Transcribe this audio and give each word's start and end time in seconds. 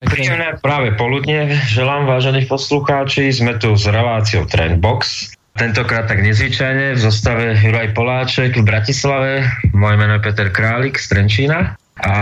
Príjemné 0.00 0.56
práve 0.64 0.96
poludne 0.96 1.52
želám, 1.68 2.08
vážení 2.08 2.48
poslucháči. 2.48 3.28
Sme 3.36 3.60
tu 3.60 3.76
s 3.76 3.84
reláciou 3.84 4.48
Trendbox. 4.48 5.28
Tentokrát 5.60 6.08
tak 6.08 6.24
nezvyčajne 6.24 6.96
v 6.96 7.00
zostave 7.04 7.52
Juraj 7.60 7.92
Poláček 7.92 8.56
v 8.56 8.64
Bratislave. 8.64 9.44
Moje 9.76 10.00
meno 10.00 10.16
je 10.16 10.24
Peter 10.24 10.48
Králik 10.48 10.96
z 10.96 11.04
Trenčína. 11.04 11.76
A 12.00 12.14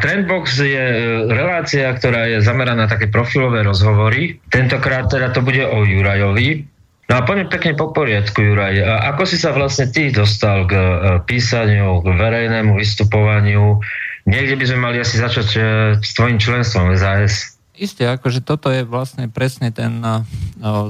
Trendbox 0.00 0.56
je 0.56 0.80
e, 0.80 0.98
relácia, 1.28 1.92
ktorá 1.92 2.32
je 2.32 2.40
zameraná 2.40 2.88
na 2.88 2.90
také 2.90 3.12
profilové 3.12 3.60
rozhovory. 3.60 4.40
Tentokrát 4.48 5.12
teda 5.12 5.28
to 5.28 5.44
bude 5.44 5.60
o 5.68 5.84
Jurajovi. 5.84 6.64
No 7.12 7.12
a 7.12 7.28
poďme 7.28 7.52
pekne 7.52 7.76
po 7.76 7.92
poriadku, 7.92 8.40
Juraj. 8.40 8.80
Ako 9.12 9.28
si 9.28 9.36
sa 9.36 9.52
vlastne 9.52 9.92
ty 9.92 10.08
dostal 10.08 10.64
k 10.64 10.72
e, 10.72 10.84
písaniu, 11.28 12.00
k 12.00 12.08
verejnému 12.08 12.80
vystupovaniu? 12.80 13.84
Niekde 14.28 14.60
by 14.60 14.64
sme 14.68 14.80
mali 14.84 15.00
asi 15.00 15.16
začať 15.16 15.48
uh, 15.56 15.64
s 16.04 16.12
tvojim 16.12 16.36
členstvom 16.36 16.92
SAS. 17.00 17.56
Isté, 17.72 18.04
akože 18.04 18.44
toto 18.44 18.68
je 18.68 18.84
vlastne 18.84 19.24
presne 19.32 19.72
ten 19.72 20.04
uh, 20.04 20.20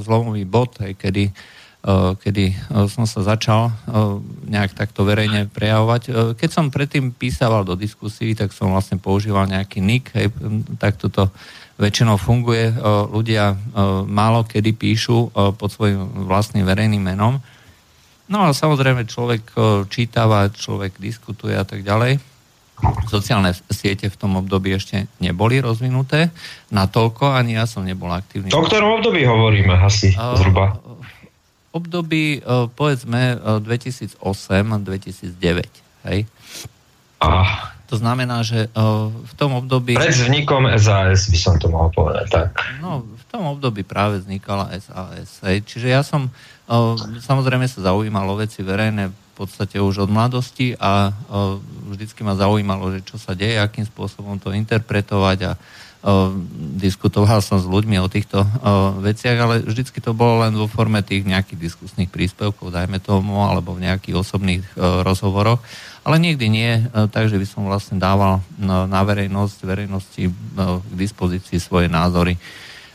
zlomový 0.02 0.42
bod, 0.42 0.74
aj 0.83 0.98
kedy, 0.98 1.30
uh, 1.87 2.19
kedy 2.19 2.59
som 2.91 3.06
sa 3.06 3.23
začal 3.23 3.70
nejak 4.42 4.74
takto 4.74 5.06
verejne 5.06 5.47
prejavovať. 5.55 6.34
Keď 6.34 6.51
som 6.51 6.74
predtým 6.74 7.14
písaval 7.14 7.62
do 7.62 7.78
diskusí, 7.78 8.34
tak 8.34 8.51
som 8.51 8.74
vlastne 8.74 8.98
používal 8.98 9.47
nejaký 9.47 9.78
nick, 9.78 10.11
hej, 10.19 10.34
tak 10.83 10.98
toto 10.98 11.30
väčšinou 11.78 12.19
funguje. 12.19 12.75
Ľudia 13.14 13.55
málo 14.11 14.42
kedy 14.50 14.75
píšu 14.75 15.30
pod 15.30 15.70
svojim 15.70 16.27
vlastným 16.27 16.66
verejným 16.66 17.14
menom. 17.14 17.39
No 18.27 18.36
ale 18.42 18.52
samozrejme 18.56 19.06
človek 19.06 19.55
čítava, 19.86 20.50
človek 20.50 20.98
diskutuje 20.98 21.55
a 21.55 21.62
tak 21.62 21.86
ďalej 21.86 22.19
sociálne 23.10 23.55
siete 23.73 24.09
v 24.09 24.16
tom 24.18 24.37
období 24.38 24.74
ešte 24.74 25.06
neboli 25.19 25.59
rozvinuté 25.59 26.30
natoľko, 26.70 27.34
ani 27.34 27.55
ja 27.59 27.66
som 27.66 27.82
nebol 27.82 28.14
aktívny. 28.14 28.55
O 28.55 28.62
ktorom 28.62 29.02
období 29.02 29.27
hovoríme 29.27 29.74
asi 29.78 30.14
zhruba? 30.14 30.78
Období, 31.75 32.42
povedzme, 32.75 33.36
2008-2009. 33.61 35.66
Hej? 36.08 36.27
Ah. 37.20 37.77
To 37.88 37.97
znamená, 37.97 38.44
že 38.44 38.69
v 38.77 39.33
tom 39.41 39.56
období... 39.56 39.97
Pred 39.97 40.12
vznikom 40.12 40.69
SAS 40.77 41.33
by 41.33 41.38
som 41.41 41.56
to 41.56 41.72
mohol 41.72 41.88
povedať, 41.88 42.28
tak. 42.28 42.53
No, 42.84 43.00
v 43.00 43.25
tom 43.33 43.48
období 43.48 43.81
práve 43.81 44.20
vznikala 44.20 44.69
SAS. 44.77 45.41
Hej? 45.48 45.64
Čiže 45.64 45.88
ja 45.88 46.05
som 46.05 46.28
samozrejme 47.25 47.64
sa 47.64 47.81
zaujímal 47.81 48.28
o 48.28 48.36
veci 48.36 48.60
verejné 48.60 49.08
podstate 49.39 49.78
už 49.78 50.06
od 50.06 50.11
mladosti 50.11 50.75
a 50.75 51.14
vždycky 51.86 52.27
ma 52.27 52.34
zaujímalo, 52.34 52.91
že 52.98 53.06
čo 53.06 53.14
sa 53.14 53.39
deje, 53.39 53.62
akým 53.62 53.86
spôsobom 53.86 54.42
to 54.42 54.50
interpretovať 54.50 55.39
a 55.47 55.53
diskutoval 56.78 57.42
som 57.42 57.59
s 57.59 57.66
ľuďmi 57.66 57.98
o 57.98 58.06
týchto 58.06 58.47
veciach, 59.03 59.39
ale 59.39 59.55
vždycky 59.66 59.98
to 59.98 60.14
bolo 60.14 60.47
len 60.47 60.55
vo 60.55 60.70
forme 60.70 61.03
tých 61.03 61.27
nejakých 61.27 61.59
diskusných 61.59 62.06
príspevkov, 62.06 62.70
dajme 62.70 63.03
tomu, 63.03 63.42
alebo 63.42 63.75
v 63.75 63.91
nejakých 63.91 64.14
osobných 64.14 64.62
rozhovoroch, 64.78 65.59
ale 66.06 66.22
nikdy 66.22 66.47
nie, 66.47 66.86
takže 67.11 67.42
by 67.42 67.47
som 67.50 67.66
vlastne 67.66 67.98
dával 67.98 68.47
na 68.62 69.03
verejnosť, 69.03 69.59
verejnosti 69.66 70.31
k 70.31 70.92
dispozícii 70.94 71.59
svoje 71.59 71.91
názory. 71.91 72.39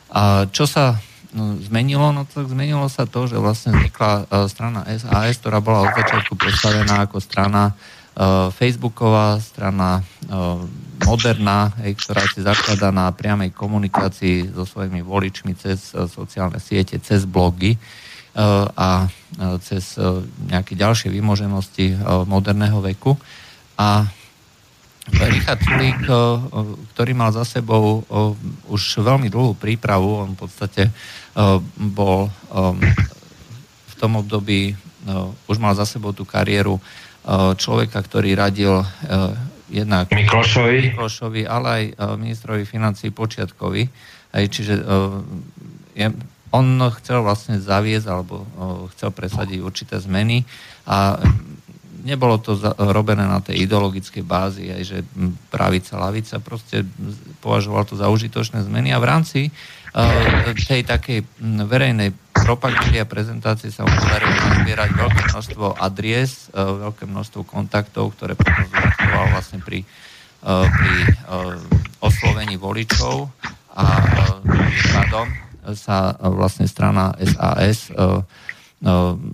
A 0.08 0.47
čo 0.47 0.64
sa 0.64 0.95
no, 1.34 1.58
zmenilo? 1.59 2.14
No 2.14 2.23
tak 2.23 2.48
zmenilo 2.48 2.86
sa 2.88 3.09
to, 3.09 3.26
že 3.26 3.42
vlastne 3.42 3.76
vznikla 3.76 4.12
uh, 4.26 4.48
strana 4.48 4.86
SAS, 4.86 5.42
ktorá 5.42 5.59
bola 5.59 5.89
od 5.89 5.92
začiatku 5.94 6.38
predstavená 6.38 7.09
ako 7.09 7.17
strana 7.20 7.73
uh, 7.73 8.53
Facebooková, 8.53 9.42
strana 9.42 10.06
uh, 10.30 10.61
moderná, 11.04 11.73
hej, 11.84 11.98
ktorá 11.98 12.23
si 12.30 12.45
zakladá 12.45 12.94
na 12.94 13.09
priamej 13.11 13.52
komunikácii 13.52 14.54
so 14.54 14.64
svojimi 14.64 15.02
voličmi 15.02 15.58
cez 15.58 15.92
uh, 15.92 16.06
sociálne 16.06 16.61
siete, 16.61 17.02
cez 17.02 17.26
blogy 17.26 17.76
uh, 17.76 18.70
a 18.73 19.09
uh, 19.09 19.58
cez 19.59 19.98
uh, 19.98 20.22
nejaké 20.48 20.78
ďalšie 20.78 21.09
vymoženosti 21.11 21.98
uh, 21.98 22.23
moderného 22.23 22.80
veku. 22.80 23.17
A 23.76 24.05
Richard 25.11 25.60
Sulík, 25.60 25.99
ktorý 26.95 27.11
mal 27.11 27.36
za 27.36 27.43
sebou 27.43 28.08
už 28.72 29.04
veľmi 29.04 29.27
dlhú 29.27 29.52
prípravu, 29.60 30.23
on 30.23 30.32
v 30.32 30.48
podstate 30.48 30.88
bol 31.77 32.30
v 33.89 33.94
tom 33.98 34.21
období, 34.21 34.77
už 35.49 35.58
mal 35.58 35.73
za 35.73 35.86
sebou 35.89 36.14
tú 36.14 36.23
kariéru 36.23 36.77
človeka, 37.58 37.99
ktorý 38.04 38.38
radil 38.38 38.86
jednak 39.73 40.11
Miklošovi, 40.14 40.93
Miklošovi 40.93 41.42
ale 41.49 41.67
aj 41.72 41.83
ministrovi 42.22 42.64
financí 42.67 43.10
Počiatkovi. 43.10 43.89
Čiže 44.33 44.86
on 46.54 46.67
chcel 47.02 47.26
vlastne 47.26 47.58
zaviesť 47.58 48.08
alebo 48.10 48.45
chcel 48.93 49.10
presadiť 49.10 49.60
určité 49.66 49.98
zmeny 49.98 50.45
a 50.86 51.17
nebolo 52.04 52.38
to 52.38 52.60
robené 52.77 53.23
na 53.23 53.39
tej 53.39 53.64
ideologickej 53.64 54.22
bázi, 54.27 54.70
aj 54.70 54.83
že 54.83 54.98
pravica, 55.48 55.95
lavica, 55.95 56.43
proste 56.43 56.83
považoval 57.39 57.88
to 57.88 57.95
za 57.95 58.11
užitočné 58.11 58.61
zmeny 58.67 58.92
a 58.92 58.99
v 58.99 59.08
rámci 59.08 59.39
tej 60.67 60.81
takej 60.89 61.21
verejnej 61.70 62.09
propagandy 62.33 62.98
a 62.98 63.05
prezentácie 63.05 63.70
sa 63.70 63.86
podarilo 63.86 64.33
nazbierať 64.33 64.89
veľké 64.98 65.21
množstvo 65.30 65.65
adries, 65.77 66.49
uh, 66.52 66.89
veľké 66.89 67.05
množstvo 67.05 67.45
kontaktov, 67.45 68.17
ktoré 68.17 68.33
potom 68.33 68.65
zúčtoval 68.73 69.26
vlastne 69.31 69.61
pri, 69.61 69.86
uh, 70.43 70.65
pri 70.65 70.95
oslovení 72.02 72.58
voličov 72.58 73.30
a 73.77 73.86
uh, 73.86 75.30
sa 75.77 76.11
vlastne 76.20 76.67
strana 76.67 77.15
SAS 77.23 77.87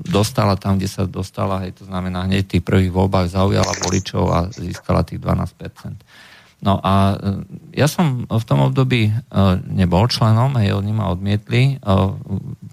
dostala 0.05 0.53
tam, 0.61 0.77
kde 0.77 0.85
sa 0.85 1.09
dostala, 1.09 1.65
hej, 1.65 1.73
to 1.73 1.89
znamená 1.89 2.29
hneď 2.29 2.45
v 2.45 2.51
tých 2.53 2.63
prvých 2.69 2.93
voľbách 2.93 3.33
zaujala 3.33 3.73
voličov 3.81 4.23
a 4.29 4.39
získala 4.53 5.01
tých 5.01 5.17
12%. 5.17 5.97
No 6.59 6.75
a 6.83 7.15
e, 7.15 7.39
ja 7.79 7.87
som 7.87 8.27
v 8.27 8.43
tom 8.43 8.59
období 8.67 9.07
e, 9.07 9.13
nebol 9.71 10.11
členom, 10.11 10.51
hej, 10.59 10.75
oni 10.75 10.91
ma 10.91 11.07
odmietli 11.07 11.79
e, 11.79 11.95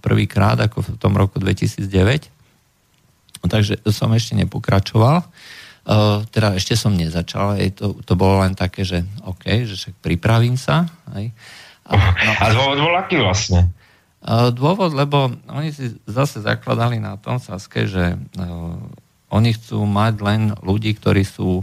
prvýkrát, 0.02 0.58
ako 0.58 0.82
v 0.82 0.88
tom 0.98 1.14
roku 1.14 1.38
2009, 1.38 1.86
takže 3.46 3.78
som 3.94 4.10
ešte 4.10 4.34
nepokračoval. 4.34 5.22
Teda 6.34 6.58
ešte 6.58 6.74
som 6.74 6.98
nezačal, 6.98 7.62
hej, 7.62 7.78
to, 7.78 7.94
to 8.02 8.18
bolo 8.18 8.42
len 8.42 8.58
také, 8.58 8.82
že 8.82 9.06
OK, 9.22 9.70
že 9.70 9.78
však 9.78 9.94
pripravím 10.02 10.58
sa. 10.58 10.90
Hej. 11.14 11.30
A, 11.86 11.94
no, 11.94 12.32
a 12.42 12.44
dôvod 12.50 12.78
bol 12.82 12.94
aký 12.98 13.22
vlastne? 13.22 13.70
Dôvod, 14.50 14.90
lebo 14.98 15.30
oni 15.46 15.70
si 15.70 15.94
zase 16.10 16.42
zakladali 16.42 16.98
na 16.98 17.14
tom 17.14 17.38
Saske, 17.38 17.86
že 17.86 18.18
oni 19.30 19.50
chcú 19.54 19.86
mať 19.86 20.14
len 20.26 20.42
ľudí, 20.58 20.98
ktorí 20.98 21.22
sú 21.22 21.62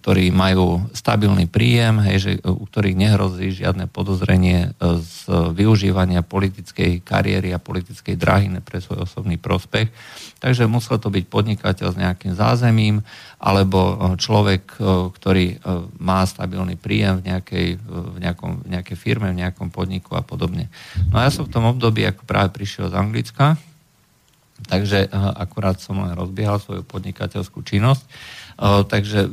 ktorí 0.00 0.32
majú 0.32 0.88
stabilný 0.96 1.44
príjem, 1.44 2.00
hej, 2.08 2.16
že, 2.18 2.32
u 2.40 2.64
ktorých 2.64 2.96
nehrozí 2.96 3.52
žiadne 3.52 3.84
podozrenie 3.84 4.72
z 4.80 5.28
využívania 5.52 6.24
politickej 6.24 7.04
kariéry 7.04 7.52
a 7.52 7.60
politickej 7.60 8.16
dráhy 8.16 8.48
pre 8.64 8.80
svoj 8.80 9.04
osobný 9.04 9.36
prospech. 9.36 9.92
Takže 10.40 10.64
musel 10.64 10.96
to 10.96 11.12
byť 11.12 11.24
podnikateľ 11.28 11.88
s 11.92 12.00
nejakým 12.00 12.32
zázemím, 12.32 13.04
alebo 13.36 14.16
človek, 14.16 14.80
ktorý 15.20 15.60
má 16.00 16.24
stabilný 16.24 16.80
príjem 16.80 17.20
v 17.20 17.36
nejakej, 17.36 17.68
v 17.84 18.16
nejakom, 18.16 18.64
v 18.64 18.68
nejakej 18.72 18.96
firme, 18.96 19.28
v 19.36 19.40
nejakom 19.44 19.68
podniku 19.68 20.16
a 20.16 20.24
podobne. 20.24 20.72
No 21.12 21.20
a 21.20 21.28
ja 21.28 21.30
som 21.30 21.44
v 21.44 21.52
tom 21.52 21.68
období 21.68 22.08
ako 22.08 22.24
práve 22.24 22.56
prišiel 22.56 22.88
z 22.88 22.96
Anglicka, 22.96 23.60
takže 24.72 25.12
akurát 25.36 25.76
som 25.76 26.00
len 26.00 26.16
rozbiehal 26.16 26.56
svoju 26.56 26.80
podnikateľskú 26.88 27.60
činnosť 27.60 28.08
Takže 28.60 29.28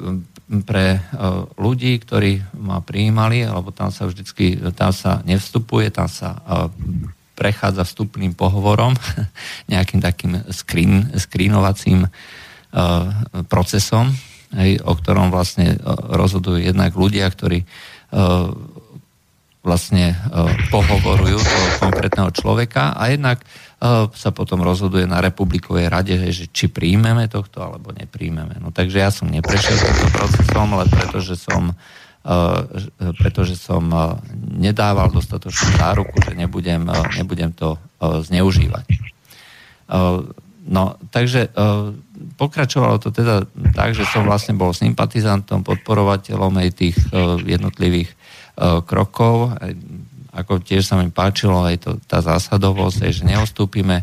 pre 0.68 1.00
ľudí, 1.56 1.98
ktorí 2.04 2.44
ma 2.60 2.84
prijímali, 2.84 3.48
alebo 3.48 3.72
tam 3.72 3.90
sa 3.90 4.06
vždycky, 4.06 4.60
tam 4.76 4.92
sa 4.92 5.24
nevstupuje, 5.24 5.90
tam 5.90 6.12
sa 6.12 6.44
prechádza 7.34 7.88
vstupným 7.88 8.36
pohovorom, 8.38 8.94
nejakým 9.72 10.04
takým 10.04 10.44
screen, 10.52 11.10
screenovacím 11.18 12.12
procesom, 13.50 14.14
o 14.84 14.94
ktorom 14.94 15.34
vlastne 15.34 15.80
rozhodujú 16.14 16.62
jednak 16.62 16.94
ľudia, 16.94 17.26
ktorí 17.30 17.66
vlastne 19.64 20.14
pohovorujú 20.70 21.40
toho 21.40 21.68
konkrétneho 21.80 22.30
človeka 22.36 22.94
a 23.00 23.10
jednak 23.10 23.40
sa 24.16 24.32
potom 24.32 24.64
rozhoduje 24.64 25.04
na 25.04 25.20
republikovej 25.20 25.92
rade, 25.92 26.16
že 26.32 26.48
či 26.48 26.72
príjmeme 26.72 27.28
tohto 27.28 27.60
alebo 27.60 27.92
nepríjmeme. 27.92 28.56
No 28.64 28.72
takže 28.72 29.04
ja 29.04 29.12
som 29.12 29.28
neprešiel 29.28 29.76
týmto 29.76 30.08
procesom, 30.16 30.68
ale 30.80 30.88
pretože 30.88 31.36
som 31.36 31.76
pretože 33.20 33.60
som 33.60 33.84
nedával 34.56 35.12
dostatočnú 35.12 35.76
záruku, 35.76 36.24
že 36.24 36.40
nebudem, 36.40 36.88
nebudem 37.20 37.52
to 37.52 37.76
zneužívať. 38.00 38.88
No, 40.64 40.96
takže 41.12 41.52
pokračovalo 42.40 43.04
to 43.04 43.12
teda 43.12 43.44
tak, 43.76 43.92
že 43.92 44.08
som 44.08 44.24
vlastne 44.24 44.56
bol 44.56 44.72
sympatizantom, 44.72 45.68
podporovateľom 45.68 46.64
aj 46.64 46.70
tých 46.72 46.96
jednotlivých 47.44 48.16
krokov. 48.88 49.60
Ako 50.34 50.58
tiež 50.66 50.82
sa 50.82 50.98
mi 50.98 51.14
páčilo 51.14 51.62
aj 51.62 51.76
to, 51.86 51.92
tá 52.10 52.26
zásadovosť, 52.26 53.14
že 53.14 53.22
neostúpime, 53.22 54.02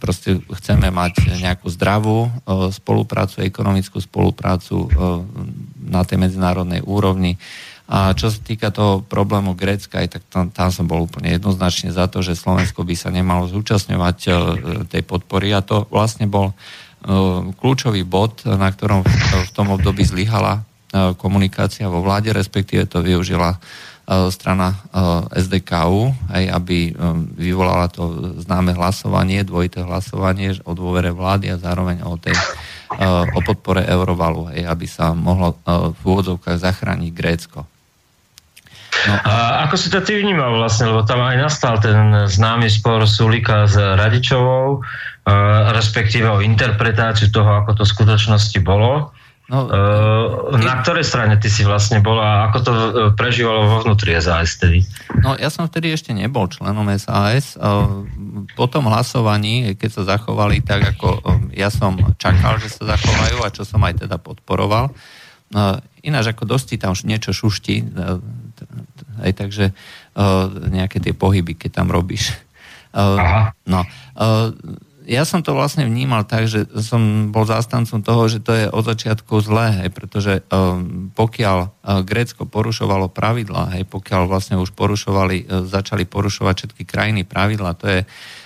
proste 0.00 0.40
chceme 0.40 0.88
mať 0.88 1.36
nejakú 1.44 1.68
zdravú 1.68 2.32
spoluprácu, 2.72 3.44
ekonomickú 3.44 4.00
spoluprácu 4.00 4.88
na 5.84 6.02
tej 6.08 6.16
medzinárodnej 6.24 6.80
úrovni. 6.80 7.36
A 7.90 8.14
čo 8.14 8.30
sa 8.30 8.38
týka 8.40 8.70
toho 8.70 9.02
problému 9.02 9.58
Grécka, 9.58 9.98
aj 9.98 10.08
tak 10.14 10.22
tam, 10.30 10.48
tam 10.54 10.70
som 10.70 10.86
bol 10.86 11.04
úplne 11.04 11.34
jednoznačne 11.34 11.90
za 11.90 12.06
to, 12.06 12.22
že 12.22 12.38
Slovensko 12.38 12.86
by 12.86 12.94
sa 12.94 13.10
nemalo 13.10 13.50
zúčastňovať 13.50 14.16
tej 14.88 15.02
podpory 15.04 15.50
a 15.52 15.60
to 15.60 15.84
vlastne 15.90 16.30
bol 16.30 16.54
kľúčový 17.60 18.06
bod, 18.06 18.46
na 18.46 18.70
ktorom 18.70 19.02
v 19.44 19.50
tom 19.52 19.74
období 19.74 20.06
zlyhala 20.06 20.62
komunikácia 21.18 21.90
vo 21.90 22.02
vláde, 22.02 22.30
respektíve 22.34 22.86
to 22.86 23.02
využila 23.02 23.58
strana 24.34 24.74
SDKU, 25.30 26.10
aj 26.34 26.44
aby 26.50 26.90
vyvolala 27.38 27.86
to 27.86 28.34
známe 28.42 28.74
hlasovanie, 28.74 29.46
dvojité 29.46 29.86
hlasovanie 29.86 30.58
o 30.66 30.74
dôvere 30.74 31.14
vlády 31.14 31.54
a 31.54 31.62
zároveň 31.62 32.02
o, 32.02 32.18
tej, 32.18 32.34
o 33.30 33.40
podpore 33.46 33.86
eurovalu, 33.86 34.50
aj 34.50 34.66
aby 34.66 34.86
sa 34.90 35.14
mohlo 35.14 35.62
v 35.94 36.00
úvodzovkách 36.02 36.58
zachrániť 36.58 37.10
Grécko. 37.14 37.62
No. 39.06 39.14
A 39.24 39.64
ako 39.64 39.74
si 39.78 39.88
to 39.88 40.02
ty 40.02 40.18
vnímal 40.18 40.58
vlastne, 40.58 40.90
lebo 40.90 41.06
tam 41.06 41.22
aj 41.22 41.36
nastal 41.38 41.78
ten 41.78 42.26
známy 42.26 42.68
spor 42.68 43.06
Sulika 43.06 43.64
s 43.64 43.78
Radičovou, 43.78 44.82
respektíve 45.72 46.28
o 46.28 46.42
interpretáciu 46.42 47.30
toho, 47.30 47.62
ako 47.64 47.80
to 47.80 47.82
v 47.86 47.94
skutočnosti 47.94 48.58
bolo. 48.60 49.14
No, 49.50 49.66
uh, 49.66 50.54
na 50.54 50.78
ktorej 50.78 51.02
strane 51.02 51.34
ty 51.42 51.50
si 51.50 51.66
vlastne 51.66 51.98
bola 51.98 52.22
a 52.22 52.38
ako 52.54 52.58
to 52.62 52.70
e, 52.70 52.88
prežívalo 53.18 53.66
vo 53.66 53.76
vnútri 53.82 54.14
SAS 54.22 54.62
tedy? 54.62 54.86
No 55.26 55.34
ja 55.34 55.50
som 55.50 55.66
vtedy 55.66 55.90
ešte 55.90 56.14
nebol 56.14 56.46
členom 56.46 56.86
SAS. 56.94 57.58
Uh, 57.58 58.06
po 58.54 58.70
tom 58.70 58.86
hlasovaní, 58.86 59.74
keď 59.74 59.90
sa 59.90 60.02
zachovali 60.14 60.62
tak, 60.62 60.94
ako 60.94 61.18
ja 61.50 61.66
som 61.66 61.98
čakal, 62.14 62.62
že 62.62 62.70
sa 62.70 62.94
zachovajú 62.94 63.42
a 63.42 63.50
čo 63.50 63.66
som 63.66 63.82
aj 63.82 64.06
teda 64.06 64.22
podporoval, 64.22 64.94
ináč 66.06 66.30
ako 66.30 66.46
dosti 66.46 66.78
tam 66.78 66.94
niečo 66.94 67.34
šušti, 67.34 67.90
aj 69.26 69.32
takže 69.34 69.74
nejaké 70.70 71.02
tie 71.02 71.10
pohyby, 71.10 71.58
keď 71.58 71.82
tam 71.82 71.90
robíš. 71.90 72.38
Aha. 72.94 73.50
No, 73.66 73.82
ja 75.10 75.26
som 75.26 75.42
to 75.42 75.58
vlastne 75.58 75.82
vnímal 75.82 76.22
tak, 76.22 76.46
že 76.46 76.70
som 76.78 77.34
bol 77.34 77.42
zástancom 77.42 77.98
toho, 77.98 78.30
že 78.30 78.38
to 78.38 78.54
je 78.54 78.70
od 78.70 78.86
začiatku 78.86 79.42
zlé, 79.42 79.82
hej, 79.82 79.90
pretože 79.90 80.46
um, 80.54 81.10
pokiaľ 81.10 81.58
uh, 81.66 82.06
Grécko 82.06 82.46
porušovalo 82.46 83.10
pravidlá, 83.10 83.74
hej, 83.74 83.90
pokiaľ 83.90 84.30
vlastne 84.30 84.54
už 84.62 84.70
porušovali, 84.78 85.50
uh, 85.50 85.66
začali 85.66 86.06
porušovať 86.06 86.54
všetky 86.54 86.82
krajiny 86.86 87.26
pravidlá, 87.26 87.74
to 87.74 87.86
je 87.90 88.00
Uh, 88.06 88.39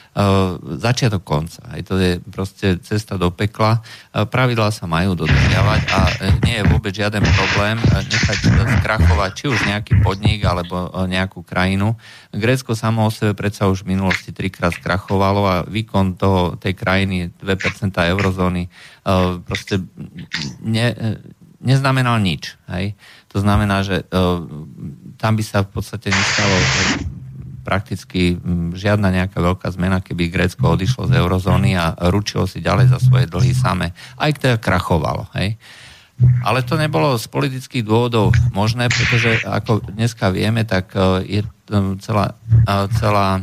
začiatok 0.79 1.27
konca. 1.27 1.59
Aj 1.75 1.83
to 1.83 1.99
je 1.99 2.23
proste 2.23 2.79
cesta 2.87 3.19
do 3.19 3.35
pekla. 3.35 3.83
Uh, 4.15 4.23
pravidlá 4.23 4.71
sa 4.71 4.87
majú 4.87 5.19
dodržiavať 5.19 5.81
a 5.91 6.01
uh, 6.07 6.13
nie 6.47 6.63
je 6.63 6.65
vôbec 6.71 6.95
žiaden 6.95 7.27
problém 7.35 7.83
nechať 7.83 8.39
skrachovať 8.79 9.31
či 9.35 9.45
už 9.51 9.59
nejaký 9.67 9.99
podnik 10.07 10.47
alebo 10.47 10.87
nejakú 11.11 11.43
krajinu. 11.43 11.99
Grécko 12.31 12.79
samo 12.79 13.07
o 13.07 13.11
sebe 13.11 13.35
predsa 13.35 13.67
už 13.67 13.83
v 13.83 13.99
minulosti 13.99 14.31
trikrát 14.31 14.79
skrachovalo 14.79 15.43
a 15.51 15.57
výkon 15.67 16.15
toho, 16.15 16.55
tej 16.63 16.79
krajiny 16.79 17.35
2% 17.43 17.91
eurozóny 17.91 18.71
proste 19.43 19.83
ne, 20.63 21.19
neznamenal 21.59 22.21
nič. 22.23 22.55
Hej? 22.71 22.95
To 23.35 23.43
znamená, 23.43 23.83
že 23.83 24.07
tam 25.19 25.33
by 25.35 25.45
sa 25.45 25.65
v 25.65 25.71
podstate 25.75 26.13
nestalo 26.13 26.55
prakticky 27.65 28.37
žiadna 28.77 29.09
nejaká 29.09 29.41
veľká 29.41 29.73
zmena, 29.73 30.05
keby 30.05 30.29
Grécko 30.29 30.77
odišlo 30.77 31.09
z 31.09 31.17
eurozóny 31.17 31.75
a 31.75 31.97
ručilo 32.13 32.45
si 32.45 32.61
ďalej 32.61 32.93
za 32.93 32.99
svoje 33.01 33.25
dlhy 33.25 33.57
same. 33.57 33.97
Aj 34.21 34.31
teda 34.37 34.61
krachovalo. 34.61 35.27
Hej. 35.33 35.57
Ale 36.47 36.63
to 36.63 36.79
nebolo 36.79 37.19
z 37.19 37.27
politických 37.27 37.83
dôvodov 37.83 38.31
možné, 38.55 38.87
pretože 38.87 39.43
ako 39.43 39.83
dneska 39.91 40.31
vieme, 40.31 40.63
tak 40.63 40.95
e, 40.95 41.27
je 41.27 41.43
celá, 41.99 42.39
e, 42.47 42.75
celá 43.01 43.43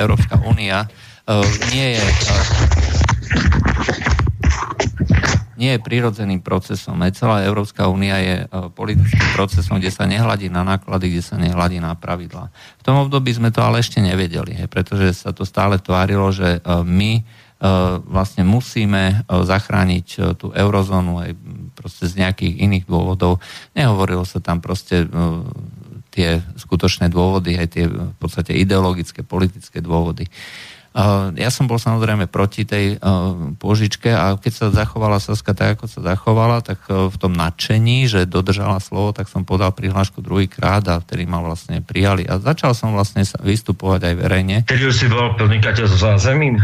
Európska 0.00 0.40
únia 0.40 0.88
nie 1.74 1.98
je 1.98 2.04
nie 5.56 5.74
je 5.74 5.80
prirodzeným 5.80 6.44
procesom. 6.44 7.00
Aj 7.00 7.12
celá 7.12 7.44
Európska 7.44 7.88
únia 7.88 8.20
je 8.20 8.36
e, 8.44 8.46
politickým 8.72 9.28
procesom, 9.32 9.80
kde 9.80 9.92
sa 9.92 10.04
nehladí 10.04 10.52
na 10.52 10.62
náklady, 10.62 11.12
kde 11.12 11.24
sa 11.24 11.36
nehladí 11.40 11.80
na 11.80 11.96
pravidlá. 11.96 12.52
V 12.80 12.82
tom 12.84 13.02
období 13.02 13.32
sme 13.32 13.48
to 13.48 13.64
ale 13.64 13.80
ešte 13.80 14.04
nevedeli, 14.04 14.56
pretože 14.68 15.26
sa 15.26 15.32
to 15.32 15.48
stále 15.48 15.80
tvárilo, 15.80 16.28
že 16.30 16.60
e, 16.60 16.70
my 16.84 17.12
e, 17.18 17.22
vlastne 18.04 18.44
musíme 18.44 19.24
zachrániť 19.26 20.36
tú 20.36 20.52
eurozónu 20.52 21.24
aj 21.24 21.30
proste 21.74 22.04
z 22.06 22.20
nejakých 22.20 22.62
iných 22.62 22.84
dôvodov. 22.84 23.40
Nehovorilo 23.72 24.28
sa 24.28 24.38
tam 24.44 24.60
proste 24.60 25.08
tie 26.16 26.40
skutočné 26.56 27.12
dôvody, 27.12 27.60
aj 27.60 27.68
tie 27.76 27.84
v 27.92 28.16
podstate 28.16 28.56
ideologické, 28.56 29.20
politické 29.20 29.84
dôvody. 29.84 30.24
Ja 31.36 31.52
som 31.52 31.68
bol 31.68 31.76
samozrejme 31.76 32.24
proti 32.24 32.64
tej 32.64 32.96
pôžičke 33.60 34.08
a 34.16 34.40
keď 34.40 34.52
sa 34.56 34.66
zachovala 34.72 35.20
Saska 35.20 35.52
tak, 35.52 35.76
ako 35.76 35.92
sa 35.92 36.00
zachovala, 36.00 36.64
tak 36.64 36.88
v 36.88 37.12
tom 37.20 37.36
nadšení, 37.36 38.08
že 38.08 38.24
dodržala 38.24 38.80
slovo, 38.80 39.12
tak 39.12 39.28
som 39.28 39.44
podal 39.44 39.76
prihlášku 39.76 40.24
druhýkrát 40.24 40.80
a 40.88 41.04
vtedy 41.04 41.28
ma 41.28 41.44
vlastne 41.44 41.84
prijali. 41.84 42.24
A 42.24 42.40
začal 42.40 42.72
som 42.72 42.96
vlastne 42.96 43.28
vystupovať 43.28 44.08
aj 44.08 44.14
verejne. 44.16 44.56
Keď 44.64 44.80
už 44.88 44.94
si 44.96 45.06
bol 45.12 45.36
podnikateľ 45.36 45.84
so 45.84 46.00
zázemím? 46.00 46.56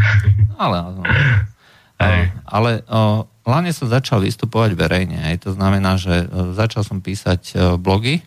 Ale, 0.57 0.81
ale, 2.01 2.33
ale 2.49 2.71
hlavne 3.45 3.71
som 3.77 3.93
začal 3.93 4.25
vystupovať 4.25 4.73
verejne. 4.73 5.29
Aj 5.29 5.37
to 5.37 5.53
znamená, 5.53 6.01
že 6.01 6.25
začal 6.57 6.89
som 6.89 7.05
písať 7.05 7.77
blogy 7.77 8.25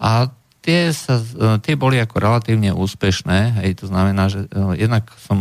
a 0.00 0.32
tie, 0.66 0.90
sa, 0.90 1.22
e, 1.22 1.62
tie 1.62 1.78
boli 1.78 2.02
ako 2.02 2.18
relatívne 2.18 2.74
úspešné, 2.74 3.62
hej, 3.62 3.78
to 3.78 3.86
znamená, 3.86 4.26
že 4.26 4.50
e, 4.50 4.82
jednak 4.82 5.06
som 5.22 5.38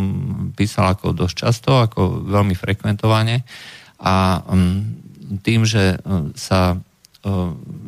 písal 0.53 0.93
ako 0.93 1.17
dosť 1.17 1.35
často, 1.35 1.81
ako 1.81 2.29
veľmi 2.29 2.53
frekventovane 2.53 3.41
a 4.05 4.45
mm, 4.45 4.77
tým, 5.41 5.65
že 5.65 5.97
e, 5.97 6.29
sa 6.37 6.77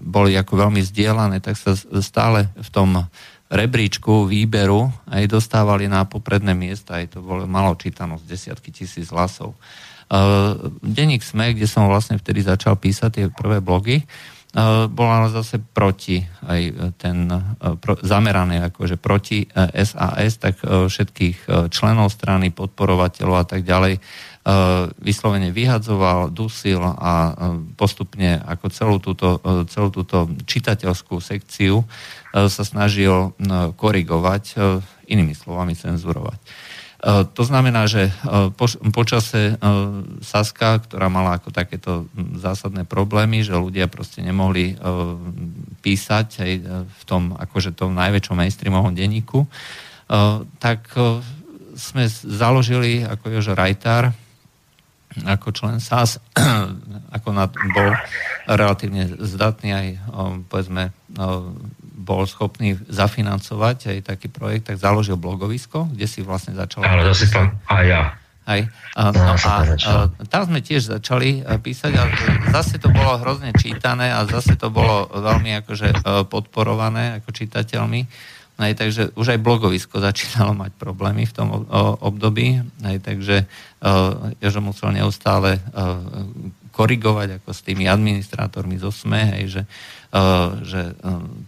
boli 0.01 0.34
ako 0.34 0.66
veľmi 0.66 0.81
zdieľané, 0.81 1.45
tak 1.45 1.62
sa 1.62 1.78
stále 2.01 2.50
v 2.57 2.69
tom 2.74 3.06
rebríčku 3.54 4.25
výberu 4.25 4.89
aj 5.06 5.29
dostávali 5.29 5.86
na 5.86 6.10
popredné 6.10 6.58
miesta, 6.58 6.98
aj 6.98 7.13
to 7.13 7.20
bolo 7.22 7.46
malo 7.46 7.77
čítanosť 7.77 8.25
desiatky 8.25 8.74
tisíc 8.74 9.13
hlasov. 9.13 9.53
Denník 10.82 11.22
SME, 11.22 11.53
kde 11.53 11.70
som 11.70 11.86
vlastne 11.86 12.17
vtedy 12.17 12.41
začal 12.41 12.82
písať 12.82 13.10
tie 13.13 13.25
prvé 13.29 13.62
blogy, 13.62 14.01
bola 14.90 15.30
zase 15.30 15.62
proti 15.62 16.18
aj 16.42 16.62
ten 16.98 17.30
pro, 17.78 17.94
zameraný 18.02 18.74
akože 18.74 18.98
proti 18.98 19.46
SAS, 19.54 20.42
tak 20.42 20.58
všetkých 20.66 21.70
členov 21.70 22.10
strany, 22.10 22.50
podporovateľov 22.50 23.38
a 23.38 23.46
tak 23.46 23.62
ďalej 23.62 24.02
vyslovene 25.04 25.54
vyhadzoval, 25.54 26.34
dusil 26.34 26.80
a 26.82 27.36
postupne 27.78 28.42
ako 28.42 28.66
celú 28.74 28.98
túto, 28.98 29.38
celú 29.70 29.94
túto 29.94 30.26
čitateľskú 30.48 31.22
sekciu 31.22 31.86
sa 32.34 32.64
snažil 32.64 33.38
korigovať, 33.78 34.44
inými 35.06 35.36
slovami 35.36 35.78
cenzurovať. 35.78 36.40
E, 36.98 37.30
to 37.30 37.44
znamená, 37.46 37.86
že 37.86 38.10
e, 38.10 38.12
počase 38.89 39.54
e, 39.54 39.56
Saska, 40.25 40.82
ktorá 40.82 41.13
mala 41.13 41.38
ako 41.38 41.54
takéto 41.54 42.10
zásadné 42.42 42.89
problémy, 42.89 43.46
že 43.46 43.54
ľudia 43.54 43.86
proste 43.86 44.25
nemohli 44.25 44.74
písať 45.86 46.27
aj 46.42 46.51
v 46.89 47.04
tom 47.06 47.38
akože 47.38 47.77
tom 47.77 47.94
najväčšom 47.94 48.36
mainstreamovom 48.38 48.98
denníku, 48.98 49.46
tak 50.58 50.88
sme 51.77 52.04
založili 52.10 53.06
ako 53.06 53.38
Jožo 53.38 53.54
Rajtár, 53.54 54.12
ako 55.27 55.48
člen 55.54 55.77
SAS, 55.84 56.18
ako 57.18 57.30
na, 57.36 57.46
bol 57.48 57.92
relatívne 58.50 59.08
zdatný 59.22 59.70
aj, 59.75 59.88
povedzme, 60.50 60.96
bol 62.08 62.24
schopný 62.24 62.80
zafinancovať 62.88 63.92
aj 63.92 64.00
taký 64.08 64.32
projekt, 64.32 64.72
tak 64.72 64.80
založil 64.80 65.20
blogovisko, 65.20 65.92
kde 65.92 66.08
si 66.08 66.24
vlastne 66.24 66.56
začal... 66.56 66.88
Ale 66.88 67.12
si 67.12 67.28
tam 67.28 67.60
aj 67.68 67.84
ja. 67.84 68.04
Aj. 68.48 68.64
A, 68.96 69.12
no, 69.12 69.36
a, 69.36 69.54
a 69.76 69.92
tam 70.32 70.48
sme 70.48 70.64
tiež 70.64 70.88
začali 70.88 71.44
písať 71.44 71.92
a 72.00 72.04
zase 72.56 72.80
to 72.80 72.88
bolo 72.88 73.20
hrozne 73.20 73.52
čítané 73.52 74.08
a 74.16 74.24
zase 74.24 74.56
to 74.56 74.72
bolo 74.72 75.12
veľmi 75.12 75.60
akože 75.60 75.88
e, 75.92 75.96
podporované 76.32 77.20
ako 77.20 77.36
čitateľmi. 77.36 78.08
Aj, 78.58 78.72
takže 78.74 79.14
už 79.20 79.36
aj 79.36 79.44
blogovisko 79.44 80.00
začínalo 80.08 80.56
mať 80.56 80.72
problémy 80.80 81.28
v 81.28 81.36
tom 81.36 81.68
období. 82.02 82.64
Aj, 82.88 82.98
takže 82.98 83.46
uh, 83.46 84.34
Jožo 84.42 84.62
musel 84.66 84.98
neustále 84.98 85.62
uh, 85.62 86.02
korigovať 86.74 87.42
ako 87.42 87.50
s 87.54 87.62
tými 87.66 87.90
administrátormi 87.90 88.78
zo 88.78 88.94
SME, 88.94 89.38
hej, 89.38 89.46
že, 89.50 89.62
že 90.64 90.96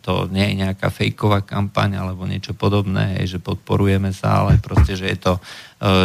to 0.04 0.28
nie 0.28 0.51
je 0.51 0.60
nejaká 0.68 0.92
fejková 0.92 1.48
kampaň 1.48 1.96
alebo 1.96 2.28
niečo 2.28 2.51
podobné, 2.51 3.24
že 3.24 3.39
podporujeme 3.39 4.12
sa, 4.12 4.44
ale 4.44 4.60
proste, 4.60 5.00
že 5.00 5.08
je 5.08 5.18
to, 5.18 5.34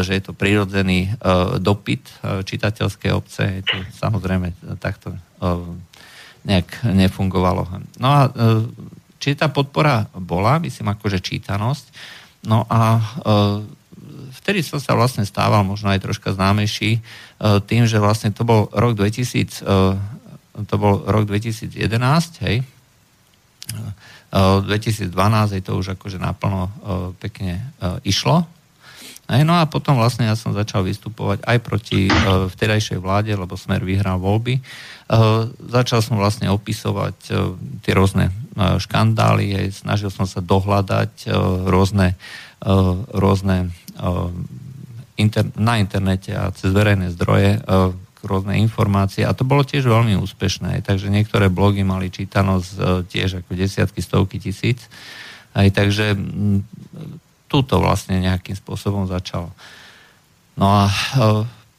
že 0.06 0.12
je 0.14 0.22
to 0.22 0.32
prirodzený 0.32 1.18
dopyt 1.58 2.06
čitateľskej 2.22 3.10
obce. 3.10 3.66
To 3.66 3.76
samozrejme 3.98 4.54
takto 4.78 5.18
nejak 6.46 6.86
nefungovalo. 6.86 7.66
No 7.98 8.08
a 8.08 8.20
či 9.18 9.34
tá 9.34 9.50
podpora 9.50 10.06
bola, 10.14 10.62
myslím 10.62 10.94
akože 10.94 11.18
čítanosť, 11.18 11.84
no 12.46 12.68
a 12.70 13.02
vtedy 14.44 14.60
som 14.60 14.76
sa 14.76 14.92
vlastne 14.92 15.24
stával 15.24 15.64
možno 15.64 15.88
aj 15.88 16.04
troška 16.04 16.36
známejší 16.36 17.00
tým, 17.64 17.88
že 17.88 17.96
vlastne 17.96 18.28
to 18.28 18.44
bol 18.44 18.68
rok 18.68 18.92
2000, 18.92 19.64
e, 19.64 19.96
to 20.54 20.74
bol 20.78 21.02
rok 21.02 21.26
2011, 21.26 21.74
hej, 22.46 22.62
2012 24.30 25.10
e, 25.10 25.62
to 25.62 25.72
už 25.74 25.98
akože 25.98 26.18
naplno 26.20 26.68
pekne 27.18 27.74
išlo. 28.04 28.44
No 29.24 29.56
a 29.56 29.64
potom 29.64 29.96
vlastne 29.96 30.28
ja 30.28 30.36
som 30.36 30.52
začal 30.52 30.84
vystupovať 30.84 31.48
aj 31.48 31.58
proti 31.64 32.12
vtedajšej 32.52 33.00
vláde, 33.00 33.32
lebo 33.32 33.56
Smer 33.56 33.80
vyhral 33.80 34.20
voľby. 34.20 34.60
Začal 35.64 36.04
som 36.04 36.20
vlastne 36.20 36.52
opisovať 36.52 37.16
tie 37.80 37.92
rôzne 37.96 38.28
škandály, 38.54 39.72
snažil 39.72 40.12
som 40.12 40.28
sa 40.28 40.44
dohľadať 40.44 41.32
rôzne, 41.64 42.20
rôzne 43.16 43.72
inter, 45.16 45.44
na 45.56 45.80
internete 45.80 46.36
a 46.36 46.52
cez 46.52 46.68
verejné 46.68 47.08
zdroje 47.16 47.64
rôzne 48.26 48.56
informácie 48.60 49.22
a 49.24 49.36
to 49.36 49.44
bolo 49.44 49.64
tiež 49.64 49.84
veľmi 49.86 50.16
úspešné, 50.18 50.80
takže 50.84 51.12
niektoré 51.12 51.52
blogy 51.52 51.84
mali 51.84 52.08
čítanosť 52.08 53.06
tiež 53.08 53.44
ako 53.44 53.52
desiatky, 53.54 54.00
stovky 54.00 54.36
tisíc. 54.40 54.88
Aj 55.54 55.70
takže 55.70 56.18
túto 57.46 57.78
vlastne 57.78 58.18
nejakým 58.18 58.58
spôsobom 58.58 59.06
začalo. 59.06 59.54
No 60.58 60.66
a 60.66 60.90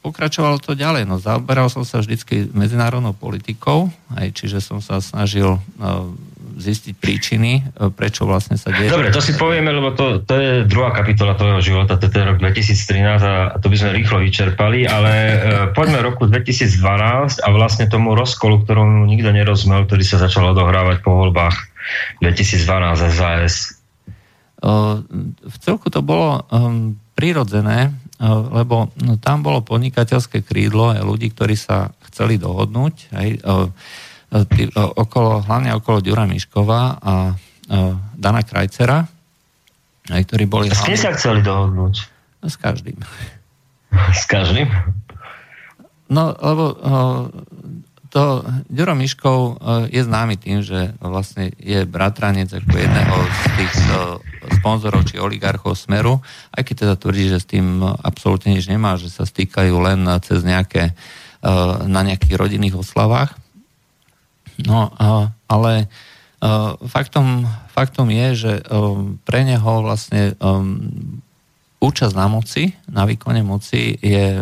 pokračovalo 0.00 0.56
to 0.62 0.72
ďalej. 0.72 1.04
No 1.04 1.20
zaoberal 1.20 1.68
som 1.68 1.84
sa 1.84 2.00
vždycky 2.00 2.48
medzinárodnou 2.54 3.12
politikou, 3.12 3.92
aj 4.16 4.32
čiže 4.32 4.64
som 4.64 4.80
sa 4.80 5.02
snažil 5.04 5.60
zistiť 6.56 6.94
príčiny, 6.96 7.52
e, 7.60 7.92
prečo 7.92 8.24
vlastne 8.24 8.56
sa 8.56 8.72
deje. 8.72 8.88
Dobre, 8.88 9.12
to 9.12 9.20
si 9.20 9.36
povieme, 9.36 9.68
lebo 9.68 9.92
to, 9.92 10.24
to 10.24 10.34
je 10.40 10.52
druhá 10.64 10.90
kapitola 10.96 11.36
tvojho 11.36 11.60
života, 11.60 12.00
to 12.00 12.08
je 12.08 12.24
rok 12.24 12.40
2013 12.40 13.20
a 13.20 13.60
to 13.60 13.68
by 13.68 13.76
sme 13.76 13.92
rýchlo 13.92 14.24
vyčerpali, 14.24 14.88
ale 14.88 15.12
e, 15.12 15.34
poďme 15.76 16.00
roku 16.00 16.24
2012 16.24 17.44
a 17.44 17.48
vlastne 17.52 17.84
tomu 17.92 18.16
rozkolu, 18.16 18.64
ktorom 18.64 19.04
nikto 19.04 19.36
nerozumel, 19.36 19.84
ktorý 19.84 20.02
sa 20.02 20.16
začal 20.16 20.56
odohrávať 20.56 21.04
po 21.04 21.12
voľbách 21.12 21.56
2012 22.24 22.64
SAS. 23.12 23.54
E, 23.68 24.72
v 25.28 25.56
celku 25.60 25.92
to 25.92 26.00
bolo 26.00 26.40
um, 26.48 26.96
prirodzené, 27.12 27.92
lebo 28.24 28.88
no, 29.04 29.20
tam 29.20 29.44
bolo 29.44 29.60
podnikateľské 29.60 30.40
krídlo 30.40 30.88
aj 30.88 31.04
ľudí, 31.04 31.28
ktorí 31.36 31.52
sa 31.52 31.92
chceli 32.08 32.40
dohodnúť. 32.40 33.12
Aj, 33.12 33.28
okolo, 34.74 35.42
hlavne 35.46 35.70
okolo 35.76 36.02
Ďura 36.02 36.26
Miškova 36.26 36.80
a 36.98 37.14
Dana 38.14 38.42
Krajcera, 38.42 39.06
aj, 40.06 40.22
ktorí 40.30 40.44
boli... 40.46 40.70
S 40.70 40.86
kým 40.86 40.98
sa 40.98 41.10
chceli 41.14 41.42
dohodnúť? 41.42 41.94
S 42.46 42.54
každým. 42.58 42.98
S 44.20 44.24
každým? 44.30 44.70
No, 46.06 46.30
lebo 46.38 46.64
to 48.14 48.46
Ďuro 48.70 48.94
Miškov 48.94 49.58
je 49.90 50.00
známy 50.00 50.38
tým, 50.38 50.62
že 50.62 50.94
vlastne 51.02 51.50
je 51.58 51.82
bratranec 51.82 52.48
ako 52.48 52.74
jedného 52.78 53.16
z 53.26 53.42
tých 53.58 53.74
sponzorov 54.62 55.02
či 55.10 55.18
oligarchov 55.18 55.74
Smeru, 55.74 56.22
aj 56.54 56.62
keď 56.62 56.74
teda 56.86 56.94
tvrdí, 56.94 57.26
že 57.26 57.42
s 57.42 57.50
tým 57.50 57.82
absolútne 57.82 58.54
nič 58.54 58.70
nemá, 58.70 58.94
že 58.94 59.10
sa 59.10 59.26
stýkajú 59.26 59.74
len 59.82 60.06
cez 60.22 60.46
nejaké, 60.46 60.94
na 61.90 62.00
nejakých 62.06 62.38
rodinných 62.38 62.78
oslavách. 62.78 63.34
No, 64.64 64.88
ale 65.48 65.88
faktom, 66.88 67.44
faktom 67.72 68.08
je, 68.08 68.28
že 68.36 68.52
pre 69.28 69.40
neho 69.44 69.84
vlastne 69.84 70.32
účasť 71.76 72.14
na 72.16 72.26
moci, 72.28 72.72
na 72.88 73.04
výkone 73.04 73.44
moci 73.44 73.96
je 74.00 74.40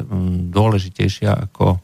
dôležitejšia 0.55 1.51
ako 1.51 1.83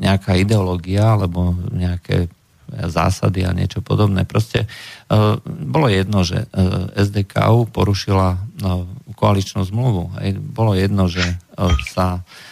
nejaká 0.00 0.38
ideológia 0.38 1.18
alebo 1.18 1.58
nejaké 1.74 2.30
zásady 2.70 3.42
a 3.42 3.50
niečo 3.50 3.82
podobné. 3.82 4.22
Proste 4.22 4.70
bolo 5.46 5.90
jedno, 5.90 6.22
že 6.22 6.46
SDKU 6.94 7.66
porušila 7.74 8.38
koaličnú 9.18 9.66
zmluvu. 9.66 10.14
Bolo 10.54 10.78
jedno, 10.78 11.10
že 11.10 11.34
sa 11.90 12.22
Eh, 12.22 12.49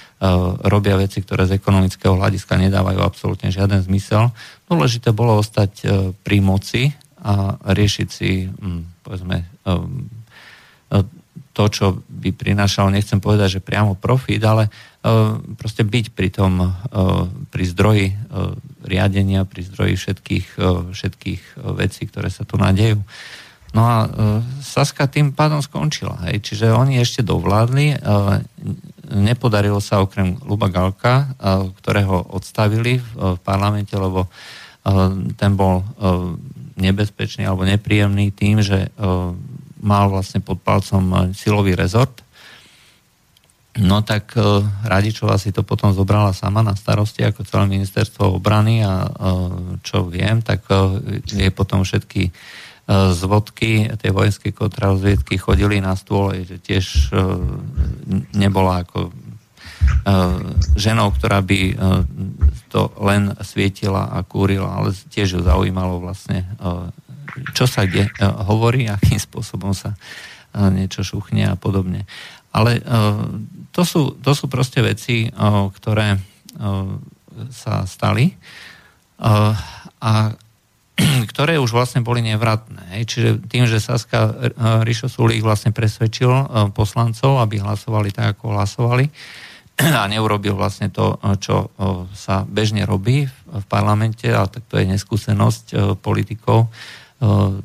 robia 0.67 0.99
veci, 0.99 1.23
ktoré 1.23 1.47
z 1.47 1.63
ekonomického 1.63 2.19
hľadiska 2.19 2.59
nedávajú 2.59 2.99
absolútne 2.99 3.55
žiaden 3.55 3.79
zmysel. 3.87 4.35
Dôležité 4.67 5.15
bolo 5.15 5.39
ostať 5.39 5.73
eh, 5.83 5.89
pri 6.11 6.39
moci 6.43 6.91
a 7.19 7.59
riešiť 7.59 8.09
si, 8.11 8.47
hm, 8.47 9.07
povedzme, 9.07 9.37
eh, 9.47 11.03
to, 11.55 11.65
čo 11.67 11.87
by 12.07 12.31
prinášalo, 12.31 12.95
nechcem 12.95 13.19
povedať, 13.19 13.59
že 13.59 13.67
priamo 13.67 13.99
profit, 13.99 14.39
ale 14.47 14.71
proste 15.59 15.83
byť 15.83 16.07
pri 16.15 16.31
tom, 16.31 16.71
pri 17.51 17.65
zdroji 17.67 18.15
riadenia, 18.87 19.43
pri 19.43 19.67
zdroji 19.67 19.99
všetkých, 19.99 20.47
všetkých 20.95 21.43
vecí, 21.75 22.07
ktoré 22.07 22.31
sa 22.31 22.47
tu 22.47 22.55
nadejú. 22.63 23.03
No 23.75 23.83
a 23.83 23.97
Saska 24.63 25.11
tým 25.11 25.35
pádom 25.35 25.59
skončila. 25.59 26.31
Hej. 26.31 26.47
Čiže 26.47 26.71
oni 26.71 27.03
ešte 27.03 27.27
dovládli, 27.27 27.99
nepodarilo 29.13 29.81
sa 29.81 30.05
okrem 30.05 30.37
Luba 30.45 30.69
Galka, 30.69 31.33
ktorého 31.81 32.33
odstavili 32.33 33.01
v 33.01 33.41
parlamente, 33.41 33.97
lebo 33.97 34.29
ten 35.37 35.53
bol 35.57 35.85
nebezpečný 36.79 37.45
alebo 37.45 37.67
nepríjemný 37.67 38.31
tým, 38.33 38.63
že 38.63 38.89
mal 39.79 40.11
vlastne 40.11 40.41
pod 40.41 40.63
palcom 40.63 41.35
silový 41.35 41.75
rezort. 41.75 42.25
No 43.79 44.03
tak 44.03 44.35
Radičová 44.83 45.39
si 45.39 45.55
to 45.55 45.63
potom 45.63 45.95
zobrala 45.95 46.35
sama 46.35 46.67
na 46.67 46.75
starosti 46.75 47.23
ako 47.23 47.47
celé 47.47 47.71
ministerstvo 47.71 48.35
obrany 48.35 48.83
a 48.83 49.07
čo 49.87 50.09
viem, 50.11 50.43
tak 50.43 50.67
je 51.31 51.49
potom 51.55 51.87
všetky 51.87 52.35
zvodky 52.89 53.85
tej 54.01 54.11
vojenskej 54.17 54.53
kontrarozviedky 54.57 55.37
chodili 55.37 55.77
na 55.77 55.93
stôl, 55.93 56.33
že 56.41 56.57
tiež 56.57 57.13
e, 57.13 57.21
nebola 58.33 58.81
ako 58.81 59.09
e, 59.09 59.13
ženou, 60.73 61.13
ktorá 61.13 61.45
by 61.45 61.61
e, 61.69 61.75
to 62.73 62.89
len 63.05 63.37
svietila 63.45 64.09
a 64.09 64.25
kúrila, 64.25 64.81
ale 64.81 64.97
tiež 65.13 65.37
ju 65.37 65.41
zaujímalo 65.45 66.01
vlastne, 66.01 66.49
čo 67.57 67.65
sa 67.65 67.89
kde 67.89 68.09
hovorí, 68.45 68.89
akým 68.89 69.17
spôsobom 69.17 69.73
sa 69.73 69.97
niečo 70.53 71.01
šuchne 71.01 71.49
a 71.49 71.57
podobne. 71.57 72.05
Ale 72.53 72.81
to 73.73 73.83
sú, 73.89 74.21
to 74.21 74.37
sú 74.37 74.53
proste 74.53 74.85
veci, 74.85 75.33
ktoré 75.81 76.21
sa 77.49 77.89
stali 77.89 78.37
a 79.17 80.13
ktoré 81.31 81.63
už 81.63 81.71
vlastne 81.71 82.03
boli 82.03 82.21
nevratné. 82.23 83.07
Čiže 83.07 83.47
tým, 83.47 83.65
že 83.71 83.79
Saska 83.79 84.21
e, 84.27 84.33
Rišo 84.83 85.07
Sulík 85.07 85.47
vlastne 85.47 85.71
presvedčil 85.71 86.31
e, 86.31 86.45
poslancov, 86.75 87.39
aby 87.39 87.63
hlasovali 87.63 88.11
tak, 88.11 88.39
ako 88.39 88.59
hlasovali 88.59 89.07
a 90.01 90.05
neurobil 90.11 90.59
vlastne 90.59 90.91
to, 90.91 91.19
e, 91.23 91.39
čo 91.39 91.71
sa 92.15 92.43
bežne 92.43 92.83
robí 92.83 93.31
v 93.31 93.65
parlamente, 93.71 94.27
a 94.27 94.47
tak 94.51 94.67
to 94.67 94.77
je 94.77 94.91
neskúsenosť 94.91 95.97
politikov, 96.03 96.71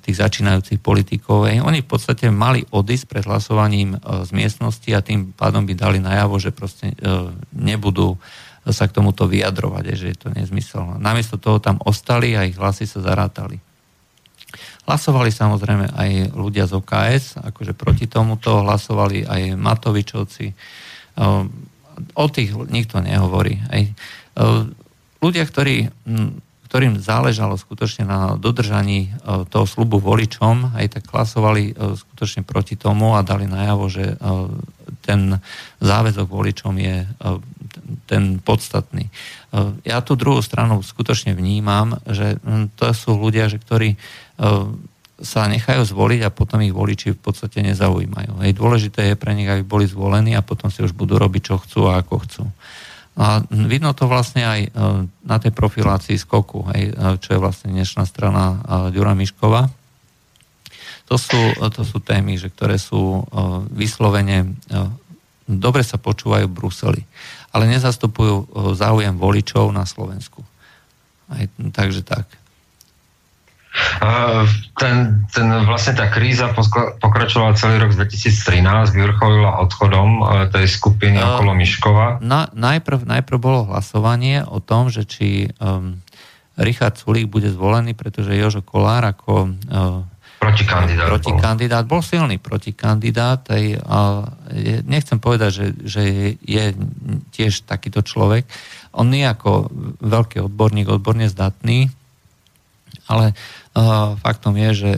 tých 0.01 0.17
začínajúcich 0.17 0.81
politikov. 0.81 1.45
Oni 1.45 1.85
v 1.85 1.89
podstate 1.93 2.33
mali 2.33 2.65
odísť 2.73 3.05
pred 3.05 3.21
hlasovaním 3.29 3.93
z 4.01 4.33
miestnosti 4.33 4.89
a 4.89 5.05
tým 5.05 5.29
pádom 5.29 5.69
by 5.69 5.77
dali 5.77 6.01
najavo, 6.01 6.41
že 6.41 6.49
proste 6.49 6.97
nebudú 7.53 8.17
sa 8.71 8.87
k 8.87 8.95
tomuto 8.95 9.27
vyjadrovať, 9.27 9.83
že 9.99 10.07
je 10.15 10.17
to 10.17 10.29
nezmysel. 10.31 10.95
Namiesto 10.95 11.35
toho 11.35 11.59
tam 11.59 11.83
ostali 11.83 12.31
a 12.39 12.47
ich 12.47 12.55
hlasy 12.55 12.87
sa 12.87 13.03
zarátali. 13.03 13.59
Hlasovali 14.83 15.31
samozrejme 15.31 15.95
aj 15.95 16.35
ľudia 16.35 16.67
z 16.67 16.75
OKS, 16.75 17.39
akože 17.39 17.71
proti 17.75 18.05
tomuto 18.07 18.63
hlasovali 18.63 19.23
aj 19.23 19.55
Matovičovci. 19.55 20.45
Ehm, 20.51 21.47
o 22.15 22.25
tých 22.27 22.51
nikto 22.55 22.99
nehovorí. 22.99 23.63
Ehm, 23.71 23.95
ľudia, 25.23 25.43
ktorí, 25.47 25.87
ktorým 26.67 26.99
záležalo 26.99 27.55
skutočne 27.55 28.03
na 28.03 28.35
dodržaní 28.35 29.07
ehm, 29.07 29.47
toho 29.47 29.63
slubu 29.63 30.03
voličom, 30.03 30.75
aj 30.75 30.99
tak 30.99 31.03
hlasovali 31.11 31.75
skutočne 31.75 32.43
proti 32.43 32.75
tomu 32.75 33.15
a 33.15 33.23
dali 33.23 33.47
najavo, 33.47 33.85
že 33.87 34.19
ten 35.03 35.35
záväzok 35.83 36.27
voličom 36.27 36.75
je 36.79 37.03
ten 38.03 38.37
podstatný. 38.43 39.07
Ja 39.87 40.03
tú 40.03 40.19
druhú 40.19 40.43
stranu 40.43 40.83
skutočne 40.83 41.37
vnímam, 41.37 41.97
že 42.09 42.37
hm, 42.41 42.75
to 42.75 42.91
sú 42.91 43.15
ľudia, 43.15 43.47
že 43.47 43.61
ktorí 43.61 43.95
sa 45.23 45.47
nechajú 45.47 45.87
zvoliť 45.87 46.27
a 46.27 46.33
potom 46.33 46.59
ich 46.59 46.75
voliči 46.75 47.15
v 47.15 47.21
podstate 47.21 47.63
nezaujímajú. 47.63 48.43
Hej, 48.43 48.51
dôležité 48.59 49.13
je 49.13 49.15
pre 49.15 49.31
nich, 49.37 49.47
aby 49.47 49.63
boli 49.63 49.87
zvolení 49.87 50.35
a 50.35 50.43
potom 50.43 50.67
si 50.67 50.83
už 50.83 50.91
budú 50.91 51.15
robiť, 51.15 51.41
čo 51.53 51.55
chcú 51.63 51.87
a 51.87 52.03
ako 52.03 52.15
chcú. 52.27 52.43
A 53.13 53.45
vidno 53.45 53.93
to 53.93 54.09
vlastne 54.09 54.41
aj 54.41 54.61
e, 54.65 54.69
na 55.21 55.37
tej 55.37 55.53
profilácii 55.53 56.17
skoku, 56.17 56.65
hej, 56.73 56.89
e, 56.89 56.93
čo 57.21 57.37
je 57.37 57.39
vlastne 57.39 57.69
dnešná 57.69 58.09
strana 58.09 58.43
e, 58.43 58.55
Ďura 58.89 59.13
Miškova. 59.13 59.69
To 61.13 61.15
sú, 61.19 61.37
to 61.61 61.83
sú 61.85 62.01
témy, 62.01 62.39
že 62.39 62.49
ktoré 62.49 62.79
sú 62.79 63.27
vyslovene 63.75 64.55
dobre 65.47 65.83
sa 65.83 65.99
počúvajú 65.99 66.47
v 66.47 66.55
Bruseli, 66.55 67.03
ale 67.53 67.69
nezastupujú 67.69 68.49
záujem 68.73 69.13
voličov 69.15 69.69
na 69.69 69.85
Slovensku. 69.85 70.41
Aj, 71.29 71.45
takže 71.71 72.01
tak. 72.01 72.25
Ten, 74.77 75.25
ten, 75.33 75.47
vlastne 75.65 75.97
tá 75.97 76.05
kríza 76.05 76.53
pokračovala 77.01 77.57
celý 77.57 77.81
rok 77.81 77.97
2013, 77.97 78.93
vyvrcholila 78.93 79.65
odchodom 79.65 80.09
e, 80.21 80.23
tej 80.53 80.69
skupiny 80.69 81.17
uh, 81.17 81.41
okolo 81.41 81.57
Miškova. 81.57 82.21
Na, 82.21 82.53
najprv, 82.53 83.01
najprv 83.01 83.37
bolo 83.41 83.65
hlasovanie 83.73 84.45
o 84.45 84.61
tom, 84.61 84.93
že 84.93 85.09
či 85.09 85.49
um, 85.57 85.97
Richard 86.53 87.01
Sulík 87.01 87.33
bude 87.33 87.49
zvolený, 87.49 87.97
pretože 87.97 88.37
Jožo 88.37 88.61
Kolár 88.61 89.09
ako 89.09 89.33
uh, 89.49 90.05
protikandidát, 90.43 91.07
protikandidát 91.07 91.83
bol. 91.87 91.99
bol 91.99 92.01
silný 92.03 92.35
protikandidát. 92.37 93.41
Aj, 93.47 93.63
uh, 93.79 94.27
nechcem 94.83 95.17
povedať, 95.17 95.51
že, 95.51 95.67
že 95.87 96.01
je, 96.03 96.27
je 96.43 96.65
tiež 97.31 97.63
takýto 97.63 98.03
človek. 98.03 98.43
On 98.93 99.07
je 99.07 99.25
ako 99.25 99.71
veľký 100.03 100.43
odborník, 100.45 100.91
odborne 100.91 101.25
zdatný, 101.31 101.89
ale 103.07 103.33
Faktom 104.21 104.53
je, 104.53 104.69
že 104.85 104.91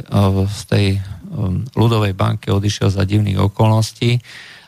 z 0.52 0.62
tej 0.68 0.88
um, 1.00 1.64
ľudovej 1.80 2.12
banky 2.12 2.52
odišiel 2.52 2.92
za 2.92 3.08
divných 3.08 3.40
okolností 3.40 4.20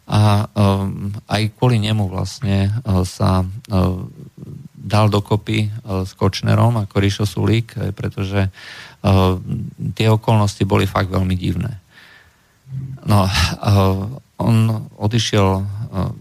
a 0.08 0.48
um, 0.48 1.12
aj 1.28 1.52
kvôli 1.60 1.84
nemu 1.84 2.08
vlastne 2.08 2.72
sa 3.04 3.44
dal 4.72 5.12
dokopy 5.12 5.68
s 6.08 6.16
Kočnerom 6.16 6.80
ako 6.80 6.96
Ríšo 6.96 7.26
Sulík, 7.28 7.76
pretože 7.92 8.48
tie 9.96 10.08
okolnosti 10.10 10.64
boli 10.68 10.90
fakt 10.90 11.12
veľmi 11.12 11.36
divné. 11.38 11.80
No, 13.08 13.24
on 14.38 14.56
odišiel 15.00 15.64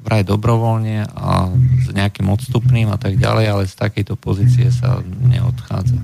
vraj 0.07 0.23
dobrovoľne 0.23 1.11
a 1.11 1.51
s 1.83 1.91
nejakým 1.91 2.31
odstupným 2.31 2.89
a 2.95 2.97
tak 2.97 3.19
ďalej, 3.19 3.47
ale 3.51 3.63
z 3.67 3.75
takejto 3.75 4.15
pozície 4.15 4.71
sa 4.71 5.03
neodchádza 5.03 5.99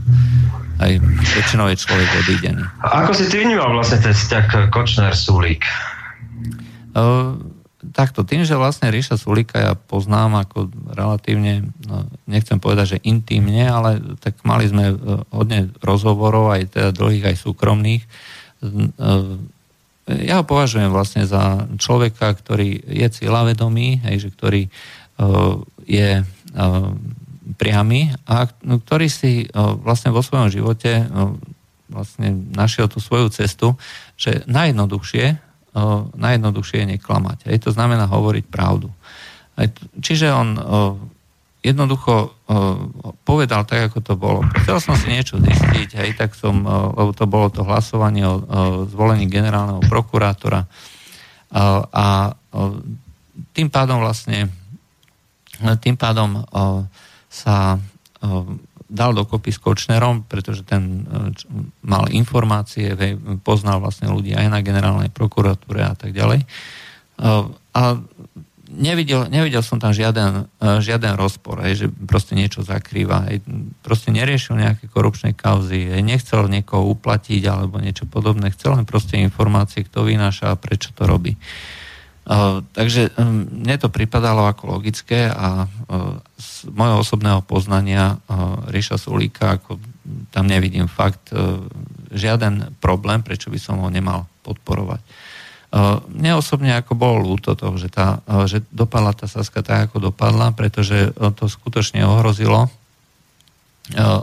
aj 0.83 0.93
väčšinou 1.39 1.67
je 1.71 1.77
človek 1.79 2.09
odídený. 2.27 2.65
A 2.83 3.07
ako 3.07 3.12
si 3.15 3.25
ty 3.31 3.47
vnímal 3.47 3.71
vlastne 3.71 4.03
ten 4.03 4.15
vzťah 4.15 4.73
Kočner-Sulík? 4.75 5.62
Uh, 6.93 7.39
takto, 7.91 8.23
tým, 8.23 8.47
že 8.47 8.55
vlastne 8.55 8.95
Ríša 8.95 9.19
Sulíka 9.19 9.59
ja 9.59 9.75
poznám 9.75 10.47
ako 10.47 10.71
relatívne, 10.95 11.75
no, 11.83 12.07
nechcem 12.31 12.62
povedať, 12.62 12.97
že 12.97 13.03
intimne, 13.03 13.67
ale 13.67 13.99
tak 14.23 14.39
mali 14.47 14.71
sme 14.71 14.95
hodne 15.35 15.75
rozhovorov, 15.83 16.55
aj 16.55 16.71
teda 16.71 16.91
dlhých, 16.95 17.35
aj 17.35 17.37
súkromných. 17.43 18.03
Uh, 18.62 19.43
ja 20.07 20.39
ho 20.39 20.45
považujem 20.47 20.91
vlastne 20.95 21.27
za 21.27 21.67
človeka, 21.79 22.31
ktorý 22.31 22.87
je 22.87 23.07
cieľavedomý, 23.11 24.07
hej, 24.07 24.27
že 24.27 24.29
ktorý 24.31 24.62
uh, 24.67 25.59
je 25.87 26.23
priamy 27.57 28.12
a 28.29 28.47
no, 28.62 28.79
ktorý 28.79 29.09
si 29.09 29.49
vlastne 29.57 30.12
vo 30.12 30.21
svojom 30.21 30.53
živote 30.53 31.09
vlastne 31.89 32.33
našiel 32.53 32.89
tú 32.89 33.01
svoju 33.01 33.29
cestu, 33.33 33.77
že 34.17 34.45
najjednoduchšie, 34.49 35.37
najjednoduchšie 36.17 36.85
je 36.85 36.91
neklamať. 36.97 37.49
Aj 37.49 37.59
to 37.61 37.73
znamená 37.73 38.05
hovoriť 38.09 38.44
pravdu. 38.49 38.92
Čiže 40.01 40.33
on 40.33 40.49
jednoducho 41.62 42.35
povedal 43.23 43.62
tak, 43.64 43.88
ako 43.88 43.99
to 44.03 44.14
bolo. 44.18 44.42
Chcel 44.64 44.83
som 44.83 44.99
si 44.99 45.09
niečo 45.09 45.38
zistiť, 45.38 45.94
hej, 45.94 46.11
tak 46.18 46.35
som, 46.35 46.66
lebo 46.66 47.14
to 47.14 47.25
bolo 47.31 47.49
to 47.49 47.62
hlasovanie 47.62 48.27
o 48.27 48.42
zvolení 48.90 49.31
generálneho 49.31 49.81
prokurátora 49.87 50.66
a 51.92 52.07
tým 53.57 53.68
pádom 53.73 54.03
vlastne 54.03 54.51
tým 55.79 55.94
pádom 55.94 56.42
sa 57.31 57.79
dal 58.92 59.16
dokopy 59.16 59.48
s 59.48 59.57
Kočnerom, 59.57 60.28
pretože 60.28 60.68
ten 60.68 61.09
mal 61.81 62.12
informácie, 62.12 62.92
poznal 63.40 63.81
vlastne 63.81 64.12
ľudí 64.12 64.37
aj 64.37 64.52
na 64.52 64.61
generálnej 64.61 65.09
prokuratúre 65.09 65.81
a 65.81 65.96
tak 65.96 66.12
ďalej. 66.12 66.44
A 67.72 67.83
nevidel, 68.68 69.33
nevidel 69.33 69.64
som 69.64 69.81
tam 69.81 69.96
žiaden, 69.96 70.48
žiaden 70.61 71.16
rozpor, 71.16 71.64
že 71.72 71.88
proste 71.88 72.37
niečo 72.37 72.61
zakrýva. 72.61 73.33
Proste 73.81 74.12
neriešil 74.12 74.61
nejaké 74.61 74.92
korupčné 74.92 75.33
kauzy, 75.33 75.88
nechcel 76.05 76.48
niekoho 76.52 76.92
uplatiť 76.92 77.42
alebo 77.48 77.81
niečo 77.81 78.05
podobné, 78.05 78.52
chcel 78.52 78.76
len 78.76 78.85
proste 78.85 79.16
informácie, 79.16 79.88
kto 79.88 80.05
vynáša 80.05 80.52
a 80.52 80.61
prečo 80.61 80.92
to 80.92 81.09
robí. 81.09 81.40
Takže 82.72 83.11
mne 83.18 83.76
to 83.82 83.90
pripadalo 83.90 84.46
ako 84.46 84.78
logické 84.78 85.26
a 85.26 85.66
z 86.38 86.70
môjho 86.70 87.02
osobného 87.02 87.42
poznania 87.42 88.22
Ríša 88.70 88.94
Sulíka, 88.94 89.58
ako 89.58 89.82
tam 90.30 90.46
nevidím 90.46 90.87
fakt 90.87 91.35
žiaden 92.14 92.78
problém, 92.78 93.26
prečo 93.26 93.50
by 93.50 93.58
som 93.58 93.82
ho 93.82 93.90
nemal 93.90 94.30
podporovať. 94.46 95.02
Mne 96.14 96.38
osobne 96.38 96.78
ako 96.78 96.94
bolo 96.94 97.35
ľúto 97.35 97.58
toho, 97.58 97.74
že, 97.74 97.90
tá, 97.90 98.22
že 98.46 98.62
dopadla 98.70 99.16
tá 99.16 99.26
Saska 99.26 99.64
tak, 99.64 99.90
ako 99.90 100.12
dopadla, 100.12 100.54
pretože 100.54 101.11
to 101.35 101.50
skutočne 101.50 102.06
ohrozilo 102.06 102.70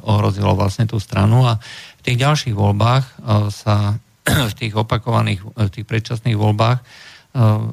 ohrozilo 0.08 0.56
vlastne 0.56 0.88
tú 0.88 0.98
stranu 1.04 1.44
a 1.44 1.60
v 2.00 2.02
tých 2.02 2.18
ďalších 2.24 2.56
voľbách 2.56 3.06
sa 3.52 4.00
v 4.52 4.54
tých 4.56 4.74
opakovaných, 4.74 5.44
v 5.44 5.72
tých 5.74 5.86
predčasných 5.86 6.40
voľbách 6.40 6.80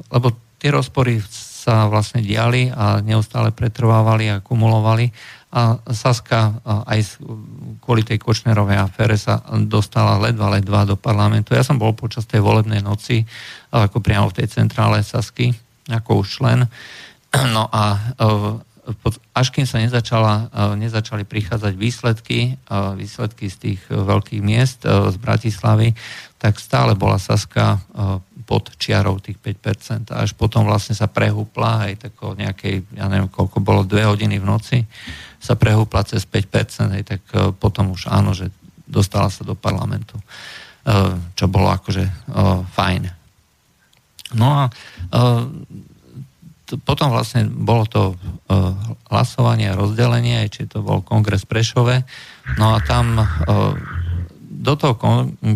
lebo 0.07 0.27
tie 0.57 0.71
rozpory 0.71 1.19
sa 1.67 1.91
vlastne 1.91 2.23
diali 2.23 2.71
a 2.71 3.03
neustále 3.03 3.51
pretrvávali 3.51 4.31
a 4.31 4.41
kumulovali 4.41 5.11
a 5.47 5.79
Saska 5.95 6.59
aj 6.63 7.23
kvôli 7.79 8.03
tej 8.03 8.19
Kočnerovej 8.19 8.83
afére 8.83 9.15
sa 9.15 9.39
dostala 9.63 10.19
ledva, 10.19 10.51
ledva 10.51 10.83
do 10.83 10.99
parlamentu. 10.99 11.55
Ja 11.55 11.63
som 11.63 11.79
bol 11.79 11.95
počas 11.95 12.27
tej 12.27 12.43
volebnej 12.43 12.83
noci 12.83 13.23
ako 13.71 14.03
priamo 14.03 14.27
v 14.27 14.43
tej 14.43 14.47
centrále 14.51 14.99
Sasky, 15.03 15.55
ako 15.87 16.23
už 16.23 16.27
člen. 16.43 16.59
No 17.37 17.67
a 17.69 18.15
až 19.35 19.51
kým 19.51 19.67
sa 19.67 19.83
nezačala, 19.83 20.47
nezačali 20.79 21.27
prichádzať 21.27 21.73
výsledky, 21.75 22.55
výsledky 22.95 23.51
z 23.51 23.57
tých 23.59 23.81
veľkých 23.91 24.39
miest 24.39 24.87
z 24.87 25.15
Bratislavy, 25.19 25.91
tak 26.37 26.61
stále 26.61 26.93
bola 26.93 27.17
Saska 27.17 27.81
pod 28.47 28.71
čiarou 28.79 29.19
tých 29.19 29.35
5%. 29.35 30.15
A 30.15 30.23
až 30.23 30.31
potom 30.31 30.63
vlastne 30.63 30.95
sa 30.95 31.11
prehúpla 31.11 31.91
aj 31.91 32.07
tako 32.07 32.39
nejakej, 32.39 32.87
ja 32.95 33.11
neviem 33.11 33.27
koľko 33.27 33.59
bolo, 33.59 33.83
dve 33.83 34.07
hodiny 34.07 34.39
v 34.39 34.47
noci, 34.47 34.77
sa 35.43 35.59
prehúpla 35.59 36.07
cez 36.07 36.23
5%, 36.23 36.95
aj 36.95 37.03
tak 37.03 37.21
e, 37.35 37.51
potom 37.51 37.91
už 37.91 38.07
áno, 38.07 38.31
že 38.31 38.47
dostala 38.87 39.27
sa 39.27 39.43
do 39.43 39.53
parlamentu. 39.53 40.15
E, 40.17 40.23
čo 41.35 41.51
bolo 41.51 41.67
akože 41.75 42.07
e, 42.07 42.11
fajn. 42.71 43.03
No 44.39 44.47
a 44.59 44.63
potom 46.83 47.15
vlastne 47.15 47.47
bolo 47.47 47.87
to 47.87 48.19
hlasovanie 49.07 49.71
a 49.71 49.79
rozdelenie, 49.79 50.51
či 50.51 50.67
to 50.67 50.83
bol 50.83 50.99
kongres 50.99 51.47
Prešove. 51.47 52.03
No 52.59 52.75
a 52.75 52.83
tam 52.83 53.23
do 54.57 54.73
toho 54.73 54.97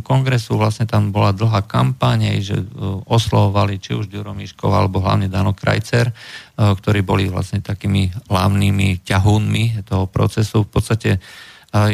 kongresu 0.05 0.61
vlastne 0.61 0.85
tam 0.85 1.09
bola 1.09 1.33
dlhá 1.33 1.65
kampaň, 1.65 2.37
že 2.37 2.61
e, 2.61 2.65
oslovovali 3.09 3.81
či 3.81 3.97
už 3.97 4.05
Ďuro 4.05 4.37
Miškov 4.37 4.69
alebo 4.69 5.01
hlavne 5.01 5.25
Dano 5.25 5.57
Krajcer, 5.57 6.13
e, 6.13 6.13
ktorí 6.55 7.01
boli 7.01 7.25
vlastne 7.25 7.65
takými 7.65 8.13
hlavnými 8.29 9.01
ťahúnmi 9.01 9.81
toho 9.89 10.05
procesu. 10.05 10.69
V 10.69 10.69
podstate 10.69 11.17
e, 11.17 11.19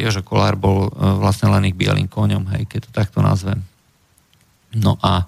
Jožo 0.04 0.20
Kolár 0.20 0.60
bol 0.60 0.92
vlastne 0.92 1.48
len 1.48 1.72
ich 1.72 1.80
bielým 1.80 2.12
koňom, 2.12 2.52
hej, 2.60 2.68
keď 2.68 2.80
to 2.86 2.92
takto 2.92 3.24
nazvem. 3.24 3.64
No 4.76 5.00
a 5.00 5.24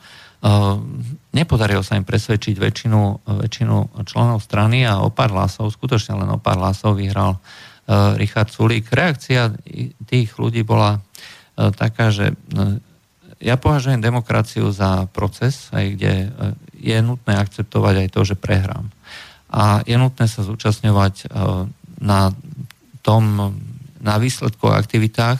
nepodarilo 1.35 1.83
sa 1.83 1.99
im 1.99 2.07
presvedčiť 2.07 2.55
väčšinu, 2.55 3.27
väčšinu 3.43 4.07
členov 4.07 4.39
strany 4.39 4.87
a 4.87 5.03
o 5.03 5.11
pár 5.11 5.35
hlasov, 5.35 5.67
skutočne 5.67 6.15
len 6.15 6.31
o 6.31 6.39
pár 6.39 6.55
hlasov 6.63 6.95
vyhral 6.95 7.43
Richard 8.15 8.47
Sulík. 8.47 8.87
Reakcia 8.87 9.51
tých 10.07 10.39
ľudí 10.39 10.63
bola 10.63 11.03
taká, 11.75 12.11
že 12.13 12.31
e, 12.31 12.35
ja 13.43 13.55
považujem 13.59 13.99
demokraciu 13.99 14.71
za 14.71 15.07
proces, 15.11 15.67
aj 15.75 15.85
kde 15.95 16.13
e, 16.13 16.27
je 16.79 16.97
nutné 17.03 17.35
akceptovať 17.35 18.07
aj 18.07 18.09
to, 18.15 18.21
že 18.23 18.35
prehrám. 18.39 18.87
a 19.51 19.83
je 19.83 19.95
nutné 19.99 20.31
sa 20.31 20.45
zúčastňovať 20.45 21.27
na 21.99 22.31
tom, 23.03 23.51
na 23.99 24.15
výsledkoch 24.15 24.71
aktivitách 24.71 25.39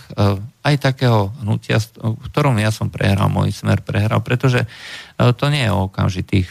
aj 0.69 0.75
takého 0.77 1.33
hnutia, 1.41 1.81
v 1.97 2.21
ktorom 2.29 2.61
ja 2.61 2.69
som 2.69 2.93
prehral, 2.93 3.25
môj 3.33 3.49
smer 3.49 3.81
prehral, 3.81 4.21
pretože 4.21 4.69
to 5.17 5.45
nie 5.49 5.65
je 5.65 5.71
o 5.73 5.89
okamžitých 5.89 6.49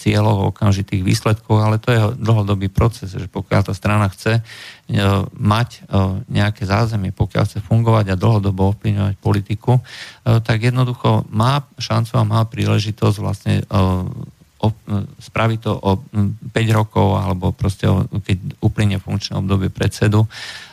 cieľoch, 0.00 0.38
o 0.40 0.48
okamžitých 0.50 1.04
výsledkoch, 1.04 1.60
ale 1.60 1.76
to 1.76 1.92
je 1.92 2.00
dlhodobý 2.16 2.72
proces, 2.72 3.12
že 3.12 3.28
pokiaľ 3.28 3.60
tá 3.68 3.74
strana 3.76 4.08
chce 4.08 4.40
mať 5.36 5.84
nejaké 6.32 6.64
zázemie, 6.64 7.12
pokiaľ 7.12 7.44
chce 7.46 7.60
fungovať 7.60 8.16
a 8.16 8.20
dlhodobo 8.20 8.74
ovplyvňovať 8.74 9.14
politiku, 9.20 9.78
tak 10.24 10.64
jednoducho 10.64 11.28
má 11.30 11.62
šancu 11.76 12.16
a 12.16 12.24
má 12.24 12.40
príležitosť 12.48 13.16
vlastne 13.20 13.62
spraviť 15.20 15.58
to 15.62 15.72
o 15.78 15.90
5 16.00 16.50
rokov 16.74 17.06
alebo 17.20 17.52
proste 17.52 17.86
keď 18.24 18.56
uplynie 18.64 18.98
funkčné 18.98 19.38
obdobie 19.38 19.70
predsedu 19.70 20.26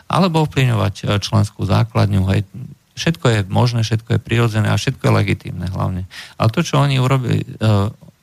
alebo 0.07 0.43
ovplyvňovať 0.45 0.95
e, 1.01 1.03
členskú 1.19 1.65
základňu. 1.65 2.21
Hej. 2.31 2.45
Všetko 2.93 3.25
je 3.29 3.39
možné, 3.49 3.81
všetko 3.81 4.17
je 4.17 4.19
prirodzené 4.21 4.69
a 4.69 4.77
všetko 4.77 5.01
je 5.01 5.17
legitímne 5.17 5.65
hlavne. 5.73 6.05
Ale 6.37 6.49
to, 6.53 6.61
čo 6.61 6.81
oni 6.81 7.01
urobili, 7.01 7.41
e, 7.41 7.69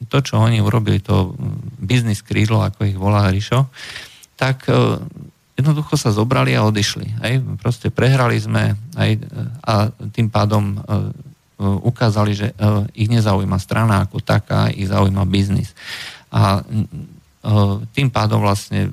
to, 0.07 0.19
čo 0.23 0.41
oni 0.41 0.63
urobili, 0.63 1.03
to 1.03 1.35
biznis 1.81 2.23
krídlo, 2.23 2.63
ako 2.63 2.87
ich 2.87 2.97
volá 2.97 3.29
Rišo, 3.29 3.67
tak 4.39 4.71
e, 4.71 5.01
jednoducho 5.59 5.99
sa 5.99 6.15
zobrali 6.15 6.55
a 6.55 6.65
odišli. 6.65 7.21
Hej. 7.27 7.35
Proste 7.59 7.93
prehrali 7.93 8.39
sme 8.41 8.79
hej, 8.97 9.21
a 9.61 9.93
tým 9.93 10.33
pádom 10.33 10.81
ukázali, 11.61 12.33
že 12.33 12.57
ich 12.97 13.13
nezaujíma 13.13 13.61
strana 13.61 14.09
ako 14.09 14.25
taká, 14.25 14.73
ich 14.73 14.89
zaujíma 14.89 15.29
biznis. 15.29 15.77
A 16.33 16.65
tým 17.93 18.09
pádom 18.09 18.41
vlastne 18.41 18.89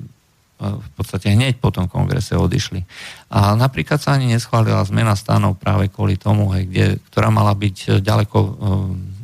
v 0.58 0.88
podstate 0.98 1.30
hneď 1.30 1.62
po 1.62 1.70
tom 1.70 1.86
kongrese 1.86 2.34
odišli. 2.34 2.82
A 3.30 3.54
napríklad 3.54 4.02
sa 4.02 4.18
ani 4.18 4.26
neschválila 4.34 4.82
zmena 4.82 5.14
stanov 5.14 5.54
práve 5.54 5.86
kvôli 5.86 6.18
tomu, 6.18 6.50
hej, 6.54 6.66
kde, 6.66 6.86
ktorá 7.10 7.30
mala 7.30 7.54
byť 7.54 8.02
ďaleko, 8.02 8.38
eh, 8.38 8.52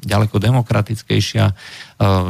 ďaleko 0.06 0.36
demokratickejšia, 0.38 1.44
eh, 1.50 2.28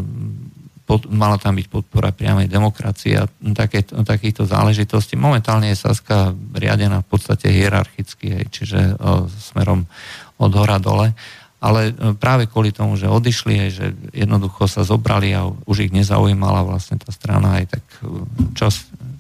pod, 0.85 1.09
mala 1.09 1.41
tam 1.41 1.57
byť 1.57 1.67
podpora 1.73 2.13
priamej 2.13 2.49
demokracie 2.49 3.17
a 3.17 3.25
také, 3.57 3.89
takýchto 3.89 4.45
záležitostí. 4.45 5.17
Momentálne 5.17 5.73
je 5.73 5.81
Saska 5.81 6.37
riadená 6.53 7.01
v 7.01 7.09
podstate 7.09 7.49
hierarchicky, 7.49 8.37
hej, 8.37 8.47
čiže 8.53 9.01
smerom 9.33 9.89
od 10.37 10.53
hora 10.53 10.77
dole 10.77 11.17
ale 11.65 11.97
práve 12.21 12.45
kvôli 12.45 12.77
tomu, 12.77 13.01
že 13.01 13.09
odišli, 13.09 13.55
že 13.73 13.97
jednoducho 14.13 14.69
sa 14.69 14.85
zobrali 14.85 15.33
a 15.33 15.49
už 15.49 15.89
ich 15.89 15.93
nezaujímala 15.97 16.61
vlastne 16.61 17.01
tá 17.01 17.09
strana, 17.09 17.65
aj 17.65 17.65
tak, 17.73 17.85
čo, 18.53 18.69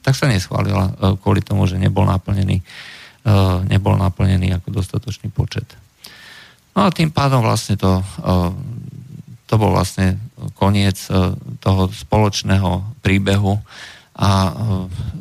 tak 0.04 0.12
sa 0.12 0.28
neschválila 0.28 0.84
e, 0.84 0.92
kvôli 1.16 1.40
tomu, 1.40 1.64
že 1.64 1.80
nebol 1.80 2.04
naplnený, 2.04 2.60
e, 2.60 2.64
nebol 3.64 3.96
naplnený 3.96 4.52
ako 4.60 4.68
dostatočný 4.68 5.32
počet. 5.32 5.64
No 6.76 6.84
a 6.84 6.92
tým 6.92 7.08
pádom 7.08 7.40
vlastne 7.40 7.80
to, 7.80 8.04
e, 8.04 8.04
to 9.48 9.54
bol 9.56 9.72
vlastne 9.72 10.20
koniec 10.60 11.08
toho 11.64 11.88
spoločného 11.88 13.00
príbehu 13.00 13.56
a 14.14 14.52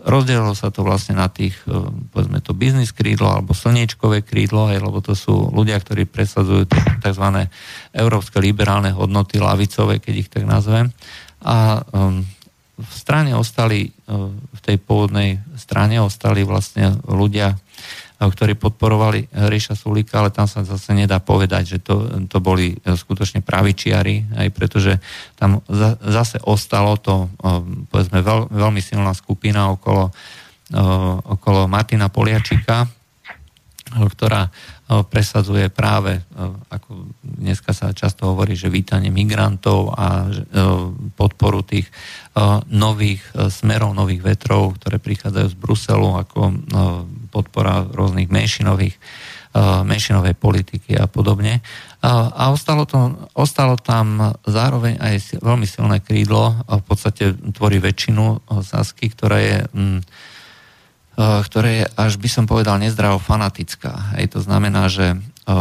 rozdielilo 0.05 0.51
sa 0.53 0.67
to 0.69 0.83
vlastne 0.83 1.15
na 1.17 1.31
tých, 1.31 1.55
povedzme 2.11 2.43
to 2.43 2.51
biznis 2.53 2.91
krídlo 2.91 3.25
alebo 3.31 3.55
slniečkové 3.55 4.21
krídlo, 4.21 4.69
aj, 4.69 4.83
lebo 4.83 4.99
to 4.99 5.15
sú 5.15 5.49
ľudia, 5.49 5.79
ktorí 5.79 6.05
presadzujú 6.05 6.67
tzv. 7.01 7.27
európske 7.95 8.37
liberálne 8.37 8.91
hodnoty, 8.91 9.39
lavicové, 9.39 9.97
keď 10.03 10.13
ich 10.13 10.29
tak 10.29 10.43
nazvem. 10.43 10.91
A 11.41 11.81
v 12.73 12.93
strane 12.93 13.37
ostali, 13.37 13.85
e, 13.85 13.89
v 14.49 14.59
tej 14.61 14.81
pôvodnej 14.81 15.37
strane 15.55 16.01
ostali 16.01 16.41
vlastne 16.41 16.97
ľudia, 17.05 17.53
e, 17.53 17.57
ktorí 18.25 18.57
podporovali 18.57 19.29
Ríša 19.29 19.77
Sulíka, 19.77 20.21
ale 20.21 20.33
tam 20.33 20.49
sa 20.49 20.65
zase 20.65 20.97
nedá 20.97 21.21
povedať, 21.21 21.77
že 21.77 21.79
to, 21.85 22.25
to 22.25 22.37
boli 22.41 22.73
e, 22.73 22.97
skutočne 22.97 23.45
pravičiari, 23.45 24.33
aj 24.33 24.47
pretože 24.49 24.97
tam 25.37 25.61
zase 26.01 26.41
ostalo 26.41 26.97
to, 26.97 27.29
povedzme, 27.93 28.25
veľ, 28.25 28.49
veľmi 28.49 28.81
silná 28.81 29.13
skupina 29.13 29.69
okolo, 29.69 30.09
okolo 31.29 31.69
Martina 31.69 32.09
Poliačika, 32.09 32.89
ktorá 33.93 34.49
presadzuje 35.07 35.71
práve, 35.71 36.21
ako 36.69 37.13
dneska 37.23 37.71
sa 37.71 37.95
často 37.95 38.29
hovorí, 38.29 38.53
že 38.57 38.73
vítanie 38.73 39.09
migrantov 39.09 39.93
a 39.95 40.27
podporu 41.17 41.63
tých 41.63 41.87
nových 42.69 43.23
smerov, 43.49 43.95
nových 43.95 44.21
vetrov, 44.35 44.75
ktoré 44.77 44.99
prichádzajú 44.99 45.47
z 45.49 45.57
Bruselu, 45.57 46.09
ako 46.19 46.39
podpora 47.31 47.87
rôznych 47.89 48.29
menšinových 48.29 48.97
menšinovej 49.85 50.33
politiky 50.33 50.97
a 50.97 51.05
podobne. 51.05 51.61
A 52.03 52.49
ostalo, 52.49 52.89
to, 52.89 53.29
ostalo 53.37 53.77
tam 53.77 54.33
zároveň 54.49 54.97
aj 54.97 55.39
veľmi 55.39 55.69
silné 55.69 56.01
krídlo, 56.01 56.57
v 56.65 56.83
podstate 56.83 57.37
tvorí 57.53 57.77
väčšinu 57.77 58.49
Sasky, 58.65 59.13
ktorá 59.13 59.37
je 59.39 59.57
mm, 59.69 59.99
ktoré 61.13 61.71
je, 61.77 61.85
až 61.93 62.17
by 62.17 62.29
som 62.29 62.45
povedal, 62.49 62.81
nezdravo 62.81 63.21
fanatická. 63.21 64.17
Hej, 64.17 64.33
to 64.33 64.39
znamená, 64.41 64.89
že 64.89 65.13
eh, 65.13 65.53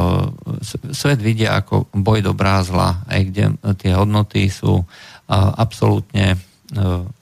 svet 0.96 1.20
vidia 1.20 1.60
ako 1.60 1.92
boj 1.92 2.24
dobrá 2.24 2.60
a 2.60 2.66
zla, 2.66 3.04
aj 3.04 3.20
kde 3.28 3.44
tie 3.76 3.92
hodnoty 3.92 4.48
sú 4.48 4.80
eh, 4.80 5.36
absolútne, 5.36 6.40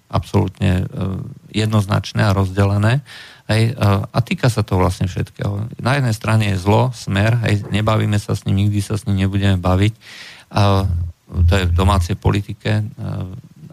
absolútne 0.06 0.86
jednoznačné 1.50 2.22
a 2.22 2.34
rozdelené. 2.34 3.02
Hej, 3.50 3.74
a 3.82 4.18
týka 4.22 4.46
sa 4.46 4.62
to 4.62 4.78
vlastne 4.78 5.10
všetkého. 5.10 5.66
Na 5.82 5.98
jednej 5.98 6.14
strane 6.14 6.54
je 6.54 6.62
zlo, 6.62 6.94
smer, 6.94 7.34
hej, 7.42 7.66
nebavíme 7.66 8.14
sa 8.14 8.38
s 8.38 8.46
ním, 8.46 8.62
nikdy 8.62 8.78
sa 8.78 8.94
s 8.94 9.10
ním 9.10 9.26
nebudeme 9.26 9.58
baviť. 9.58 9.94
A 10.54 10.86
to 11.26 11.52
je 11.58 11.66
v 11.66 11.74
domácej 11.74 12.14
politike. 12.14 12.86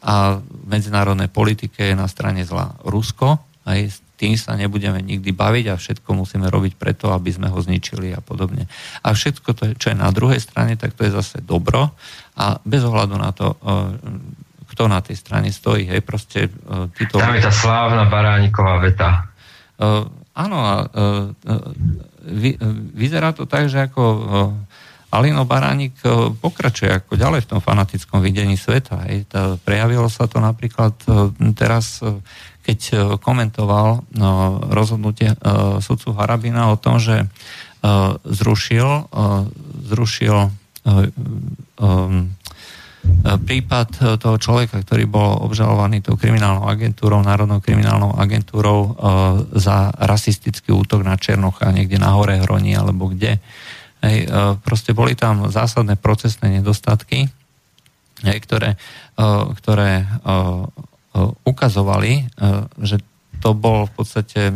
A 0.02 0.42
v 0.42 0.66
medzinárodnej 0.66 1.30
politike 1.30 1.94
je 1.94 1.96
na 1.98 2.10
strane 2.10 2.42
zla 2.42 2.74
Rusko, 2.82 3.38
aj 3.70 4.07
tým 4.18 4.34
sa 4.34 4.58
nebudeme 4.58 4.98
nikdy 4.98 5.30
baviť 5.30 5.66
a 5.70 5.78
všetko 5.78 6.10
musíme 6.18 6.50
robiť 6.50 6.74
preto, 6.74 7.14
aby 7.14 7.30
sme 7.30 7.54
ho 7.54 7.60
zničili 7.62 8.18
a 8.18 8.20
podobne. 8.20 8.66
A 9.06 9.14
všetko 9.14 9.50
to, 9.54 9.64
čo 9.78 9.94
je 9.94 9.98
na 9.98 10.10
druhej 10.10 10.42
strane, 10.42 10.74
tak 10.74 10.98
to 10.98 11.06
je 11.06 11.14
zase 11.14 11.46
dobro 11.46 11.94
a 12.34 12.58
bez 12.66 12.82
ohľadu 12.82 13.16
na 13.16 13.30
to, 13.30 13.54
e, 13.54 13.58
kto 14.74 14.90
na 14.90 15.06
tej 15.06 15.22
strane 15.22 15.54
stojí, 15.54 15.86
hej, 15.86 16.02
proste 16.02 16.50
e, 16.50 16.90
títo... 16.98 17.22
Tam 17.22 17.38
je 17.38 17.46
tá 17.46 17.54
slávna 17.54 18.10
Barániková 18.10 18.82
veta. 18.82 19.30
Uh, 19.78 20.10
áno, 20.34 20.58
uh, 20.58 21.30
vy, 22.26 22.58
vyzerá 22.98 23.30
to 23.30 23.46
tak, 23.46 23.70
že 23.70 23.86
ako 23.86 24.02
Alino 25.14 25.46
Baránik 25.46 26.02
pokračuje 26.42 26.90
ako 26.90 27.14
ďalej 27.14 27.46
v 27.46 27.50
tom 27.54 27.62
fanatickom 27.62 28.20
videní 28.20 28.58
sveta. 28.58 29.06
Hej. 29.06 29.30
Prejavilo 29.62 30.10
sa 30.10 30.26
to 30.26 30.42
napríklad 30.42 30.98
teraz 31.54 32.02
keď 32.68 32.80
e, 32.92 32.96
komentoval 33.24 34.04
no, 34.20 34.60
rozhodnutie 34.68 35.32
e, 35.32 35.38
sudcu 35.80 36.12
Harabina 36.20 36.68
o 36.68 36.76
tom, 36.76 37.00
že 37.00 37.24
e, 37.24 37.28
zrušil, 38.28 39.08
zrušil 39.88 40.38
prípad 43.44 43.90
toho 44.20 44.38
človeka, 44.40 44.84
ktorý 44.84 45.04
bol 45.08 45.44
obžalovaný 45.48 46.00
tou 46.04 46.16
kriminálnou 46.20 46.68
agentúrou, 46.68 47.20
Národnou 47.24 47.60
kriminálnou 47.60 48.16
agentúrou 48.16 48.96
za 49.52 49.92
rasistický 49.96 50.72
útok 50.72 51.04
na 51.04 51.20
Černocha 51.20 51.76
niekde 51.76 52.00
na 52.00 52.16
hore 52.16 52.40
Hroni 52.40 52.72
alebo 52.72 53.12
kde. 53.12 53.40
Hej, 54.00 54.32
proste 54.64 54.96
boli 54.96 55.16
tam 55.20 55.52
zásadné 55.52 56.00
procesné 56.00 56.60
nedostatky, 56.60 57.28
hej, 58.24 58.38
ktoré, 58.48 58.80
ktoré 59.60 60.08
ukazovali, 61.46 62.12
e, 62.14 62.24
že 62.82 63.02
to 63.38 63.54
bol 63.54 63.86
v 63.86 63.94
podstate 63.94 64.42
e, 64.50 64.54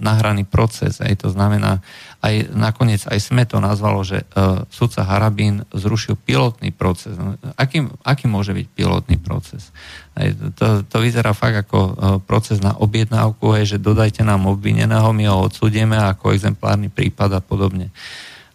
nahraný 0.00 0.48
proces. 0.48 1.04
Aj 1.04 1.12
to 1.12 1.28
znamená, 1.28 1.84
aj 2.24 2.48
nakoniec 2.56 3.04
aj 3.04 3.18
sme 3.20 3.44
to 3.44 3.60
nazvalo, 3.60 4.00
že 4.06 4.24
sudca 4.70 5.02
Harabín 5.04 5.66
zrušil 5.74 6.16
pilotný 6.16 6.72
proces. 6.72 7.18
No, 7.18 7.36
aký, 7.58 7.84
aký 8.06 8.30
môže 8.30 8.56
byť 8.56 8.66
pilotný 8.72 9.18
proces? 9.20 9.74
Aj 10.16 10.30
to, 10.56 10.86
to 10.86 10.96
vyzerá 11.02 11.34
fakt 11.34 11.66
ako 11.66 11.78
proces 12.22 12.62
na 12.62 12.78
objednávku, 12.78 13.52
aj, 13.52 13.74
že 13.74 13.82
dodajte 13.82 14.22
nám 14.22 14.46
obvineného, 14.46 15.10
my 15.10 15.24
ho 15.28 15.50
odsúdime 15.50 15.98
ako 15.98 16.30
exemplárny 16.30 16.88
prípad 16.94 17.36
a 17.36 17.40
podobne. 17.42 17.90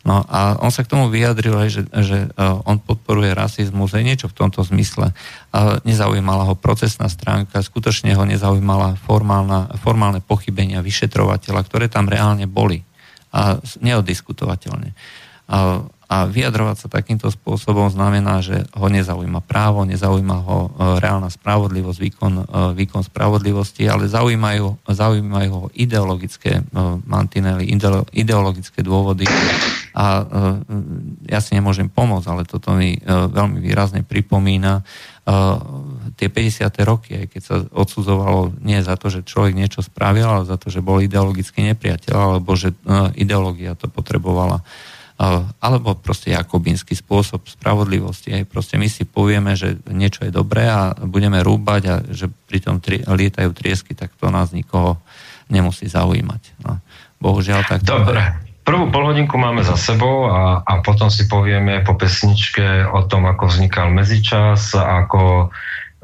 No 0.07 0.23
a 0.23 0.55
on 0.63 0.71
sa 0.71 0.87
k 0.87 0.91
tomu 0.95 1.11
vyjadril, 1.11 1.67
že, 1.67 1.83
že 1.83 2.31
e, 2.31 2.43
on 2.63 2.79
podporuje 2.79 3.35
rasizmus, 3.35 3.91
aj 3.91 4.07
niečo 4.07 4.27
v 4.31 4.39
tomto 4.39 4.63
zmysle. 4.63 5.11
Nezaujímala 5.83 6.47
ho 6.47 6.55
procesná 6.55 7.11
stránka, 7.11 7.59
skutočne 7.59 8.15
ho 8.15 8.23
nezaujímala 8.23 8.95
formálna, 9.03 9.75
formálne 9.83 10.23
pochybenia 10.23 10.79
vyšetrovateľa, 10.79 11.59
ktoré 11.67 11.85
tam 11.91 12.07
reálne 12.07 12.47
boli 12.47 12.87
a 13.35 13.59
neodiskutovateľne. 13.83 14.95
A, 15.51 15.83
A 16.07 16.23
vyjadrovať 16.23 16.75
sa 16.79 16.87
takýmto 16.87 17.27
spôsobom 17.27 17.91
znamená, 17.91 18.39
že 18.39 18.63
ho 18.79 18.87
nezaujíma 18.87 19.43
právo, 19.43 19.83
nezaujíma 19.83 20.37
ho 20.39 20.59
e, 20.63 20.69
reálna 21.03 21.27
spravodlivosť, 21.27 21.99
výkon, 21.99 22.33
e, 22.39 22.43
výkon 22.79 23.03
spravodlivosti, 23.03 23.91
ale 23.91 24.07
zaujímajú, 24.07 24.87
zaujímajú 24.87 25.51
ho 25.51 25.67
ideologické 25.75 26.63
mantinely, 27.03 27.67
ideologické 28.15 28.79
dôvody. 28.79 29.27
A 29.97 30.05
ja 31.25 31.41
si 31.41 31.57
nemôžem 31.57 31.89
pomôcť, 31.89 32.27
ale 32.29 32.45
toto 32.45 32.77
mi 32.77 33.01
veľmi 33.09 33.57
výrazne 33.57 34.05
pripomína 34.05 34.85
tie 36.13 36.29
50. 36.29 36.69
roky, 36.85 37.17
aj 37.17 37.25
keď 37.33 37.41
sa 37.41 37.55
odsudzovalo 37.73 38.61
nie 38.61 38.77
za 38.85 38.93
to, 38.93 39.09
že 39.09 39.25
človek 39.25 39.57
niečo 39.57 39.81
spravil, 39.81 40.29
ale 40.29 40.45
za 40.45 40.61
to, 40.61 40.69
že 40.69 40.85
bol 40.85 41.01
ideologický 41.01 41.65
nepriateľ, 41.73 42.13
alebo 42.13 42.53
že 42.53 42.77
ideológia 43.17 43.73
to 43.73 43.89
potrebovala 43.89 44.61
alebo 45.57 45.97
proste 45.97 46.29
jakobínsky 46.29 46.93
spôsob 46.93 47.49
spravodlivosti. 47.49 48.37
Aj 48.37 48.45
proste 48.45 48.77
my 48.77 48.85
si 48.85 49.01
povieme, 49.01 49.57
že 49.57 49.81
niečo 49.89 50.29
je 50.29 50.29
dobré 50.29 50.69
a 50.69 50.93
budeme 50.93 51.41
rúbať 51.41 51.81
a 51.89 51.95
že 52.13 52.29
pritom 52.29 52.77
tri, 52.77 53.01
lietajú 53.01 53.49
triesky, 53.49 53.97
tak 53.97 54.13
to 54.13 54.29
nás 54.29 54.53
nikoho 54.53 55.01
nemusí 55.49 55.89
zaujímať. 55.89 56.61
No, 56.61 56.77
bohužiaľ 57.17 57.65
tak. 57.65 57.81
Dobre. 57.81 58.45
Prvú 58.67 58.91
polhodinku 58.91 59.39
máme 59.39 59.63
za 59.63 59.79
sebou 59.79 60.27
a, 60.27 60.59
a 60.59 60.83
potom 60.83 61.07
si 61.07 61.23
povieme 61.31 61.87
po 61.87 61.95
pesničke 61.95 62.83
o 62.91 63.07
tom, 63.07 63.23
ako 63.23 63.47
vznikal 63.47 63.87
medzičas, 63.95 64.75
ako, 64.75 65.47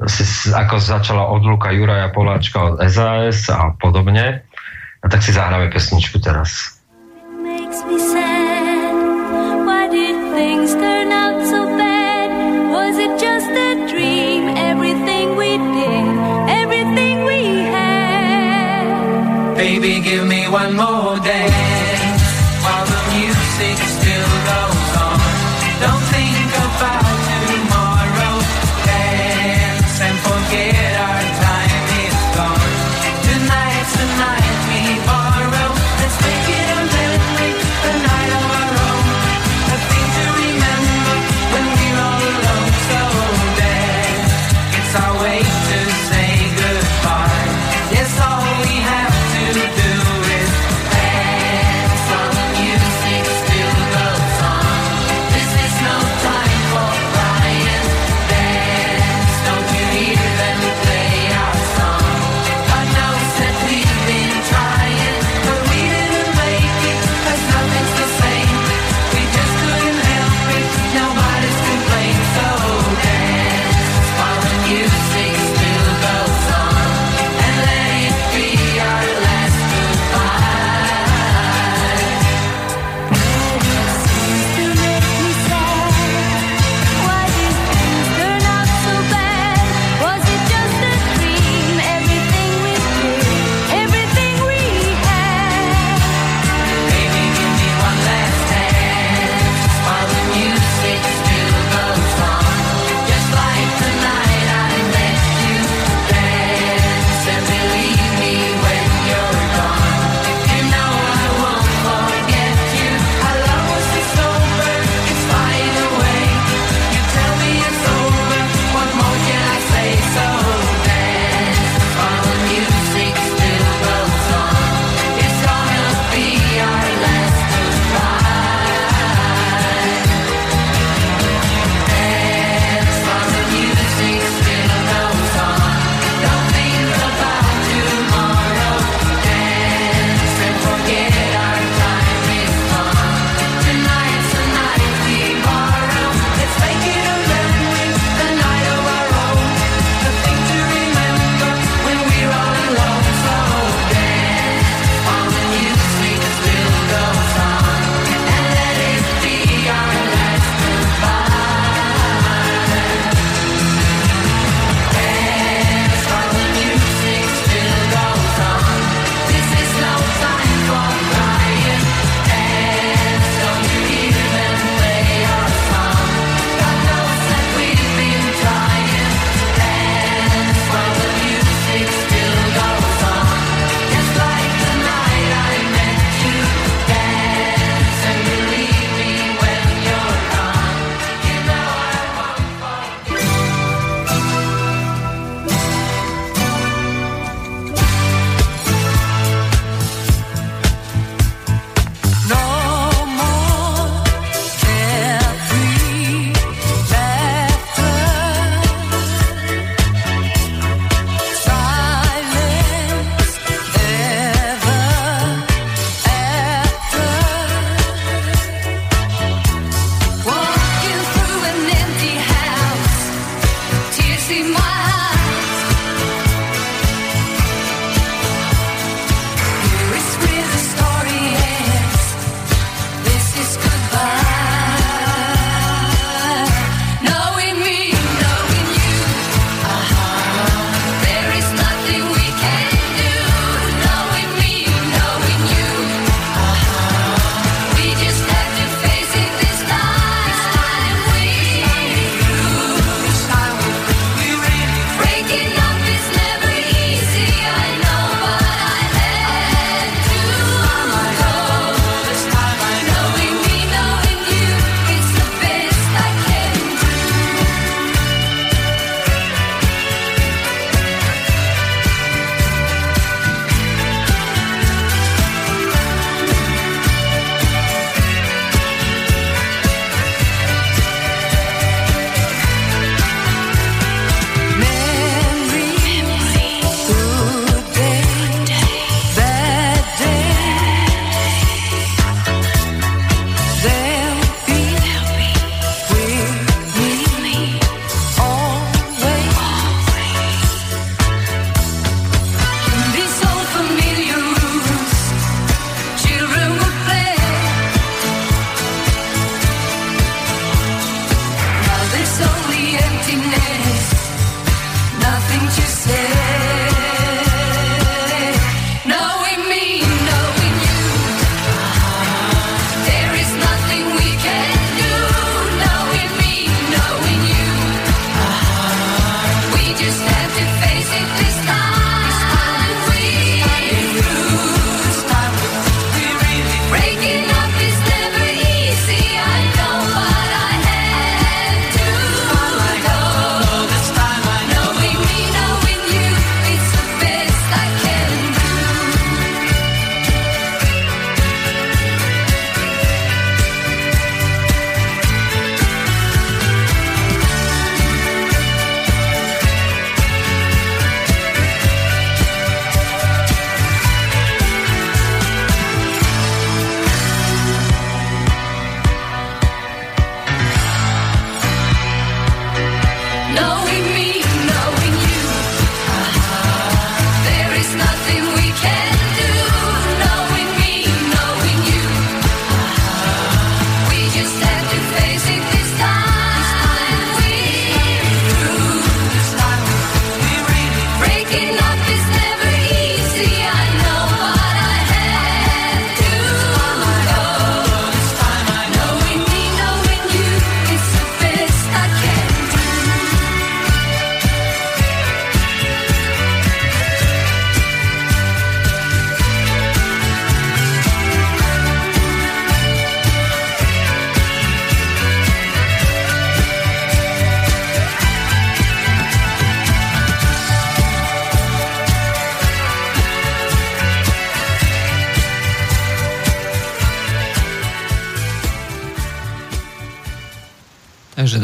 si, 0.08 0.24
ako 0.48 0.80
začala 0.80 1.28
odluka 1.28 1.76
Juraja 1.76 2.08
Poláčka 2.08 2.72
od 2.72 2.80
SAS 2.88 3.52
a 3.52 3.76
podobne. 3.76 4.48
A 5.04 5.06
tak 5.12 5.20
si 5.20 5.36
zahráme 5.36 5.68
pesničku 5.68 6.16
teraz. 6.24 6.80
Makes 7.44 7.84
me 7.84 8.00
sad. 8.00 8.54
things 10.34 10.74
turn 10.74 11.12
out 11.12 11.38
so 11.46 11.66
bad? 11.78 12.28
Was 12.70 12.96
it 12.98 13.12
just 13.20 13.50
a 13.50 13.86
dream? 13.86 14.48
Everything 14.56 15.36
we 15.36 15.58
did, 15.76 16.06
everything 16.60 17.24
we 17.24 17.40
had. 17.70 19.56
Baby, 19.56 20.00
give 20.00 20.26
me 20.26 20.48
one 20.48 20.74
more 20.74 21.20
dance 21.20 21.43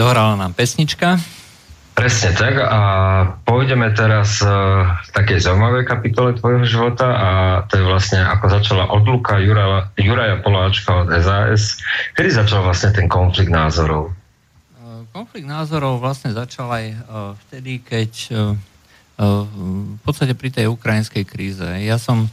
dohrala 0.00 0.32
nám 0.40 0.56
pesnička. 0.56 1.20
Presne 1.92 2.32
tak 2.32 2.56
a 2.56 2.80
pôjdeme 3.44 3.92
teraz 3.92 4.40
v 4.40 5.08
takej 5.12 5.44
zaujímavej 5.44 5.84
kapitole 5.84 6.32
tvojho 6.32 6.64
života 6.64 7.04
a 7.12 7.28
to 7.68 7.76
je 7.76 7.84
vlastne 7.84 8.24
ako 8.24 8.46
začala 8.48 8.88
odluka 8.88 9.36
Jura, 9.36 9.92
Juraja 10.00 10.40
Poláčka 10.40 11.04
od 11.04 11.12
SAS. 11.20 11.76
Kedy 12.16 12.40
začal 12.40 12.64
vlastne 12.64 12.96
ten 12.96 13.04
konflikt 13.04 13.52
názorov? 13.52 14.16
Konflikt 15.12 15.44
názorov 15.44 16.00
vlastne 16.00 16.32
začal 16.32 16.72
aj 16.72 16.86
vtedy, 17.44 17.84
keď 17.84 18.12
v 19.20 20.00
podstate 20.00 20.32
pri 20.32 20.48
tej 20.48 20.72
ukrajinskej 20.72 21.28
kríze. 21.28 21.66
Ja 21.84 22.00
som 22.00 22.32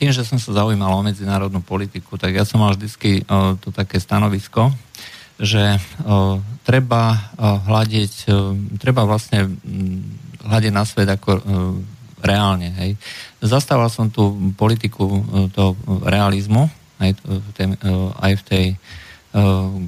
tým, 0.00 0.10
že 0.14 0.24
som 0.24 0.40
sa 0.40 0.56
zaujímal 0.64 0.88
o 0.96 1.04
medzinárodnú 1.04 1.60
politiku, 1.60 2.16
tak 2.16 2.32
ja 2.32 2.48
som 2.48 2.64
mal 2.64 2.72
vždycky 2.72 3.28
to 3.60 3.68
také 3.68 4.00
stanovisko, 4.00 4.72
že 5.40 5.80
treba 6.68 7.32
hľadiť, 7.40 8.28
treba 8.76 9.08
vlastne 9.08 9.56
hľadiť 10.44 10.72
na 10.72 10.84
svet 10.84 11.08
ako 11.08 11.40
reálne. 12.20 12.68
Hej. 12.76 13.00
Zastával 13.40 13.88
som 13.88 14.12
tú 14.12 14.52
politiku 14.52 15.24
toho 15.56 15.72
realizmu 16.04 16.68
aj 17.00 17.16
v 17.24 17.50
tej, 17.56 17.66
aj 18.20 18.32
v 18.36 18.42
tej 18.44 18.66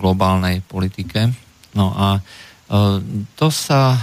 globálnej 0.00 0.64
politike. 0.64 1.28
No 1.76 1.92
a 1.92 2.24
to 3.36 3.52
sa 3.52 4.00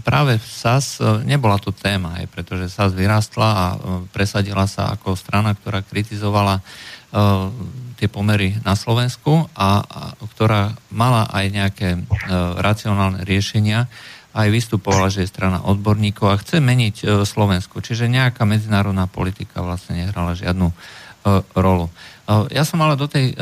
práve 0.00 0.40
v 0.40 0.46
SAS 0.48 0.96
nebola 1.28 1.60
tu 1.60 1.68
téma, 1.68 2.16
aj 2.24 2.32
pretože 2.32 2.72
SAS 2.72 2.96
vyrástla 2.96 3.48
a 3.52 3.66
presadila 4.08 4.64
sa 4.64 4.96
ako 4.96 5.12
strana, 5.12 5.52
ktorá 5.52 5.84
kritizovala 5.84 6.64
tie 8.04 8.12
pomery 8.12 8.52
na 8.68 8.76
Slovensku 8.76 9.48
a, 9.56 9.80
a 9.80 10.00
ktorá 10.36 10.76
mala 10.92 11.24
aj 11.32 11.44
nejaké 11.48 11.88
e, 11.96 12.00
racionálne 12.60 13.24
riešenia, 13.24 13.88
aj 14.36 14.48
vystupovala, 14.52 15.08
že 15.08 15.24
je 15.24 15.32
strana 15.32 15.64
odborníkov 15.64 16.28
a 16.28 16.36
chce 16.36 16.60
meniť 16.60 16.96
e, 17.00 17.04
Slovensku. 17.24 17.80
Čiže 17.80 18.12
nejaká 18.12 18.44
medzinárodná 18.44 19.08
politika 19.08 19.64
vlastne 19.64 20.04
nehrala 20.04 20.36
žiadnu 20.36 20.68
e, 20.68 20.74
rolu. 21.56 21.88
E, 21.88 21.92
ja 22.52 22.68
som 22.68 22.76
ale 22.84 23.00
do 23.00 23.08
tej 23.08 23.32
e, 23.32 23.34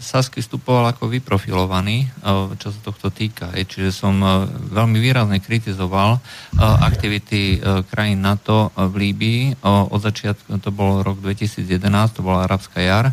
Sasky 0.00 0.40
vstupoval 0.40 0.96
ako 0.96 1.12
vyprofilovaný, 1.12 2.08
e, 2.08 2.56
čo 2.56 2.72
sa 2.72 2.80
tohto 2.80 3.12
týka. 3.12 3.52
Je, 3.52 3.68
čiže 3.68 3.90
som 3.92 4.16
e, 4.16 4.48
veľmi 4.70 4.96
výrazne 4.96 5.44
kritizoval 5.44 6.16
e, 6.16 6.20
aktivity 6.62 7.60
e, 7.60 7.84
krajín 7.84 8.24
NATO 8.24 8.72
v 8.72 8.94
Líbii. 8.96 9.42
E, 9.50 9.52
od 9.66 10.00
začiatku, 10.00 10.56
to 10.64 10.72
bol 10.72 11.04
rok 11.04 11.20
2011, 11.20 11.68
to 12.16 12.24
bola 12.24 12.48
arabská 12.48 12.80
jar. 12.80 13.12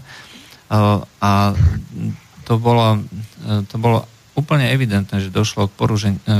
A 0.68 1.32
to 2.44 2.54
bolo, 2.60 3.00
to 3.68 3.76
bolo 3.80 4.04
úplne 4.38 4.70
evidentné, 4.70 5.18
že 5.18 5.34
došlo 5.34 5.66
k 5.66 5.74
porušeniu, 5.74 6.22
e, 6.22 6.30
e, 6.30 6.38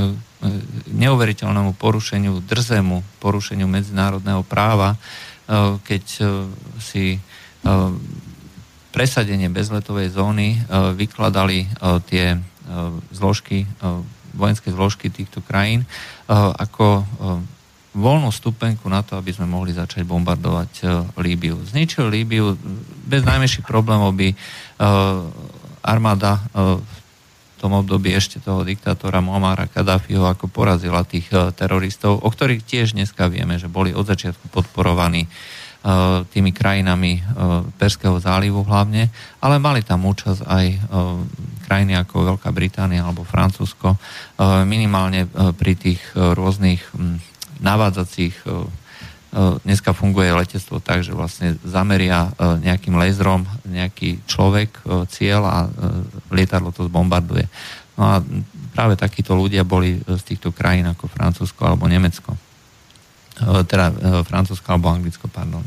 neuveriteľnému 0.94 1.74
porušeniu, 1.74 2.38
drzému 2.46 3.02
porušeniu 3.18 3.66
medzinárodného 3.66 4.46
práva, 4.46 4.94
e, 4.94 4.98
keď 5.82 6.04
si 6.78 7.18
presadenie 8.94 9.50
bezletovej 9.50 10.14
zóny 10.14 10.62
vykladali 10.94 11.66
tie 12.06 12.38
zložky, 13.10 13.66
vojenské 14.30 14.70
zložky 14.70 15.10
týchto 15.10 15.42
krajín 15.42 15.82
ako 16.30 17.02
voľnú 17.98 18.30
stupenku 18.30 18.86
na 18.86 19.02
to, 19.02 19.18
aby 19.18 19.34
sme 19.34 19.50
mohli 19.50 19.74
začať 19.74 20.06
bombardovať 20.06 20.72
uh, 20.86 21.02
Líbiu. 21.18 21.58
Zničil 21.66 22.06
Líbiu, 22.06 22.54
bez 23.04 23.26
najmenších 23.26 23.66
problémov 23.66 24.14
by 24.14 24.30
uh, 24.30 24.38
armáda 25.82 26.44
v 26.52 27.56
tom 27.56 27.74
období 27.74 28.12
ešte 28.12 28.38
toho 28.38 28.60
diktátora 28.62 29.24
Muamara 29.24 29.66
Kadáfiho 29.66 30.28
ako 30.28 30.46
porazila 30.52 31.00
tých 31.02 31.32
teroristov, 31.56 32.20
o 32.20 32.28
ktorých 32.28 32.62
tiež 32.62 32.92
dneska 32.92 33.26
vieme, 33.32 33.56
že 33.56 33.72
boli 33.72 33.96
od 33.96 34.04
začiatku 34.04 34.52
podporovaní 34.52 35.26
tými 36.28 36.50
krajinami 36.52 37.22
Perského 37.78 38.20
zálivu 38.20 38.66
hlavne, 38.66 39.08
ale 39.40 39.62
mali 39.62 39.80
tam 39.80 40.04
účasť 40.04 40.42
aj 40.44 40.66
krajiny 41.64 41.96
ako 41.96 42.36
Veľká 42.36 42.50
Británia 42.52 43.06
alebo 43.06 43.24
Francúzsko, 43.24 43.96
minimálne 44.68 45.24
pri 45.56 45.72
tých 45.78 46.02
rôznych 46.14 46.82
navádzacích 47.60 48.34
e, 48.44 48.48
e, 48.48 48.54
dneska 49.64 49.92
funguje 49.92 50.32
letectvo 50.32 50.80
tak, 50.80 51.04
že 51.04 51.12
vlastne 51.12 51.58
zameria 51.62 52.30
e, 52.32 52.62
nejakým 52.64 52.94
laserom 52.96 53.44
nejaký 53.68 54.24
človek 54.24 54.82
cieľ 55.12 55.42
a 55.44 55.58
lietadlo 56.32 56.72
to 56.72 56.86
zbombarduje. 56.86 57.46
No 57.98 58.02
a 58.04 58.14
práve 58.72 58.94
takíto 58.94 59.34
ľudia 59.34 59.66
boli 59.66 59.98
z 60.06 60.22
týchto 60.22 60.54
krajín 60.54 60.86
ako 60.86 61.10
Francúzsko 61.10 61.66
alebo 61.66 61.90
Nemecko. 61.90 62.38
Teda 63.66 63.90
Francúzsko 64.26 64.66
alebo 64.70 64.90
Anglicko, 64.90 65.26
pardon. 65.30 65.62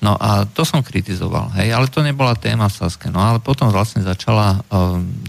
No 0.00 0.16
a 0.16 0.48
to 0.48 0.64
som 0.64 0.80
kritizoval, 0.80 1.52
hej, 1.60 1.72
ale 1.76 1.92
to 1.92 2.00
nebola 2.00 2.36
téma 2.36 2.72
Saske. 2.72 3.12
No 3.12 3.20
ale 3.20 3.40
potom 3.40 3.68
vlastne 3.68 4.00
začala, 4.00 4.64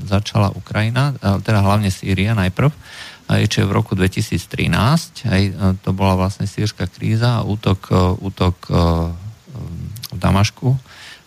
začala 0.08 0.56
Ukrajina, 0.56 1.16
teda 1.43 1.60
hlavne 1.60 1.91
Sýria 1.91 2.36
najprv, 2.36 2.72
aj 3.30 3.45
čo 3.45 3.57
je 3.61 3.69
v 3.69 3.75
roku 3.77 3.93
2013, 3.93 5.30
aj, 5.30 5.43
e, 5.45 5.51
to 5.86 5.93
bola 5.93 6.17
vlastne 6.17 6.49
sírska 6.49 6.89
kríza, 6.89 7.45
útok, 7.45 7.80
e, 7.93 8.01
útok 8.25 8.55
e, 8.65 8.73
v 10.09 10.17
Damašku, 10.17 10.73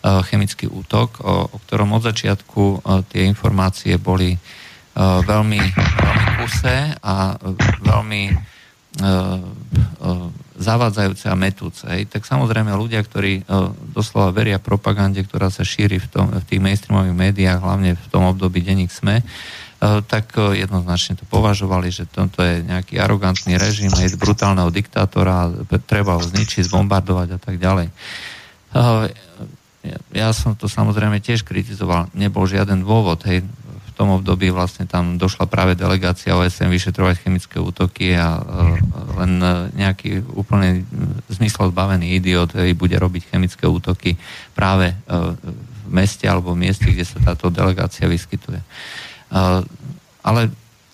chemický 0.03 0.67
útok, 0.67 1.23
o, 1.23 1.47
o 1.47 1.57
ktorom 1.63 1.95
od 1.95 2.03
začiatku 2.03 2.83
tie 3.07 3.23
informácie 3.23 3.95
boli 3.95 4.35
veľmi, 4.99 5.61
veľmi 5.79 6.27
kusé 6.43 6.91
a 6.99 7.39
veľmi 7.87 8.23
zavádzajúce 10.59 11.31
a 11.31 11.39
metúce. 11.39 11.87
Tak 11.87 12.27
samozrejme 12.27 12.75
ľudia, 12.75 12.99
ktorí 12.99 13.47
doslova 13.95 14.35
veria 14.35 14.59
propagande, 14.59 15.23
ktorá 15.23 15.47
sa 15.47 15.63
šíri 15.63 16.03
v, 16.03 16.07
tom, 16.11 16.27
v 16.35 16.45
tých 16.51 16.59
mainstreamových 16.59 17.15
médiách, 17.15 17.63
hlavne 17.63 17.95
v 17.95 18.07
tom 18.11 18.27
období 18.27 18.59
denník 18.59 18.91
SME, 18.91 19.23
E, 19.23 19.62
tak 19.83 20.31
e, 20.39 20.63
jednoznačne 20.63 21.19
to 21.19 21.25
považovali, 21.27 21.91
že 21.91 22.07
toto 22.07 22.39
je 22.39 22.63
nejaký 22.63 23.01
arogantný 23.01 23.59
režim, 23.59 23.91
je 23.91 24.15
brutálneho 24.15 24.71
diktátora, 24.71 25.51
treba 25.83 26.15
ho 26.15 26.23
zničiť, 26.23 26.71
zbombardovať 26.71 27.27
a 27.35 27.39
tak 27.39 27.55
ďalej. 27.59 27.91
E, 27.91 27.93
ja 30.15 30.31
som 30.31 30.55
to 30.55 30.71
samozrejme 30.71 31.19
tiež 31.19 31.43
kritizoval. 31.43 32.07
Nebol 32.15 32.47
žiaden 32.47 32.87
dôvod. 32.87 33.19
Hej. 33.27 33.43
V 33.43 33.91
tom 33.99 34.15
období 34.15 34.47
vlastne 34.49 34.87
tam 34.87 35.19
došla 35.19 35.45
práve 35.51 35.75
delegácia 35.75 36.33
OSN 36.33 36.71
vyšetrovať 36.71 37.27
chemické 37.27 37.59
útoky 37.59 38.15
a 38.15 38.39
len 39.19 39.37
nejaký 39.77 40.23
úplne 40.33 40.87
zmyslo 41.29 41.69
zbavený 41.69 42.17
idiot 42.17 42.57
hej, 42.57 42.73
bude 42.73 42.97
robiť 42.97 43.29
chemické 43.29 43.69
útoky 43.69 44.17
práve 44.57 44.97
v 45.05 45.89
meste 45.93 46.25
alebo 46.25 46.57
v 46.57 46.65
mieste, 46.65 46.89
kde 46.89 47.05
sa 47.05 47.21
táto 47.21 47.53
delegácia 47.53 48.09
vyskytuje. 48.09 48.65
Ale 50.23 50.41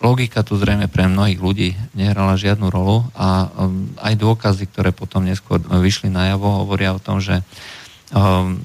logika 0.00 0.40
tu 0.40 0.56
zrejme 0.56 0.88
pre 0.88 1.06
mnohých 1.06 1.38
ľudí 1.38 1.76
nehrala 1.92 2.40
žiadnu 2.40 2.72
rolu 2.72 3.04
a 3.12 3.46
um, 3.46 3.92
aj 4.00 4.16
dôkazy, 4.16 4.64
ktoré 4.72 4.96
potom 4.96 5.28
neskôr 5.28 5.60
vyšli 5.60 6.08
najavo, 6.08 6.64
hovoria 6.64 6.96
o 6.96 7.00
tom, 7.00 7.20
že 7.20 7.44
um, 8.16 8.56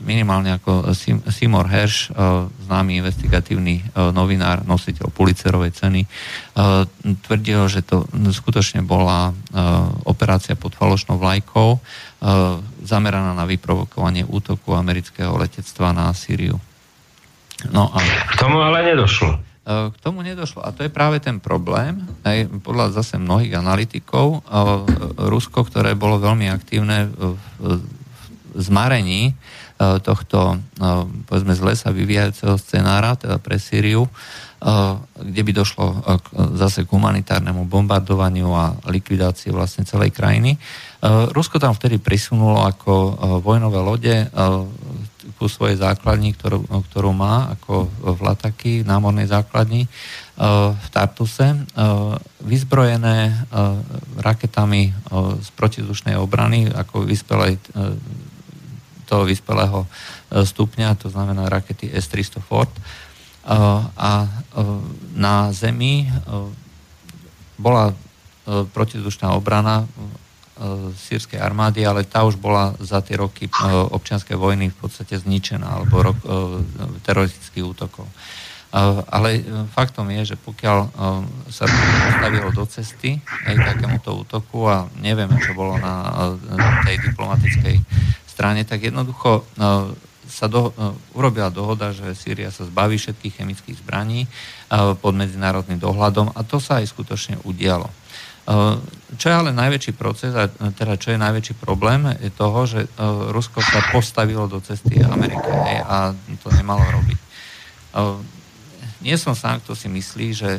minimálne 0.00 0.56
ako 0.56 0.96
Seymour 1.28 1.68
Hersh, 1.68 2.08
uh, 2.08 2.48
známy 2.64 3.04
investigatívny 3.04 3.84
uh, 3.84 4.08
novinár, 4.16 4.64
nositeľ 4.64 5.12
Pulitzerovej 5.12 5.76
ceny, 5.76 6.08
uh, 6.08 6.88
tvrdil, 7.04 7.68
že 7.68 7.84
to 7.84 8.08
skutočne 8.32 8.80
bola 8.80 9.36
operácia 10.08 10.56
pod 10.56 10.72
falošnou 10.72 11.20
vlajkou 11.20 11.80
zameraná 12.82 13.36
na 13.36 13.44
vyprovokovanie 13.44 14.24
útoku 14.26 14.74
amerického 14.74 15.36
letectva 15.36 15.92
na 15.92 16.10
Sýriu. 16.16 16.58
No 17.66 17.90
a... 17.90 17.98
K 18.30 18.34
tomu 18.38 18.62
ale 18.62 18.86
nedošlo. 18.86 19.48
E, 19.68 19.92
k 19.92 19.96
tomu 20.00 20.24
nedošlo. 20.24 20.64
A 20.64 20.72
to 20.72 20.86
je 20.86 20.90
práve 20.92 21.20
ten 21.20 21.42
problém. 21.42 22.00
Aj 22.24 22.48
podľa 22.64 22.96
zase 22.96 23.20
mnohých 23.20 23.58
analytikov, 23.60 24.40
e, 24.40 24.50
Rusko, 25.28 25.66
ktoré 25.66 25.92
bolo 25.92 26.16
veľmi 26.16 26.48
aktívne 26.48 27.12
v 27.60 27.84
zmarení 28.56 29.30
e, 29.30 29.32
tohto, 30.00 30.56
povedzme, 31.28 31.52
z 31.52 31.62
lesa 31.62 31.92
vyvíjajúceho 31.92 32.56
scenára, 32.56 33.14
teda 33.14 33.36
pre 33.38 33.60
Sýriu, 33.60 34.08
kde 35.14 35.42
by 35.46 35.52
došlo 35.54 36.02
zase 36.58 36.82
k 36.82 36.90
humanitárnemu 36.90 37.62
bombardovaniu 37.70 38.50
a 38.50 38.74
likvidácii 38.90 39.54
vlastne 39.54 39.86
celej 39.86 40.10
krajiny. 40.10 40.58
Rusko 41.30 41.62
tam 41.62 41.78
vtedy 41.78 42.02
prisunulo 42.02 42.66
ako 42.66 43.22
vojnové 43.38 43.78
lode 43.78 44.16
ku 45.38 45.46
svojej 45.46 45.78
základni, 45.78 46.34
ktorú, 46.34 46.66
ktorú 46.90 47.14
má 47.14 47.54
ako 47.54 47.86
v 47.86 48.20
Lataky, 48.26 48.72
námornej 48.82 49.30
základni 49.30 49.86
e, 49.86 49.88
v 50.74 50.86
Tartuse, 50.90 51.54
e, 51.54 51.58
vyzbrojené 52.42 53.30
e, 53.30 53.34
raketami 54.18 54.90
z 55.38 55.48
protizdušnej 55.54 56.18
obrany, 56.18 56.66
ako 56.66 57.06
vyspelej, 57.06 57.62
toho 59.08 59.24
vyspelého 59.24 59.88
stupňa, 60.28 60.98
to 61.00 61.08
znamená 61.08 61.48
rakety 61.48 61.88
S-300 61.88 62.44
Ford. 62.44 62.68
a 63.96 64.28
na 65.16 65.48
Zemi 65.56 66.04
bola 67.56 67.96
protizdušná 68.44 69.32
obrana 69.32 69.88
sírskej 70.98 71.38
armády, 71.38 71.86
ale 71.86 72.02
tá 72.02 72.26
už 72.26 72.34
bola 72.34 72.74
za 72.82 72.98
tie 72.98 73.14
roky 73.14 73.46
občianskej 73.94 74.34
vojny 74.34 74.74
v 74.74 74.78
podstate 74.82 75.14
zničená, 75.18 75.66
alebo 75.66 76.02
rok 76.02 76.18
teroristických 77.06 77.64
útokov. 77.64 78.10
Ale 79.08 79.40
faktom 79.72 80.12
je, 80.12 80.34
že 80.34 80.36
pokiaľ 80.36 80.78
sa 81.48 81.64
postavilo 81.64 82.52
do 82.52 82.68
cesty 82.68 83.16
aj 83.48 83.56
takémuto 83.74 84.12
útoku 84.12 84.68
a 84.68 84.84
nevieme, 85.00 85.40
čo 85.40 85.56
bolo 85.56 85.80
na 85.80 86.36
tej 86.84 87.00
diplomatickej 87.08 87.76
strane, 88.28 88.68
tak 88.68 88.84
jednoducho 88.84 89.48
sa 90.28 90.44
do, 90.44 90.76
urobila 91.16 91.48
dohoda, 91.48 91.96
že 91.96 92.12
Sýria 92.12 92.52
sa 92.52 92.68
zbaví 92.68 93.00
všetkých 93.00 93.40
chemických 93.40 93.80
zbraní 93.80 94.28
pod 95.00 95.16
medzinárodným 95.16 95.80
dohľadom 95.80 96.36
a 96.36 96.44
to 96.44 96.60
sa 96.60 96.84
aj 96.84 96.92
skutočne 96.92 97.40
udialo. 97.48 97.88
Čo 99.18 99.26
je 99.28 99.34
ale 99.34 99.52
najväčší 99.52 99.92
proces, 99.92 100.32
a 100.32 100.48
teda 100.48 100.96
čo 100.96 101.12
je 101.12 101.20
najväčší 101.20 101.60
problém, 101.60 102.08
je 102.16 102.32
toho, 102.32 102.64
že 102.64 102.88
Rusko 103.32 103.60
sa 103.60 103.84
postavilo 103.92 104.48
do 104.48 104.60
cesty 104.64 105.04
Ameriky 105.04 105.52
a 105.84 106.16
to 106.40 106.48
nemalo 106.56 106.80
robiť 106.80 107.18
nie 108.98 109.14
som 109.14 109.34
sám, 109.34 109.62
kto 109.62 109.78
si 109.78 109.86
myslí, 109.86 110.26
že 110.34 110.50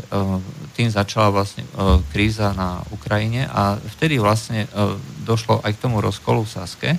tým 0.75 0.87
začala 0.87 1.27
vlastne 1.27 1.67
kríza 2.15 2.55
na 2.55 2.79
Ukrajine 2.87 3.43
a 3.51 3.75
vtedy 3.75 4.15
vlastne 4.15 4.63
došlo 5.27 5.59
aj 5.59 5.75
k 5.75 5.81
tomu 5.83 5.99
rozkolu 5.99 6.47
v 6.47 6.53
Saske, 6.55 6.89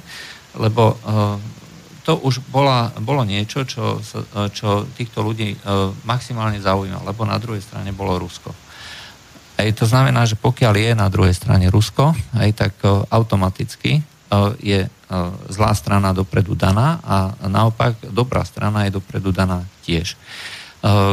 lebo 0.61 1.01
to 2.05 2.20
už 2.20 2.45
bola, 2.53 2.93
bolo 3.01 3.24
niečo, 3.24 3.64
čo, 3.64 4.05
čo 4.53 4.84
týchto 4.97 5.24
ľudí 5.24 5.57
maximálne 6.05 6.61
zaujímalo, 6.61 7.09
lebo 7.09 7.24
na 7.24 7.41
druhej 7.41 7.64
strane 7.64 7.93
bolo 7.97 8.20
Rusko. 8.20 8.53
Aj 9.61 9.73
to 9.77 9.85
znamená, 9.85 10.25
že 10.25 10.41
pokiaľ 10.41 10.75
je 10.75 10.91
na 10.97 11.13
druhej 11.13 11.37
strane 11.37 11.69
Rusko, 11.69 12.17
aj 12.33 12.51
tak 12.57 12.73
automaticky 13.13 14.01
je 14.65 14.89
zlá 15.53 15.71
strana 15.77 16.17
dopredu 16.17 16.57
daná 16.57 17.03
a 17.05 17.35
naopak 17.45 17.99
dobrá 18.09 18.47
strana 18.47 18.89
je 18.89 18.97
dopredu 18.97 19.35
daná 19.35 19.69
tiež. 19.85 20.17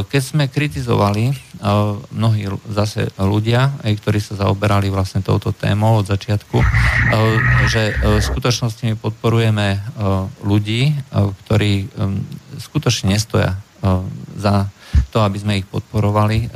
Keď 0.07 0.21
sme 0.23 0.47
kritizovali 0.47 1.35
mnohí 2.15 2.47
zase 2.71 3.11
ľudia, 3.19 3.75
aj 3.83 3.99
ktorí 3.99 4.23
sa 4.23 4.39
zaoberali 4.39 4.87
vlastne 4.87 5.19
touto 5.19 5.51
témou 5.51 5.99
od 5.99 6.07
začiatku, 6.07 6.55
že 7.67 7.91
v 7.99 8.23
skutočnosti 8.23 8.79
my 8.87 8.95
podporujeme 8.95 9.81
ľudí, 10.47 10.95
ktorí 11.43 11.91
skutočne 12.63 13.11
nestoja 13.11 13.59
za 14.39 14.71
to, 15.11 15.19
aby 15.19 15.35
sme 15.35 15.59
ich 15.59 15.67
podporovali. 15.67 16.47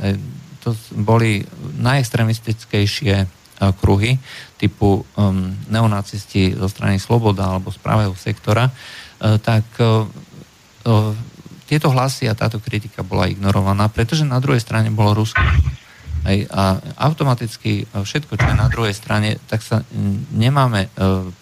To 0.62 0.74
boli 0.94 1.42
najextremistickejšie 1.82 3.26
kruhy 3.78 4.18
typu 4.58 5.06
neonacisti 5.70 6.54
zo 6.58 6.66
strany 6.66 6.98
Sloboda 6.98 7.46
alebo 7.54 7.70
z 7.70 7.78
pravého 7.78 8.14
sektora, 8.18 8.70
tak 9.22 9.62
tieto 11.72 11.88
hlasy 11.88 12.28
a 12.28 12.36
táto 12.36 12.60
kritika 12.60 13.00
bola 13.00 13.30
ignorovaná, 13.30 13.88
pretože 13.88 14.28
na 14.28 14.36
druhej 14.44 14.60
strane 14.60 14.92
bolo 14.92 15.16
Rusko. 15.16 15.40
Aj, 16.22 16.38
a 16.54 16.62
automaticky 17.08 17.88
všetko, 17.90 18.36
čo 18.36 18.46
je 18.46 18.56
na 18.60 18.68
druhej 18.68 18.94
strane, 18.94 19.40
tak 19.50 19.64
sa 19.64 19.82
nemáme 20.36 20.86
e, 20.86 20.88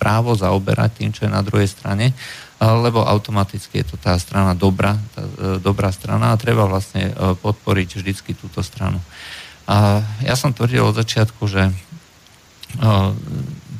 právo 0.01 0.33
zaoberať 0.33 1.03
tým, 1.03 1.11
čo 1.13 1.29
je 1.29 1.35
na 1.35 1.45
druhej 1.45 1.69
strane, 1.69 2.15
e, 2.15 2.15
lebo 2.61 3.01
automaticky 3.09 3.81
je 3.81 3.93
to 3.93 3.97
tá 3.97 4.21
strana 4.21 4.53
dobrá, 4.53 5.01
tá 5.17 5.23
e, 5.25 5.57
dobrá 5.65 5.89
strana 5.89 6.37
a 6.37 6.41
treba 6.41 6.69
vlastne 6.69 7.13
podporiť 7.17 7.89
vždycky 7.97 8.37
túto 8.37 8.61
stranu. 8.61 9.01
A 9.65 10.05
ja 10.21 10.37
som 10.37 10.53
tvrdil 10.53 10.83
od 10.83 10.99
začiatku, 10.99 11.47
že 11.47 11.71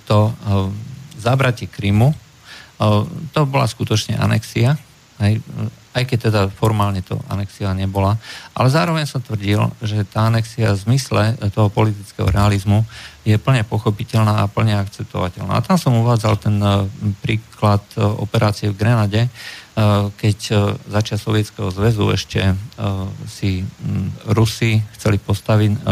to 0.07 0.19
zabratie 1.19 1.67
Krymu, 1.67 2.15
to 3.35 3.41
bola 3.47 3.67
skutočne 3.67 4.17
anexia, 4.17 4.79
aj, 5.21 5.37
aj 5.93 6.03
keď 6.09 6.19
teda 6.31 6.41
formálne 6.49 7.05
to 7.05 7.21
anexia 7.29 7.77
nebola. 7.77 8.17
Ale 8.57 8.73
zároveň 8.73 9.05
som 9.05 9.21
tvrdil, 9.21 9.69
že 9.85 10.07
tá 10.09 10.33
anexia 10.33 10.73
v 10.73 10.83
zmysle 10.89 11.37
toho 11.53 11.69
politického 11.69 12.31
realizmu 12.33 12.89
je 13.21 13.37
plne 13.37 13.61
pochopiteľná 13.69 14.45
a 14.45 14.51
plne 14.51 14.81
akceptovateľná. 14.81 15.61
A 15.61 15.65
tam 15.65 15.77
som 15.77 15.93
uvádzal 16.01 16.41
ten 16.41 16.57
e, 16.57 16.89
príklad 17.21 17.85
e, 17.97 18.01
operácie 18.01 18.73
v 18.73 18.79
Grenade, 18.81 19.21
e, 19.27 19.31
keď 20.17 20.39
začia 20.89 21.21
Sovietskeho 21.21 21.69
zväzu 21.69 22.09
ešte 22.13 22.57
si 23.29 23.65
Rusi 24.25 24.81
chceli 24.97 25.21
postaviť 25.21 25.85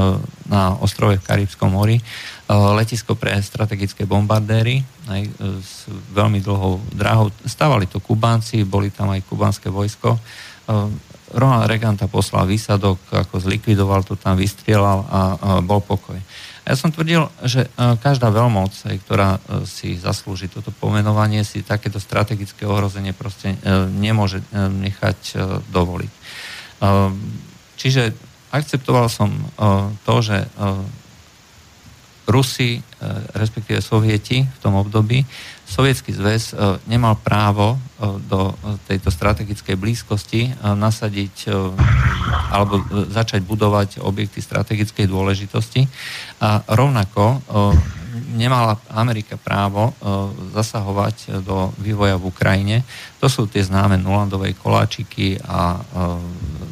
na 0.48 0.72
ostrove 0.80 1.20
v 1.20 1.26
Karibskom 1.26 1.72
mori 1.72 2.00
letisko 2.48 3.12
pre 3.12 3.36
strategické 3.44 4.08
bombardéry 4.08 4.80
aj 5.08 5.22
s 5.60 5.84
veľmi 6.12 6.40
dlhou 6.40 6.80
dráhou. 6.96 7.28
Stávali 7.44 7.84
to 7.88 8.00
Kubánci, 8.00 8.64
boli 8.64 8.88
tam 8.88 9.12
aj 9.12 9.24
kubánske 9.28 9.68
vojsko. 9.68 10.16
Ronald 11.34 11.68
Reagan 11.68 12.00
tam 12.00 12.08
poslal 12.08 12.48
výsadok, 12.48 12.96
ako 13.12 13.40
zlikvidoval 13.42 14.04
to 14.04 14.16
tam, 14.16 14.36
vystrielal 14.36 15.04
a 15.08 15.20
bol 15.60 15.80
pokoj. 15.84 16.16
Ja 16.68 16.76
som 16.76 16.92
tvrdil, 16.92 17.32
že 17.48 17.64
každá 18.04 18.28
veľmoc, 18.28 18.76
ktorá 19.08 19.40
si 19.64 19.96
zaslúži 19.96 20.52
toto 20.52 20.68
pomenovanie, 20.68 21.40
si 21.40 21.64
takéto 21.64 21.96
strategické 21.96 22.68
ohrozenie 22.68 23.16
proste 23.16 23.56
nemôže 23.96 24.44
nechať 24.52 25.40
dovoliť. 25.72 26.12
Čiže 27.80 28.02
akceptoval 28.52 29.08
som 29.08 29.32
to, 30.04 30.14
že 30.20 30.44
Rusi, 32.28 32.76
respektíve 33.32 33.80
Sovieti 33.80 34.44
v 34.44 34.58
tom 34.60 34.76
období, 34.76 35.24
Sovietský 35.64 36.12
zväz 36.12 36.52
nemal 36.84 37.16
právo 37.16 37.80
do 38.28 38.52
tejto 38.84 39.08
strategickej 39.08 39.76
blízkosti 39.80 40.52
nasadiť 40.60 41.48
alebo 42.52 42.84
začať 43.08 43.40
budovať 43.44 44.04
objekty 44.04 44.44
strategickej 44.44 45.08
dôležitosti. 45.08 45.88
A 46.44 46.60
rovnako 46.68 47.40
nemala 48.34 48.76
Amerika 48.90 49.38
právo 49.38 49.94
zasahovať 50.52 51.42
do 51.42 51.70
vývoja 51.78 52.18
v 52.18 52.28
Ukrajine. 52.28 52.76
To 53.18 53.26
sú 53.26 53.50
tie 53.50 53.62
známe 53.64 53.98
Nulandové 53.98 54.54
koláčiky 54.54 55.38
a 55.42 55.78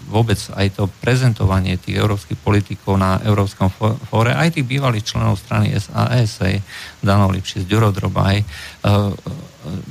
vôbec 0.06 0.38
aj 0.54 0.78
to 0.78 0.86
prezentovanie 1.02 1.74
tých 1.78 1.98
európskych 1.98 2.38
politikov 2.38 2.98
na 2.98 3.18
Európskom 3.26 3.70
fóre, 4.06 4.34
aj 4.34 4.54
tých 4.54 4.66
bývalých 4.66 5.06
členov 5.06 5.38
strany 5.42 5.74
SAS, 5.74 6.38
Dano 7.02 7.26
Lipšis, 7.30 7.66
Ďuro 7.66 7.90
Drobaj, 7.90 8.46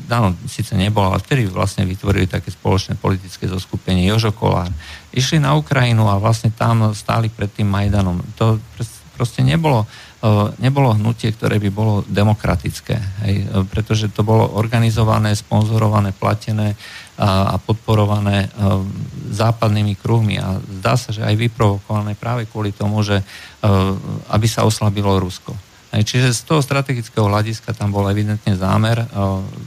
Dano 0.08 0.40
síce 0.48 0.72
nebol, 0.80 1.04
ale 1.04 1.20
vtedy 1.20 1.52
vlastne 1.52 1.84
vytvorili 1.84 2.32
také 2.32 2.48
spoločné 2.48 2.96
politické 2.96 3.52
zoskupenie 3.52 4.08
Jožo 4.08 4.32
Kolár. 4.32 4.72
Išli 5.12 5.44
na 5.44 5.52
Ukrajinu 5.60 6.08
a 6.08 6.16
vlastne 6.16 6.56
tam 6.56 6.96
stáli 6.96 7.28
pred 7.28 7.52
tým 7.52 7.68
Majdanom. 7.68 8.24
To 8.40 8.56
proste 9.20 9.44
nebolo, 9.44 9.84
nebolo 10.58 10.98
hnutie, 10.98 11.30
ktoré 11.36 11.62
by 11.62 11.70
bolo 11.70 12.02
demokratické, 12.08 12.98
hej, 13.28 13.46
pretože 13.70 14.10
to 14.10 14.26
bolo 14.26 14.58
organizované, 14.58 15.36
sponzorované, 15.38 16.16
platené 16.18 16.74
a, 17.20 17.56
podporované 17.62 18.50
západnými 19.30 19.94
kruhmi 20.00 20.42
a 20.42 20.58
zdá 20.82 20.98
sa, 20.98 21.14
že 21.14 21.22
aj 21.22 21.36
vyprovokované 21.38 22.18
práve 22.18 22.50
kvôli 22.50 22.74
tomu, 22.74 23.06
že 23.06 23.22
aby 24.34 24.48
sa 24.50 24.66
oslabilo 24.66 25.20
Rusko. 25.22 25.54
Čiže 25.96 26.36
z 26.36 26.42
toho 26.44 26.60
strategického 26.60 27.24
hľadiska 27.24 27.72
tam 27.72 27.96
bol 27.96 28.04
evidentne 28.12 28.52
zámer 28.60 29.08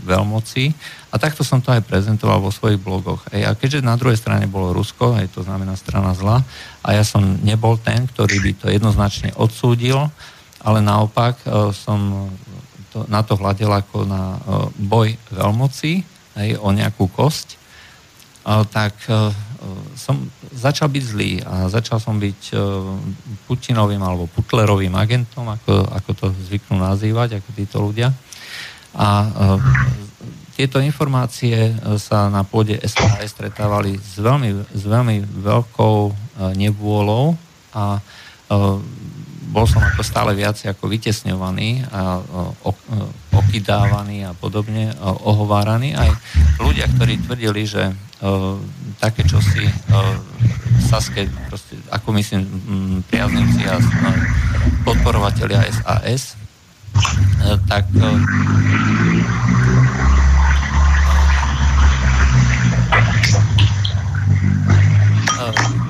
veľmocí 0.05 0.77
a 1.09 1.17
takto 1.17 1.41
som 1.41 1.65
to 1.65 1.73
aj 1.73 1.81
prezentoval 1.89 2.45
vo 2.45 2.53
svojich 2.53 2.77
blogoch. 2.77 3.25
A 3.33 3.57
keďže 3.57 3.81
na 3.81 3.97
druhej 3.97 4.21
strane 4.21 4.45
bolo 4.45 4.77
Rusko, 4.77 5.17
aj 5.17 5.33
to 5.33 5.41
znamená 5.41 5.73
strana 5.81 6.13
zla, 6.13 6.45
a 6.85 6.89
ja 6.93 7.01
som 7.01 7.25
nebol 7.41 7.81
ten, 7.81 8.05
ktorý 8.05 8.45
by 8.45 8.53
to 8.61 8.67
jednoznačne 8.69 9.33
odsúdil, 9.41 10.13
ale 10.69 10.85
naopak 10.85 11.41
uh, 11.49 11.73
som 11.73 12.29
to, 12.93 13.09
na 13.09 13.25
to 13.25 13.41
hľadel 13.41 13.73
ako 13.73 14.05
na 14.05 14.37
uh, 14.37 14.69
boj 14.77 15.16
veľmocí, 15.33 16.05
aj, 16.37 16.49
o 16.61 16.69
nejakú 16.77 17.09
kosť, 17.09 17.57
uh, 18.45 18.69
tak 18.69 18.93
som 19.99 20.31
začal 20.55 20.89
byť 20.89 21.03
zlý 21.03 21.33
a 21.43 21.66
začal 21.66 21.99
som 21.99 22.16
byť 22.16 22.41
e, 22.51 22.57
Putinovým 23.51 24.01
alebo 24.01 24.31
Putlerovým 24.31 24.95
agentom, 24.95 25.51
ako, 25.51 25.87
ako 25.95 26.11
to 26.14 26.27
zvyknú 26.51 26.79
nazývať, 26.79 27.43
ako 27.43 27.49
títo 27.55 27.77
ľudia. 27.83 28.14
A 28.95 29.09
e, 29.27 29.29
tieto 30.55 30.79
informácie 30.79 31.71
e, 31.71 31.73
sa 31.99 32.31
na 32.31 32.47
pôde 32.47 32.79
SAS 32.87 33.35
stretávali 33.35 33.99
s 33.99 34.19
veľmi, 34.19 34.51
s 34.71 34.85
veľmi 34.87 35.43
veľkou 35.43 35.97
nevôľou 36.55 37.35
a 37.75 37.99
bol 39.49 39.65
som 39.65 39.81
ako 39.81 40.05
stále 40.05 40.37
viac 40.37 40.61
ako 40.61 40.89
vytesňovaný 40.89 41.85
a 41.89 42.21
okydávaný 43.33 44.29
a 44.29 44.33
podobne, 44.37 44.93
ohováraný. 45.03 45.97
Aj 45.97 46.13
ľudia, 46.61 46.85
ktorí 46.93 47.25
tvrdili, 47.25 47.65
že 47.65 47.93
také 49.01 49.25
čosi 49.25 49.69
Saske, 50.79 51.29
proste, 51.53 51.77
ako 51.93 52.17
myslím, 52.17 52.49
priaznivci 53.13 53.67
a 53.69 53.77
podporovatelia 54.89 55.67
SAS, 55.69 56.33
tak 57.69 57.85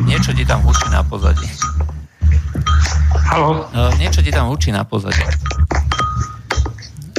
niečo 0.02 0.34
ti 0.34 0.42
tam 0.42 0.66
hučí 0.66 0.88
na 0.90 1.04
pozadí. 1.06 1.46
Halo? 3.28 3.68
Niečo 4.00 4.24
ti 4.24 4.32
tam 4.32 4.48
hučí 4.48 4.72
na 4.72 4.88
pozadí. 4.88 5.20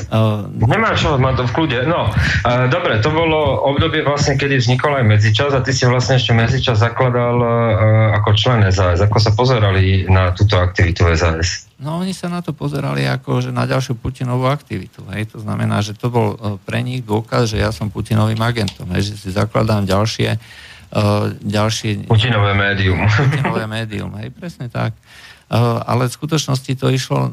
Uh, 0.10 0.50
Nemá 0.66 0.98
čo, 0.98 1.22
má 1.22 1.38
to 1.38 1.46
v 1.46 1.54
kľude. 1.54 1.86
No, 1.86 2.10
uh, 2.10 2.66
dobre, 2.66 2.98
to 2.98 3.14
bolo 3.14 3.62
obdobie 3.70 4.02
vlastne, 4.02 4.42
kedy 4.42 4.58
vznikol 4.58 4.98
aj 4.98 5.06
medzičas 5.06 5.54
a 5.54 5.62
ty 5.62 5.70
si 5.70 5.86
vlastne 5.86 6.18
ešte 6.18 6.34
medzičas 6.34 6.82
zakladal 6.82 7.38
uh, 7.38 8.18
ako 8.18 8.34
člen 8.34 8.66
SAS. 8.74 9.06
Ako 9.06 9.22
sa 9.22 9.38
pozerali 9.38 10.10
na 10.10 10.34
túto 10.34 10.58
aktivitu 10.58 11.06
SAS? 11.14 11.70
No, 11.78 12.02
oni 12.02 12.18
sa 12.18 12.26
na 12.26 12.42
to 12.42 12.58
pozerali 12.58 13.06
ako 13.06 13.46
že 13.46 13.54
na 13.54 13.70
ďalšiu 13.70 14.02
Putinovú 14.02 14.50
aktivitu. 14.50 15.06
Hej. 15.14 15.38
To 15.38 15.46
znamená, 15.46 15.86
že 15.86 15.94
to 15.94 16.10
bol 16.10 16.58
pre 16.66 16.82
nich 16.82 17.06
dôkaz, 17.06 17.54
že 17.54 17.62
ja 17.62 17.70
som 17.70 17.94
Putinovým 17.94 18.42
agentom. 18.42 18.90
Hej, 18.98 19.14
že 19.14 19.16
si 19.22 19.30
zakladám 19.30 19.86
ďalšie 19.86 20.42
uh, 20.42 21.30
ďalšie... 21.38 22.10
Putinové 22.10 22.58
médium. 22.58 22.98
Putinové 23.06 23.70
médium, 23.70 24.10
hej, 24.18 24.34
presne 24.34 24.74
tak. 24.74 24.98
Uh, 24.98 25.29
ale 25.50 26.06
v 26.06 26.16
skutočnosti 26.16 26.78
to 26.78 26.94
išlo 26.94 27.20
uh, 27.26 27.30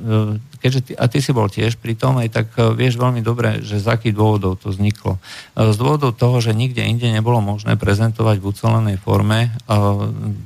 E, 0.00 0.40
keďže 0.60 0.80
ty, 0.80 0.92
a 0.96 1.04
ty 1.08 1.18
si 1.20 1.32
bol 1.32 1.48
tiež 1.48 1.76
pri 1.76 1.92
tom, 1.92 2.16
aj 2.20 2.28
tak 2.32 2.46
vieš 2.76 2.96
veľmi 2.96 3.20
dobre, 3.20 3.60
že 3.60 3.80
z 3.80 3.96
akých 3.96 4.16
dôvodov 4.16 4.60
to 4.60 4.72
vzniklo. 4.72 5.16
Z 5.56 5.76
dôvodov 5.76 6.16
toho, 6.16 6.40
že 6.40 6.56
nikde 6.56 6.84
inde 6.84 7.08
nebolo 7.08 7.40
možné 7.40 7.80
prezentovať 7.80 8.40
v 8.40 8.48
ucelenej 8.48 8.96
forme 9.00 9.52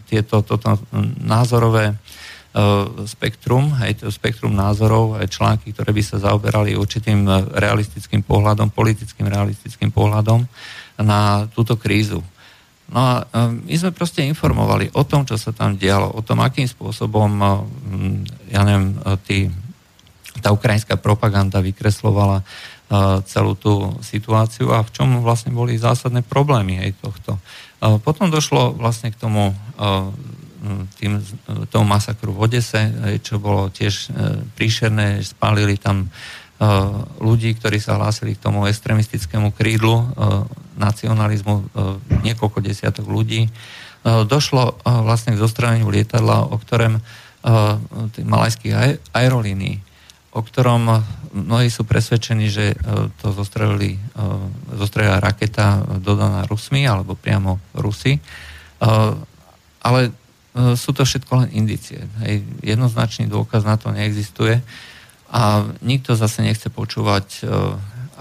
tieto 0.06 0.42
toto 0.46 0.78
názorové 1.18 1.98
spektrum, 3.10 3.74
aj 3.82 4.06
to 4.06 4.14
spektrum 4.14 4.54
názorov, 4.54 5.18
aj 5.18 5.34
články, 5.34 5.74
ktoré 5.74 5.90
by 5.90 6.02
sa 6.06 6.22
zaoberali 6.22 6.78
určitým 6.78 7.26
realistickým 7.50 8.22
pohľadom, 8.22 8.70
politickým 8.70 9.26
realistickým 9.26 9.90
pohľadom 9.90 10.46
na 11.02 11.50
túto 11.50 11.74
krízu. 11.74 12.22
No 12.92 12.98
a 13.00 13.08
my 13.48 13.74
sme 13.80 13.96
proste 13.96 14.20
informovali 14.26 14.92
o 14.92 15.02
tom, 15.08 15.24
čo 15.24 15.40
sa 15.40 15.56
tam 15.56 15.80
dialo, 15.80 16.12
o 16.12 16.20
tom, 16.20 16.44
akým 16.44 16.68
spôsobom, 16.68 17.30
ja 18.52 18.60
neviem, 18.64 18.92
tý, 19.24 19.48
tá 20.44 20.52
ukrajinská 20.52 21.00
propaganda 21.00 21.64
vykreslovala 21.64 22.44
celú 23.24 23.56
tú 23.56 23.96
situáciu 24.04 24.68
a 24.76 24.84
v 24.84 24.92
čom 24.92 25.24
vlastne 25.24 25.50
boli 25.50 25.80
zásadné 25.80 26.20
problémy 26.20 26.84
aj 26.84 26.90
tohto. 27.00 27.30
Potom 28.04 28.28
došlo 28.28 28.76
vlastne 28.76 29.08
k 29.08 29.16
tomu 29.16 29.56
tým, 31.00 31.20
tomu 31.68 31.84
masakru 31.84 32.32
v 32.32 32.48
Odese, 32.48 32.88
čo 33.20 33.36
bolo 33.36 33.68
tiež 33.68 33.94
e, 33.94 34.08
príšerné, 34.56 35.20
spálili 35.20 35.76
tam 35.76 36.08
ľudí, 37.20 37.52
ktorí 37.60 37.76
sa 37.82 38.00
hlásili 38.00 38.32
k 38.38 38.48
tomu 38.48 38.64
extremistickému 38.64 39.52
krídlu 39.52 40.06
nacionalizmu, 40.76 41.54
eh, 41.54 41.64
niekoľko 42.22 42.58
desiatok 42.60 43.06
ľudí. 43.08 43.48
Došlo 44.04 44.84
vlastne 44.84 45.32
k 45.32 45.40
zostreleniu 45.40 45.88
lietadla, 45.88 46.52
o 46.52 46.60
ktorom 46.60 47.00
malajských 48.20 49.00
aerolínií, 49.16 49.80
o 50.36 50.44
ktorom 50.44 51.00
mnohí 51.32 51.72
sú 51.72 51.88
presvedčení, 51.88 52.52
že 52.52 52.76
to 53.24 53.32
zostrelili, 53.32 53.96
zostrelila 54.76 55.24
raketa 55.24 55.88
dodaná 56.04 56.44
Rusmi 56.44 56.84
alebo 56.84 57.16
priamo 57.16 57.56
Rusy. 57.72 58.20
Ale 59.80 60.12
sú 60.54 60.92
to 60.92 61.08
všetko 61.08 61.32
len 61.40 61.48
indície. 61.56 62.04
Hej. 62.28 62.44
Jednoznačný 62.60 63.26
dôkaz 63.26 63.64
na 63.64 63.80
to 63.80 63.88
neexistuje. 63.88 64.62
A 65.34 65.66
nikto 65.82 66.14
zase 66.14 66.46
nechce 66.46 66.70
počúvať 66.70 67.42
e, 67.42 67.50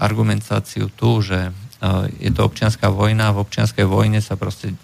argumentáciu 0.02 0.90
tu, 0.90 1.22
že 1.22 1.38
e, 1.46 1.50
je 2.20 2.30
to 2.32 2.40
občianská 2.46 2.88
vojna, 2.88 3.34
v 3.34 3.42
občianskej 3.44 3.84
vojne 3.84 4.20
sa 4.24 4.38
proste 4.40 4.72
e, 4.72 4.76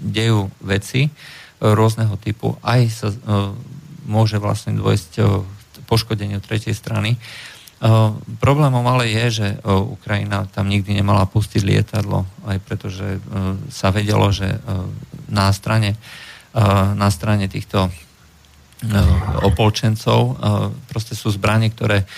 dejú 0.00 0.48
veci 0.64 1.12
rôzneho 1.58 2.14
typu. 2.22 2.54
Aj 2.62 2.78
sa 2.86 3.10
môže 4.06 4.38
vlastne 4.38 4.78
dôjsť 4.78 5.10
k 5.18 5.78
poškodeniu 5.90 6.38
tretej 6.38 6.70
strany. 6.70 7.18
Problémom 8.38 8.86
ale 8.86 9.10
je, 9.10 9.42
že 9.42 9.48
Ukrajina 9.66 10.46
tam 10.54 10.70
nikdy 10.70 11.02
nemala 11.02 11.26
pustiť 11.26 11.58
lietadlo, 11.66 12.30
aj 12.46 12.62
pretože 12.62 13.18
sa 13.74 13.90
vedelo, 13.90 14.30
že 14.30 14.62
na 15.26 15.50
strane, 15.50 15.98
na 16.94 17.10
strane 17.10 17.50
týchto 17.50 17.90
Eh, 17.90 18.07
opolčencov. 19.42 20.20
Eh, 20.22 20.34
proste 20.86 21.18
sú 21.18 21.34
zbranie, 21.34 21.74
ktoré 21.74 22.06
eh, 22.06 22.10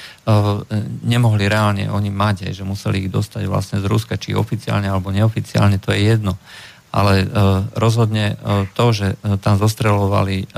nemohli 1.05 1.49
reálne 1.49 1.89
oni 1.89 2.13
mať, 2.13 2.53
že 2.53 2.69
museli 2.69 3.09
ich 3.09 3.11
dostať 3.13 3.49
vlastne 3.49 3.81
z 3.81 3.89
Ruska, 3.89 4.21
či 4.21 4.37
oficiálne 4.37 4.85
alebo 4.85 5.09
neoficiálne, 5.09 5.81
to 5.81 5.93
je 5.97 6.01
jedno. 6.05 6.37
Ale 6.91 7.23
rozhodne 7.79 8.35
to, 8.75 8.91
že 8.91 9.15
tam 9.47 9.63
zostrelovali 9.63 10.51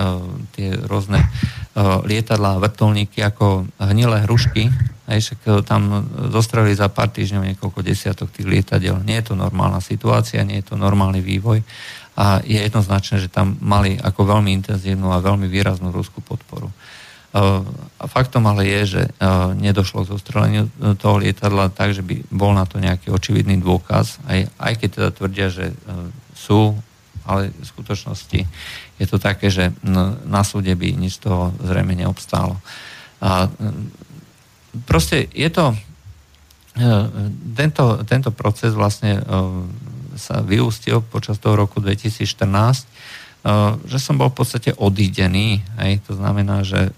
tie 0.56 0.80
rôzne 0.88 1.28
lietadlá 1.76 2.56
a 2.56 2.62
vrtulníky 2.64 3.20
ako 3.20 3.68
hnilé 3.76 4.24
hrušky, 4.24 4.72
aj 5.12 5.18
však 5.20 5.40
tam 5.68 6.08
zostrelili 6.32 6.72
za 6.72 6.88
pár 6.88 7.12
týždňov 7.12 7.52
niekoľko 7.52 7.84
desiatok 7.84 8.32
tých 8.32 8.48
lietadiel. 8.48 9.04
Nie 9.04 9.20
je 9.20 9.28
to 9.28 9.34
normálna 9.36 9.84
situácia, 9.84 10.40
nie 10.40 10.64
je 10.64 10.72
to 10.72 10.80
normálny 10.80 11.20
vývoj 11.20 11.60
a 12.12 12.44
je 12.44 12.60
jednoznačné, 12.60 13.24
že 13.24 13.32
tam 13.32 13.56
mali 13.64 13.96
ako 13.96 14.28
veľmi 14.28 14.52
intenzívnu 14.60 15.08
a 15.08 15.24
veľmi 15.24 15.48
výraznú 15.48 15.88
ruskú 15.88 16.20
podporu. 16.20 16.68
Uh, 17.32 17.64
a 17.96 18.04
faktom 18.04 18.44
ale 18.44 18.68
je, 18.68 19.00
že 19.00 19.02
uh, 19.08 19.56
nedošlo 19.56 20.04
k 20.04 20.12
zostreleniu 20.12 20.68
uh, 20.68 20.92
toho 20.92 21.16
lietadla 21.16 21.72
tak, 21.72 21.96
že 21.96 22.04
by 22.04 22.28
bol 22.28 22.52
na 22.52 22.68
to 22.68 22.76
nejaký 22.76 23.08
očividný 23.08 23.56
dôkaz, 23.56 24.20
aj, 24.28 24.52
aj 24.60 24.72
keď 24.76 24.88
teda 24.92 25.10
tvrdia, 25.16 25.48
že 25.48 25.72
sú, 26.36 26.76
ale 27.24 27.48
v 27.56 27.64
skutočnosti 27.64 28.40
je 29.00 29.06
to 29.08 29.16
také, 29.16 29.48
že 29.48 29.72
na 30.26 30.42
súde 30.44 30.76
by 30.76 30.92
nič 30.92 31.18
z 31.18 31.30
toho 31.30 31.56
zrejme 31.64 31.96
neobstálo. 31.96 32.60
A 33.22 33.48
proste 34.84 35.30
je 35.32 35.48
to 35.48 35.74
tento, 37.56 37.84
tento 38.08 38.30
proces 38.32 38.74
vlastne 38.74 39.20
sa 40.16 40.40
vyústil 40.44 41.00
počas 41.00 41.38
toho 41.38 41.56
roku 41.56 41.78
2014, 41.78 42.86
eh, 42.86 43.76
že 43.86 43.98
som 43.98 44.18
bol 44.18 44.30
v 44.32 44.38
podstate 44.42 44.70
odídený. 44.76 45.62
Hej. 45.80 46.04
To 46.10 46.18
znamená, 46.18 46.64
že 46.64 46.90
eh, 46.90 46.92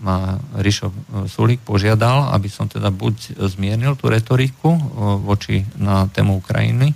ma 0.00 0.40
Rišo 0.56 0.88
eh, 0.88 0.94
Sulík 1.28 1.62
požiadal, 1.62 2.32
aby 2.32 2.48
som 2.48 2.66
teda 2.70 2.88
buď 2.88 3.36
zmiernil 3.50 3.94
tú 3.98 4.08
retoriku 4.08 4.74
voči 5.22 5.66
na 5.76 6.06
tému 6.08 6.40
Ukrajiny, 6.40 6.94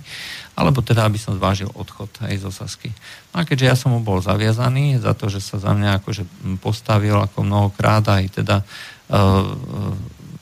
alebo 0.55 0.79
teda, 0.79 1.11
aby 1.11 1.19
som 1.19 1.35
zvážil 1.35 1.67
odchod 1.75 2.07
aj 2.23 2.35
zo 2.39 2.51
Sasky. 2.51 2.87
No 3.35 3.43
a 3.43 3.47
keďže 3.47 3.67
ja 3.67 3.75
som 3.75 3.91
mu 3.91 3.99
bol 3.99 4.23
zaviazaný 4.23 5.03
za 5.03 5.11
to, 5.11 5.27
že 5.27 5.43
sa 5.43 5.59
za 5.59 5.75
mňa 5.75 5.99
akože 5.99 6.23
postavil 6.63 7.19
ako 7.19 7.43
mnohokrát 7.43 8.07
aj 8.07 8.39
teda 8.39 8.63
uh, 8.63 9.51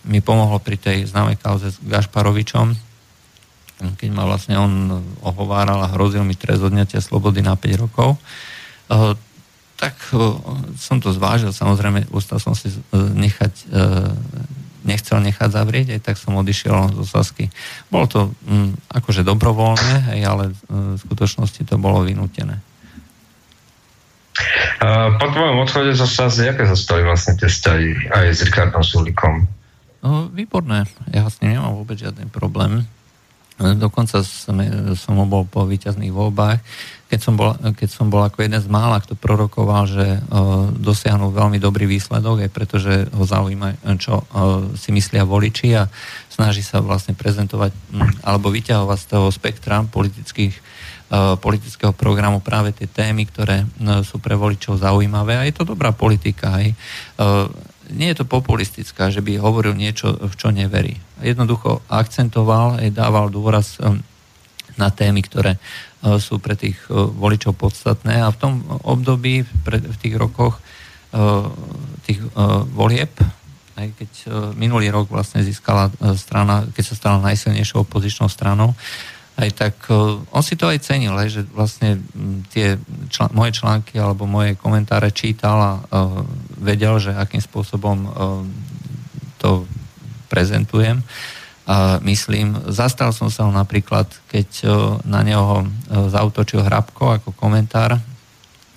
mi 0.06 0.20
pomohlo 0.20 0.60
pri 0.60 0.78
tej 0.78 1.10
známej 1.10 1.40
kauze 1.40 1.72
s 1.72 1.82
Gašparovičom, 1.82 2.93
keď 4.00 4.10
ma 4.16 4.24
vlastne 4.24 4.56
on 4.56 5.04
ohováral 5.20 5.84
a 5.84 5.92
hrozil 5.92 6.24
mi 6.24 6.40
trest 6.40 6.64
odňatia 6.64 7.04
slobody 7.04 7.44
na 7.44 7.60
5 7.60 7.84
rokov, 7.84 8.16
eh, 8.88 9.16
tak 9.76 9.96
eh, 10.16 10.20
som 10.80 11.04
to 11.04 11.12
zvážil, 11.12 11.52
samozrejme, 11.52 12.08
ustal 12.16 12.40
som 12.40 12.56
si 12.56 12.72
eh, 12.72 12.78
nechať, 12.96 13.54
nechcel 14.84 15.24
nechať 15.24 15.50
zavrieť, 15.52 15.88
aj 15.96 16.02
tak 16.04 16.16
som 16.20 16.36
odišiel 16.36 16.96
zo 16.96 17.06
Sasky. 17.08 17.48
Bolo 17.88 18.06
to 18.08 18.20
hm, 18.48 18.76
akože 18.92 19.24
dobrovoľné, 19.24 20.20
ale 20.28 20.52
v 20.68 21.00
skutočnosti 21.00 21.64
to 21.64 21.80
bolo 21.80 22.04
vynútené. 22.04 22.60
Po 25.16 25.28
tvojom 25.32 25.64
odchode 25.64 25.96
zo 25.96 26.04
Sasky, 26.04 26.52
aké 26.52 26.68
zostali 26.68 27.08
vlastne 27.08 27.40
tie 27.40 27.48
vzťahy 27.48 28.12
aj 28.12 28.26
s 28.36 28.40
Rikardom 28.44 28.84
Sulikom? 28.84 29.48
No, 30.04 30.28
výborné. 30.28 30.84
Ja 31.16 31.32
s 31.32 31.40
ním 31.40 31.56
nemám 31.56 31.80
vôbec 31.80 31.96
žiadny 31.96 32.28
problém. 32.28 32.84
Dokonca 33.62 34.26
som, 34.26 34.58
som 34.98 35.14
bol 35.30 35.46
po 35.46 35.70
víťazných 35.70 36.10
voľbách, 36.10 36.58
keď 37.14 37.20
som, 37.22 37.38
bol, 37.38 37.54
keď 37.54 37.90
som 37.94 38.10
bol 38.10 38.26
ako 38.26 38.42
jeden 38.42 38.58
z 38.58 38.66
mála, 38.66 38.98
kto 38.98 39.14
prorokoval, 39.14 39.86
že 39.86 40.18
uh, 40.18 40.66
dosiahnu 40.74 41.30
veľmi 41.30 41.62
dobrý 41.62 41.86
výsledok, 41.86 42.42
aj 42.42 42.50
pretože 42.50 43.06
ho 43.14 43.22
zaujíma, 43.22 43.78
čo 44.02 44.26
uh, 44.26 44.66
si 44.74 44.90
myslia 44.90 45.22
voliči 45.22 45.78
a 45.78 45.86
snaží 46.34 46.66
sa 46.66 46.82
vlastne 46.82 47.14
prezentovať 47.14 47.70
um, 47.94 48.02
alebo 48.26 48.50
vyťahovať 48.50 48.98
z 48.98 49.08
toho 49.14 49.30
spektra 49.30 49.86
politických 49.86 50.58
uh, 50.58 51.38
politického 51.38 51.94
programu 51.94 52.42
práve 52.42 52.74
tie 52.74 52.90
témy, 52.90 53.30
ktoré 53.30 53.62
uh, 53.62 54.02
sú 54.02 54.18
pre 54.18 54.34
voličov 54.34 54.82
zaujímavé 54.82 55.38
a 55.38 55.46
je 55.46 55.54
to 55.54 55.70
dobrá 55.70 55.94
politika. 55.94 56.58
Aj. 56.58 56.68
Uh, 57.22 57.46
nie 57.94 58.10
je 58.12 58.20
to 58.20 58.26
populistická, 58.26 59.14
že 59.14 59.22
by 59.22 59.38
hovoril 59.38 59.78
niečo, 59.78 60.18
v 60.18 60.34
čo 60.34 60.50
neverí. 60.50 60.98
Jednoducho 61.22 61.86
akcentoval, 61.88 62.82
aj 62.82 62.90
dával 62.92 63.30
dôraz 63.30 63.78
um, 63.78 64.02
na 64.74 64.90
témy, 64.90 65.22
ktoré 65.22 65.62
sú 66.18 66.42
pre 66.42 66.58
tých 66.58 66.76
voličov 66.90 67.56
podstatné 67.56 68.26
a 68.26 68.34
v 68.34 68.40
tom 68.42 68.54
období, 68.84 69.46
v 69.46 69.98
tých 70.02 70.18
rokoch 70.18 70.60
tých 72.04 72.20
volieb, 72.74 73.14
aj 73.78 73.88
keď 73.96 74.12
minulý 74.58 74.90
rok 74.90 75.14
vlastne 75.14 75.46
získala 75.46 75.94
strana, 76.18 76.66
keď 76.74 76.84
sa 76.90 76.96
stala 76.98 77.18
najsilnejšou 77.22 77.86
opozičnou 77.86 78.28
stranou, 78.28 78.74
aj 79.34 79.50
tak 79.58 79.76
on 80.30 80.44
si 80.46 80.54
to 80.54 80.70
aj 80.70 80.78
cenil, 80.86 81.18
aj, 81.18 81.30
že 81.30 81.42
vlastne 81.58 81.98
tie 82.54 82.78
čl- 83.10 83.34
moje 83.34 83.58
články 83.58 83.98
alebo 83.98 84.30
moje 84.30 84.54
komentáre 84.54 85.10
čítal 85.10 85.58
a 85.58 85.72
uh, 85.82 86.22
vedel, 86.62 87.02
že 87.02 87.18
akým 87.18 87.42
spôsobom 87.42 87.98
uh, 88.06 88.12
to 89.42 89.66
prezentujem. 90.30 91.02
A 91.66 91.98
myslím, 92.04 92.60
zastal 92.70 93.10
som 93.16 93.32
sa 93.32 93.48
napríklad, 93.50 94.06
keď 94.30 94.48
na 95.08 95.26
neho 95.26 95.64
uh, 95.64 95.66
zautočil 96.12 96.62
Hrabko 96.62 97.18
ako 97.18 97.34
komentár 97.34 97.98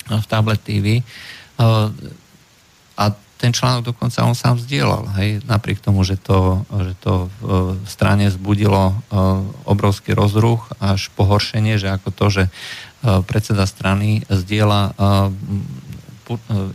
v 0.07 0.25
Tablet 0.31 0.63
TV 0.63 1.03
ten 3.37 3.53
článok 3.53 3.93
dokonca 3.93 4.25
on 4.25 4.33
sám 4.33 4.57
zdieľal, 4.57 5.13
hej, 5.21 5.45
napriek 5.45 5.85
tomu, 5.85 6.01
že 6.09 6.17
to, 6.17 6.65
že 6.73 6.93
to 7.05 7.29
v 7.45 7.89
strane 7.89 8.33
zbudilo 8.33 8.93
e, 8.93 8.95
obrovský 9.69 10.17
rozruch 10.17 10.73
až 10.81 11.13
pohoršenie, 11.13 11.77
že 11.77 11.93
ako 11.93 12.09
to, 12.17 12.27
že 12.33 12.45
e, 12.49 12.51
predseda 13.29 13.69
strany 13.69 14.25
zdieľa 14.33 14.81
e, 14.89 14.93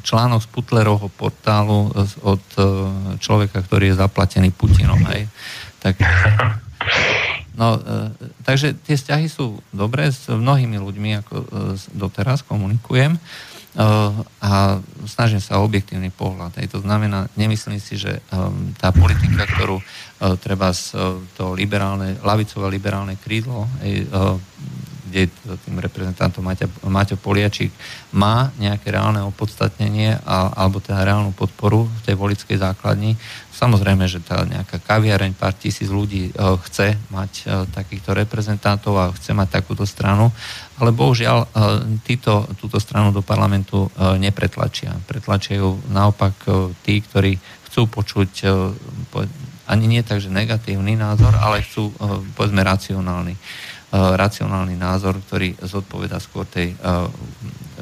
článok 0.05 0.39
z 0.45 0.47
Putlerovho 0.47 1.11
portálu 1.11 1.91
od 2.23 2.45
človeka, 3.19 3.59
ktorý 3.59 3.91
je 3.91 3.99
zaplatený 3.99 4.47
Putinom, 4.55 4.95
hej. 5.11 5.27
Tak, 5.83 5.99
no, 7.59 7.75
takže 8.47 8.79
tie 8.79 8.95
vzťahy 8.95 9.27
sú 9.27 9.59
dobré, 9.75 10.07
s 10.07 10.31
mnohými 10.31 10.79
ľuďmi, 10.79 11.09
ako 11.19 11.35
doteraz 11.91 12.47
komunikujem. 12.47 13.19
A 13.71 14.83
snažím 15.07 15.39
sa 15.39 15.59
o 15.59 15.65
objektívny 15.65 16.11
pohľad. 16.11 16.59
Aj 16.59 16.67
to 16.67 16.83
znamená, 16.83 17.31
nemyslím 17.39 17.79
si, 17.79 17.95
že 17.95 18.19
ehm, 18.19 18.75
tá 18.75 18.91
politika, 18.91 19.47
ktorú 19.47 19.79
eh, 19.79 19.85
treba 20.43 20.75
eh, 20.75 20.79
to 21.39 21.55
liberálne, 21.55 22.19
lavicové 22.19 22.67
liberálne 22.67 23.15
krídlo, 23.15 23.67
kde 25.11 25.27
tým 25.67 25.75
reprezentantom 25.83 26.39
Maťa, 26.39 26.87
Maťo 26.87 27.19
Poliačík 27.19 27.67
má 28.15 28.47
nejaké 28.55 28.95
reálne 28.95 29.19
opodstatnenie 29.27 30.15
a, 30.23 30.55
alebo 30.55 30.79
teda 30.79 31.03
reálnu 31.03 31.35
podporu 31.35 31.83
v 31.83 32.01
tej 32.07 32.15
volickej 32.15 32.55
základni. 32.55 33.19
Samozrejme, 33.51 34.07
že 34.07 34.23
tá 34.23 34.47
nejaká 34.47 34.79
kaviareň, 34.79 35.35
pár 35.35 35.51
tisíc 35.59 35.91
ľudí 35.91 36.31
chce 36.63 36.95
mať 37.11 37.43
takýchto 37.75 38.15
reprezentantov 38.15 38.95
a 38.95 39.11
chce 39.11 39.35
mať 39.35 39.59
takúto 39.59 39.83
stranu, 39.83 40.31
ale 40.81 40.97
bohužiaľ 40.97 41.37
e, 41.37 41.47
títo, 42.01 42.49
túto 42.57 42.81
stranu 42.81 43.13
do 43.13 43.21
parlamentu 43.21 43.85
e, 43.85 44.17
nepretlačia. 44.17 44.97
Pretlačia 45.05 45.61
naopak 45.93 46.33
e, 46.49 46.73
tí, 46.81 47.05
ktorí 47.05 47.37
chcú 47.69 47.87
počuť 47.87 48.31
ani 49.71 49.85
nie 49.87 50.03
tak, 50.03 50.19
negatívny 50.27 50.99
názor, 50.99 51.31
ale 51.39 51.63
chcú, 51.63 51.87
povedzme, 52.35 52.59
racionálny, 52.67 53.31
racionálny 53.95 54.75
názor, 54.75 55.15
ktorý 55.23 55.55
zodpoveda 55.63 56.19
skôr 56.19 56.43
tej 56.51 56.75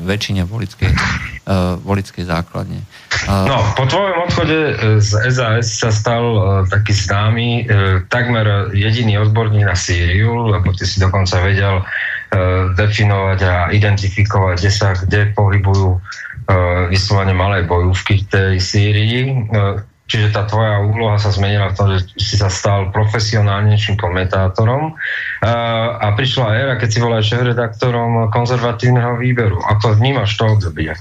väčšine 0.02 0.48
volickej, 0.48 0.92
volickej 1.90 2.24
základne. 2.24 2.82
No, 3.30 3.62
po 3.78 3.86
tvojom 3.86 4.26
odchode 4.26 4.58
z 5.04 5.10
SAS 5.30 5.84
sa 5.84 5.92
stal 5.94 6.24
taký 6.72 6.96
známy, 6.96 7.68
takmer 8.10 8.74
jediný 8.74 9.22
odborník 9.22 9.68
na 9.68 9.78
Sýriu, 9.78 10.50
lebo 10.50 10.74
ty 10.74 10.88
si 10.88 10.98
dokonca 10.98 11.38
vedel 11.44 11.86
Eh, 12.30 12.66
definovať 12.78 13.40
a 13.42 13.74
identifikovať, 13.74 14.62
kde 14.62 14.70
sa 14.70 14.94
kde 14.94 15.34
pohybujú 15.34 15.98
eh, 15.98 16.86
vyslovene 16.94 17.34
malé 17.34 17.66
bojúvky 17.66 18.22
v 18.22 18.26
tej 18.30 18.56
Sýrii. 18.62 19.50
Eh, 19.50 19.82
čiže 20.10 20.34
tá 20.34 20.50
tvoja 20.50 20.82
úloha 20.82 21.22
sa 21.22 21.30
zmenila 21.30 21.70
v 21.70 21.78
tom, 21.78 21.88
že 21.94 22.10
si 22.18 22.36
sa 22.36 22.50
stal 22.50 22.90
profesionálnejším 22.90 23.94
komentátorom 23.94 24.98
a 25.46 26.08
prišla 26.18 26.58
éra, 26.58 26.74
keď 26.82 26.90
si 26.90 27.00
bola 27.00 27.22
šéf-redaktorom 27.22 28.34
konzervatívneho 28.34 29.22
výberu. 29.22 29.62
Ako 29.62 30.02
vnímaš 30.02 30.34
to 30.34 30.50
obdobie? 30.50 30.98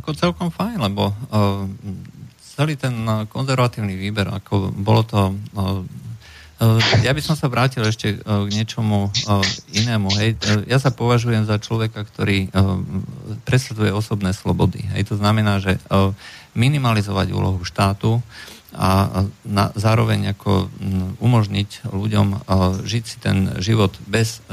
Ako 0.00 0.16
celkom 0.16 0.48
fajn, 0.48 0.80
lebo 0.80 1.12
uh, 1.12 1.68
celý 2.40 2.80
ten 2.80 2.96
konzervatívny 3.28 3.92
výber, 3.92 4.32
ako 4.32 4.72
bolo 4.72 5.04
to 5.04 5.36
uh, 5.60 5.84
ja 7.06 7.14
by 7.14 7.22
som 7.22 7.38
sa 7.38 7.46
vrátil 7.46 7.86
ešte 7.86 8.18
k 8.18 8.50
niečomu 8.50 9.14
inému. 9.78 10.10
Hej. 10.18 10.42
Ja 10.66 10.82
sa 10.82 10.90
považujem 10.90 11.46
za 11.46 11.54
človeka, 11.62 12.02
ktorý 12.02 12.50
presadzuje 13.46 13.94
osobné 13.94 14.34
slobody. 14.34 14.82
Hej. 14.90 15.14
To 15.14 15.22
znamená, 15.22 15.62
že 15.62 15.78
minimalizovať 16.58 17.30
úlohu 17.30 17.62
štátu 17.62 18.18
a 18.76 19.24
na, 19.48 19.72
zároveň 19.72 20.36
ako 20.36 20.68
umožniť 21.24 21.88
ľuďom 21.88 22.44
žiť 22.84 23.04
si 23.08 23.16
ten 23.16 23.56
život 23.64 23.96
bez 24.04 24.44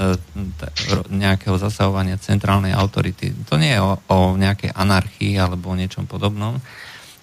nejakého 1.12 1.60
zasahovania 1.60 2.16
centrálnej 2.16 2.72
autority. 2.72 3.36
To 3.52 3.60
nie 3.60 3.76
je 3.76 3.82
o, 3.84 4.00
o 4.08 4.40
nejakej 4.40 4.72
anarchii 4.72 5.36
alebo 5.36 5.74
o 5.74 5.76
niečom 5.76 6.08
podobnom, 6.08 6.64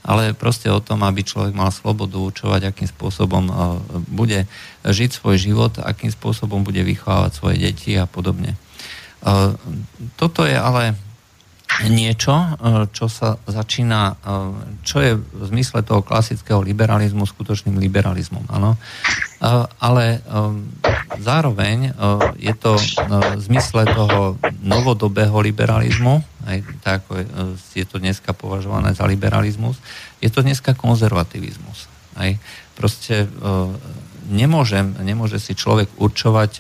ale 0.03 0.35
proste 0.35 0.67
o 0.67 0.83
tom, 0.83 1.07
aby 1.07 1.23
človek 1.23 1.55
mal 1.55 1.71
slobodu 1.71 2.19
určovať, 2.19 2.61
akým 2.67 2.89
spôsobom 2.91 3.45
e, 3.47 3.55
bude 4.11 4.51
žiť 4.83 5.11
svoj 5.15 5.39
život, 5.39 5.79
akým 5.79 6.11
spôsobom 6.11 6.67
bude 6.67 6.83
vychovávať 6.83 7.33
svoje 7.39 7.57
deti 7.63 7.95
a 7.95 8.11
podobne. 8.11 8.59
E, 8.59 8.59
toto 10.19 10.43
je 10.43 10.59
ale 10.59 10.99
niečo, 11.89 12.35
e, 12.35 12.87
čo 12.93 13.07
sa 13.09 13.41
začína, 13.49 14.17
čo 14.85 14.97
je 15.01 15.17
v 15.17 15.43
zmysle 15.49 15.83
toho 15.87 16.05
klasického 16.05 16.61
liberalizmu 16.61 17.25
skutočným 17.25 17.81
liberalizmom. 17.81 18.45
Áno? 18.53 18.77
Ale 19.83 20.23
zároveň 21.19 21.91
je 22.39 22.55
to 22.55 22.79
v 22.79 23.43
zmysle 23.43 23.83
toho 23.91 24.39
novodobého 24.63 25.35
liberalizmu, 25.43 26.23
aj 26.47 26.59
tak 26.87 27.03
ako 27.03 27.27
je 27.75 27.87
to 27.87 27.99
dneska 27.99 28.31
považované 28.31 28.95
za 28.95 29.03
liberalizmus, 29.03 29.83
je 30.23 30.31
to 30.31 30.47
dneska 30.47 30.79
konzervativizmus. 30.79 31.91
Aj 32.15 32.39
proste 32.79 33.27
nemôžem, 34.31 34.95
nemôže 35.03 35.43
si 35.43 35.59
človek 35.59 35.91
určovať, 35.99 36.51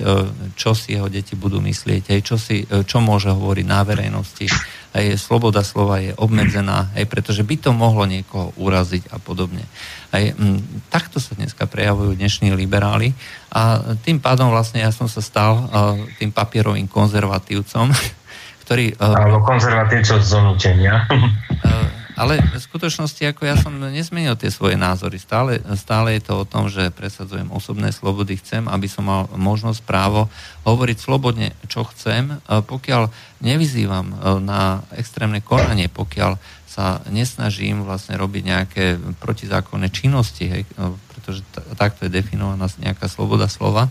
čo 0.58 0.74
si 0.74 0.98
jeho 0.98 1.06
deti 1.06 1.38
budú 1.38 1.62
myslieť, 1.62 2.10
aj 2.10 2.20
čo, 2.24 2.36
si, 2.40 2.66
čo 2.66 2.98
môže 2.98 3.30
hovoriť 3.30 3.66
na 3.66 3.80
verejnosti. 3.86 4.46
Aj 4.92 5.04
sloboda 5.16 5.64
slova 5.64 6.02
je 6.04 6.12
obmedzená, 6.18 6.92
aj 6.92 7.04
pretože 7.08 7.46
by 7.46 7.56
to 7.56 7.70
mohlo 7.72 8.04
niekoho 8.04 8.52
uraziť 8.60 9.08
a 9.08 9.16
podobne. 9.16 9.64
Aj, 10.12 10.20
m, 10.36 10.60
takto 10.92 11.16
sa 11.16 11.32
dneska 11.32 11.64
prejavujú 11.64 12.12
dnešní 12.12 12.52
liberáli 12.52 13.16
a 13.48 13.80
tým 14.04 14.20
pádom 14.20 14.52
vlastne 14.52 14.84
ja 14.84 14.92
som 14.92 15.08
sa 15.08 15.24
stal 15.24 15.52
uh, 15.56 15.96
tým 16.20 16.28
papierovým 16.28 16.84
konzervatívcom, 16.90 17.88
ktorý... 18.68 18.92
Alebo 19.00 19.40
konzervatívcov 19.40 20.20
z 20.20 20.28
zonútenia. 20.28 21.08
Ale 22.22 22.38
v 22.38 22.54
skutočnosti, 22.54 23.18
ako 23.34 23.42
ja 23.42 23.58
som 23.58 23.74
nezmenil 23.74 24.38
tie 24.38 24.46
svoje 24.46 24.78
názory. 24.78 25.18
Stále, 25.18 25.58
stále 25.74 26.14
je 26.14 26.22
to 26.22 26.46
o 26.46 26.46
tom, 26.46 26.70
že 26.70 26.94
presadzujem 26.94 27.50
osobné 27.50 27.90
slobody. 27.90 28.38
Chcem, 28.38 28.70
aby 28.70 28.86
som 28.86 29.10
mal 29.10 29.26
možnosť, 29.34 29.82
právo 29.82 30.30
hovoriť 30.62 30.98
slobodne, 31.02 31.50
čo 31.66 31.82
chcem, 31.90 32.38
pokiaľ 32.46 33.10
nevyzývam 33.42 34.38
na 34.38 34.86
extrémne 34.94 35.42
konanie, 35.42 35.90
pokiaľ 35.90 36.38
sa 36.70 37.02
nesnažím 37.10 37.82
vlastne 37.82 38.14
robiť 38.14 38.42
nejaké 38.46 38.84
protizákonné 39.18 39.90
činnosti, 39.90 40.46
hej, 40.46 40.62
pretože 41.10 41.42
t- 41.50 41.64
takto 41.74 42.06
je 42.06 42.14
definovaná 42.14 42.70
nejaká 42.78 43.10
sloboda 43.10 43.50
slova, 43.50 43.90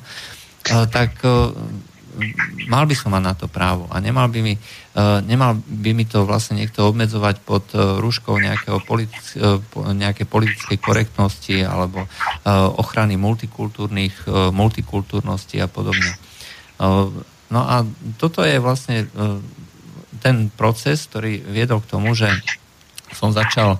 tak 0.87 1.19
mal 2.67 2.83
by 2.87 2.95
som 2.95 3.11
mať 3.11 3.23
na 3.23 3.33
to 3.35 3.47
právo 3.47 3.87
a 3.91 3.99
nemal 4.03 4.27
by 4.27 4.39
mi, 4.43 4.55
nemal 4.99 5.55
by 5.63 5.91
mi 5.95 6.03
to 6.03 6.27
vlastne 6.27 6.59
niekto 6.59 6.83
obmedzovať 6.83 7.35
pod 7.47 7.63
uh, 7.71 7.95
rúškou 8.03 8.35
nejakého 8.35 8.83
politic, 8.83 9.23
uh, 9.39 9.63
nejakej 9.75 10.27
politickej 10.27 10.77
korektnosti 10.83 11.63
alebo 11.63 12.03
ochrany 12.75 13.15
multikultúrnych, 13.15 14.27
multikultúrnosti 14.51 15.61
a 15.61 15.69
podobne. 15.69 16.17
No 17.51 17.61
a 17.61 17.85
toto 18.17 18.41
je 18.41 18.57
vlastne 18.57 19.05
ten 20.19 20.49
proces, 20.49 21.05
ktorý 21.05 21.37
viedol 21.45 21.85
k 21.85 21.91
tomu, 21.93 22.17
že 22.17 22.33
som 23.13 23.29
začal 23.29 23.77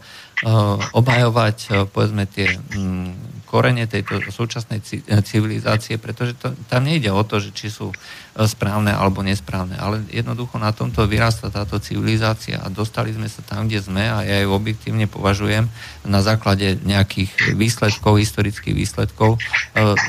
obhajovať 0.94 1.90
povedzme 1.90 2.30
tie 2.30 2.54
mm, 2.54 3.41
korene 3.52 3.84
tejto 3.84 4.24
súčasnej 4.32 4.80
civilizácie, 5.28 6.00
pretože 6.00 6.40
to, 6.40 6.56
tam 6.72 6.88
nejde 6.88 7.12
o 7.12 7.20
to, 7.28 7.44
že 7.44 7.52
či 7.52 7.68
sú 7.68 7.92
e, 7.92 7.96
správne 8.48 8.96
alebo 8.96 9.20
nesprávne, 9.20 9.76
ale 9.76 10.08
jednoducho 10.08 10.56
na 10.56 10.72
tomto 10.72 11.04
vyrastá 11.04 11.52
táto 11.52 11.76
civilizácia 11.84 12.64
a 12.64 12.72
dostali 12.72 13.12
sme 13.12 13.28
sa 13.28 13.44
tam, 13.44 13.68
kde 13.68 13.84
sme 13.84 14.08
a 14.08 14.24
ja 14.24 14.40
ju 14.40 14.56
objektívne 14.56 15.12
považujem 15.12 15.68
na 16.08 16.24
základe 16.24 16.80
nejakých 16.88 17.60
výsledkov, 17.60 18.24
historických 18.24 18.72
výsledkov 18.72 19.36
e, 19.36 19.40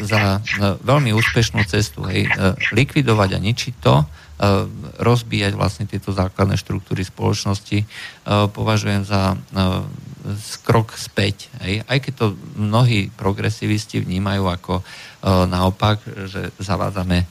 za 0.07 0.38
veľmi 0.86 1.11
úspešnú 1.11 1.66
cestu. 1.66 2.07
Hej. 2.07 2.30
Likvidovať 2.70 3.30
a 3.34 3.38
ničiť 3.43 3.74
to, 3.82 4.07
rozbíjať 4.99 5.55
vlastne 5.55 5.86
tieto 5.86 6.11
základné 6.11 6.59
štruktúry 6.59 7.07
spoločnosti 7.07 7.86
považujem 8.26 9.07
za 9.07 9.38
krok 10.62 10.95
späť. 10.95 11.51
Hej? 11.66 11.83
Aj 11.83 11.99
keď 11.99 12.12
to 12.14 12.27
mnohí 12.55 13.11
progresivisti 13.11 13.99
vnímajú 13.99 14.47
ako 14.47 14.75
naopak, 15.51 16.03
že 16.31 16.55
zavádzame 16.62 17.27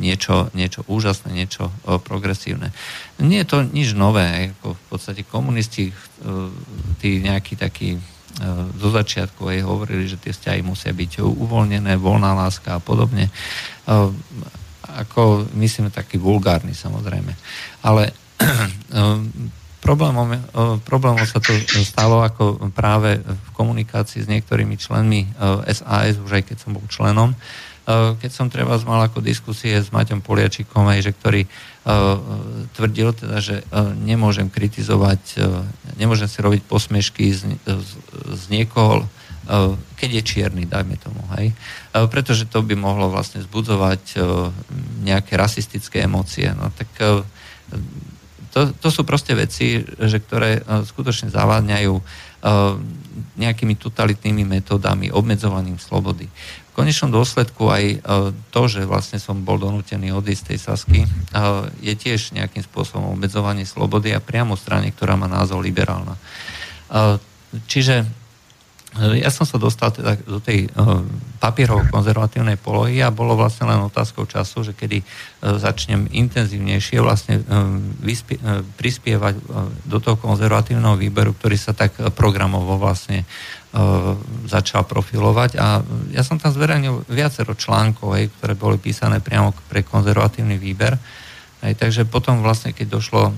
niečo, 0.00 0.48
niečo 0.56 0.80
úžasné, 0.88 1.32
niečo 1.36 1.68
progresívne. 1.84 2.72
Nie 3.20 3.44
je 3.44 3.50
to 3.52 3.58
nič 3.64 3.92
nové. 3.92 4.56
Ako 4.56 4.72
v 4.72 4.84
podstate 4.88 5.22
komunisti, 5.28 5.92
tí 7.00 7.20
nejakí 7.20 7.60
takí 7.60 8.00
zo 8.80 8.88
začiatku 8.88 9.44
aj 9.44 9.66
hovorili, 9.66 10.08
že 10.08 10.16
tie 10.16 10.32
vzťahy 10.32 10.64
musia 10.64 10.96
byť 10.96 11.20
uvoľnené, 11.20 12.00
voľná 12.00 12.32
láska 12.32 12.78
a 12.78 12.80
podobne. 12.80 13.28
Ako, 14.90 15.44
myslím, 15.60 15.92
taký 15.92 16.16
vulgárny 16.16 16.72
samozrejme. 16.72 17.36
Ale 17.84 18.16
problémom, 19.80 20.36
problémom 20.84 21.24
sa 21.24 21.40
to 21.40 21.56
stalo 21.84 22.20
ako 22.20 22.70
práve 22.72 23.20
v 23.20 23.48
komunikácii 23.56 24.22
s 24.24 24.28
niektorými 24.28 24.76
členmi 24.76 25.26
SAS, 25.72 26.20
už 26.20 26.40
aj 26.40 26.44
keď 26.52 26.56
som 26.60 26.76
bol 26.76 26.84
členom, 26.86 27.32
keď 27.90 28.30
som 28.30 28.46
treba 28.46 28.78
mal 28.86 29.02
ako 29.08 29.18
diskusie 29.24 29.74
s 29.74 29.90
Maťom 29.90 30.22
Poliačikom, 30.22 30.86
aj, 30.86 31.10
že 31.10 31.12
ktorý 31.16 31.42
tvrdil 32.76 33.08
teda, 33.16 33.40
že 33.42 33.64
nemôžem 34.04 34.46
kritizovať, 34.46 35.42
nemôžem 35.98 36.28
si 36.30 36.38
robiť 36.38 36.62
posmešky 36.70 37.34
z, 37.34 37.58
z, 37.64 37.90
z 38.36 38.42
niekoho, 38.52 39.08
keď 39.98 40.10
je 40.20 40.22
čierny, 40.22 40.62
dajme 40.68 40.94
tomu, 41.00 41.24
hej. 41.40 41.50
Pretože 41.90 42.46
to 42.46 42.62
by 42.62 42.78
mohlo 42.78 43.10
vlastne 43.10 43.42
zbudzovať 43.42 44.20
nejaké 45.02 45.34
rasistické 45.34 46.06
emócie. 46.06 46.46
No 46.54 46.70
tak 46.70 46.86
to, 48.50 48.74
to 48.74 48.88
sú 48.90 49.06
proste 49.06 49.34
veci, 49.38 49.82
že 49.82 50.18
ktoré 50.18 50.62
skutočne 50.66 51.30
zavádňajú 51.30 51.94
nejakými 53.36 53.74
totalitnými 53.76 54.48
metódami, 54.48 55.12
obmedzovaním 55.12 55.76
slobody 55.76 56.26
konečnom 56.80 57.12
dôsledku 57.12 57.68
aj 57.68 57.84
e, 57.84 57.96
to, 58.48 58.62
že 58.64 58.88
vlastne 58.88 59.20
som 59.20 59.44
bol 59.44 59.60
donútený 59.60 60.16
odísť 60.16 60.40
z 60.40 60.48
tej 60.48 60.58
Sasky, 60.64 61.00
e, 61.04 61.08
je 61.84 61.92
tiež 61.92 62.32
nejakým 62.32 62.64
spôsobom 62.64 63.12
obmedzovanie 63.12 63.68
slobody 63.68 64.16
a 64.16 64.24
priamo 64.24 64.56
strane, 64.56 64.88
ktorá 64.88 65.12
má 65.20 65.28
názov 65.28 65.60
liberálna. 65.60 66.16
E, 66.16 66.20
čiže 67.68 68.08
ja 68.90 69.30
som 69.30 69.46
sa 69.46 69.54
dostal 69.54 69.94
teda 69.94 70.18
do 70.26 70.42
tej 70.42 70.66
papierovo-konzervatívnej 71.38 72.58
polohy 72.58 72.98
a 72.98 73.14
bolo 73.14 73.38
vlastne 73.38 73.70
len 73.70 73.78
otázkou 73.86 74.26
času, 74.26 74.66
že 74.66 74.72
kedy 74.74 75.06
začnem 75.38 76.10
intenzívnejšie 76.10 76.98
vlastne 76.98 77.38
vyspie, 78.02 78.42
prispievať 78.74 79.34
do 79.86 79.98
toho 80.02 80.18
konzervatívneho 80.18 80.98
výberu, 80.98 81.38
ktorý 81.38 81.54
sa 81.54 81.70
tak 81.70 81.94
programovo 82.18 82.82
vlastne 82.82 83.22
začal 84.50 84.82
profilovať 84.82 85.54
a 85.54 85.86
ja 86.10 86.26
som 86.26 86.42
tam 86.42 86.50
zverejnil 86.50 87.06
viacero 87.06 87.54
článkov, 87.54 88.18
hej, 88.18 88.26
ktoré 88.42 88.58
boli 88.58 88.82
písané 88.82 89.22
priamo 89.22 89.54
pre 89.70 89.86
konzervatívny 89.86 90.58
výber. 90.58 90.98
Hej, 91.62 91.78
takže 91.78 92.10
potom 92.10 92.42
vlastne, 92.42 92.74
keď 92.74 92.98
došlo 92.98 93.30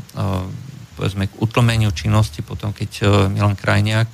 povedzme 0.97 1.29
k 1.29 1.39
utlmeniu 1.45 1.93
činnosti, 1.93 2.41
potom 2.41 2.73
keď 2.73 3.05
Milan 3.29 3.53
Krajniak 3.53 4.09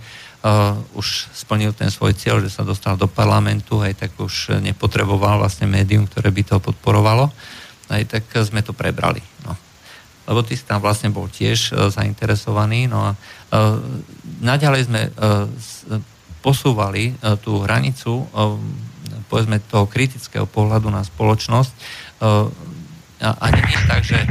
uh, 0.45 0.77
už 0.95 1.31
splnil 1.33 1.73
ten 1.75 1.89
svoj 1.89 2.15
cieľ, 2.15 2.43
že 2.43 2.53
sa 2.53 2.67
dostal 2.67 2.99
do 2.99 3.07
parlamentu, 3.11 3.81
hej, 3.83 3.97
tak 3.97 4.15
už 4.19 4.59
nepotreboval 4.63 5.43
vlastne 5.43 5.71
médium, 5.71 6.05
ktoré 6.05 6.29
by 6.31 6.43
to 6.45 6.57
podporovalo, 6.59 7.31
hej, 7.95 8.05
tak 8.07 8.29
sme 8.45 8.61
to 8.63 8.75
prebrali. 8.75 9.23
No. 9.47 9.57
Lebo 10.29 10.45
ty 10.45 10.59
si 10.59 10.65
tam 10.67 10.85
vlastne 10.85 11.09
bol 11.09 11.31
tiež 11.31 11.73
uh, 11.73 11.89
zainteresovaný, 11.89 12.91
no 12.91 13.01
a 13.03 13.11
uh, 13.13 13.81
naďalej 14.45 14.91
sme 14.91 15.01
uh, 15.09 15.49
posúvali 16.41 17.13
e, 17.13 17.37
tú 17.43 17.61
hranicu 17.63 18.23
e, 18.23 18.47
povedzme 19.29 19.61
toho 19.69 19.85
kritického 19.85 20.47
pohľadu 20.47 20.89
na 20.89 21.03
spoločnosť 21.03 21.73
e, 21.75 21.79
a 23.19 23.47
nie 23.51 23.79
tak, 23.91 24.07
že, 24.07 24.23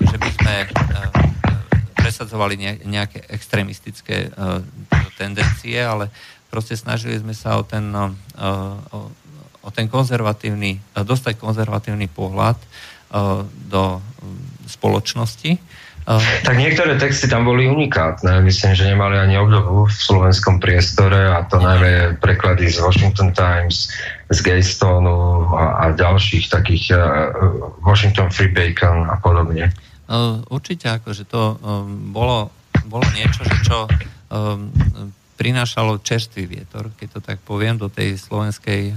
že 0.00 0.16
by 0.16 0.30
sme 0.40 0.54
presadzovali 2.00 2.80
nejaké 2.88 3.28
extrémistické 3.28 4.32
tendencie, 5.20 5.76
ale 5.76 6.08
proste 6.48 6.74
snažili 6.74 7.20
sme 7.20 7.36
sa 7.36 7.60
o 7.60 7.62
ten, 7.62 7.92
o 9.60 9.68
ten 9.70 9.86
konzervatívny, 9.86 10.80
dostať 10.96 11.36
konzervatívny 11.36 12.08
pohľad 12.08 12.56
do 13.68 14.00
spoločnosti 14.66 15.60
tak 16.42 16.56
niektoré 16.58 16.98
texty 16.98 17.28
tam 17.30 17.46
boli 17.46 17.68
unikátne. 17.70 18.42
Myslím, 18.42 18.72
že 18.74 18.88
nemali 18.88 19.20
ani 19.20 19.38
obdobu 19.38 19.86
v 19.86 19.94
slovenskom 19.94 20.58
priestore 20.58 21.28
a 21.28 21.44
to 21.46 21.60
najmä 21.62 22.18
preklady 22.18 22.66
z 22.66 22.82
Washington 22.82 23.30
Times, 23.30 23.92
z 24.32 24.38
Gaystonu 24.40 25.46
a, 25.54 25.86
a 25.86 25.94
ďalších 25.94 26.50
takých 26.50 26.96
Washington 27.84 28.32
Free 28.32 28.50
Bacon 28.50 29.06
a 29.06 29.20
podobne. 29.22 29.70
Určite, 30.50 30.90
akože 30.90 31.22
to 31.30 31.54
um, 31.62 32.10
bolo, 32.10 32.50
bolo 32.90 33.06
niečo, 33.14 33.46
že 33.46 33.56
čo 33.62 33.86
um, 33.86 34.66
prinášalo 35.38 36.02
čerstvý 36.04 36.44
vietor, 36.44 36.92
keď 36.98 37.08
to 37.16 37.20
tak 37.24 37.38
poviem, 37.40 37.80
do 37.80 37.88
tej 37.88 38.20
slovenskej, 38.20 38.92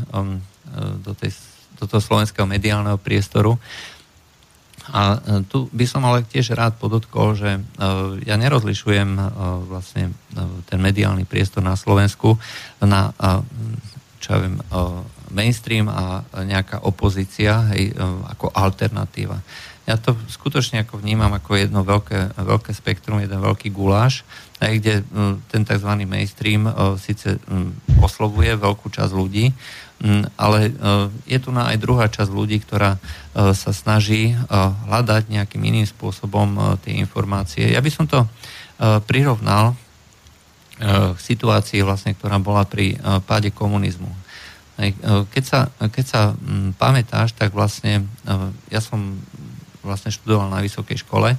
do, 0.99 1.15
tej, 1.15 1.31
do 1.79 1.87
toho 1.87 2.03
slovenského 2.03 2.43
mediálneho 2.43 2.99
priestoru. 2.99 3.55
A 4.91 5.15
e, 5.15 5.47
tu 5.47 5.71
by 5.71 5.85
som 5.87 6.03
ale 6.03 6.27
tiež 6.27 6.51
rád 6.59 6.75
podotkol, 6.75 7.39
že 7.39 7.55
e, 7.55 7.61
ja 8.27 8.35
nerozlišujem 8.35 9.15
e, 9.15 9.23
vlastne 9.71 10.11
ten 10.67 10.83
mediálny 10.83 11.23
priestor 11.23 11.63
na 11.63 11.79
Slovensku 11.79 12.35
na 12.83 13.15
čo 14.19 14.27
ja 14.35 14.39
viem, 14.39 14.55
mainstream 15.35 15.91
a 15.91 16.23
nejaká 16.47 16.87
opozícia 16.87 17.75
hej, 17.75 17.91
ako 18.31 18.55
alternatíva. 18.55 19.35
Ja 19.83 19.99
to 19.99 20.15
skutočne 20.31 20.87
ako 20.87 21.03
vnímam 21.03 21.31
ako 21.35 21.59
jedno 21.59 21.83
veľké, 21.83 22.39
veľké 22.39 22.71
spektrum, 22.71 23.19
jeden 23.19 23.43
veľký 23.43 23.67
guláš, 23.67 24.23
kde 24.59 25.03
ten 25.51 25.67
tzv. 25.67 25.91
mainstream 26.07 26.71
síce 26.95 27.35
oslovuje 27.99 28.55
veľkú 28.55 28.87
časť 28.87 29.11
ľudí, 29.11 29.51
Mm, 30.03 30.27
ale 30.35 30.67
e, 30.67 30.71
je 31.31 31.39
tu 31.39 31.55
na 31.55 31.71
aj 31.71 31.79
druhá 31.79 32.11
časť 32.11 32.27
ľudí, 32.27 32.59
ktorá 32.59 32.99
e, 32.99 33.55
sa 33.55 33.71
snaží 33.71 34.35
hľadať 34.91 35.31
nejakým 35.31 35.63
iným 35.63 35.87
spôsobom 35.87 36.75
tie 36.83 36.99
informácie. 36.99 37.71
Ja 37.71 37.79
by 37.79 37.91
som 37.91 38.05
to 38.05 38.27
prirovnal 39.07 39.79
k 40.83 41.15
situácii, 41.15 41.85
vlastne, 41.85 42.17
ktorá 42.17 42.41
bola 42.41 42.67
pri 42.67 42.97
páde 43.23 43.53
komunizmu. 43.53 44.09
Keď 45.31 45.43
sa, 45.45 45.69
keď 45.77 46.05
sa 46.05 46.21
pamätáš, 46.81 47.37
tak 47.37 47.53
vlastne 47.53 48.09
ja 48.73 48.81
som 48.81 49.21
vlastne 49.83 50.09
študoval 50.09 50.49
na 50.49 50.63
vysokej 50.63 51.03
škole 51.03 51.35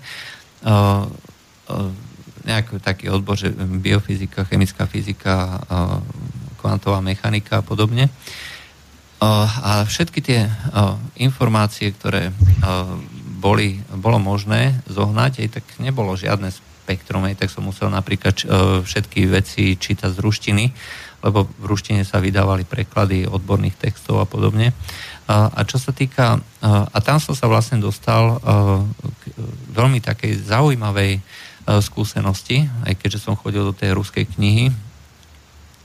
nejaký 2.44 2.76
taký 2.76 3.08
odbor, 3.08 3.40
že 3.40 3.48
biofyzika, 3.56 4.44
chemická 4.44 4.84
fyzika, 4.84 5.64
kvantová 6.60 7.00
mechanika 7.00 7.60
a 7.60 7.66
podobne. 7.66 8.12
A 9.24 9.88
všetky 9.88 10.20
tie 10.20 10.44
informácie, 11.16 11.88
ktoré 11.96 12.36
boli, 13.40 13.80
bolo 13.96 14.20
možné 14.20 14.76
zohnať, 14.84 15.32
aj 15.40 15.48
tak 15.56 15.64
nebolo 15.80 16.12
žiadne 16.12 16.52
spektrum, 16.52 17.24
aj 17.24 17.40
tak 17.40 17.48
som 17.48 17.64
musel 17.64 17.88
napríklad 17.88 18.36
všetky 18.84 19.24
veci 19.24 19.80
čítať 19.80 20.12
z 20.12 20.20
ruštiny, 20.20 20.64
lebo 21.24 21.48
v 21.48 21.64
ruštine 21.64 22.04
sa 22.04 22.20
vydávali 22.20 22.68
preklady 22.68 23.24
odborných 23.24 23.80
textov 23.80 24.20
a 24.20 24.28
podobne. 24.28 24.76
A 25.24 25.60
čo 25.64 25.80
sa 25.80 25.88
týka, 25.96 26.36
a 26.60 26.98
tam 27.00 27.16
som 27.16 27.32
sa 27.32 27.48
vlastne 27.48 27.80
dostal 27.80 28.36
k 29.00 29.22
veľmi 29.72 30.04
takej 30.04 30.44
zaujímavej 30.44 31.24
skúsenosti, 31.80 32.68
aj 32.84 32.92
keďže 33.00 33.24
som 33.24 33.40
chodil 33.40 33.64
do 33.64 33.72
tej 33.72 33.96
ruskej 33.96 34.28
knihy, 34.36 34.68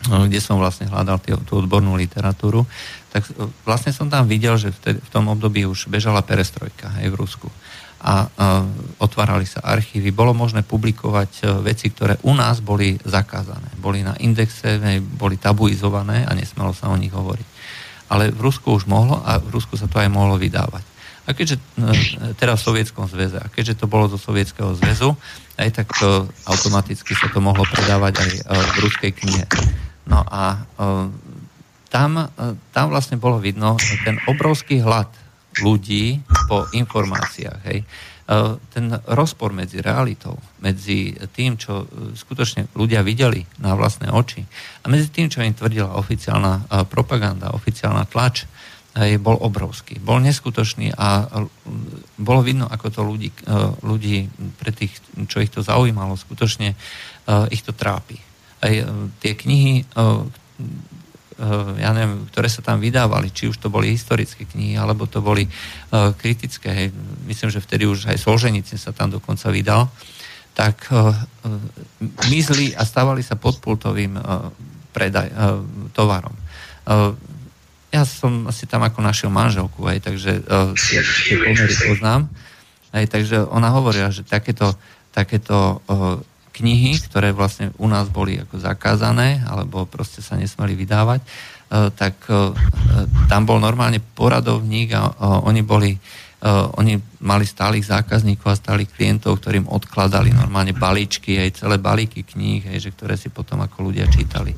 kde 0.07 0.39
som 0.39 0.55
vlastne 0.55 0.87
hľadal 0.87 1.19
tú 1.43 1.59
odbornú 1.59 1.99
literatúru, 1.99 2.63
tak 3.11 3.27
e, 3.35 3.51
vlastne 3.67 3.91
som 3.91 4.07
tam 4.07 4.31
videl, 4.31 4.55
že 4.55 4.71
v 4.79 5.09
tom 5.11 5.27
období 5.27 5.67
už 5.67 5.91
bežala 5.91 6.23
perestrojka 6.23 6.87
aj 7.03 7.07
v 7.11 7.19
Rusku. 7.19 7.49
A 7.99 8.31
uh, 8.31 8.63
otvárali 9.03 9.43
sa 9.43 9.59
archívy, 9.59 10.15
bolo 10.15 10.31
možné 10.31 10.63
publikovať 10.63 11.31
uh, 11.43 11.59
veci, 11.59 11.91
ktoré 11.91 12.15
u 12.23 12.31
nás 12.31 12.63
boli 12.63 12.95
zakázané. 13.03 13.75
Boli 13.75 14.07
na 14.07 14.15
indexe, 14.23 14.79
boli 15.19 15.35
tabuizované 15.35 16.23
a 16.23 16.31
nesmelo 16.31 16.71
sa 16.71 16.87
o 16.87 16.95
nich 16.95 17.11
hovoriť. 17.11 17.58
Ale 18.09 18.33
v 18.33 18.41
Rusku 18.41 18.73
už 18.73 18.89
mohlo 18.89 19.21
a 19.21 19.37
v 19.37 19.53
Rusku 19.53 19.77
sa 19.77 19.85
to 19.85 20.01
aj 20.01 20.09
mohlo 20.09 20.35
vydávať. 20.41 20.81
A 21.29 21.37
keďže 21.37 21.61
teraz 22.41 22.65
v 22.65 22.73
Sovietskom 22.73 23.05
zväze, 23.05 23.37
a 23.37 23.45
keďže 23.53 23.77
to 23.77 23.85
bolo 23.85 24.09
zo 24.09 24.17
Sovietskeho 24.17 24.73
zväzu, 24.73 25.13
aj 25.61 25.69
tak 25.77 25.87
to, 25.93 26.25
automaticky 26.49 27.13
sa 27.13 27.29
to 27.29 27.37
mohlo 27.37 27.61
predávať 27.69 28.17
aj 28.17 28.31
v 28.49 28.77
ruskej 28.81 29.11
knihe. 29.13 29.45
No 30.09 30.25
a 30.25 30.65
tam, 31.93 32.33
tam 32.73 32.85
vlastne 32.89 33.21
bolo 33.21 33.37
vidno 33.37 33.77
ten 34.01 34.17
obrovský 34.25 34.81
hlad 34.81 35.13
ľudí 35.61 36.25
po 36.49 36.65
informáciách. 36.73 37.59
Hej. 37.69 37.85
Ten 38.69 38.93
rozpor 39.09 39.49
medzi 39.49 39.81
realitou, 39.81 40.37
medzi 40.61 41.17
tým, 41.33 41.57
čo 41.57 41.89
skutočne 42.13 42.69
ľudia 42.77 43.01
videli 43.01 43.41
na 43.57 43.73
vlastné 43.73 44.13
oči 44.13 44.45
a 44.81 44.85
medzi 44.85 45.09
tým, 45.09 45.33
čo 45.33 45.41
im 45.41 45.57
tvrdila 45.57 45.97
oficiálna 45.97 46.85
propaganda, 46.85 47.57
oficiálna 47.57 48.05
tlač, 48.05 48.45
bol 49.17 49.33
obrovský. 49.33 49.97
Bol 49.97 50.21
neskutočný 50.21 50.93
a 50.93 51.25
bolo 52.21 52.41
vidno, 52.45 52.69
ako 52.69 52.85
to 52.93 53.01
ľudí, 53.01 53.33
ľudí 53.81 54.29
pre 54.61 54.77
tých, 54.77 54.93
čo 55.25 55.41
ich 55.41 55.49
to 55.49 55.65
zaujímalo, 55.65 56.13
skutočne 56.13 56.77
ich 57.49 57.65
to 57.65 57.73
trápi. 57.73 58.21
Aj 58.61 58.73
tie 59.25 59.33
knihy, 59.33 59.89
ja 61.79 61.95
neviem, 61.95 62.27
ktoré 62.27 62.51
sa 62.51 62.59
tam 62.59 62.83
vydávali, 62.83 63.31
či 63.31 63.47
už 63.47 63.63
to 63.63 63.71
boli 63.71 63.95
historické 63.95 64.43
knihy, 64.43 64.75
alebo 64.75 65.07
to 65.07 65.23
boli 65.23 65.47
uh, 65.47 66.11
kritické, 66.19 66.91
myslím, 67.31 67.49
že 67.49 67.63
vtedy 67.63 67.87
už 67.87 68.11
aj 68.11 68.19
Solženicin 68.19 68.75
sa 68.75 68.91
tam 68.91 69.07
dokonca 69.07 69.47
vydal, 69.47 69.87
tak 70.51 70.91
uh, 70.91 71.15
mizli 72.27 72.75
a 72.75 72.83
stávali 72.83 73.23
sa 73.23 73.39
podpultovým 73.39 74.19
predaj, 74.89 75.29
tovarom. 75.93 76.33
Ja 77.93 78.03
som 78.09 78.49
asi 78.49 78.65
tam 78.65 78.81
ako 78.81 79.05
našiel 79.05 79.29
manželku, 79.29 79.85
aj, 79.85 80.01
takže 80.01 80.41
tie 80.43 81.35
pomery 81.37 81.75
poznám. 81.77 82.25
Aj, 82.89 83.05
takže 83.05 83.45
ona 83.53 83.69
hovorila, 83.69 84.09
že 84.09 84.25
takéto, 84.25 84.73
takéto 85.13 85.85
knihy, 86.59 86.99
ktoré 87.07 87.31
vlastne 87.31 87.71
u 87.79 87.87
nás 87.87 88.11
boli 88.11 88.35
ako 88.35 88.59
zakázané, 88.59 89.39
alebo 89.47 89.87
proste 89.87 90.19
sa 90.19 90.35
nesmeli 90.35 90.75
vydávať, 90.75 91.23
e, 91.23 91.27
tak 91.95 92.19
e, 92.27 92.51
tam 93.31 93.47
bol 93.47 93.63
normálne 93.63 94.03
poradovník 94.03 94.91
a 94.91 95.15
oni 95.47 95.63
boli 95.63 95.95
oni 96.79 96.95
mali 97.19 97.43
stálych 97.43 97.83
zákazníkov 97.83 98.47
a 98.47 98.55
stálych 98.55 98.95
klientov, 98.95 99.43
ktorým 99.43 99.67
odkladali 99.67 100.31
normálne 100.31 100.71
balíčky, 100.71 101.35
aj 101.35 101.59
celé 101.59 101.75
balíky 101.75 102.23
kníh, 102.23 102.63
aj, 102.63 102.79
že 102.79 102.95
ktoré 102.95 103.19
si 103.19 103.27
potom 103.27 103.59
ako 103.59 103.91
ľudia 103.91 104.07
čítali. 104.07 104.55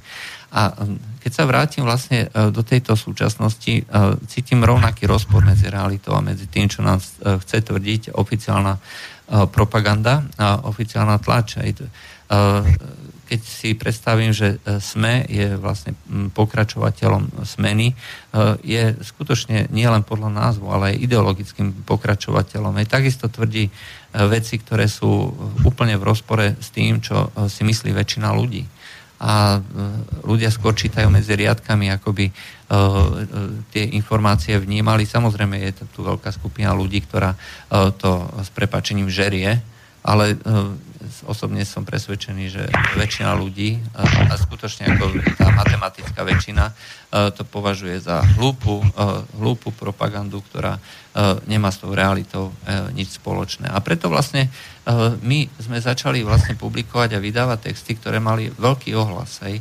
A 0.53 0.77
keď 1.25 1.31
sa 1.33 1.49
vrátim 1.49 1.81
vlastne 1.81 2.29
e, 2.29 2.53
do 2.53 2.61
tejto 2.61 2.93
súčasnosti, 2.93 3.81
cítim 4.29 4.61
rovnaký 4.61 5.09
rozpor 5.09 5.41
medzi 5.41 5.73
realitou 5.73 6.13
a 6.13 6.21
medzi 6.21 6.45
tým, 6.45 6.69
čo 6.69 6.85
nám 6.85 7.01
chce 7.01 7.65
tvrdiť 7.65 8.13
oficiálna 8.13 8.77
propaganda 9.31 10.27
a 10.35 10.67
oficiálna 10.67 11.15
tlač. 11.23 11.55
Keď 13.31 13.41
si 13.47 13.79
predstavím, 13.79 14.35
že 14.35 14.59
e, 14.59 14.83
SME 14.83 15.23
je 15.31 15.55
vlastne 15.55 15.95
pokračovateľom 16.35 17.47
smeny, 17.47 17.87
e, 17.87 17.95
je 18.59 18.91
skutočne 18.99 19.71
nielen 19.71 20.03
podľa 20.03 20.35
názvu, 20.35 20.67
ale 20.67 20.91
aj 20.91 21.03
ideologickým 21.07 21.87
pokračovateľom. 21.87 22.75
Aj 22.75 22.91
takisto 22.91 23.31
tvrdí 23.31 23.71
e, 23.71 23.71
veci, 24.27 24.59
ktoré 24.59 24.91
sú 24.91 25.31
úplne 25.63 25.95
v 25.95 26.03
rozpore 26.11 26.59
s 26.59 26.75
tým, 26.75 26.99
čo 26.99 27.31
si 27.47 27.63
myslí 27.63 27.95
väčšina 27.95 28.35
ľudí 28.35 28.67
a 29.21 29.61
ľudia 30.25 30.49
skôr 30.49 30.73
čítajú 30.73 31.05
medzi 31.13 31.37
riadkami, 31.37 31.93
ako 31.93 32.09
by 32.09 32.25
tie 33.69 33.83
informácie 33.93 34.57
vnímali. 34.57 35.05
Samozrejme 35.05 35.61
je 35.61 35.85
tu 35.93 36.01
veľká 36.01 36.33
skupina 36.33 36.73
ľudí, 36.73 37.05
ktorá 37.05 37.37
to 38.01 38.11
s 38.41 38.49
prepačením 38.49 39.13
žerie, 39.13 39.61
ale 40.01 40.33
osobne 41.25 41.65
som 41.65 41.81
presvedčený, 41.83 42.45
že 42.49 42.63
väčšina 42.97 43.33
ľudí, 43.37 43.81
a 43.97 44.33
skutočne 44.37 44.93
ako 44.93 45.17
tá 45.37 45.49
matematická 45.53 46.21
väčšina, 46.21 46.71
to 47.35 47.43
považuje 47.43 47.99
za 47.99 48.23
hlúpu, 48.37 48.79
hlúpu 49.35 49.75
propagandu, 49.75 50.39
ktorá 50.47 50.79
nemá 51.49 51.73
s 51.73 51.83
tou 51.83 51.91
realitou 51.91 52.55
nič 52.95 53.19
spoločné. 53.19 53.67
A 53.67 53.83
preto 53.83 54.07
vlastne 54.07 54.47
my 55.21 55.45
sme 55.59 55.77
začali 55.83 56.23
vlastne 56.23 56.55
publikovať 56.55 57.17
a 57.17 57.23
vydávať 57.23 57.69
texty, 57.69 57.99
ktoré 57.99 58.23
mali 58.23 58.47
veľký 58.47 58.95
ohlas. 58.95 59.43
Hej. 59.43 59.59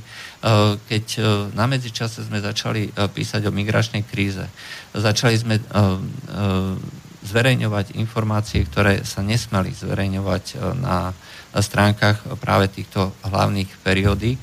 Keď 0.87 1.07
na 1.53 1.67
medzičase 1.67 2.23
sme 2.23 2.39
začali 2.39 2.95
písať 2.95 3.45
o 3.49 3.53
migračnej 3.53 4.07
kríze, 4.07 4.47
začali 4.95 5.35
sme 5.35 5.59
zverejňovať 7.21 8.01
informácie, 8.01 8.65
ktoré 8.65 9.05
sa 9.05 9.21
nesmeli 9.21 9.77
zverejňovať 9.77 10.45
na 10.81 11.13
stránkach 11.59 12.23
práve 12.39 12.71
týchto 12.71 13.11
hlavných 13.27 13.71
periodík. 13.83 14.39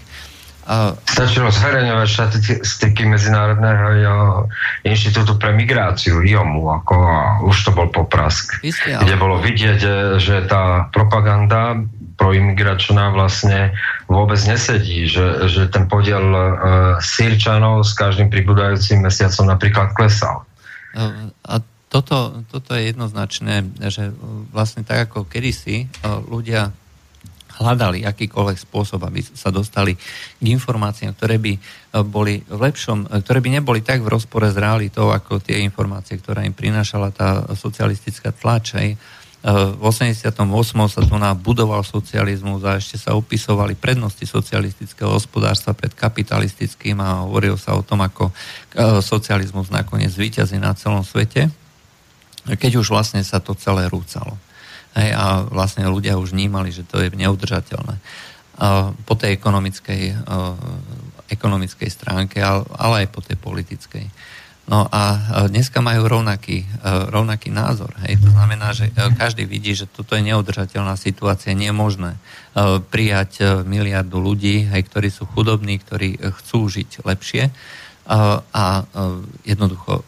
Stačilo 1.07 1.47
zverejňovať 1.47 2.07
štatistiky 2.11 3.07
Medzinárodného 3.07 4.43
inštitútu 4.83 5.39
pre 5.39 5.55
migráciu, 5.55 6.19
IOMu, 6.19 6.83
ako 6.83 6.95
a 7.07 7.19
už 7.47 7.55
to 7.63 7.71
bol 7.71 7.87
poprask, 7.87 8.59
Isté, 8.59 8.91
ale... 8.91 9.07
kde 9.07 9.15
bolo 9.15 9.39
vidieť, 9.39 9.79
že 10.19 10.43
tá 10.43 10.91
propaganda 10.91 11.79
proimigračná 12.19 13.15
vlastne 13.15 13.79
vôbec 14.11 14.43
nesedí, 14.43 15.07
že, 15.07 15.47
že 15.47 15.71
ten 15.71 15.87
podiel 15.87 16.25
uh, 16.35 16.51
sírčanov 16.99 17.87
s 17.87 17.95
každým 17.95 18.27
pribúdajúcim 18.27 18.99
mesiacom 18.99 19.47
napríklad 19.47 19.95
klesal. 19.95 20.43
A 21.47 21.63
toto, 21.87 22.43
toto 22.51 22.75
je 22.75 22.91
jednoznačné, 22.91 23.63
že 23.87 24.11
vlastne 24.51 24.83
tak 24.83 25.07
ako 25.07 25.29
kedysi 25.29 25.87
ľudia 26.27 26.75
hľadali 27.57 28.05
akýkoľvek 28.05 28.57
spôsob, 28.57 29.01
aby 29.05 29.21
sa 29.21 29.49
dostali 29.49 29.97
k 29.97 30.43
informáciám, 30.45 31.17
ktoré 31.17 31.41
by 31.41 31.53
boli 32.05 32.45
v 32.45 32.59
lepšom, 32.61 33.09
ktoré 33.25 33.41
by 33.41 33.49
neboli 33.59 33.79
tak 33.81 34.05
v 34.05 34.11
rozpore 34.13 34.47
s 34.49 34.57
realitou, 34.57 35.09
ako 35.09 35.41
tie 35.41 35.65
informácie, 35.65 36.21
ktoré 36.21 36.45
im 36.45 36.53
prinášala 36.53 37.09
tá 37.09 37.43
socialistická 37.57 38.33
tlač. 38.33 38.77
Aj. 38.77 38.89
V 39.47 39.81
88. 39.81 40.33
sa 40.89 41.01
tu 41.05 41.13
budoval 41.41 41.85
socializmus 41.85 42.65
a 42.65 42.81
ešte 42.81 42.97
sa 42.97 43.13
opisovali 43.13 43.77
prednosti 43.77 44.25
socialistického 44.25 45.13
hospodárstva 45.13 45.77
pred 45.77 45.93
kapitalistickým 45.93 46.97
a 47.01 47.25
hovoril 47.25 47.55
sa 47.55 47.77
o 47.77 47.85
tom, 47.85 48.01
ako 48.01 48.33
socializmus 49.01 49.69
nakoniec 49.69 50.13
zvýťazí 50.13 50.57
na 50.57 50.73
celom 50.73 51.05
svete 51.05 51.53
keď 52.55 52.79
už 52.79 52.87
vlastne 52.95 53.19
sa 53.27 53.43
to 53.43 53.51
celé 53.59 53.91
rúcalo. 53.91 54.39
Hej, 54.97 55.13
a 55.13 55.45
vlastne 55.45 55.85
ľudia 55.85 56.17
už 56.17 56.33
vnímali, 56.33 56.73
že 56.73 56.81
to 56.81 56.97
je 56.97 57.13
neudržateľné. 57.13 57.95
Po 59.05 59.13
tej 59.13 59.37
ekonomickej, 59.37 60.25
ekonomickej 61.29 61.89
stránke, 61.93 62.41
ale 62.41 63.05
aj 63.05 63.07
po 63.13 63.21
tej 63.21 63.37
politickej. 63.37 64.09
No 64.67 64.89
a 64.89 65.03
dneska 65.47 65.79
majú 65.79 66.09
rovnaký, 66.09 66.65
rovnaký 67.13 67.53
názor. 67.53 67.93
Hej. 68.03 68.19
To 68.25 68.33
znamená, 68.33 68.73
že 68.73 68.89
každý 69.15 69.45
vidí, 69.45 69.77
že 69.77 69.85
toto 69.85 70.17
je 70.17 70.25
neudržateľná 70.27 70.97
situácia, 70.97 71.55
nie 71.55 71.69
je 71.69 71.77
možné 71.77 72.11
prijať 72.89 73.63
miliardu 73.63 74.17
ľudí, 74.17 74.65
hej, 74.67 74.81
ktorí 74.89 75.13
sú 75.13 75.29
chudobní, 75.29 75.77
ktorí 75.79 76.19
chcú 76.41 76.67
žiť 76.67 77.05
lepšie 77.05 77.53
a 78.51 78.87
jednoducho 79.43 79.99
e, 79.99 80.03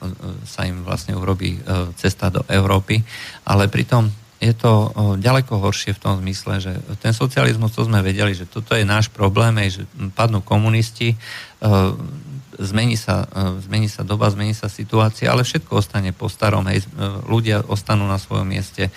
sa 0.48 0.64
im 0.64 0.88
vlastne 0.88 1.20
urobí 1.20 1.60
e, 1.60 1.92
cesta 2.00 2.32
do 2.32 2.48
Európy, 2.48 3.04
ale 3.44 3.68
pritom 3.68 4.08
je 4.40 4.56
to 4.56 4.92
ďaleko 5.20 5.60
horšie 5.60 5.96
v 5.96 6.02
tom 6.02 6.24
zmysle, 6.24 6.64
že 6.64 6.74
ten 7.04 7.12
socializmus, 7.12 7.76
to 7.76 7.84
sme 7.84 8.00
vedeli, 8.00 8.32
že 8.32 8.48
toto 8.48 8.72
je 8.72 8.88
náš 8.88 9.12
problém, 9.12 9.52
že 9.68 9.84
padnú 10.16 10.40
komunisti, 10.40 11.14
e, 11.14 11.18
zmení 12.60 13.00
sa, 13.00 13.24
zmení 13.64 13.88
sa 13.88 14.04
doba, 14.04 14.28
zmení 14.28 14.52
sa 14.52 14.68
situácia, 14.68 15.32
ale 15.32 15.48
všetko 15.48 15.80
ostane 15.80 16.12
po 16.12 16.28
starom, 16.28 16.68
hej, 16.68 16.84
ľudia 17.24 17.64
ostanú 17.64 18.04
na 18.04 18.20
svojom 18.20 18.44
mieste, 18.44 18.92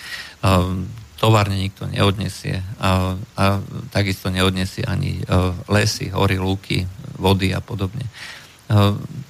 továrne 1.15 1.55
nikto 1.55 1.87
neodnesie 1.87 2.59
a, 2.83 3.15
a 3.39 3.43
takisto 3.95 4.27
neodnesie 4.27 4.83
ani 4.83 5.23
lesy, 5.71 6.11
hory, 6.11 6.35
lúky, 6.35 6.83
vody 7.15 7.55
a 7.55 7.63
podobne. 7.63 8.03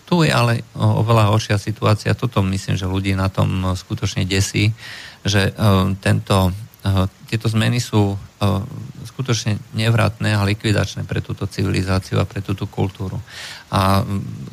Tu 0.09 0.15
je 0.25 0.31
ale 0.33 0.65
oveľa 0.73 1.29
horšia 1.29 1.61
situácia. 1.61 2.17
Toto 2.17 2.41
myslím, 2.41 2.73
že 2.73 2.89
ľudí 2.89 3.13
na 3.13 3.29
tom 3.29 3.77
skutočne 3.77 4.25
desí, 4.25 4.73
že 5.23 5.55
tento, 6.03 6.51
tieto 7.31 7.47
zmeny 7.47 7.79
sú 7.79 8.19
skutočne 9.07 9.55
nevratné 9.71 10.35
a 10.35 10.43
likvidačné 10.43 11.07
pre 11.07 11.23
túto 11.23 11.47
civilizáciu 11.47 12.19
a 12.19 12.27
pre 12.27 12.43
túto 12.43 12.67
kultúru. 12.67 13.21
A 13.71 14.03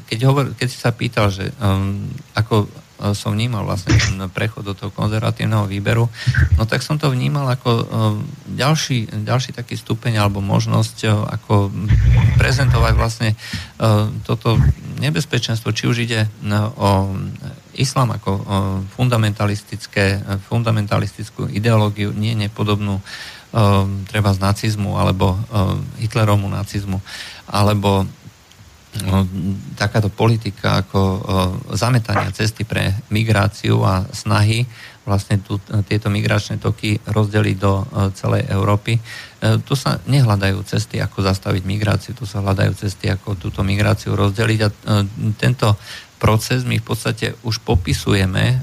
keď, 0.07 0.19
hovor, 0.31 0.45
keď 0.55 0.69
si 0.71 0.79
sa 0.79 0.95
pýtal, 0.95 1.35
že 1.35 1.51
ako 2.39 2.71
som 3.17 3.33
vnímal 3.33 3.65
vlastne 3.65 3.97
ten 3.97 4.21
prechod 4.29 4.69
do 4.69 4.77
toho 4.77 4.93
konzervatívneho 4.93 5.65
výberu, 5.65 6.07
no 6.61 6.63
tak 6.69 6.85
som 6.85 7.01
to 7.01 7.09
vnímal 7.09 7.49
ako 7.49 7.71
e, 7.73 7.85
ďalší, 8.61 9.25
ďalší 9.25 9.57
taký 9.57 9.81
stupeň 9.81 10.21
alebo 10.21 10.45
možnosť 10.45 10.97
e, 11.05 11.09
ako 11.09 11.73
prezentovať 12.37 12.93
vlastne 12.95 13.31
e, 13.33 13.37
toto 14.21 14.61
nebezpečenstvo, 15.01 15.73
či 15.73 15.89
už 15.89 16.05
ide 16.05 16.29
o 16.77 17.17
islám 17.77 18.17
ako 18.17 18.31
fundamentalistické, 18.97 20.23
fundamentalistickú 20.49 21.47
ideológiu, 21.51 22.11
nie 22.15 22.35
nepodobnú 22.35 22.99
treba 24.07 24.31
z 24.31 24.39
nacizmu 24.39 24.95
alebo 24.95 25.35
Hitlerovmu 25.99 26.47
nacizmu, 26.47 27.03
alebo 27.51 28.07
no, 29.03 29.27
takáto 29.75 30.07
politika 30.07 30.87
ako 30.87 31.01
zametania 31.75 32.31
cesty 32.31 32.63
pre 32.63 32.95
migráciu 33.11 33.83
a 33.83 34.07
snahy 34.15 34.63
vlastne 35.03 35.43
tu, 35.43 35.59
tieto 35.91 36.07
migračné 36.13 36.63
toky 36.63 37.01
rozdeliť 37.11 37.57
do 37.59 37.83
celej 38.15 38.47
Európy. 38.47 39.01
Tu 39.67 39.75
sa 39.75 39.99
nehľadajú 40.07 40.63
cesty, 40.63 41.03
ako 41.03 41.27
zastaviť 41.27 41.67
migráciu, 41.67 42.13
tu 42.15 42.29
sa 42.29 42.39
hľadajú 42.45 42.79
cesty, 42.79 43.11
ako 43.11 43.35
túto 43.35 43.67
migráciu 43.67 44.15
rozdeliť 44.15 44.61
a 44.63 44.69
tento 45.35 45.75
proces 46.21 46.69
my 46.69 46.77
v 46.77 46.85
podstate 46.85 47.33
už 47.41 47.65
popisujeme 47.65 48.61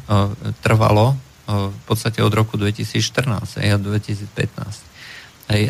trvalo 0.62 1.18
v 1.50 1.80
podstate 1.90 2.22
od 2.22 2.30
roku 2.32 2.54
2014 2.60 3.66
a 3.66 3.76
2015. 3.82 5.50
Hej, 5.50 5.64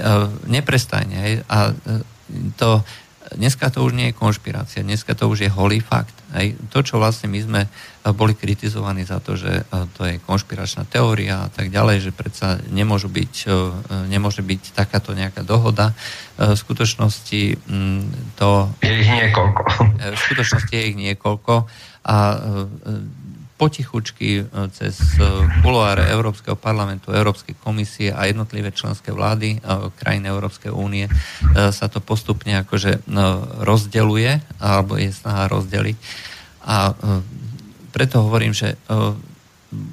neprestajne. 0.50 1.48
A 1.48 1.72
to 2.60 2.84
dneska 3.36 3.68
to 3.74 3.84
už 3.84 3.92
nie 3.92 4.12
je 4.12 4.20
konšpirácia, 4.20 4.86
dneska 4.86 5.12
to 5.18 5.28
už 5.28 5.48
je 5.48 5.52
holý 5.52 5.84
fakt. 5.84 6.16
Hej. 6.36 6.60
To, 6.72 6.84
čo 6.84 7.00
vlastne 7.00 7.32
my 7.32 7.40
sme 7.40 7.62
eh, 7.64 8.12
boli 8.12 8.36
kritizovaní 8.36 9.04
za 9.04 9.20
to, 9.20 9.36
že 9.36 9.64
eh, 9.64 9.86
to 9.96 10.08
je 10.08 10.22
konšpiračná 10.24 10.88
teória 10.88 11.48
a 11.48 11.50
tak 11.52 11.72
ďalej, 11.72 12.08
že 12.08 12.12
predsa 12.16 12.60
nemôžu 12.72 13.12
byť, 13.12 13.34
eh, 13.48 13.56
nemôže 14.08 14.44
byť 14.44 14.76
takáto 14.76 15.12
nejaká 15.12 15.44
dohoda. 15.44 15.92
V 16.38 16.54
skutočnosti 16.54 17.58
mm, 17.66 18.38
to... 18.38 18.70
Je 18.86 18.94
ich 18.94 19.10
niekoľko. 19.10 19.62
V 20.14 20.20
skutočnosti 20.22 20.70
je 20.70 20.84
ich 20.94 20.98
niekoľko 20.98 21.66
a 22.08 22.40
potichučky 23.58 24.30
e, 24.40 24.44
cez 24.70 25.18
e, 25.18 25.26
kuloáre 25.66 26.06
Európskeho 26.14 26.54
parlamentu, 26.54 27.10
Európskej 27.10 27.58
komisie 27.58 28.14
a 28.14 28.30
jednotlivé 28.30 28.70
členské 28.70 29.10
vlády 29.10 29.58
e, 29.58 29.60
krajín 29.98 30.30
Európskej 30.30 30.70
únie 30.70 31.10
sa 31.58 31.90
to 31.90 31.98
postupne 31.98 32.54
akože 32.62 33.10
rozdeluje 33.66 34.38
alebo 34.62 35.02
je 35.02 35.10
snaha 35.10 35.50
rozdeliť. 35.50 35.98
A 36.68 36.94
preto 37.96 38.22
hovorím, 38.22 38.54
že 38.54 38.78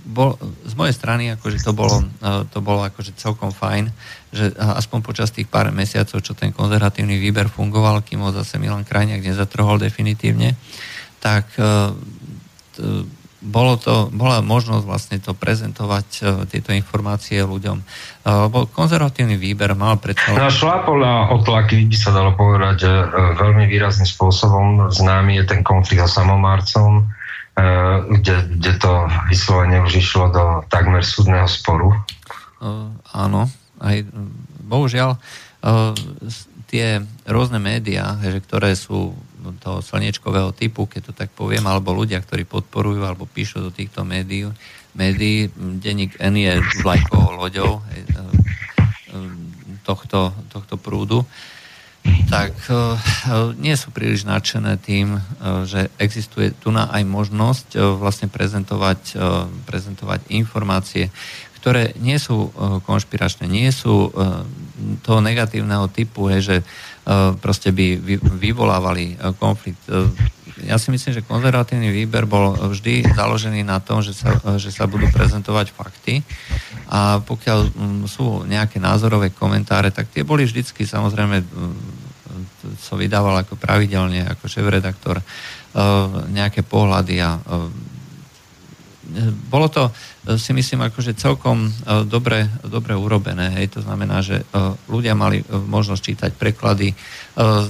bol, 0.04 0.36
z 0.66 0.74
mojej 0.76 0.92
strany 0.92 1.32
akože 1.38 1.62
to 1.62 1.72
bolo, 1.72 2.04
to 2.50 2.58
bolo 2.60 2.84
akože 2.84 3.16
celkom 3.16 3.54
fajn, 3.54 3.88
že 4.34 4.52
aspoň 4.58 4.98
počas 5.00 5.30
tých 5.30 5.48
pár 5.48 5.70
mesiacov, 5.70 6.20
čo 6.20 6.34
ten 6.34 6.50
konzervatívny 6.50 7.16
výber 7.16 7.48
fungoval, 7.48 8.02
kým 8.02 8.20
ho 8.26 8.34
zase 8.34 8.58
Milan 8.58 8.84
Krajniak 8.84 9.22
nezatrhol 9.22 9.78
definitívne, 9.80 10.58
tak 11.22 11.48
bolo 13.44 13.76
to, 13.76 14.08
bola 14.08 14.40
možnosť 14.40 14.84
vlastne 14.88 15.16
to 15.20 15.36
prezentovať, 15.36 16.06
uh, 16.24 16.48
tieto 16.48 16.72
informácie 16.72 17.44
ľuďom. 17.44 17.78
Lebo 18.24 18.64
konzervatívny 18.72 19.36
výber 19.36 19.76
mal 19.76 20.00
predsa... 20.00 20.32
No 20.32 20.48
šlápol 20.48 21.04
na 21.04 21.28
otlaky, 21.28 21.84
by 21.84 21.96
sa 22.00 22.10
dalo 22.16 22.32
povedať, 22.32 22.88
že 22.88 22.92
uh, 22.92 23.36
veľmi 23.36 23.68
výrazným 23.68 24.08
spôsobom 24.08 24.88
známy 24.88 25.44
je 25.44 25.44
ten 25.44 25.60
konflikt 25.60 26.08
so 26.08 26.24
samomárcom, 26.24 27.04
kde, 28.10 28.50
kde 28.58 28.72
to 28.82 29.06
vyslovene 29.30 29.78
už 29.86 30.02
išlo 30.02 30.26
do 30.34 30.44
takmer 30.74 31.06
súdneho 31.06 31.46
sporu. 31.46 31.94
Áno, 33.14 33.46
aj 33.78 34.02
bohužiaľ 34.66 35.14
tie 36.66 36.98
rôzne 37.30 37.62
médiá, 37.62 38.18
že, 38.18 38.42
ktoré 38.42 38.74
sú 38.74 39.14
toho 39.60 39.84
slniečkového 39.84 40.56
typu, 40.56 40.88
keď 40.88 41.10
to 41.10 41.12
tak 41.12 41.28
poviem, 41.36 41.68
alebo 41.68 41.92
ľudia, 41.92 42.22
ktorí 42.24 42.48
podporujú 42.48 43.04
alebo 43.04 43.28
píšu 43.28 43.60
do 43.60 43.70
týchto 43.70 44.06
médií, 44.06 44.48
médií 44.94 45.50
denník 45.56 46.16
N 46.22 46.34
je 46.38 46.52
vlajkovou 46.80 47.34
loďou 47.36 47.70
e, 47.78 47.82
e, 47.82 48.02
tohto, 49.82 50.32
tohto 50.48 50.74
prúdu, 50.78 51.26
tak 52.30 52.54
e, 52.70 52.74
nie 53.58 53.74
sú 53.74 53.90
príliš 53.90 54.24
nadšené 54.24 54.78
tým, 54.80 55.18
že 55.66 55.90
existuje 55.98 56.54
tu 56.56 56.70
na 56.70 56.88
aj 56.88 57.02
možnosť 57.04 57.68
vlastne 57.98 58.30
prezentovať, 58.30 59.18
prezentovať 59.66 60.30
informácie, 60.32 61.10
ktoré 61.58 61.96
nie 61.96 62.20
sú 62.20 62.52
konšpiračné, 62.84 63.48
nie 63.48 63.72
sú 63.72 64.12
toho 65.00 65.20
negatívneho 65.24 65.88
typu, 65.88 66.28
že 66.36 66.60
E, 66.60 66.93
proste 67.36 67.68
by 67.68 68.00
vyvolávali 68.40 69.12
e, 69.12 69.32
konflikt. 69.36 69.80
E, 69.92 70.08
ja 70.64 70.80
si 70.80 70.88
myslím, 70.88 71.12
že 71.20 71.26
konzervatívny 71.26 71.92
výber 71.92 72.24
bol 72.24 72.56
vždy 72.56 73.12
založený 73.12 73.66
na 73.66 73.82
tom, 73.82 74.00
že 74.00 74.16
sa, 74.16 74.38
že 74.56 74.72
sa 74.72 74.88
budú 74.88 75.10
prezentovať 75.12 75.74
fakty 75.74 76.24
a 76.88 77.20
pokiaľ 77.20 77.74
sú 78.06 78.46
nejaké 78.48 78.78
názorové 78.78 79.34
komentáre, 79.34 79.90
tak 79.90 80.08
tie 80.14 80.22
boli 80.22 80.46
vždycky 80.46 80.86
samozrejme 80.86 81.42
co 82.64 82.92
vydával 82.96 83.44
ako 83.44 83.60
pravidelne, 83.60 84.24
ako 84.24 84.48
šéf-redaktor, 84.48 85.20
nejaké 86.30 86.62
pohľady 86.64 87.20
a 87.20 87.36
bolo 89.50 89.68
to, 89.70 89.90
e, 90.26 90.38
si 90.38 90.50
myslím, 90.52 90.90
akože 90.90 91.14
celkom 91.14 91.68
e, 91.68 91.70
dobre, 92.04 92.50
dobre 92.66 92.98
urobené. 92.98 93.54
Hej. 93.60 93.78
To 93.78 93.80
znamená, 93.86 94.20
že 94.20 94.42
e, 94.42 94.44
ľudia 94.90 95.14
mali 95.14 95.42
možnosť 95.46 96.02
čítať 96.02 96.30
preklady, 96.34 96.96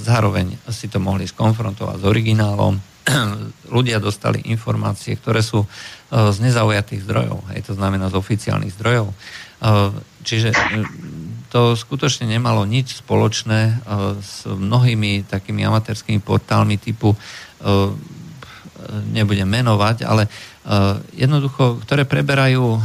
zároveň 0.05 0.61
si 0.69 0.85
to 0.85 1.01
mohli 1.01 1.25
skonfrontovať 1.25 1.97
s 2.01 2.05
originálom. 2.05 2.77
ľudia 3.75 3.97
dostali 3.97 4.45
informácie, 4.49 5.17
ktoré 5.17 5.41
sú 5.41 5.65
z 6.13 6.37
nezaujatých 6.37 7.01
zdrojov, 7.01 7.49
hej, 7.49 7.65
to 7.65 7.73
znamená 7.73 8.13
z 8.13 8.17
oficiálnych 8.17 8.77
zdrojov. 8.77 9.09
Čiže 10.21 10.53
to 11.49 11.73
skutočne 11.73 12.29
nemalo 12.29 12.61
nič 12.61 13.01
spoločné 13.01 13.81
s 14.21 14.45
mnohými 14.45 15.25
takými 15.25 15.65
amatérskými 15.65 16.21
portálmi 16.21 16.77
typu 16.77 17.17
nebudem 19.13 19.49
menovať, 19.49 20.05
ale 20.05 20.29
Eh, 20.65 20.97
jednoducho, 21.29 21.77
ktoré 21.85 22.09
preberajú 22.09 22.73
eh, 22.73 22.81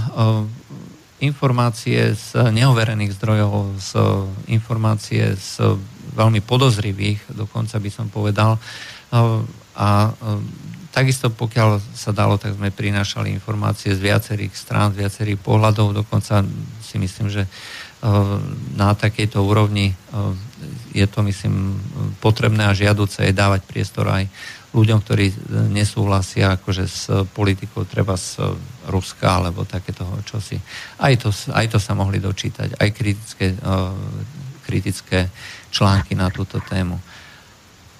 informácie 1.24 2.12
z 2.12 2.52
neoverených 2.52 3.16
zdrojov, 3.16 3.80
z 3.80 3.90
informácie 4.52 5.32
z 5.32 5.80
veľmi 6.16 6.44
podozrivých, 6.44 7.24
dokonca 7.32 7.76
by 7.76 7.90
som 7.92 8.08
povedal. 8.08 8.56
A 9.76 9.88
takisto 10.96 11.28
pokiaľ 11.28 11.76
sa 11.92 12.16
dalo, 12.16 12.40
tak 12.40 12.56
sme 12.56 12.72
prinášali 12.72 13.28
informácie 13.36 13.92
z 13.92 14.00
viacerých 14.00 14.56
strán, 14.56 14.96
z 14.96 15.04
viacerých 15.04 15.44
pohľadov, 15.44 15.92
dokonca 15.92 16.40
si 16.80 16.96
myslím, 16.96 17.28
že 17.28 17.44
na 18.80 18.96
takejto 18.96 19.44
úrovni 19.44 19.92
je 20.96 21.04
to, 21.04 21.20
myslím, 21.20 21.76
potrebné 22.24 22.64
a 22.64 22.72
žiaduce 22.72 23.28
je 23.28 23.36
dávať 23.36 23.60
priestor 23.68 24.08
aj 24.08 24.24
ľuďom, 24.70 24.98
ktorí 25.02 25.26
e, 25.30 25.34
nesúhlasia 25.74 26.54
akože 26.54 26.84
s 26.86 27.10
politikou 27.34 27.82
treba 27.82 28.14
z 28.14 28.38
Ruska 28.86 29.42
alebo 29.42 29.66
takéto 29.66 30.06
čosi. 30.22 30.58
Aj 31.02 31.14
to, 31.18 31.34
aj 31.50 31.66
to 31.74 31.78
sa 31.82 31.98
mohli 31.98 32.22
dočítať, 32.22 32.78
aj 32.78 32.88
kritické, 32.94 33.54
uh, 33.54 33.94
kritické 34.66 35.30
články 35.74 36.14
na 36.14 36.30
túto 36.30 36.62
tému. 36.62 36.98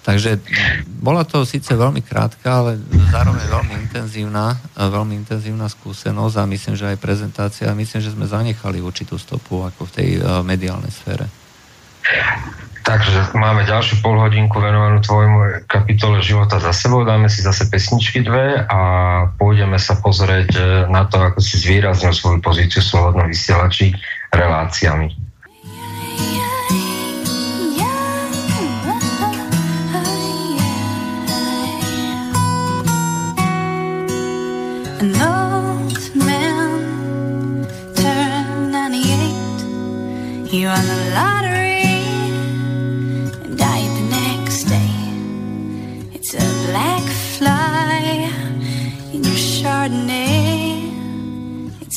Takže 0.01 0.41
bola 0.89 1.29
to 1.29 1.45
síce 1.45 1.69
veľmi 1.69 2.01
krátka, 2.01 2.65
ale 2.65 2.81
zároveň 3.13 3.45
veľmi 3.51 3.75
intenzívna, 3.85 4.57
e, 4.57 4.83
veľmi 4.87 5.15
intenzívna 5.19 5.67
skúsenosť 5.67 6.35
a 6.39 6.49
myslím, 6.49 6.75
že 6.79 6.89
aj 6.95 7.03
prezentácia, 7.03 7.75
myslím, 7.75 8.01
že 8.01 8.15
sme 8.15 8.31
zanechali 8.31 8.79
určitú 8.79 9.19
stopu 9.19 9.67
ako 9.67 9.91
v 9.91 9.95
tej 9.95 10.09
mediálnej 10.47 10.91
sfére. 10.95 11.27
Takže 12.81 13.37
máme 13.37 13.69
ďalšiu 13.69 14.01
polhodinku 14.01 14.57
venovanú 14.57 15.05
tvojmu 15.05 15.69
kapitole 15.69 16.25
života 16.25 16.57
za 16.57 16.73
sebou, 16.73 17.05
dáme 17.05 17.29
si 17.29 17.45
zase 17.45 17.69
pesničky 17.69 18.25
dve 18.25 18.65
a 18.65 18.79
pôjdeme 19.37 19.77
sa 19.77 20.01
pozrieť 20.01 20.51
e, 20.57 20.63
na 20.89 21.05
to, 21.05 21.21
ako 21.21 21.39
si 21.45 21.61
zvýraznil 21.61 22.17
svoju 22.17 22.39
pozíciu 22.41 22.81
slobodnom 22.81 23.29
vysielači 23.29 23.93
reláciami. 24.33 25.13
An 35.01 35.17
old 35.17 35.97
man 36.17 37.65
turned 37.97 38.73
98 38.73 40.49
He 40.49 40.67
won 40.67 40.85
the 40.85 41.13
lottery 41.15 41.40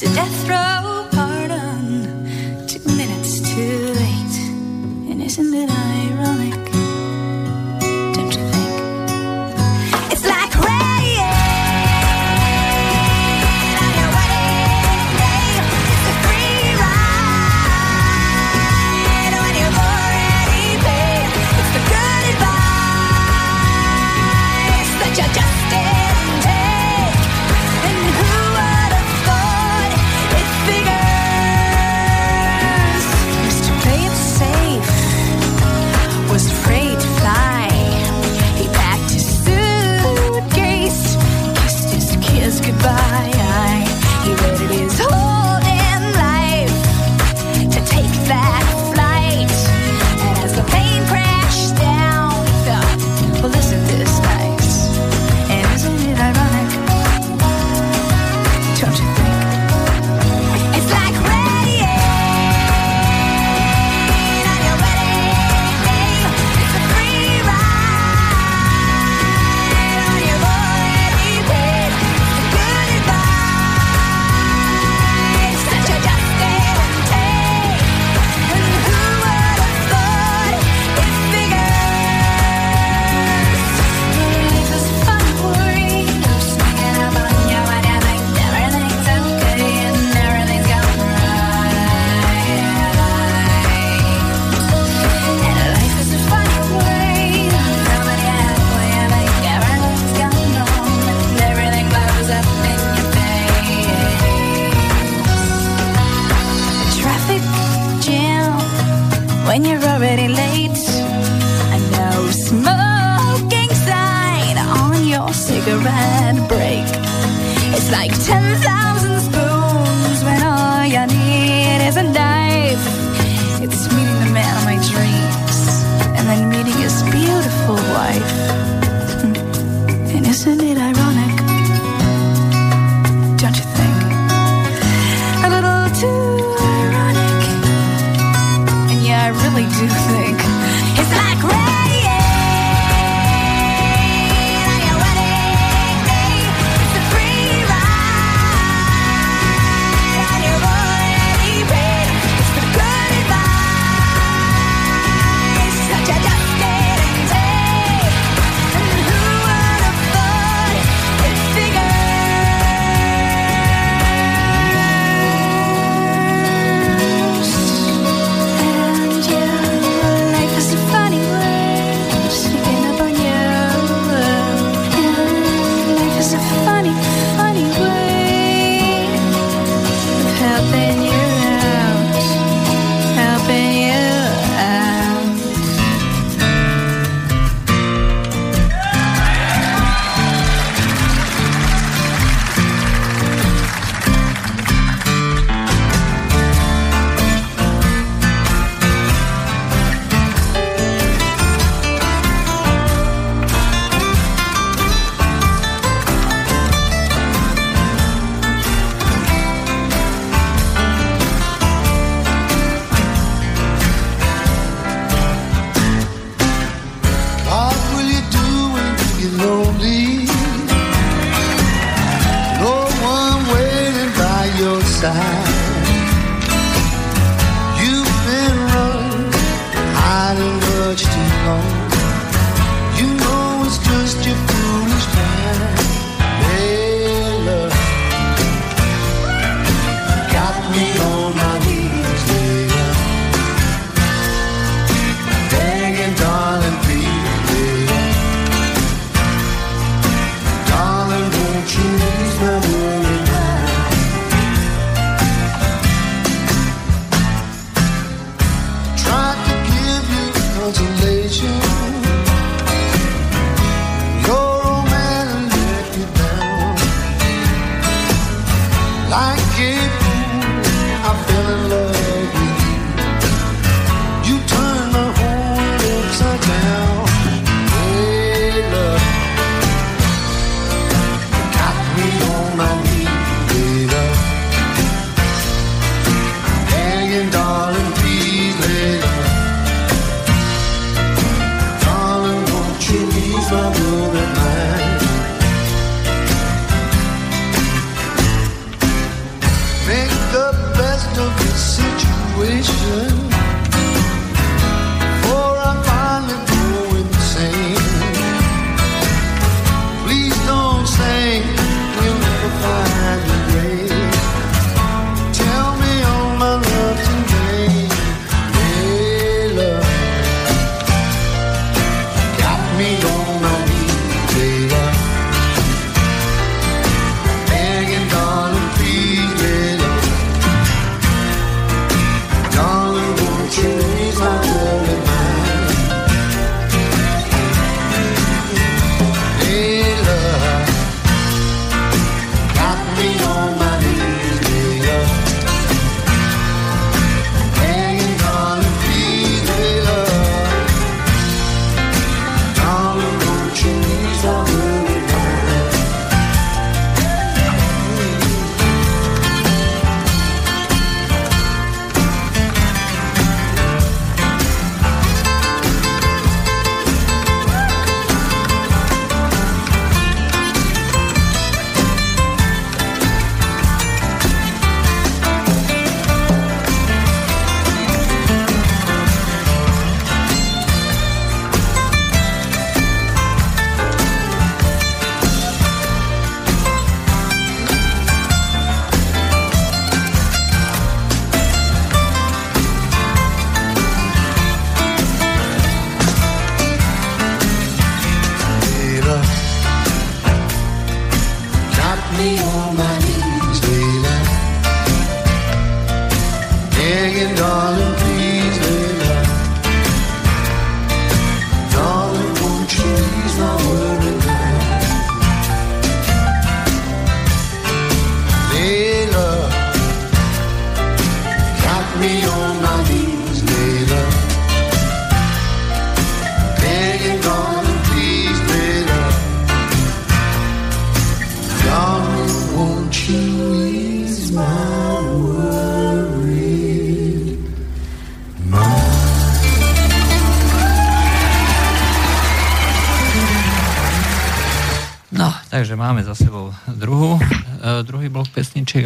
to 0.04 0.14
death 0.14 0.49
row. 0.49 0.72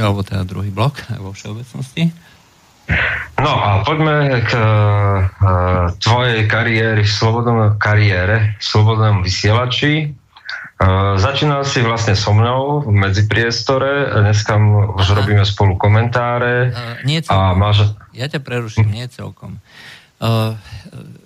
Alebo 0.07 0.23
teda 0.23 0.47
druhý 0.47 0.71
blok 0.71 1.03
vo 1.19 1.35
všeobecnosti. 1.35 2.15
No 3.35 3.51
a 3.51 3.84
poďme 3.84 4.47
k 4.47 4.51
uh, 4.55 5.91
tvojej 5.99 6.47
kariéry, 6.47 7.03
slobodnom 7.03 7.75
kariére, 7.75 8.55
slobodnom 8.63 9.27
vysielači. 9.27 10.15
Uh, 10.79 11.19
začínal 11.19 11.67
si 11.67 11.84
vlastne 11.84 12.15
so 12.15 12.31
mnou 12.31 12.88
v 12.88 12.95
medzipriestore, 12.95 14.07
dneska 14.23 14.55
už 14.95 15.03
Aha. 15.03 15.17
robíme 15.19 15.43
spolu 15.43 15.75
komentáre. 15.75 16.71
Uh, 16.71 17.03
nie 17.03 17.19
celkom. 17.19 17.43
A 17.43 17.57
máš... 17.59 17.77
Ja 18.15 18.31
ťa 18.31 18.39
preruším, 18.39 18.88
nie 18.88 19.05
celkom. 19.11 19.59
Uh, 19.59 19.97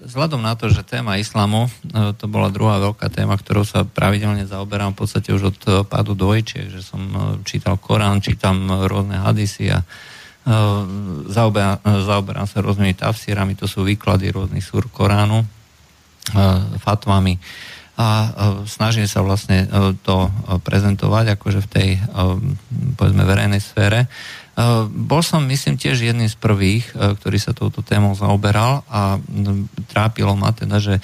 vzhľadom 0.04 0.44
na 0.44 0.60
to, 0.60 0.68
že 0.68 0.84
téma 0.84 1.16
islamu, 1.16 1.72
uh, 1.72 2.12
to 2.12 2.28
bola 2.28 2.52
druhá 2.52 2.76
veľká 2.84 3.08
téma, 3.08 3.40
ktorou 3.40 3.64
sa 3.64 3.88
pravidelne 3.88 4.44
zaoberám 4.44 4.92
v 4.92 5.00
podstate 5.00 5.32
už 5.32 5.56
od 5.56 5.60
uh, 5.68 5.74
pádu 5.88 6.12
dvojčiek, 6.12 6.68
že 6.68 6.84
som 6.84 7.00
čítal 7.48 7.80
Korán, 7.80 8.20
čítam 8.20 8.68
rôzne 8.68 9.24
hadisy 9.24 9.72
a 9.72 9.88
zaoberám, 11.30 11.86
zaoberám 11.86 12.50
sa 12.50 12.66
rôznymi 12.66 12.98
tafsírami, 12.98 13.54
to 13.54 13.70
sú 13.70 13.86
výklady 13.86 14.34
rôznych 14.34 14.66
súr 14.66 14.90
Koránu, 14.90 15.46
fatvami 16.82 17.38
a 17.94 18.08
snažím 18.66 19.06
sa 19.06 19.22
vlastne 19.22 19.70
to 20.02 20.34
prezentovať 20.66 21.38
akože 21.38 21.60
v 21.62 21.70
tej 21.70 21.90
povedzme 22.98 23.22
verejnej 23.22 23.62
sfére. 23.62 24.10
Eh, 24.52 24.84
bol 24.92 25.24
som, 25.24 25.48
myslím, 25.48 25.80
tiež 25.80 26.04
jedným 26.04 26.28
z 26.28 26.36
prvých, 26.36 26.92
eh, 26.92 27.16
ktorý 27.16 27.38
sa 27.40 27.56
touto 27.56 27.80
témou 27.80 28.12
zaoberal 28.20 28.84
a 28.92 29.16
trápilo 29.88 30.36
ma 30.36 30.52
teda, 30.52 30.84
že 30.84 31.00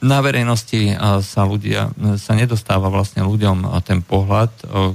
na 0.00 0.24
verejnosti 0.24 0.92
eh, 0.92 0.98
sa 1.20 1.42
ľudia, 1.44 1.92
sa 2.16 2.32
nedostáva 2.32 2.88
vlastne 2.88 3.20
ľuďom 3.20 3.68
ten 3.84 4.00
pohľad, 4.00 4.48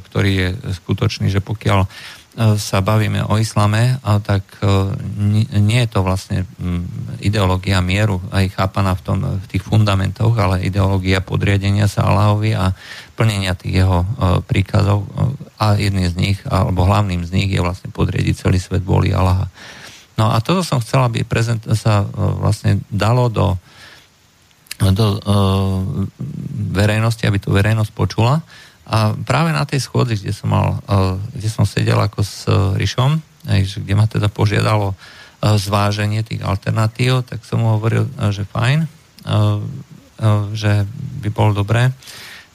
ktorý 0.09 0.31
je 0.33 0.49
skutočný, 0.81 1.29
že 1.29 1.45
pokiaľ 1.45 1.85
sa 2.55 2.79
bavíme 2.79 3.27
o 3.27 3.35
islame, 3.43 3.99
tak 4.23 4.47
nie 5.51 5.79
je 5.83 5.89
to 5.91 5.99
vlastne 5.99 6.47
mm, 6.47 7.19
ideológia 7.19 7.83
mieru, 7.83 8.23
aj 8.31 8.55
chápaná 8.55 8.95
v, 8.95 9.01
tom, 9.03 9.17
v 9.35 9.45
tých 9.51 9.67
fundamentoch, 9.67 10.31
ale 10.39 10.63
ideológia 10.63 11.19
podriadenia 11.19 11.91
sa 11.91 12.07
Allahovi 12.07 12.55
a 12.55 12.71
plnenia 13.21 13.53
tých 13.53 13.85
jeho 13.85 14.01
príkazov 14.49 15.05
a 15.61 15.77
jedným 15.77 16.09
z 16.09 16.15
nich, 16.17 16.39
alebo 16.49 16.89
hlavným 16.89 17.21
z 17.21 17.29
nich 17.37 17.49
je 17.53 17.61
vlastne 17.61 17.93
podriediť 17.93 18.33
celý 18.33 18.57
svet 18.57 18.81
vôli 18.81 19.13
Allaha. 19.13 19.45
No 20.17 20.33
a 20.33 20.41
toto 20.41 20.65
som 20.65 20.81
chcel, 20.81 21.05
aby 21.05 21.21
prezent 21.21 21.61
sa 21.77 22.01
vlastne 22.17 22.81
dalo 22.89 23.29
do, 23.29 23.53
do 24.81 25.05
uh, 25.21 26.09
verejnosti, 26.73 27.21
aby 27.29 27.37
tu 27.37 27.53
verejnosť 27.53 27.93
počula 27.93 28.41
a 28.91 29.15
práve 29.15 29.55
na 29.55 29.63
tej 29.63 29.87
schôdzi, 29.87 30.19
kde 30.19 30.35
som, 30.35 30.51
mal, 30.51 30.83
e, 30.83 31.15
kde 31.39 31.47
som 31.47 31.63
sedel 31.63 31.95
ako 31.95 32.19
s 32.19 32.43
e, 32.43 32.51
Rišom, 32.75 33.23
kde 33.55 33.93
ma 33.95 34.03
teda 34.03 34.27
požiadalo 34.27 34.91
e, 34.91 34.95
zváženie 35.55 36.27
tých 36.27 36.43
alternatív, 36.43 37.23
tak 37.23 37.45
som 37.47 37.63
mu 37.63 37.79
hovoril, 37.79 38.11
že 38.35 38.43
fajn, 38.43 38.99
že 40.57 40.85
by 41.21 41.29
bolo 41.29 41.61
dobré, 41.61 41.93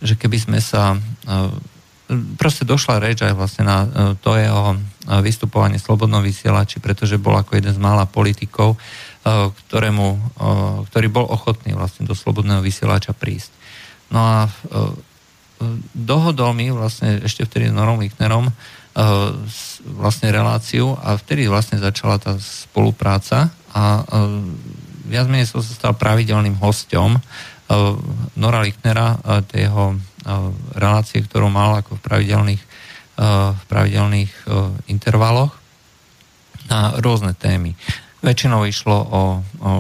že 0.01 0.15
keby 0.17 0.39
sme 0.41 0.59
sa 0.61 0.97
proste 2.39 2.63
došla 2.63 3.03
reč 3.03 3.27
aj 3.27 3.35
vlastne 3.35 3.67
na 3.67 3.79
to 4.23 4.39
jeho 4.39 4.79
vystupovanie 5.27 5.79
v 5.79 5.87
slobodnom 5.87 6.23
vysielači, 6.23 6.79
pretože 6.79 7.19
bol 7.19 7.35
ako 7.35 7.59
jeden 7.59 7.75
z 7.75 7.83
mála 7.83 8.07
politikov, 8.07 8.79
ktorému, 9.27 10.07
ktorý 10.87 11.09
bol 11.11 11.27
ochotný 11.27 11.75
vlastne 11.75 12.07
do 12.07 12.15
slobodného 12.15 12.63
vysielača 12.63 13.11
prísť. 13.11 13.51
No 14.15 14.23
a 14.23 14.39
dohodol 15.97 16.55
mi 16.55 16.71
vlastne 16.71 17.19
ešte 17.27 17.43
vtedy 17.43 17.73
s 17.73 17.75
Norom 17.75 17.99
Lichnerom 17.99 18.55
vlastne 19.99 20.31
reláciu 20.31 20.95
a 21.03 21.19
vtedy 21.19 21.51
vlastne 21.51 21.83
začala 21.83 22.23
tá 22.23 22.39
spolupráca 22.39 23.51
a 23.75 24.07
viac 25.07 25.27
menej 25.27 25.51
som 25.51 25.61
sa 25.61 25.75
stal 25.75 25.93
pravidelným 25.95 26.57
hostom 26.59 27.19
uh, 27.19 27.23
Nora 28.37 28.61
Lichnera, 28.63 29.19
tej 29.51 29.67
jeho 29.71 29.99
relácie, 30.75 31.23
ktorú 31.23 31.51
mal 31.51 31.83
ako 31.83 31.99
v 31.99 32.05
pravidelných, 32.07 32.63
v 33.53 33.63
pravidelných 33.67 34.33
intervaloch 34.87 35.55
na 36.71 36.99
rôzne 36.99 37.35
témy. 37.35 37.79
Väčšinou 38.23 38.67
išlo 38.67 38.97
o, 38.97 39.23
o 39.63 39.71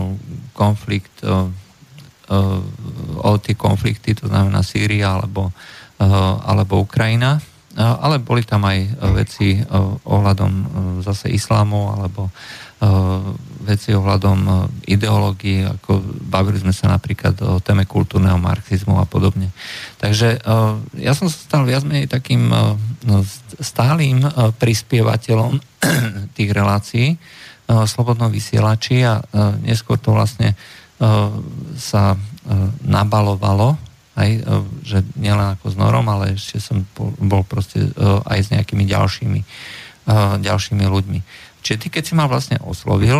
konflikt 0.54 1.22
o 3.22 3.30
tie 3.38 3.54
konflikty, 3.54 4.18
to 4.18 4.26
znamená 4.26 4.66
Sýria 4.66 5.14
alebo, 5.14 5.54
alebo 6.42 6.82
Ukrajina, 6.82 7.38
ale 7.78 8.18
boli 8.18 8.42
tam 8.42 8.66
aj 8.66 8.78
veci 9.14 9.62
ohľadom 10.02 10.52
zase 11.06 11.30
islámu 11.30 11.94
alebo 11.94 12.34
veci 13.66 13.90
ohľadom 13.90 14.70
ideológií, 14.86 15.66
ako 15.66 15.98
bavili 16.30 16.62
sme 16.62 16.70
sa 16.70 16.86
napríklad 16.94 17.34
o 17.42 17.58
téme 17.58 17.82
kultúrneho 17.82 18.38
marxizmu 18.38 19.02
a 19.02 19.06
podobne. 19.10 19.50
Takže 19.98 20.38
ja 20.96 21.12
som 21.18 21.26
sa 21.26 21.36
stal 21.36 21.66
viac 21.66 21.82
menej 21.82 22.06
takým 22.06 22.48
stálym 23.58 24.22
prispievateľom 24.56 25.58
tých 26.38 26.50
relácií 26.54 27.18
slobodnom 27.66 28.30
vysielači 28.30 29.02
a 29.02 29.18
neskôr 29.66 29.98
to 29.98 30.14
vlastne 30.14 30.54
sa 31.76 32.14
nabalovalo, 32.86 33.74
aj, 34.16 34.30
že 34.80 35.04
nielen 35.20 35.58
ako 35.58 35.66
s 35.68 35.76
Norom, 35.76 36.08
ale 36.08 36.40
ešte 36.40 36.56
som 36.56 36.88
bol 37.20 37.44
proste 37.44 37.92
aj 38.24 38.38
s 38.38 38.48
nejakými 38.48 38.88
ďalšími, 38.88 39.40
ďalšími 40.40 40.84
ľuďmi. 40.88 41.20
Čiže 41.66 41.82
ty, 41.82 41.88
keď 41.90 42.02
si 42.06 42.14
ma 42.14 42.30
vlastne 42.30 42.62
oslovil, 42.62 43.18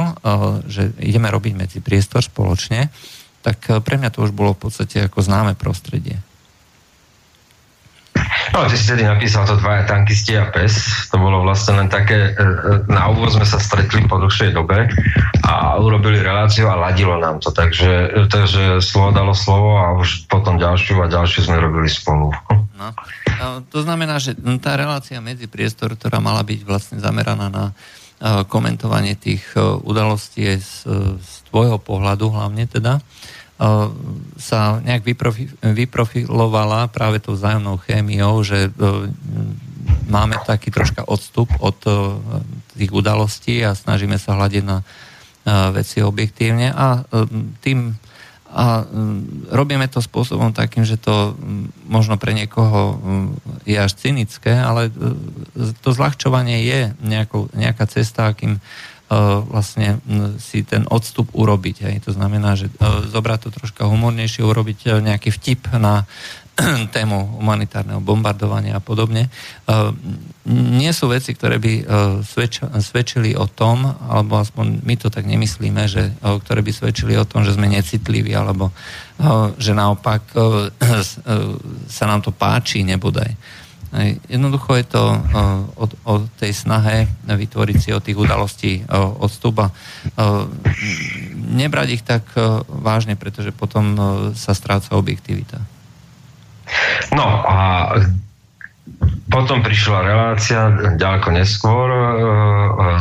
že 0.71 0.95
ideme 1.03 1.27
robiť 1.27 1.53
medzi 1.59 1.79
priestor 1.83 2.23
spoločne, 2.23 2.95
tak 3.43 3.59
pre 3.83 3.99
mňa 3.99 4.15
to 4.15 4.23
už 4.23 4.31
bolo 4.31 4.55
v 4.55 4.71
podstate 4.71 5.11
ako 5.11 5.19
známe 5.19 5.59
prostredie. 5.59 6.23
No, 8.55 8.65
ty 8.71 8.79
si 8.79 8.87
tedy 8.87 9.03
napísal 9.03 9.45
to 9.45 9.59
dvaja 9.59 9.85
tankisti 9.91 10.39
a 10.39 10.49
pes. 10.49 10.79
To 11.11 11.19
bolo 11.19 11.43
vlastne 11.43 11.83
len 11.83 11.89
také, 11.91 12.33
e, 12.33 12.39
e, 12.39 12.89
na 12.89 13.11
úvod 13.11 13.35
sme 13.35 13.45
sa 13.45 13.59
stretli 13.59 14.07
po 14.07 14.17
dlhšej 14.23 14.55
dobe 14.55 14.87
a 15.45 15.77
urobili 15.77 16.23
reláciu 16.23 16.71
a 16.71 16.79
ladilo 16.79 17.19
nám 17.19 17.43
to. 17.43 17.51
Takže, 17.51 18.25
takže 18.31 18.81
slovo 18.81 19.11
dalo 19.13 19.35
slovo 19.35 19.77
a 19.77 19.99
už 19.99 20.31
potom 20.31 20.57
ďalšiu 20.57 21.03
a 21.05 21.11
ďalšiu 21.11 21.51
sme 21.51 21.59
robili 21.59 21.91
spolu. 21.91 22.33
No. 22.79 22.89
To 23.69 23.79
znamená, 23.85 24.17
že 24.23 24.33
tá 24.63 24.79
relácia 24.79 25.21
medzi 25.21 25.45
priestor, 25.51 25.93
ktorá 25.99 26.23
mala 26.23 26.41
byť 26.41 26.61
vlastne 26.65 26.97
zameraná 27.03 27.53
na 27.53 27.65
komentovanie 28.23 29.13
tých 29.13 29.45
udalostí 29.85 30.57
z, 30.57 30.89
z 31.21 31.33
tvojho 31.53 31.77
pohľadu 31.77 32.33
hlavne 32.33 32.65
teda, 32.65 33.05
sa 34.37 34.61
nejak 34.85 35.03
vyprofi, 35.05 35.49
vyprofilovala 35.61 36.93
práve 36.93 37.21
tou 37.25 37.37
vzájomnou 37.37 37.81
chémiou, 37.81 38.45
že 38.45 38.69
máme 40.13 40.37
taký 40.45 40.69
troška 40.69 41.09
odstup 41.09 41.49
od 41.61 41.77
tých 42.77 42.93
udalostí 42.93 43.65
a 43.65 43.73
snažíme 43.73 44.21
sa 44.21 44.37
hľadiť 44.37 44.65
na 44.65 44.85
veci 45.73 46.05
objektívne. 46.05 46.73
A 46.73 47.05
tým 47.65 47.97
a 48.57 48.89
robíme 49.53 49.85
to 49.93 50.01
spôsobom 50.01 50.57
takým, 50.57 50.89
že 50.89 50.97
to 50.97 51.37
možno 51.85 52.17
pre 52.17 52.33
niekoho 52.33 52.97
je 53.69 53.77
až 53.77 53.93
cynické, 54.01 54.57
ale 54.57 54.89
to 55.85 55.89
zľahčovanie 55.93 56.65
je 56.65 56.81
nejakou, 57.05 57.53
nejaká 57.53 57.85
cesta, 57.85 58.33
akým 58.33 58.57
vlastne 59.53 60.03
si 60.41 60.67
ten 60.67 60.89
odstup 60.89 61.31
urobiť. 61.37 61.77
Hej. 61.85 61.97
To 62.09 62.17
znamená, 62.17 62.59
že 62.59 62.73
zobrať 63.13 63.47
to 63.47 63.51
troška 63.55 63.87
humornejšie, 63.87 64.43
urobiť 64.43 64.99
nejaký 65.05 65.31
vtip 65.31 65.77
na 65.77 66.09
tému 66.97 67.37
humanitárneho 67.37 68.01
bombardovania 68.01 68.81
a 68.81 68.85
podobne. 68.85 69.29
Nie 70.49 70.93
sú 70.97 71.13
veci, 71.13 71.37
ktoré 71.37 71.61
by 71.61 71.73
svedčili 72.81 73.37
o 73.37 73.45
tom, 73.45 73.85
alebo 73.85 74.41
aspoň 74.41 74.81
my 74.81 74.95
to 74.97 75.13
tak 75.13 75.29
nemyslíme, 75.29 75.85
že, 75.85 76.17
ktoré 76.23 76.65
by 76.65 76.73
svedčili 76.73 77.13
o 77.21 77.29
tom, 77.29 77.45
že 77.45 77.53
sme 77.53 77.69
necitliví, 77.69 78.33
alebo 78.33 78.73
že 79.61 79.77
naopak 79.77 80.33
sa 81.89 82.05
nám 82.09 82.21
to 82.25 82.33
páči, 82.33 82.81
nebodaj. 82.89 83.37
Jednoducho 84.29 84.77
je 84.77 84.87
to 84.93 85.03
o, 85.79 85.85
o 86.05 86.15
tej 86.37 86.53
snahe 86.53 87.09
vytvoriť 87.25 87.77
si 87.81 87.91
od 87.93 88.03
tých 88.03 88.19
udalostí 88.19 88.73
odstup 88.93 89.61
a 89.63 89.69
nebrať 91.53 91.89
ich 91.93 92.03
tak 92.05 92.25
vážne, 92.67 93.17
pretože 93.17 93.53
potom 93.53 93.97
sa 94.33 94.53
stráca 94.57 94.97
objektivita. 94.97 95.76
No 97.15 97.27
a 97.47 97.59
potom 99.27 99.61
prišla 99.61 100.07
relácia 100.07 100.61
ďaleko 100.95 101.29
neskôr 101.35 101.89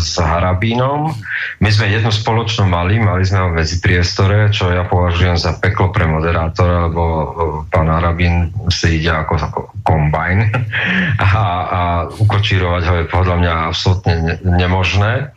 s 0.02 0.18
Harabínom, 0.18 1.14
my 1.62 1.70
sme 1.70 1.88
jednu 1.88 2.10
spoločnú 2.10 2.66
mali, 2.66 2.98
mali 2.98 3.24
sme 3.24 3.46
ho 3.46 3.48
v 3.54 3.62
medzipriestore, 3.62 4.50
čo 4.50 4.74
ja 4.74 4.84
považujem 4.90 5.38
za 5.38 5.56
peklo 5.62 5.94
pre 5.94 6.10
moderátora, 6.10 6.90
lebo 6.90 7.04
e, 7.06 7.28
pán 7.70 7.88
Arabin 7.88 8.52
si 8.74 9.00
ide 9.00 9.14
ako, 9.14 9.34
ako 9.38 9.60
kombajn 9.86 10.52
a, 11.22 11.44
a 11.70 11.82
ukočírovať 12.18 12.84
ho 12.90 12.94
je 13.00 13.06
podľa 13.08 13.36
mňa 13.40 13.54
absolútne 13.70 14.14
ne, 14.20 14.36
nemožné. 14.44 15.32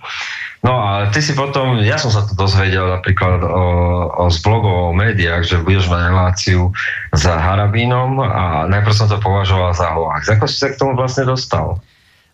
No 0.59 0.75
a 0.75 1.07
ty 1.15 1.23
si 1.23 1.39
potom, 1.39 1.79
ja 1.79 2.03
som 2.03 2.11
sa 2.11 2.27
to 2.27 2.35
dozvedel 2.35 2.91
napríklad 2.91 3.47
o, 3.47 3.65
o 4.11 4.25
z 4.27 4.43
blogov 4.43 4.91
o 4.91 4.97
médiách, 4.97 5.47
že 5.47 5.63
budeš 5.63 5.87
mať 5.87 6.03
reláciu 6.11 6.75
za 7.15 7.39
Harabínom 7.39 8.19
a 8.19 8.67
najprv 8.67 8.95
som 8.95 9.07
to 9.07 9.23
považoval 9.23 9.71
za 9.71 9.95
hoax. 9.95 10.27
Ako 10.35 10.51
si 10.51 10.59
sa 10.59 10.75
k 10.75 10.79
tomu 10.83 10.99
vlastne 10.99 11.31
dostal? 11.31 11.79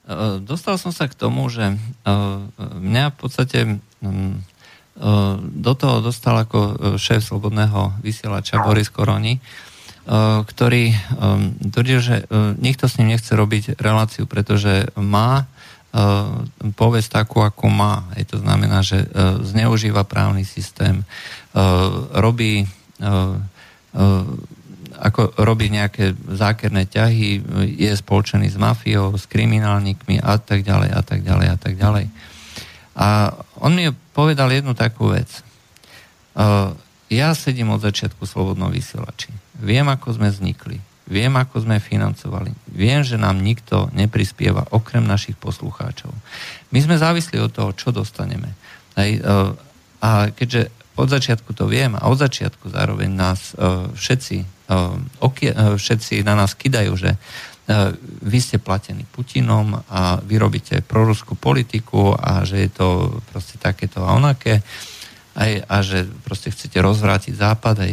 E, 0.09 0.41
dostal 0.41 0.81
som 0.81 0.89
sa 0.89 1.05
k 1.05 1.17
tomu, 1.17 1.45
že 1.53 1.69
e, 1.69 1.77
mňa 2.81 3.13
v 3.13 3.17
podstate 3.17 3.59
e, 3.65 3.75
do 5.41 5.73
toho 5.77 6.01
dostal 6.01 6.39
ako 6.41 6.97
šéf 6.97 7.21
slobodného 7.21 7.99
vysielača 7.99 8.63
Boris 8.63 8.87
Koroni, 8.95 9.43
ktorý 10.47 10.95
tvrdil, 11.59 11.99
že 11.99 12.17
nikto 12.63 12.87
s 12.87 13.03
ním 13.03 13.11
nechce 13.11 13.35
robiť 13.35 13.75
reláciu, 13.83 14.31
pretože 14.31 14.87
má 14.95 15.51
povesť 16.75 17.23
takú, 17.23 17.39
ako 17.39 17.71
má. 17.71 18.11
Je 18.19 18.27
to 18.27 18.43
znamená, 18.43 18.83
že 18.83 19.07
zneužíva 19.47 20.03
právny 20.03 20.43
systém, 20.43 21.07
robí 22.11 22.67
ako 24.95 25.35
robí 25.43 25.75
nejaké 25.75 26.15
zákerné 26.15 26.87
ťahy, 26.87 27.43
je 27.79 27.91
spoločený 27.95 28.47
s 28.47 28.57
mafiou, 28.59 29.11
s 29.19 29.27
kriminálnikmi 29.27 30.23
a 30.23 30.39
tak 30.39 30.63
ďalej 30.63 30.91
a 30.95 31.03
tak 31.03 31.21
ďalej 31.27 31.47
a 31.51 31.57
tak 31.59 31.75
ďalej. 31.75 32.07
A 32.95 33.35
on 33.59 33.75
mi 33.75 33.91
povedal 34.15 34.55
jednu 34.55 34.71
takú 34.79 35.11
vec. 35.11 35.43
Ja 37.11 37.29
sedím 37.35 37.75
od 37.75 37.83
začiatku 37.83 38.23
slobodnom 38.23 38.71
vysielači. 38.71 39.35
Viem, 39.59 39.91
ako 39.91 40.15
sme 40.15 40.31
vznikli. 40.31 40.79
Viem, 41.05 41.37
ako 41.37 41.69
sme 41.69 41.85
financovali. 41.85 42.49
Viem, 42.73 43.05
že 43.05 43.21
nám 43.21 43.45
nikto 43.45 43.93
neprispieva, 43.93 44.73
okrem 44.73 45.05
našich 45.05 45.37
poslucháčov. 45.37 46.09
My 46.73 46.81
sme 46.81 46.97
závislí 46.97 47.37
od 47.45 47.53
toho, 47.53 47.71
čo 47.77 47.93
dostaneme. 47.93 48.57
Aj, 48.97 49.11
e, 49.13 49.21
a 50.01 50.33
keďže 50.33 50.73
od 50.97 51.13
začiatku 51.13 51.53
to 51.53 51.69
viem 51.69 51.93
a 51.93 52.09
od 52.09 52.17
začiatku 52.17 52.73
zároveň 52.73 53.11
nás 53.13 53.53
e, 53.53 53.93
všetci, 53.93 54.37
e, 54.41 55.53
všetci 55.77 56.25
na 56.25 56.35
nás 56.41 56.57
kidajú, 56.57 56.93
že 56.97 57.13
vy 58.21 58.39
ste 58.45 58.61
platení 58.61 59.09
Putinom 59.09 59.73
a 59.89 60.21
vy 60.21 60.37
robíte 60.37 60.85
proruskú 60.85 61.33
politiku 61.33 62.13
a 62.13 62.45
že 62.45 62.69
je 62.69 62.71
to 62.77 62.89
proste 63.33 63.57
takéto 63.57 64.05
a 64.05 64.13
onaké 64.21 64.61
aj, 65.33 65.65
a 65.65 65.77
že 65.81 66.05
proste 66.29 66.53
chcete 66.53 66.77
rozvrátiť 66.77 67.33
západ. 67.33 67.77
Aj. 67.81 67.93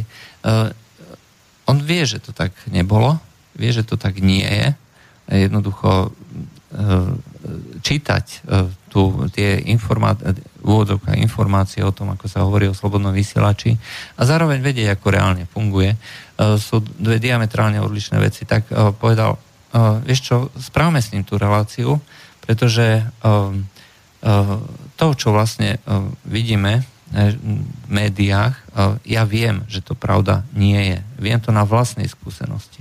On 1.71 1.79
vie, 1.79 2.03
že 2.03 2.19
to 2.19 2.35
tak 2.35 2.51
nebolo, 2.67 3.15
vie, 3.55 3.71
že 3.71 3.87
to 3.87 3.95
tak 3.95 4.19
nie 4.19 4.43
je. 4.43 4.67
Jednoducho 5.47 5.89
e, 6.03 6.09
čítať 7.79 8.25
e, 8.27 8.37
tu 8.91 9.15
tie 9.31 9.55
informá- 9.71 10.19
informácie 11.15 11.79
o 11.87 11.95
tom, 11.95 12.11
ako 12.11 12.27
sa 12.27 12.43
hovorí 12.43 12.67
o 12.67 12.75
slobodnom 12.75 13.15
vysielači 13.15 13.79
a 14.19 14.27
zároveň 14.27 14.59
vedieť, 14.59 14.99
ako 14.99 15.07
reálne 15.15 15.47
funguje, 15.47 15.95
e, 15.95 15.97
sú 16.59 16.83
dve 16.83 17.23
diametrálne 17.23 17.79
odlišné 17.79 18.19
veci, 18.19 18.43
tak 18.43 18.67
povedal, 18.99 19.39
vieš 20.03 20.19
čo, 20.27 20.35
správame 20.59 20.99
s 20.99 21.15
ním 21.15 21.23
tú 21.23 21.39
reláciu, 21.39 22.03
pretože 22.43 23.07
to, 24.99 25.05
čo 25.15 25.31
vlastne 25.31 25.79
vidíme 26.27 26.83
médiách, 27.91 28.55
ja 29.03 29.23
viem, 29.27 29.67
že 29.67 29.83
to 29.83 29.99
pravda 29.99 30.47
nie 30.55 30.95
je. 30.95 30.99
Viem 31.19 31.43
to 31.43 31.51
na 31.51 31.67
vlastnej 31.67 32.07
skúsenosti. 32.07 32.79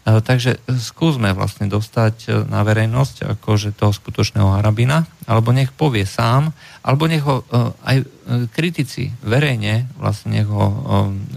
Takže 0.00 0.64
skúsme 0.80 1.30
vlastne 1.36 1.68
dostať 1.68 2.48
na 2.48 2.64
verejnosť 2.64 3.36
akože 3.36 3.76
toho 3.76 3.92
skutočného 3.92 4.58
Harabina, 4.58 5.04
alebo 5.28 5.52
nech 5.52 5.70
povie 5.76 6.08
sám, 6.08 6.50
alebo 6.80 7.04
nech 7.04 7.20
ho 7.22 7.44
aj 7.84 8.08
kritici 8.50 9.12
verejne 9.20 9.86
vlastne 10.00 10.40
nech 10.40 10.48
ho 10.48 10.66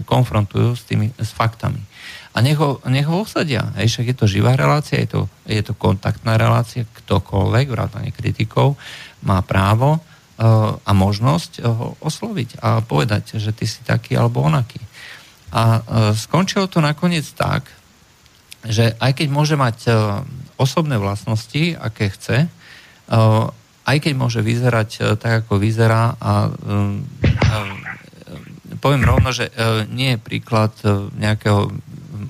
konfrontujú 0.08 0.74
s 0.74 0.82
tými 0.88 1.12
s 1.14 1.30
faktami. 1.30 1.78
A 2.34 2.42
nech 2.42 2.58
ho, 2.58 2.82
nech 2.90 3.06
ho 3.06 3.22
osadia. 3.22 3.70
Hej, 3.78 3.94
však 3.94 4.06
je 4.10 4.16
to 4.18 4.26
živá 4.26 4.58
relácia, 4.58 4.98
je 4.98 5.06
to, 5.12 5.20
je 5.46 5.62
to 5.62 5.76
kontaktná 5.78 6.34
relácia, 6.34 6.82
ktokoľvek, 6.82 7.66
vrátane 7.70 8.10
kritikov, 8.10 8.74
má 9.22 9.38
právo 9.44 10.02
a 10.40 10.90
možnosť 10.90 11.62
ho 11.62 11.94
osloviť 12.02 12.58
a 12.58 12.82
povedať, 12.82 13.38
že 13.38 13.54
ty 13.54 13.70
si 13.70 13.86
taký 13.86 14.18
alebo 14.18 14.42
onaký. 14.42 14.82
A 15.54 15.78
skončilo 16.18 16.66
to 16.66 16.82
nakoniec 16.82 17.22
tak, 17.38 17.70
že 18.66 18.98
aj 18.98 19.12
keď 19.22 19.28
môže 19.30 19.54
mať 19.54 19.92
osobné 20.58 20.98
vlastnosti, 20.98 21.78
aké 21.78 22.10
chce, 22.10 22.50
aj 23.84 23.96
keď 24.00 24.12
môže 24.16 24.40
vyzerať 24.40 25.20
tak, 25.20 25.46
ako 25.46 25.60
vyzerá 25.60 26.16
a 26.18 26.50
poviem 28.80 29.04
rovno, 29.04 29.30
že 29.30 29.52
nie 29.92 30.16
je 30.16 30.24
príklad 30.24 30.72
nejakého 31.14 31.70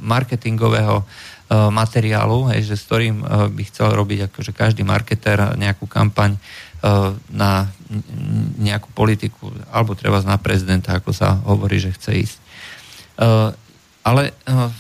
marketingového 0.05 1.07
materiálu, 1.55 2.51
hej, 2.51 2.67
že 2.67 2.77
s 2.77 2.87
ktorým 2.89 3.23
by 3.55 3.63
chcel 3.71 3.95
robiť 3.95 4.33
akože 4.33 4.53
každý 4.53 4.83
marketér 4.83 5.55
nejakú 5.55 5.87
kampaň 5.87 6.35
na 7.33 7.73
nejakú 8.61 8.93
politiku, 8.93 9.49
alebo 9.73 9.97
treba 9.97 10.21
na 10.21 10.37
prezidenta, 10.37 10.93
ako 10.93 11.17
sa 11.17 11.41
hovorí, 11.49 11.81
že 11.81 11.97
chce 11.97 12.11
ísť. 12.13 12.37
E, 12.37 12.45
ale 14.05 14.23
e, 14.29 14.33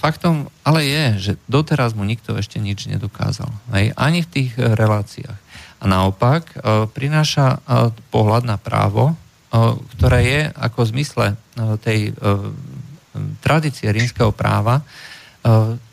faktom 0.04 0.52
ale 0.60 0.84
je, 0.84 1.04
že 1.16 1.32
doteraz 1.48 1.96
mu 1.96 2.04
nikto 2.04 2.36
ešte 2.36 2.60
nič 2.60 2.84
nedokázal. 2.92 3.48
Hej? 3.72 3.96
Ani 3.96 4.20
v 4.20 4.30
tých 4.30 4.52
reláciách. 4.56 5.40
A 5.80 5.84
naopak 5.84 6.48
prináša 6.96 7.60
pohľad 8.08 8.48
na 8.48 8.56
právo, 8.56 9.12
ktoré 9.92 10.20
je 10.24 10.40
ako 10.56 10.78
v 10.80 10.90
zmysle 10.96 11.26
tej 11.84 12.16
tradície 13.44 13.92
rímskeho 13.92 14.32
práva 14.32 14.80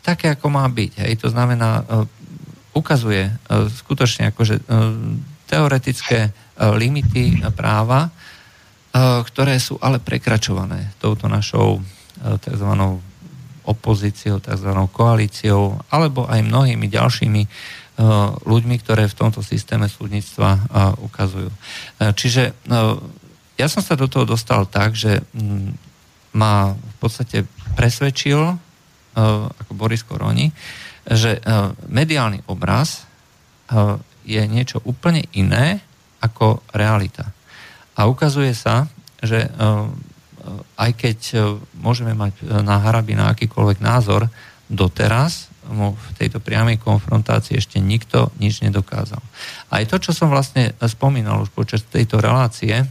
také, 0.00 0.32
ako 0.32 0.48
má 0.48 0.64
byť. 0.64 0.92
Hej? 0.96 1.12
To 1.20 1.28
znamená, 1.28 1.84
ukazuje 2.72 3.36
skutočne 3.52 4.32
akože 4.32 4.64
teoretické 5.52 6.20
e, 6.24 6.30
limity 6.72 7.44
práva, 7.52 8.08
e, 8.08 8.10
ktoré 9.28 9.60
sú 9.60 9.76
ale 9.76 10.00
prekračované 10.00 10.96
touto 10.96 11.28
našou 11.28 11.76
e, 11.76 11.80
tzv. 12.40 12.70
opozíciou, 13.68 14.40
tzv. 14.40 14.70
koalíciou, 14.88 15.76
alebo 15.92 16.24
aj 16.24 16.40
mnohými 16.40 16.88
ďalšími 16.88 17.44
ľuďmi, 18.48 18.76
ktoré 18.80 19.04
v 19.04 19.14
tomto 19.14 19.44
systéme 19.44 19.84
súdnictva 19.84 20.56
ukazujú. 21.04 21.52
Čiže 22.00 22.56
ja 23.60 23.66
som 23.68 23.84
sa 23.84 24.00
do 24.00 24.08
toho 24.08 24.24
dostal 24.24 24.64
tak, 24.64 24.96
že 24.96 25.20
ma 26.32 26.72
v 26.72 26.96
podstate 26.96 27.44
presvedčil, 27.76 28.40
ako 29.12 29.72
Boris 29.76 30.02
Koroni, 30.08 30.48
že 31.04 31.36
mediálny 31.92 32.48
obraz 32.48 33.04
je 34.22 34.42
niečo 34.46 34.80
úplne 34.86 35.26
iné 35.34 35.82
ako 36.22 36.62
realita. 36.70 37.34
A 37.98 38.06
ukazuje 38.08 38.54
sa, 38.54 38.88
že 39.20 39.46
e, 39.46 39.48
e, 39.48 39.54
aj 40.78 40.90
keď 40.96 41.18
e, 41.34 41.38
môžeme 41.82 42.14
mať 42.14 42.62
na 42.62 42.80
Harabina 42.80 43.30
akýkoľvek 43.34 43.78
názor, 43.82 44.30
doteraz 44.70 45.52
mu 45.68 45.94
v 45.94 46.08
tejto 46.18 46.42
priamej 46.42 46.82
konfrontácii 46.82 47.54
ešte 47.54 47.78
nikto 47.78 48.34
nič 48.42 48.66
nedokázal. 48.66 49.22
Aj 49.70 49.82
to, 49.86 50.00
čo 50.02 50.10
som 50.10 50.32
vlastne 50.32 50.74
spomínal 50.90 51.38
už 51.38 51.54
počas 51.54 51.86
tejto 51.86 52.18
relácie, 52.18 52.82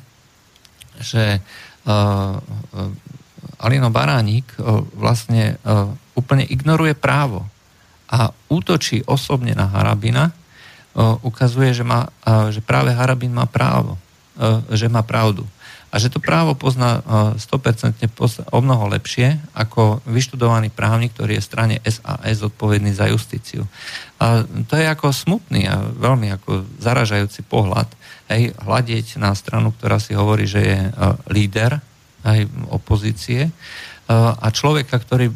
že 1.01 1.43
Alino 3.59 3.89
Baránik 3.91 4.55
vlastne 4.95 5.59
úplne 6.15 6.47
ignoruje 6.47 6.95
právo 6.95 7.43
a 8.07 8.31
útočí 8.47 9.03
osobne 9.03 9.51
na 9.51 9.67
Harabina, 9.67 10.31
ukazuje, 11.23 11.71
že, 11.71 11.87
má, 11.87 12.11
že 12.51 12.59
práve 12.59 12.91
Harabin 12.91 13.31
má 13.31 13.47
právo, 13.47 13.95
že 14.71 14.91
má 14.91 15.03
pravdu. 15.03 15.47
A 15.91 15.99
že 15.99 16.07
to 16.07 16.23
právo 16.23 16.55
pozná 16.55 17.03
100% 17.35 17.99
o 18.47 18.59
mnoho 18.63 18.87
lepšie 18.95 19.43
ako 19.51 19.99
vyštudovaný 20.07 20.71
právnik, 20.71 21.11
ktorý 21.11 21.35
je 21.35 21.43
v 21.43 21.49
strane 21.51 21.75
SAS 21.83 22.39
odpovedný 22.39 22.95
za 22.95 23.11
justíciu. 23.11 23.67
A 24.15 24.47
to 24.71 24.79
je 24.79 24.87
ako 24.87 25.11
smutný 25.11 25.67
a 25.67 25.83
veľmi 25.83 26.31
ako 26.31 26.63
zaražajúci 26.79 27.43
pohľad, 27.43 27.91
hej, 28.31 28.55
hľadieť 28.63 29.19
na 29.19 29.35
stranu, 29.35 29.75
ktorá 29.75 29.99
si 29.99 30.15
hovorí, 30.15 30.47
že 30.47 30.63
je 30.63 30.79
líder 31.27 31.83
aj 32.23 32.47
opozície 32.71 33.51
a 34.07 34.47
človeka, 34.47 34.95
ktorý 34.95 35.27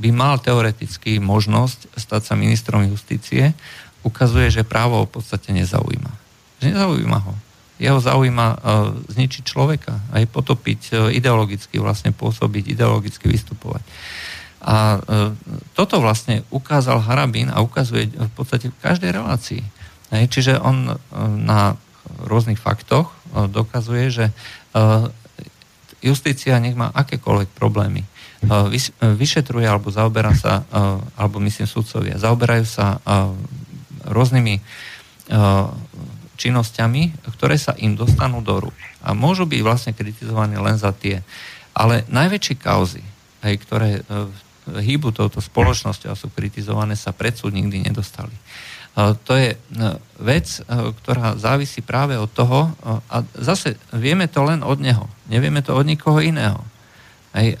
by 0.00 0.10
mal 0.16 0.40
teoreticky 0.40 1.20
možnosť 1.20 1.92
stať 2.00 2.22
sa 2.24 2.34
ministrom 2.40 2.88
justície, 2.88 3.52
ukazuje, 4.04 4.52
že 4.52 4.62
právo 4.62 5.02
v 5.08 5.18
podstate 5.18 5.50
nezaujíma. 5.50 6.12
Že 6.60 6.76
nezaujíma 6.76 7.18
ho. 7.24 7.34
Jeho 7.82 7.98
zaujíma 7.98 8.46
uh, 8.54 8.58
zničiť 9.10 9.42
človeka, 9.42 9.98
aj 10.14 10.30
potopiť, 10.30 10.80
uh, 10.94 11.10
ideologicky 11.10 11.82
vlastne 11.82 12.14
pôsobiť, 12.14 12.70
ideologicky 12.70 13.26
vystupovať. 13.26 13.82
A 14.62 15.02
uh, 15.02 15.34
toto 15.74 15.98
vlastne 15.98 16.46
ukázal 16.54 17.02
Harabín 17.02 17.50
a 17.50 17.58
ukazuje 17.64 18.14
v 18.14 18.32
podstate 18.38 18.70
v 18.70 18.78
každej 18.78 19.10
relácii. 19.10 19.62
Hej, 20.14 20.30
čiže 20.30 20.62
on 20.62 20.94
uh, 20.94 20.96
na 21.26 21.74
rôznych 22.22 22.62
faktoch 22.62 23.10
uh, 23.10 23.50
dokazuje, 23.50 24.06
že 24.12 24.26
uh, 24.30 25.10
justícia 26.04 26.60
nech 26.60 26.76
má 26.76 26.92
akékoľvek 26.92 27.56
problémy. 27.56 28.04
Vyšetruje 29.00 29.64
alebo 29.64 29.88
zaoberá 29.88 30.36
sa, 30.36 30.68
alebo 31.16 31.40
myslím 31.40 31.64
sudcovia, 31.64 32.20
zaoberajú 32.20 32.68
sa 32.68 33.00
rôznymi 34.08 34.54
uh, 34.60 35.70
činnosťami, 36.34 37.30
ktoré 37.38 37.56
sa 37.58 37.78
im 37.78 37.94
dostanú 37.94 38.42
do 38.42 38.68
rúk. 38.68 38.76
A 39.02 39.14
môžu 39.14 39.46
byť 39.46 39.60
vlastne 39.62 39.92
kritizovaní 39.94 40.58
len 40.58 40.74
za 40.74 40.90
tie. 40.90 41.22
Ale 41.74 42.06
najväčšie 42.10 42.54
kauzy, 42.58 43.02
hej, 43.42 43.54
ktoré 43.62 43.90
e, 43.98 44.02
hýbu 44.78 45.10
touto 45.14 45.42
spoločnosťou 45.42 46.10
a 46.10 46.18
sú 46.18 46.30
kritizované, 46.30 46.94
sa 46.94 47.10
pred 47.14 47.34
súd 47.34 47.54
nikdy 47.54 47.82
nedostali. 47.82 48.34
E, 48.34 48.40
to 49.26 49.32
je 49.34 49.54
e, 49.54 49.58
vec, 50.22 50.46
ktorá 51.02 51.38
závisí 51.38 51.82
práve 51.82 52.18
od 52.18 52.30
toho, 52.30 52.70
a 53.10 53.16
zase 53.38 53.78
vieme 53.94 54.30
to 54.30 54.42
len 54.46 54.62
od 54.62 54.78
neho, 54.78 55.06
nevieme 55.30 55.62
to 55.62 55.74
od 55.74 55.86
nikoho 55.86 56.22
iného. 56.22 56.62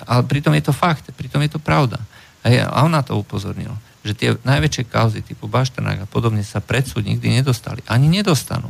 Ale 0.06 0.22
pritom 0.30 0.54
je 0.54 0.70
to 0.70 0.74
fakt, 0.74 1.10
pritom 1.18 1.42
je 1.42 1.58
to 1.58 1.58
pravda. 1.58 1.98
A 2.46 2.86
on 2.86 2.94
na 2.94 3.02
to 3.02 3.18
upozornil 3.18 3.74
že 4.04 4.12
tie 4.12 4.30
najväčšie 4.36 4.84
kauzy 4.84 5.24
typu 5.24 5.48
Bašternák 5.48 6.04
a 6.04 6.10
podobne 6.10 6.44
sa 6.44 6.60
pred 6.60 6.84
súd 6.84 7.08
nikdy 7.08 7.40
nedostali. 7.40 7.80
Ani 7.88 8.12
nedostanú. 8.12 8.68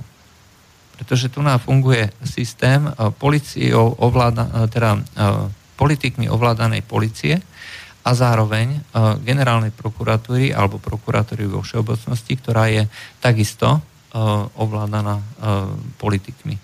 Pretože 0.94 1.26
tu 1.26 1.42
nám 1.42 1.58
funguje 1.58 2.06
systém 2.22 2.86
eh, 2.86 2.94
policiou 3.10 3.98
ovláda, 3.98 4.46
eh, 4.46 4.70
teda 4.70 4.90
eh, 4.94 5.02
politikmi 5.74 6.30
ovládanej 6.30 6.86
policie 6.86 7.42
a 8.04 8.12
zároveň 8.12 8.84
generálnej 9.24 9.72
prokuratúry 9.72 10.52
alebo 10.52 10.76
prokuratúry 10.76 11.48
vo 11.48 11.64
všeobecnosti, 11.64 12.36
ktorá 12.36 12.68
je 12.68 12.84
takisto 13.16 13.80
ovládaná 14.60 15.24
politikmi. 15.96 16.60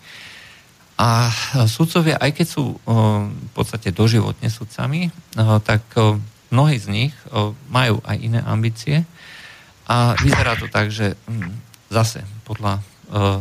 A 1.01 1.33
sudcovia, 1.65 2.21
aj 2.21 2.37
keď 2.37 2.47
sú 2.47 2.77
v 2.85 3.51
podstate 3.57 3.89
doživotne 3.89 4.53
sudcami, 4.53 5.09
tak 5.65 5.81
mnohí 6.51 6.77
z 6.79 6.87
nich 6.91 7.15
majú 7.71 8.03
aj 8.05 8.17
iné 8.19 8.41
ambície 8.43 9.07
a 9.91 10.15
vyzerá 10.23 10.55
to 10.55 10.71
tak, 10.71 10.91
že 10.95 11.19
hm, 11.27 11.55
zase 11.91 12.23
podľa 12.47 12.83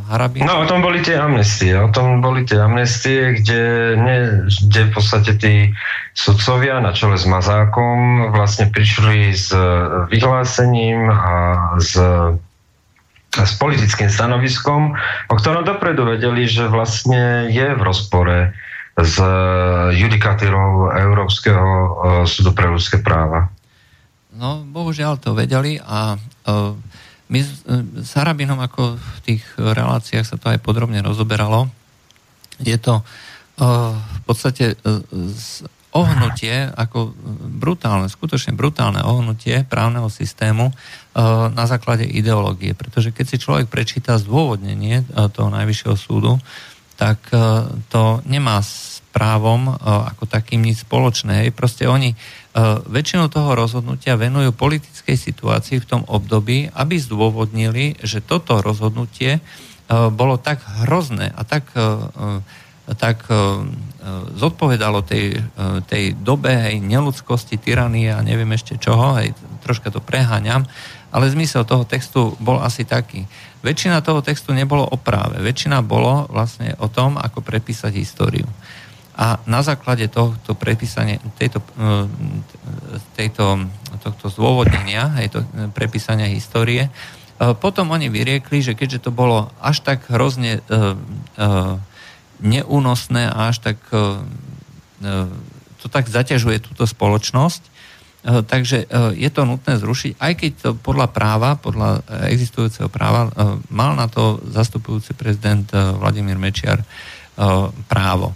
Harabín. 0.09 0.49
No 0.49 0.65
o 0.65 0.65
tom 0.65 0.81
boli 0.81 0.97
tie 1.05 1.13
amnestie, 1.13 1.77
o 1.77 1.93
tom 1.93 2.25
boli 2.25 2.41
tie 2.41 2.57
amnestie, 2.57 3.37
kde, 3.37 3.93
ne, 4.01 4.17
kde 4.49 4.89
v 4.89 4.91
podstate 4.97 5.37
tí 5.37 5.69
sudcovia 6.17 6.81
na 6.81 6.89
čele 6.89 7.13
s 7.13 7.29
Mazákom 7.29 8.33
vlastne 8.33 8.73
prišli 8.73 9.29
s 9.29 9.53
vyhlásením 10.09 11.13
a 11.13 11.33
s 11.77 11.93
s 13.29 13.53
politickým 13.61 14.09
stanoviskom, 14.09 14.97
o 15.29 15.35
ktorom 15.37 15.61
dopredu 15.61 16.01
vedeli, 16.01 16.49
že 16.49 16.65
vlastne 16.65 17.45
je 17.53 17.77
v 17.77 17.81
rozpore 17.85 18.57
z 18.99 19.15
judikatírov 19.95 20.95
Európskeho 20.95 21.67
e, 21.67 21.87
súdu 22.27 22.51
pre 22.51 22.67
ľudské 22.67 22.99
práva. 22.99 23.51
No, 24.35 24.63
bohužiaľ 24.63 25.19
to 25.19 25.35
vedeli 25.35 25.81
a 25.83 26.15
uh, 26.15 26.71
my 27.29 27.39
s 28.01 28.11
Harabinom, 28.15 28.57
ako 28.57 28.95
v 28.97 29.19
tých 29.21 29.43
reláciách 29.59 30.25
sa 30.25 30.39
to 30.39 30.49
aj 30.49 30.63
podrobne 30.63 30.97
rozoberalo, 31.03 31.69
je 32.57 32.75
to 32.79 33.03
v 33.59 34.21
podstate 34.23 34.79
ohnutie, 35.91 36.55
ako 36.71 37.11
brutálne, 37.59 38.07
skutočne 38.07 38.55
brutálne 38.55 39.03
ohnutie 39.03 39.67
právneho 39.67 40.07
systému 40.07 40.71
na 41.51 41.65
základe 41.67 42.07
ideológie. 42.07 42.71
Pretože 42.71 43.11
keď 43.11 43.25
si 43.27 43.35
človek 43.35 43.67
prečíta 43.67 44.15
zdôvodnenie 44.15 45.03
toho 45.35 45.51
najvyššieho 45.51 45.95
súdu, 45.99 46.39
tak 46.95 47.19
to 47.91 48.03
nemá 48.23 48.63
právom 49.09 49.69
e, 49.69 49.73
ako 49.83 50.29
takým 50.29 50.61
nič 50.61 50.85
spoločné. 50.85 51.49
Proste 51.51 51.89
oni 51.89 52.13
e, 52.13 52.15
väčšinu 52.85 53.27
toho 53.27 53.57
rozhodnutia 53.57 54.19
venujú 54.19 54.53
politickej 54.53 55.17
situácii 55.17 55.81
v 55.81 55.89
tom 55.89 56.01
období, 56.05 56.69
aby 56.73 56.95
zdôvodnili, 57.01 57.97
že 58.05 58.21
toto 58.21 58.61
rozhodnutie 58.61 59.37
e, 59.37 59.41
bolo 60.13 60.37
tak 60.37 60.61
hrozné 60.85 61.33
a 61.33 61.41
tak, 61.43 61.73
tak 62.97 63.21
zodpovedalo 64.33 65.05
tej, 65.05 65.37
tej 65.85 66.17
dobe 66.17 66.49
hej, 66.49 66.81
neludskosti, 66.81 67.61
tyranie 67.61 68.09
a 68.09 68.25
neviem 68.25 68.49
ešte 68.49 68.81
čoho, 68.81 69.13
hej, 69.21 69.37
troška 69.61 69.93
to 69.93 70.01
preháňam, 70.01 70.65
ale 71.13 71.29
zmysel 71.29 71.69
toho 71.69 71.85
textu 71.85 72.33
bol 72.41 72.57
asi 72.57 72.89
taký. 72.89 73.29
Väčšina 73.61 74.01
toho 74.01 74.25
textu 74.25 74.57
nebolo 74.57 74.89
o 74.89 74.97
práve, 74.97 75.37
väčšina 75.37 75.85
bolo 75.85 76.25
vlastne 76.33 76.73
o 76.81 76.89
tom, 76.89 77.21
ako 77.21 77.45
prepísať 77.45 77.93
históriu. 77.93 78.49
A 79.19 79.43
na 79.43 79.59
základe 79.59 80.07
tohto 80.07 80.55
prepísania, 80.55 81.19
tejto, 81.35 81.59
e, 81.75 82.07
tejto, 83.19 83.67
tohto 83.99 84.31
zdôvodnenia, 84.31 85.11
to 85.27 85.43
e, 85.43 85.67
prepísania 85.75 86.31
histórie, 86.31 86.87
e, 86.87 86.91
potom 87.59 87.91
oni 87.91 88.07
vyriekli, 88.07 88.63
že 88.63 88.79
keďže 88.79 89.03
to 89.03 89.11
bolo 89.11 89.51
až 89.59 89.83
tak 89.83 90.07
hrozne 90.07 90.63
neúnosné 92.39 93.27
a 93.27 93.51
až 93.51 93.59
tak 93.59 93.75
to 95.79 95.85
tak 95.91 96.07
zaťažuje 96.07 96.63
túto 96.63 96.87
spoločnosť, 96.87 97.61
takže 98.23 98.87
je 99.15 99.29
to 99.31 99.41
nutné 99.43 99.79
zrušiť, 99.79 100.11
aj 100.19 100.33
keď 100.39 100.51
to 100.59 100.69
podľa 100.75 101.07
práva, 101.11 101.59
podľa 101.59 102.03
existujúceho 102.31 102.87
práva, 102.87 103.31
mal 103.71 103.95
na 103.95 104.07
to 104.07 104.39
zastupujúci 104.47 105.15
prezident 105.15 105.67
Vladimír 105.71 106.39
Mečiar 106.39 106.83
právo. 107.87 108.35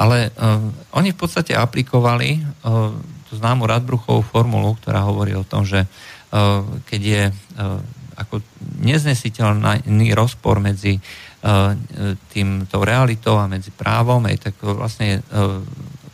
Ale 0.00 0.32
uh, 0.32 0.64
oni 0.96 1.12
v 1.12 1.20
podstate 1.20 1.52
aplikovali 1.52 2.40
uh, 2.40 2.88
tú 3.28 3.32
známu 3.36 3.68
Radbruchovú 3.68 4.24
formulu, 4.24 4.72
ktorá 4.80 5.04
hovorí 5.04 5.36
o 5.36 5.44
tom, 5.44 5.68
že 5.68 5.84
uh, 5.84 6.64
keď 6.88 7.00
je 7.04 7.22
uh, 7.28 7.78
ako 8.16 8.40
neznesiteľný 8.80 10.08
rozpor 10.16 10.60
medzi 10.60 10.96
uh, 10.96 11.76
tým, 12.32 12.64
tou 12.64 12.80
realitou 12.84 13.36
a 13.36 13.48
medzi 13.48 13.72
právom, 13.72 14.24
aj 14.24 14.50
tak 14.50 14.54
vlastne 14.60 15.04
je 15.04 15.16
uh, 15.20 15.60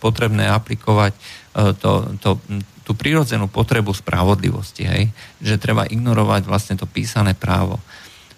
potrebné 0.02 0.50
aplikovať 0.50 1.14
uh, 1.14 1.70
to, 1.74 2.10
to, 2.18 2.38
tú 2.86 2.92
prírodzenú 2.94 3.50
potrebu 3.50 3.90
spravodlivosti, 3.90 4.86
hej? 4.86 5.10
že 5.42 5.62
treba 5.62 5.86
ignorovať 5.86 6.42
vlastne 6.46 6.74
to 6.78 6.86
písané 6.86 7.34
právo. 7.34 7.82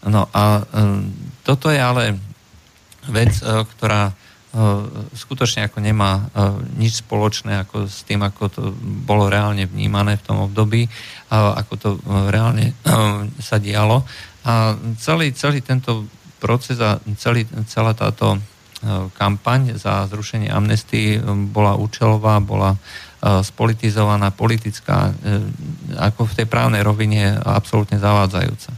No 0.06 0.30
a 0.32 0.64
um, 0.64 1.10
toto 1.44 1.68
je 1.68 1.80
ale 1.80 2.16
vec, 3.10 3.32
uh, 3.44 3.64
ktorá 3.64 4.16
skutočne 5.14 5.70
ako 5.70 5.78
nemá 5.78 6.26
nič 6.74 7.06
spoločné 7.06 7.62
ako 7.62 7.86
s 7.86 8.02
tým, 8.02 8.26
ako 8.26 8.42
to 8.50 8.62
bolo 8.82 9.30
reálne 9.30 9.70
vnímané 9.70 10.18
v 10.18 10.24
tom 10.26 10.42
období, 10.42 10.90
ako 11.30 11.72
to 11.78 11.88
reálne 12.28 12.74
sa 13.38 13.62
dialo. 13.62 14.02
A 14.42 14.74
celý, 14.98 15.30
celý 15.36 15.62
tento 15.62 16.10
proces 16.42 16.82
a 16.82 16.98
celý, 17.18 17.46
celá 17.70 17.94
táto 17.94 18.38
kampaň 19.18 19.74
za 19.74 20.06
zrušenie 20.06 20.50
amnestii 20.54 21.18
bola 21.50 21.74
účelová, 21.74 22.38
bola 22.38 22.78
spolitizovaná, 23.18 24.30
politická, 24.30 25.10
ako 25.98 26.30
v 26.30 26.36
tej 26.38 26.46
právnej 26.46 26.86
rovine 26.86 27.34
absolútne 27.42 27.98
zavádzajúca. 27.98 28.70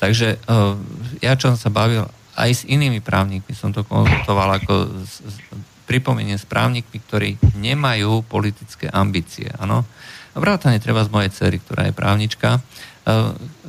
Takže 0.00 0.40
ja, 1.20 1.32
čo 1.36 1.52
som 1.52 1.60
sa 1.60 1.68
bavil 1.68 2.08
aj 2.36 2.50
s 2.52 2.62
inými 2.68 3.00
právnikmi 3.00 3.56
som 3.56 3.72
to 3.72 3.80
konzultoval 3.82 4.60
ako 4.60 4.92
s, 5.02 5.24
s, 5.24 5.36
pripomeniem 5.88 6.36
s 6.36 6.44
právnikmi, 6.44 6.98
ktorí 7.00 7.28
nemajú 7.56 8.26
politické 8.26 8.90
ambície. 8.90 9.48
Áno? 9.56 9.86
Vrátane 10.36 10.82
treba 10.82 11.06
z 11.06 11.14
mojej 11.14 11.32
cery, 11.32 11.56
ktorá 11.62 11.88
je 11.88 11.96
právnička. 11.96 12.58
E, 12.58 12.60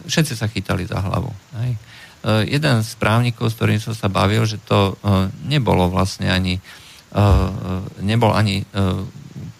všetci 0.10 0.34
sa 0.35 0.52
chytali 0.52 0.84
za 0.84 0.99
hlavu. 0.99 1.31
Hej? 1.64 1.72
E, 1.72 1.80
jeden 2.49 2.84
z 2.84 2.91
právnikov, 2.99 3.53
s 3.53 3.56
ktorým 3.56 3.80
som 3.80 3.94
sa 3.94 4.10
bavil, 4.11 4.44
že 4.44 4.60
to 4.60 4.98
e, 4.98 5.30
nebolo 5.48 5.88
vlastne 5.88 6.27
ani 6.27 6.60
nebol 8.03 8.35
ani 8.35 8.68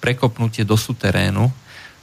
prekopnutie 0.04 0.68
do 0.68 0.76
suterénu, 0.76 1.48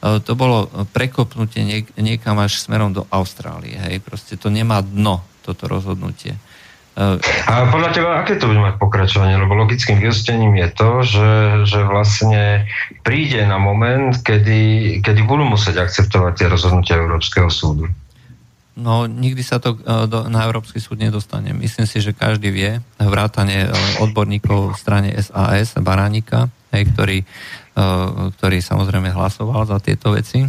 to 0.00 0.32
bolo 0.34 0.66
prekopnutie 0.90 1.62
niek- 1.62 1.94
niekam 2.00 2.40
až 2.40 2.64
smerom 2.64 2.96
do 2.96 3.04
Austrálie. 3.12 3.76
Hej? 3.76 4.00
Proste 4.00 4.40
to 4.40 4.48
nemá 4.48 4.80
dno, 4.80 5.20
toto 5.44 5.68
rozhodnutie. 5.68 6.40
A 6.94 7.52
podľa 7.74 7.90
teba, 7.90 8.22
aké 8.22 8.38
to 8.38 8.46
bude 8.46 8.62
mať 8.62 8.78
pokračovanie? 8.78 9.34
Lebo 9.34 9.58
logickým 9.58 9.98
vyústením 9.98 10.54
je 10.54 10.68
to, 10.70 10.90
že, 11.02 11.32
že 11.66 11.80
vlastne 11.82 12.70
príde 13.02 13.42
na 13.42 13.58
moment, 13.58 14.14
kedy, 14.14 15.02
kedy 15.02 15.20
budú 15.26 15.42
musieť 15.42 15.82
akceptovať 15.82 16.32
tie 16.38 16.46
rozhodnutia 16.46 17.02
Európskeho 17.02 17.50
súdu. 17.50 17.90
No, 18.78 19.06
nikdy 19.06 19.42
sa 19.42 19.58
to 19.58 19.78
do, 20.06 20.26
na 20.30 20.46
Európsky 20.46 20.78
súd 20.78 21.02
nedostane. 21.02 21.50
Myslím 21.54 21.86
si, 21.86 21.98
že 21.98 22.14
každý 22.14 22.54
vie, 22.54 22.78
vrátane 22.98 23.70
uh, 23.70 23.74
odborníkov 24.02 24.74
v 24.74 24.78
strane 24.78 25.08
SAS, 25.18 25.78
Baránika, 25.78 26.50
hej, 26.74 26.90
ktorý, 26.94 27.18
ktorý 28.38 28.58
samozrejme 28.58 29.14
hlasoval 29.14 29.66
za 29.66 29.78
tieto 29.78 30.14
veci, 30.14 30.46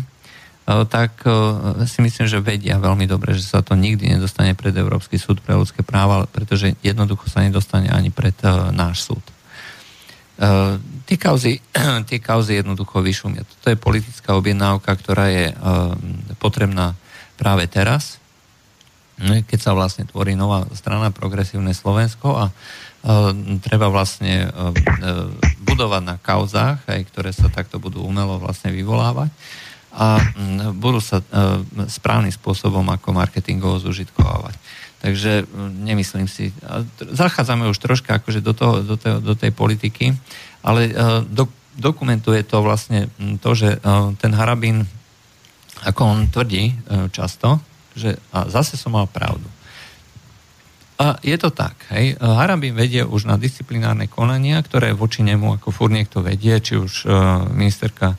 tak 0.65 1.21
uh, 1.29 1.85
si 1.85 2.01
myslím, 2.01 2.25
že 2.25 2.41
vedia 2.41 2.81
veľmi 2.81 3.05
dobre, 3.05 3.37
že 3.37 3.45
sa 3.45 3.61
to 3.61 3.77
nikdy 3.77 4.09
nedostane 4.09 4.57
pred 4.57 4.73
Európsky 4.73 5.21
súd 5.21 5.37
pre 5.45 5.53
ľudské 5.53 5.85
práva, 5.85 6.25
pretože 6.25 6.73
jednoducho 6.81 7.29
sa 7.29 7.45
nedostane 7.45 7.93
ani 7.93 8.09
pred 8.09 8.33
uh, 8.41 8.73
náš 8.73 9.05
súd. 9.05 9.21
Tie, 11.05 11.15
kauzy, 11.15 11.63
tie 12.09 12.19
kauzy 12.19 12.59
jednoducho 12.59 12.99
vyšumia. 12.99 13.45
Toto 13.45 13.71
je 13.71 13.79
politická 13.79 14.35
objednávka, 14.35 14.91
ktorá 14.91 15.31
je 15.31 15.55
potrebná 16.43 16.91
práve 17.39 17.71
teraz, 17.71 18.19
keď 19.23 19.59
sa 19.63 19.71
vlastne 19.71 20.03
tvorí 20.03 20.35
nová 20.35 20.67
strana 20.75 21.15
Progresívne 21.15 21.71
Slovensko 21.71 22.35
a 22.35 22.45
treba 23.63 23.87
vlastne 23.87 24.51
budovať 25.63 26.03
na 26.03 26.19
kauzách, 26.19 26.83
aj, 26.83 27.01
ktoré 27.15 27.31
sa 27.31 27.47
takto 27.47 27.79
budú 27.79 28.03
umelo 28.03 28.35
vlastne 28.35 28.75
vyvolávať 28.75 29.31
a 29.95 30.19
budú 30.75 30.99
sa 30.99 31.23
správnym 31.87 32.35
spôsobom 32.35 32.83
ako 32.91 33.15
marketingovo 33.15 33.79
zužitkovávať. 33.79 34.59
Takže 34.99 35.47
nemyslím 35.85 36.27
si, 36.27 36.51
zachádzame 36.99 37.69
už 37.71 37.79
troška 37.79 38.19
akože 38.19 38.43
do, 38.43 38.51
toho, 38.51 38.83
do, 38.83 38.95
tej, 38.99 39.23
do 39.23 39.33
tej 39.37 39.55
politiky, 39.55 40.11
ale 40.65 40.91
do, 41.31 41.47
dokumentuje 41.79 42.43
to 42.43 42.59
vlastne 42.59 43.07
to, 43.39 43.51
že 43.55 43.79
ten 44.19 44.31
Harabín 44.35 44.83
ako 45.85 46.01
on 46.01 46.19
tvrdí 46.31 46.71
e, 46.71 46.73
často, 47.11 47.59
že 47.93 48.15
a 48.31 48.47
zase 48.47 48.79
som 48.79 48.95
mal 48.95 49.05
pravdu. 49.05 49.45
A 50.95 51.19
je 51.19 51.35
to 51.35 51.51
tak, 51.51 51.75
hej. 51.91 52.15
Harabin 52.23 52.71
vedie 52.71 53.03
už 53.03 53.27
na 53.27 53.35
disciplinárne 53.35 54.07
konania, 54.07 54.63
ktoré 54.63 54.95
voči 54.95 55.27
nemu 55.27 55.59
ako 55.59 55.67
fur 55.75 55.91
niekto 55.91 56.23
vedie, 56.23 56.55
či 56.63 56.79
už 56.79 57.03
ministerka 57.51 58.15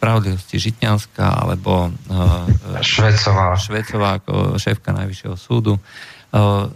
spravodlivosti 0.00 0.56
Žitňanská 0.56 1.44
alebo 1.44 1.92
uh, 1.92 2.48
Švecová. 2.80 3.60
Švecová 3.60 4.16
ako 4.16 4.56
šéfka 4.56 4.96
Najvyššieho 4.96 5.36
súdu. 5.36 5.76
Uh, 6.32 6.72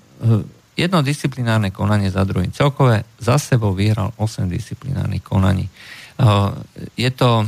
jedno 0.76 1.00
disciplinárne 1.00 1.72
konanie 1.72 2.12
za 2.12 2.20
druhým. 2.28 2.52
Celkové 2.52 3.08
za 3.16 3.40
sebou 3.40 3.72
vyhral 3.72 4.12
8 4.18 4.50
disciplinárnych 4.50 5.22
konaní. 5.22 5.70
Je 6.98 7.10
to, 7.14 7.46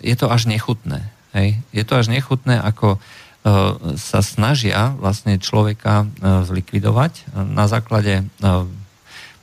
je 0.00 0.16
to 0.16 0.26
až 0.32 0.48
nechutné. 0.48 1.04
Hej. 1.36 1.60
Je 1.76 1.84
to 1.84 2.00
až 2.00 2.08
nechutné, 2.08 2.56
ako 2.56 2.96
sa 4.00 4.20
snažia 4.24 4.96
vlastne 4.96 5.36
človeka 5.36 6.08
zlikvidovať 6.24 7.36
na 7.36 7.68
základe, 7.68 8.24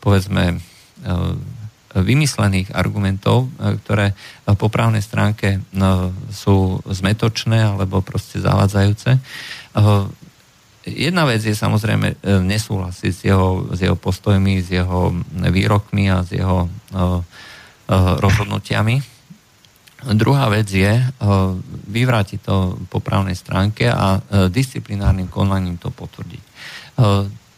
povedzme, 0.01 0.57
vymyslených 1.93 2.73
argumentov, 2.73 3.53
ktoré 3.85 4.17
po 4.57 4.67
právnej 4.67 5.05
stránke 5.05 5.61
sú 6.33 6.81
zmetočné 6.89 7.73
alebo 7.73 8.01
proste 8.01 8.41
zavádzajúce. 8.41 9.21
Jedna 10.83 11.23
vec 11.23 11.45
je 11.45 11.55
samozrejme 11.55 12.19
nesúhlasiť 12.43 13.11
s 13.13 13.21
jeho, 13.23 13.69
s 13.71 13.79
jeho 13.79 13.95
postojmi, 13.95 14.59
s 14.59 14.73
jeho 14.73 15.13
výrokmi 15.47 16.09
a 16.09 16.25
s 16.25 16.33
jeho 16.33 16.67
rozhodnutiami 18.19 19.13
Druhá 20.03 20.51
vec 20.51 20.67
je 20.67 20.99
vyvrátiť 21.87 22.39
to 22.43 22.75
po 22.91 22.99
právnej 22.99 23.39
stránke 23.39 23.87
a 23.87 24.19
disciplinárnym 24.51 25.31
konaním 25.31 25.79
to 25.79 25.95
potvrdiť. 25.95 26.43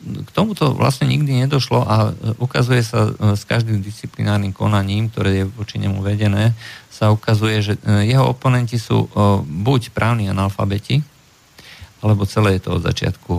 K 0.03 0.29
tomuto 0.35 0.75
vlastne 0.75 1.07
nikdy 1.07 1.47
nedošlo 1.47 1.79
a 1.81 2.11
ukazuje 2.37 2.83
sa 2.83 3.09
s 3.33 3.47
každým 3.47 3.79
disciplinárnym 3.79 4.51
konaním, 4.51 5.07
ktoré 5.09 5.41
je 5.41 5.45
voči 5.47 5.79
nemu 5.79 6.03
vedené, 6.03 6.51
sa 6.91 7.09
ukazuje, 7.15 7.63
že 7.63 7.73
jeho 8.03 8.27
oponenti 8.27 8.75
sú 8.75 9.07
buď 9.43 9.95
právni 9.95 10.27
analfabeti, 10.29 11.01
alebo 12.05 12.27
celé 12.29 12.59
je 12.59 12.69
to 12.69 12.77
od 12.77 12.85
začiatku 12.85 13.33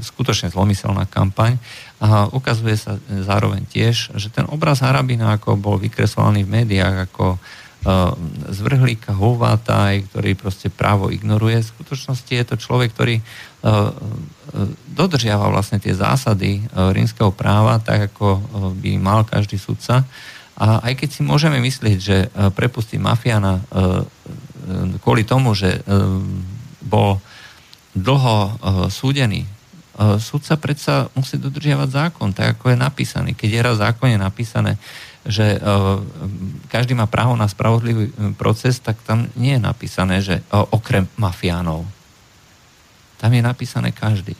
skutočne 0.00 0.48
zlomyselná 0.48 1.04
kampaň. 1.04 1.60
A 2.00 2.30
ukazuje 2.32 2.78
sa 2.80 2.96
zároveň 3.06 3.68
tiež, 3.68 4.16
že 4.16 4.32
ten 4.32 4.48
obraz 4.48 4.80
Harabina, 4.80 5.36
ako 5.36 5.58
bol 5.58 5.76
vykreslovaný 5.76 6.48
v 6.48 6.64
médiách, 6.64 7.10
ako 7.10 7.36
zvrhlíka, 8.52 9.16
hovátaj, 9.16 10.12
ktorý 10.12 10.36
proste 10.36 10.68
právo 10.68 11.08
ignoruje. 11.08 11.64
V 11.64 11.72
skutočnosti 11.72 12.32
je 12.32 12.44
to 12.44 12.60
človek, 12.60 12.92
ktorý 12.92 13.24
dodržiava 14.92 15.48
vlastne 15.48 15.80
tie 15.80 15.96
zásady 15.96 16.68
rímskeho 16.72 17.32
práva, 17.32 17.80
tak 17.80 18.12
ako 18.12 18.44
by 18.76 19.00
mal 19.00 19.24
každý 19.24 19.56
sudca. 19.56 20.04
A 20.58 20.82
aj 20.90 21.00
keď 21.00 21.08
si 21.14 21.22
môžeme 21.22 21.62
myslieť, 21.62 21.98
že 22.02 22.16
prepustí 22.58 22.98
mafiana 22.98 23.62
kvôli 25.00 25.22
tomu, 25.22 25.54
že 25.54 25.80
bol 26.82 27.22
dlho 27.94 28.58
súdený, 28.90 29.46
sudca 30.18 30.54
predsa 30.54 31.10
musí 31.18 31.38
dodržiavať 31.38 31.88
zákon, 31.90 32.30
tak 32.30 32.58
ako 32.58 32.70
je 32.70 32.78
napísaný. 32.78 33.30
Keď 33.34 33.50
je 33.50 33.60
raz 33.62 33.76
zákon 33.82 34.10
je 34.10 34.18
napísané, 34.18 34.78
že 35.28 35.60
uh, 35.60 36.00
každý 36.72 36.96
má 36.96 37.04
právo 37.04 37.36
na 37.36 37.44
spravodlivý 37.44 38.08
e, 38.08 38.12
proces, 38.32 38.80
tak 38.80 38.96
tam 39.04 39.28
nie 39.36 39.60
je 39.60 39.62
napísané, 39.62 40.24
že 40.24 40.40
uh, 40.40 40.64
okrem 40.72 41.04
mafiánov. 41.20 41.84
Tam 43.20 43.28
je 43.36 43.44
napísané 43.44 43.92
každý. 43.92 44.32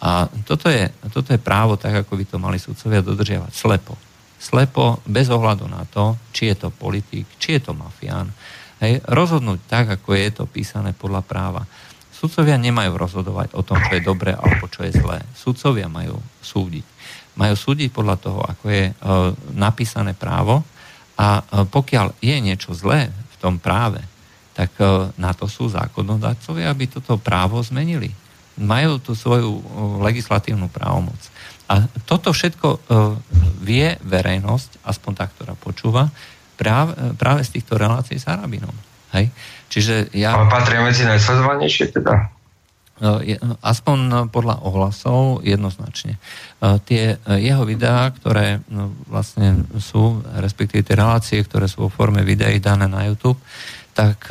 A 0.00 0.24
toto 0.48 0.72
je, 0.72 0.88
toto 1.12 1.36
je 1.36 1.40
právo, 1.40 1.76
tak 1.76 2.00
ako 2.00 2.16
by 2.16 2.24
to 2.24 2.36
mali 2.40 2.56
sudcovia 2.56 3.04
dodržiavať. 3.04 3.52
Slepo. 3.52 3.94
Slepo, 4.40 5.04
bez 5.04 5.28
ohľadu 5.28 5.68
na 5.68 5.84
to, 5.84 6.16
či 6.32 6.48
je 6.48 6.64
to 6.64 6.68
politik, 6.72 7.28
či 7.36 7.60
je 7.60 7.68
to 7.68 7.72
mafián. 7.76 8.32
Hej, 8.80 9.04
rozhodnúť 9.04 9.68
tak, 9.68 10.00
ako 10.00 10.16
je 10.16 10.28
to 10.32 10.44
písané 10.48 10.96
podľa 10.96 11.24
práva. 11.24 11.68
Sudcovia 12.12 12.56
nemajú 12.56 12.96
rozhodovať 12.96 13.52
o 13.52 13.60
tom, 13.60 13.76
čo 13.84 14.00
je 14.00 14.04
dobré 14.04 14.32
alebo 14.32 14.64
čo 14.72 14.84
je 14.84 14.96
zlé. 14.96 15.20
Sudcovia 15.36 15.92
majú 15.92 16.16
súdiť 16.40 16.95
majú 17.36 17.54
súdiť 17.54 17.92
podľa 17.92 18.16
toho, 18.16 18.40
ako 18.40 18.64
je 18.72 18.84
e, 18.90 18.92
napísané 19.52 20.16
právo 20.16 20.64
a 21.20 21.40
e, 21.40 21.64
pokiaľ 21.68 22.16
je 22.18 22.36
niečo 22.40 22.72
zlé 22.72 23.12
v 23.12 23.36
tom 23.36 23.60
práve, 23.60 24.00
tak 24.56 24.72
e, 24.80 25.12
na 25.20 25.36
to 25.36 25.44
sú 25.44 25.68
zákonodárcovia, 25.68 26.72
aby 26.72 26.88
toto 26.88 27.20
právo 27.20 27.60
zmenili. 27.60 28.10
Majú 28.56 29.04
tú 29.04 29.12
svoju 29.12 29.60
legislatívnu 30.00 30.72
právomoc. 30.72 31.20
A 31.68 31.84
toto 32.08 32.32
všetko 32.32 32.88
vie 33.60 34.00
verejnosť, 34.00 34.80
aspoň 34.80 35.12
tá, 35.12 35.28
ktorá 35.28 35.52
počúva, 35.52 36.08
práve 36.56 37.42
z 37.44 37.60
týchto 37.60 37.76
relácií 37.76 38.16
s 38.16 38.24
Arabinom. 38.24 38.72
Hej? 39.12 39.28
Čiže 39.68 40.08
ja... 40.16 40.32
Ale 40.32 40.48
patria 40.48 40.80
medzi 40.80 41.04
najsledovanejšie 41.04 42.00
teda? 42.00 42.32
No, 42.96 43.20
aspoň 43.60 43.96
no, 44.08 44.20
podľa 44.32 44.64
ohlasov 44.64 45.44
jednoznačne. 45.44 46.16
Tie 46.88 47.20
jeho 47.20 47.62
videá, 47.68 48.08
ktoré 48.08 48.64
no, 48.72 48.88
vlastne 49.04 49.68
sú, 49.76 50.24
respektíve 50.40 50.80
tie 50.80 50.96
relácie, 50.96 51.44
ktoré 51.44 51.68
sú 51.68 51.86
vo 51.86 51.90
forme 51.92 52.24
videí 52.24 52.56
dané 52.56 52.88
na 52.88 53.04
YouTube, 53.04 53.36
tak 53.96 54.28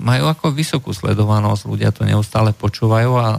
majú 0.00 0.24
ako 0.32 0.52
vysokú 0.52 0.96
sledovanosť, 0.96 1.68
ľudia 1.68 1.92
to 1.92 2.08
neustále 2.08 2.56
počúvajú 2.56 3.12
a 3.20 3.36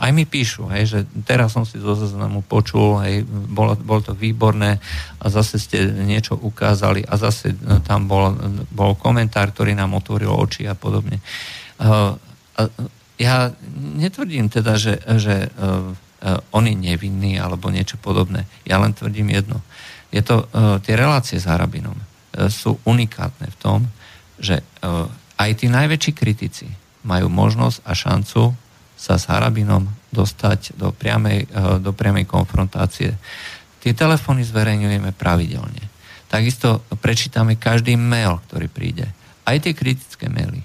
aj 0.00 0.10
mi 0.12 0.24
píšu, 0.24 0.68
hej, 0.72 0.84
že 0.88 0.98
teraz 1.28 1.52
som 1.52 1.68
si 1.68 1.76
zo 1.76 1.92
zoznamu 1.92 2.40
počul, 2.40 2.96
hej, 3.04 3.28
bolo, 3.28 3.76
bolo 3.76 4.00
to 4.00 4.16
výborné 4.16 4.80
a 5.20 5.24
zase 5.28 5.60
ste 5.60 5.84
niečo 5.88 6.32
ukázali 6.36 7.04
a 7.04 7.20
zase 7.20 7.52
tam 7.84 8.08
bol, 8.08 8.32
bol 8.72 8.96
komentár, 8.96 9.52
ktorý 9.52 9.76
nám 9.76 9.92
otvoril 10.00 10.32
oči 10.32 10.64
a 10.64 10.72
podobne. 10.72 11.20
A, 11.80 12.16
ja 13.18 13.50
netvrdím 13.98 14.46
teda, 14.46 14.78
že, 14.78 15.02
že 15.18 15.50
uh, 15.50 15.90
uh, 15.90 16.54
on 16.54 16.64
je 16.70 16.78
nevinný 16.78 17.42
alebo 17.42 17.68
niečo 17.68 17.98
podobné. 17.98 18.46
Ja 18.62 18.78
len 18.78 18.94
tvrdím 18.94 19.34
jedno. 19.34 19.58
Je 20.14 20.22
to, 20.22 20.46
uh, 20.46 20.78
tie 20.78 20.94
relácie 20.94 21.36
s 21.36 21.50
Harabinom 21.50 21.98
sú 22.38 22.78
unikátne 22.86 23.50
v 23.50 23.56
tom, 23.58 23.80
že 24.38 24.62
aj 25.34 25.50
tí 25.58 25.66
najväčší 25.66 26.12
kritici 26.14 26.70
majú 27.02 27.26
možnosť 27.26 27.82
a 27.82 27.92
šancu 27.96 28.54
sa 28.94 29.18
s 29.18 29.26
Harabinom 29.26 29.90
dostať 30.14 30.78
do 30.78 30.94
priamej, 30.94 31.50
do 31.82 31.90
priamej 31.90 32.30
konfrontácie. 32.30 33.16
Tie 33.82 33.90
telefóny 33.90 34.46
zverejňujeme 34.46 35.10
pravidelne. 35.18 35.82
Takisto 36.30 36.84
prečítame 37.00 37.58
každý 37.58 37.98
mail, 37.98 38.38
ktorý 38.46 38.70
príde. 38.70 39.10
Aj 39.42 39.58
tie 39.58 39.74
kritické 39.74 40.30
maily 40.30 40.62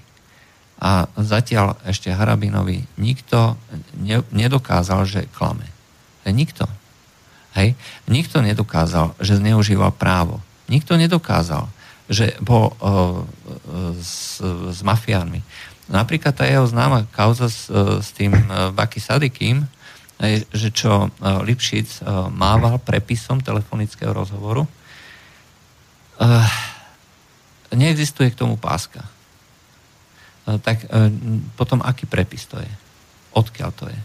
a 0.84 1.08
zatiaľ 1.16 1.80
ešte 1.88 2.12
Harabinovi 2.12 2.84
nikto 3.00 3.56
ne, 3.96 4.20
nedokázal, 4.28 5.08
že 5.08 5.24
klame. 5.32 5.64
Nikto. 6.28 6.68
Hej? 7.56 7.72
Nikto 8.04 8.44
nedokázal, 8.44 9.16
že 9.16 9.40
zneužíval 9.40 9.96
právo. 9.96 10.44
Nikto 10.68 11.00
nedokázal, 11.00 11.72
že 12.04 12.36
bol 12.44 12.76
uh, 12.76 13.24
s, 13.96 14.44
s 14.44 14.80
mafiánmi. 14.84 15.40
Napríklad 15.88 16.36
tá 16.36 16.44
jeho 16.44 16.68
známa 16.68 17.08
kauza 17.16 17.48
s, 17.48 17.68
s 17.72 18.08
tým 18.12 18.32
Baki 18.72 19.00
Sadikým, 19.00 19.64
že 20.52 20.68
čo 20.72 21.12
Lipšic 21.20 22.00
mával 22.32 22.80
prepisom 22.80 23.44
telefonického 23.44 24.08
rozhovoru, 24.12 24.64
neexistuje 27.68 28.32
k 28.32 28.38
tomu 28.40 28.56
páska. 28.56 29.04
Tak 30.44 30.84
potom 31.56 31.80
aký 31.80 32.04
prepis 32.04 32.44
to 32.44 32.60
je? 32.60 32.72
Odkiaľ 33.32 33.70
to 33.72 33.88
je? 33.88 34.00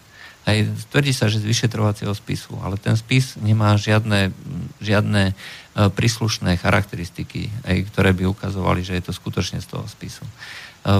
Aj 0.47 0.57
tvrdí 0.89 1.13
sa, 1.13 1.29
že 1.29 1.43
z 1.43 1.45
vyšetrovacieho 1.45 2.15
spisu, 2.15 2.57
ale 2.63 2.79
ten 2.79 2.95
spis 2.97 3.37
nemá 3.37 3.77
žiadne, 3.77 4.33
žiadne 4.81 5.35
príslušné 5.75 6.57
charakteristiky, 6.57 7.51
aj, 7.67 7.91
ktoré 7.93 8.15
by 8.15 8.25
ukazovali, 8.25 8.81
že 8.81 8.97
je 8.97 9.03
to 9.05 9.13
skutočne 9.13 9.61
z 9.61 9.67
toho 9.69 9.85
spisu. 9.85 10.25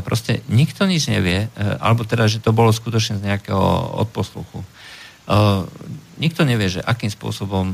Proste 0.06 0.44
nikto 0.52 0.84
nič 0.86 1.07
nevie, 1.07 1.48
alebo 1.56 2.03
teda, 2.03 2.28
že 2.28 2.44
to 2.44 2.52
bolo 2.53 2.70
skutočne 2.70 3.18
z 3.18 3.26
nejakého 3.26 3.95
odposluchu. 4.06 4.61
Nikto 6.20 6.41
nevie, 6.44 6.68
že 6.70 6.86
akým 6.86 7.10
spôsobom 7.10 7.74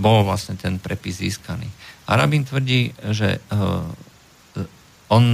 bol 0.00 0.22
vlastne 0.24 0.54
ten 0.56 0.78
prepis 0.78 1.20
získaný. 1.20 1.66
Arabin 2.06 2.46
tvrdí, 2.46 2.94
že 3.10 3.42
on 5.10 5.24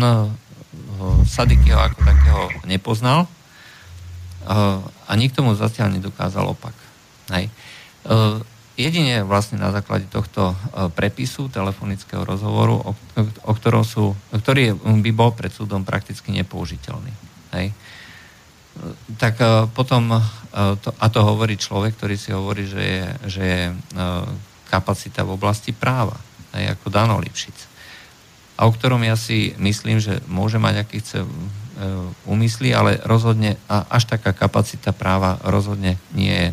Sadikyho 1.27 1.79
ako 1.79 2.01
takého 2.05 2.43
nepoznal, 2.65 3.29
a 5.07 5.11
nikto 5.19 5.43
mu 5.43 5.59
zatiaľ 5.59 5.99
nedokázal 5.99 6.47
opak. 6.47 6.75
Hej. 7.35 7.51
Jedine 8.79 9.27
vlastne 9.27 9.59
na 9.59 9.75
základe 9.75 10.07
tohto 10.07 10.55
prepisu 10.95 11.51
telefonického 11.51 12.23
rozhovoru, 12.23 12.79
o 13.43 13.53
ktorom 13.57 13.83
sú, 13.83 14.15
ktorý 14.31 14.79
by 14.79 15.11
bol 15.11 15.35
pred 15.35 15.51
súdom 15.51 15.83
prakticky 15.83 16.31
nepoužiteľný. 16.31 17.11
Hej. 17.59 17.75
Tak 19.19 19.35
potom, 19.75 20.15
to, 20.55 20.89
a 20.95 21.07
to 21.11 21.21
hovorí 21.27 21.59
človek, 21.59 21.99
ktorý 21.99 22.15
si 22.15 22.31
hovorí, 22.31 22.71
že 22.71 22.83
je, 22.85 23.05
že 23.27 23.43
je 23.43 23.63
kapacita 24.71 25.27
v 25.27 25.35
oblasti 25.35 25.75
práva, 25.75 26.15
hej, 26.55 26.71
ako 26.71 26.87
Dano 26.87 27.19
Lipšic. 27.19 27.66
A 28.57 28.65
o 28.65 28.73
ktorom 28.73 29.05
ja 29.05 29.21
si 29.21 29.53
myslím, 29.61 30.01
že 30.01 30.25
môže 30.27 30.57
mať, 30.57 30.75
aký 30.81 31.05
chce 31.05 31.29
E, 31.77 31.85
úmysly, 32.25 32.73
ale 32.73 32.97
rozhodne 33.05 33.61
až 33.69 34.09
taká 34.09 34.33
kapacita 34.33 34.97
práva 34.97 35.37
rozhodne 35.45 36.01
nie 36.17 36.33
je. 36.33 36.51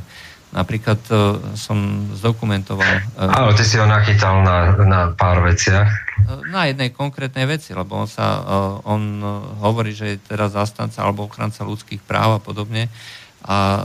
Napríklad 0.53 1.01
uh, 1.09 1.41
som 1.57 2.05
zdokumentoval... 2.13 3.17
Uh, 3.17 3.25
Ale 3.25 3.57
ty 3.57 3.65
si 3.65 3.81
ho 3.81 3.89
nachytal 3.89 4.45
na, 4.45 4.77
na 4.85 5.01
pár 5.09 5.41
veciach. 5.41 5.89
Na 6.53 6.69
jednej 6.69 6.93
konkrétnej 6.93 7.49
veci, 7.49 7.73
lebo 7.73 7.97
on 7.97 8.05
sa, 8.05 8.37
uh, 8.37 8.77
on 8.85 9.17
hovorí, 9.65 9.97
že 9.97 10.13
je 10.13 10.21
teraz 10.29 10.53
zastanca 10.53 11.01
alebo 11.01 11.25
ochranca 11.25 11.65
ľudských 11.65 12.05
práv 12.05 12.37
a 12.37 12.43
podobne 12.43 12.85
a 13.41 13.57
uh, 13.57 13.81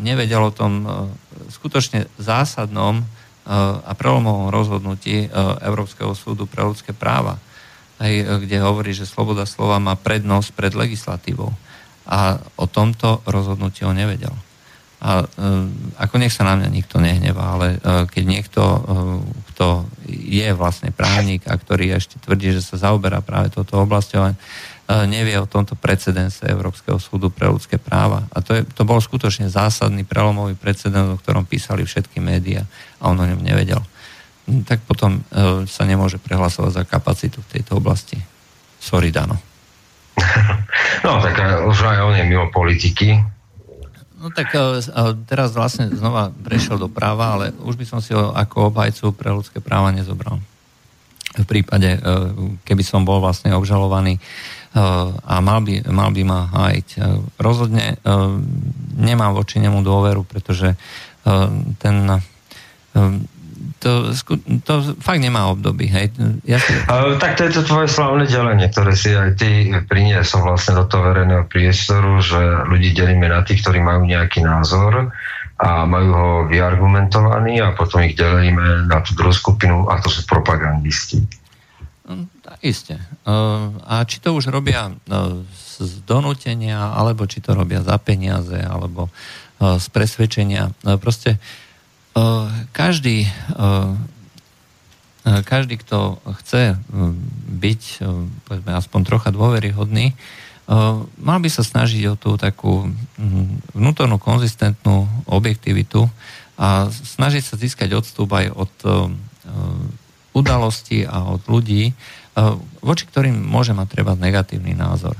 nevedel 0.00 0.40
o 0.40 0.56
tom 0.56 0.72
uh, 0.88 1.04
skutočne 1.52 2.08
zásadnom 2.16 3.04
a 3.44 3.92
prelomovom 3.92 4.48
rozhodnutí 4.48 5.28
uh, 5.28 5.60
Európskeho 5.60 6.16
súdu 6.16 6.48
pre 6.48 6.64
ľudské 6.64 6.96
práva 6.96 7.36
aj, 7.98 8.42
kde 8.46 8.56
hovorí, 8.58 8.90
že 8.90 9.06
sloboda 9.06 9.46
slova 9.46 9.78
má 9.78 9.94
prednosť 9.94 10.48
pred 10.54 10.72
legislatívou. 10.74 11.54
A 12.04 12.42
o 12.58 12.66
tomto 12.66 13.22
rozhodnutí 13.24 13.86
on 13.86 13.96
nevedel. 13.96 14.34
A 15.04 15.24
e, 15.24 15.26
ako 16.00 16.16
nech 16.16 16.32
sa 16.32 16.48
na 16.48 16.56
mňa 16.56 16.68
nikto 16.72 16.96
nehnevá, 16.96 17.56
ale 17.56 17.68
e, 17.76 17.78
keď 18.08 18.24
niekto, 18.24 18.62
e, 18.64 18.80
kto 19.52 19.84
je 20.08 20.48
vlastne 20.56 20.92
právnik 20.92 21.44
a 21.44 21.56
ktorý 21.56 21.92
ešte 21.96 22.16
tvrdí, 22.20 22.56
že 22.56 22.64
sa 22.64 22.80
zaoberá 22.80 23.20
práve 23.20 23.52
toto 23.52 23.80
oblasťou, 23.84 24.32
e, 24.32 24.36
nevie 24.84 25.40
o 25.40 25.48
tomto 25.48 25.72
precedense 25.80 26.44
Európskeho 26.44 27.00
súdu 27.00 27.32
pre 27.32 27.48
ľudské 27.48 27.80
práva. 27.80 28.28
A 28.36 28.44
to, 28.44 28.52
je, 28.52 28.62
to 28.68 28.84
bol 28.84 29.00
skutočne 29.00 29.48
zásadný 29.48 30.04
prelomový 30.04 30.52
precedens, 30.60 31.08
o 31.08 31.20
ktorom 31.20 31.48
písali 31.48 31.88
všetky 31.88 32.20
médiá 32.20 32.68
a 33.00 33.08
on 33.08 33.16
o 33.16 33.24
ňom 33.24 33.40
nevedel. 33.40 33.80
Hm, 34.44 34.68
tak 34.68 34.84
potom 34.84 35.24
e, 35.24 35.64
sa 35.64 35.88
nemôže 35.88 36.20
prehlasovať 36.20 36.72
za 36.76 36.84
kapacitu 36.84 37.40
v 37.40 37.50
tejto 37.58 37.80
oblasti. 37.80 38.20
Sorry, 38.80 39.08
Dano. 39.08 39.36
No, 41.04 41.20
tak 41.20 41.36
e, 41.36 41.64
už 41.68 41.84
aj 41.84 41.98
on 42.00 42.14
je 42.16 42.24
mimo 42.24 42.48
politiky. 42.48 43.20
No 44.20 44.32
tak 44.32 44.52
e, 44.56 44.84
teraz 45.28 45.52
vlastne 45.52 45.92
znova 45.92 46.32
prešiel 46.32 46.80
do 46.80 46.88
práva, 46.88 47.36
ale 47.36 47.46
už 47.64 47.76
by 47.76 47.84
som 47.88 48.00
si 48.00 48.16
ho 48.16 48.32
ako 48.32 48.72
obhajcu 48.72 49.12
pre 49.16 49.32
ľudské 49.32 49.60
práva 49.60 49.92
nezobral. 49.92 50.40
V 51.34 51.46
prípade, 51.50 51.98
keby 52.62 52.86
som 52.86 53.02
bol 53.02 53.18
vlastne 53.18 53.50
obžalovaný 53.58 54.22
a 54.74 55.34
mal 55.38 55.62
by, 55.62 55.86
mal 55.86 56.10
by 56.10 56.22
ma 56.26 56.50
hájiť. 56.50 56.88
Rozhodne 57.38 57.94
nemám 58.98 59.32
voči 59.32 59.62
nemu 59.62 59.86
dôveru, 59.86 60.26
pretože 60.26 60.74
ten 61.78 61.94
to, 63.84 64.16
to 64.64 64.74
fakt 65.04 65.20
nemá 65.20 65.52
období. 65.52 65.86
Hej. 65.92 66.16
Ja 66.48 66.56
si... 66.56 66.72
Tak 67.20 67.36
to 67.36 67.46
je 67.46 67.52
to 67.52 67.62
tvoje 67.68 67.86
slavné 67.92 68.24
delenie, 68.24 68.66
ktoré 68.72 68.96
si 68.96 69.12
aj 69.12 69.36
ty 69.36 69.70
priniesol 69.84 70.40
vlastne 70.48 70.80
do 70.80 70.88
toho 70.88 71.12
verejného 71.12 71.44
priestoru, 71.46 72.18
že 72.24 72.40
ľudí 72.64 72.96
delíme 72.96 73.28
na 73.28 73.44
tých, 73.44 73.60
ktorí 73.60 73.84
majú 73.84 74.08
nejaký 74.08 74.40
názor 74.40 75.12
a 75.60 75.86
majú 75.86 76.10
ho 76.10 76.30
vyargumentovaný 76.50 77.62
a 77.62 77.76
potom 77.76 78.02
ich 78.02 78.18
delíme 78.18 78.88
na 78.90 78.98
tú 79.04 79.14
druhú 79.14 79.30
skupinu 79.30 79.86
a 79.86 80.00
to 80.00 80.10
sú 80.10 80.26
propagandisti. 80.26 81.22
No, 82.04 82.28
isté. 82.60 83.00
A 83.88 84.04
či 84.04 84.20
to 84.20 84.36
už 84.36 84.52
robia 84.52 84.92
z 85.56 86.04
donútenia, 86.04 86.92
alebo 86.92 87.24
či 87.24 87.40
to 87.40 87.56
robia 87.56 87.80
za 87.80 87.96
peniaze, 87.96 88.60
alebo 88.60 89.08
z 89.56 89.86
presvedčenia. 89.88 90.76
Proste 91.00 91.40
každý, 92.76 93.24
každý, 95.24 95.74
kto 95.80 96.20
chce 96.44 96.76
byť 97.56 97.82
povedzme, 98.44 98.72
aspoň 98.76 99.00
trocha 99.08 99.32
dôveryhodný, 99.32 100.12
mal 101.16 101.38
by 101.40 101.48
sa 101.48 101.64
snažiť 101.64 102.04
o 102.12 102.20
tú 102.20 102.36
takú 102.36 102.84
vnútornú 103.72 104.20
konzistentnú 104.20 105.08
objektivitu 105.24 106.04
a 106.60 106.92
snažiť 106.92 107.42
sa 107.48 107.56
získať 107.56 107.96
odstup 107.96 108.28
aj 108.36 108.52
od 108.52 108.72
udalostí 110.34 111.06
a 111.06 111.30
od 111.30 111.46
ľudí, 111.46 111.94
voči 112.82 113.04
ktorým 113.06 113.38
môže 113.38 113.70
mať 113.70 113.86
treba 113.94 114.18
negatívny 114.18 114.74
názor 114.74 115.14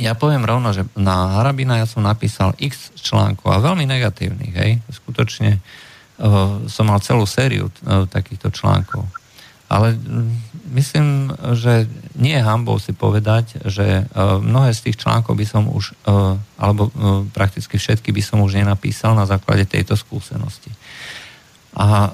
ja 0.00 0.16
poviem 0.16 0.48
rovno, 0.48 0.72
že 0.72 0.88
na 0.96 1.40
Harabina 1.40 1.76
ja 1.76 1.84
som 1.84 2.00
napísal 2.00 2.56
x 2.56 2.96
článkov 2.96 3.52
a 3.52 3.62
veľmi 3.62 3.84
negatívnych, 3.84 4.54
hej. 4.56 4.72
Skutočne 4.88 5.60
uh, 5.60 6.64
som 6.70 6.88
mal 6.88 7.04
celú 7.04 7.28
sériu 7.28 7.68
uh, 7.68 8.08
takýchto 8.08 8.48
článkov. 8.48 9.04
Ale 9.70 9.94
myslím, 10.74 11.30
že 11.54 11.86
nie 12.18 12.34
je 12.34 12.42
hambou 12.42 12.82
si 12.82 12.90
povedať, 12.90 13.62
že 13.70 14.02
mnohé 14.18 14.74
z 14.74 14.90
tých 14.90 14.98
článkov 14.98 15.38
by 15.38 15.46
som 15.46 15.70
už, 15.70 15.94
alebo 16.58 16.90
prakticky 17.30 17.78
všetky 17.78 18.10
by 18.10 18.18
som 18.18 18.42
už 18.42 18.58
nenapísal 18.58 19.14
na 19.14 19.30
základe 19.30 19.70
tejto 19.70 19.94
skúsenosti. 19.94 20.74
A 21.78 22.10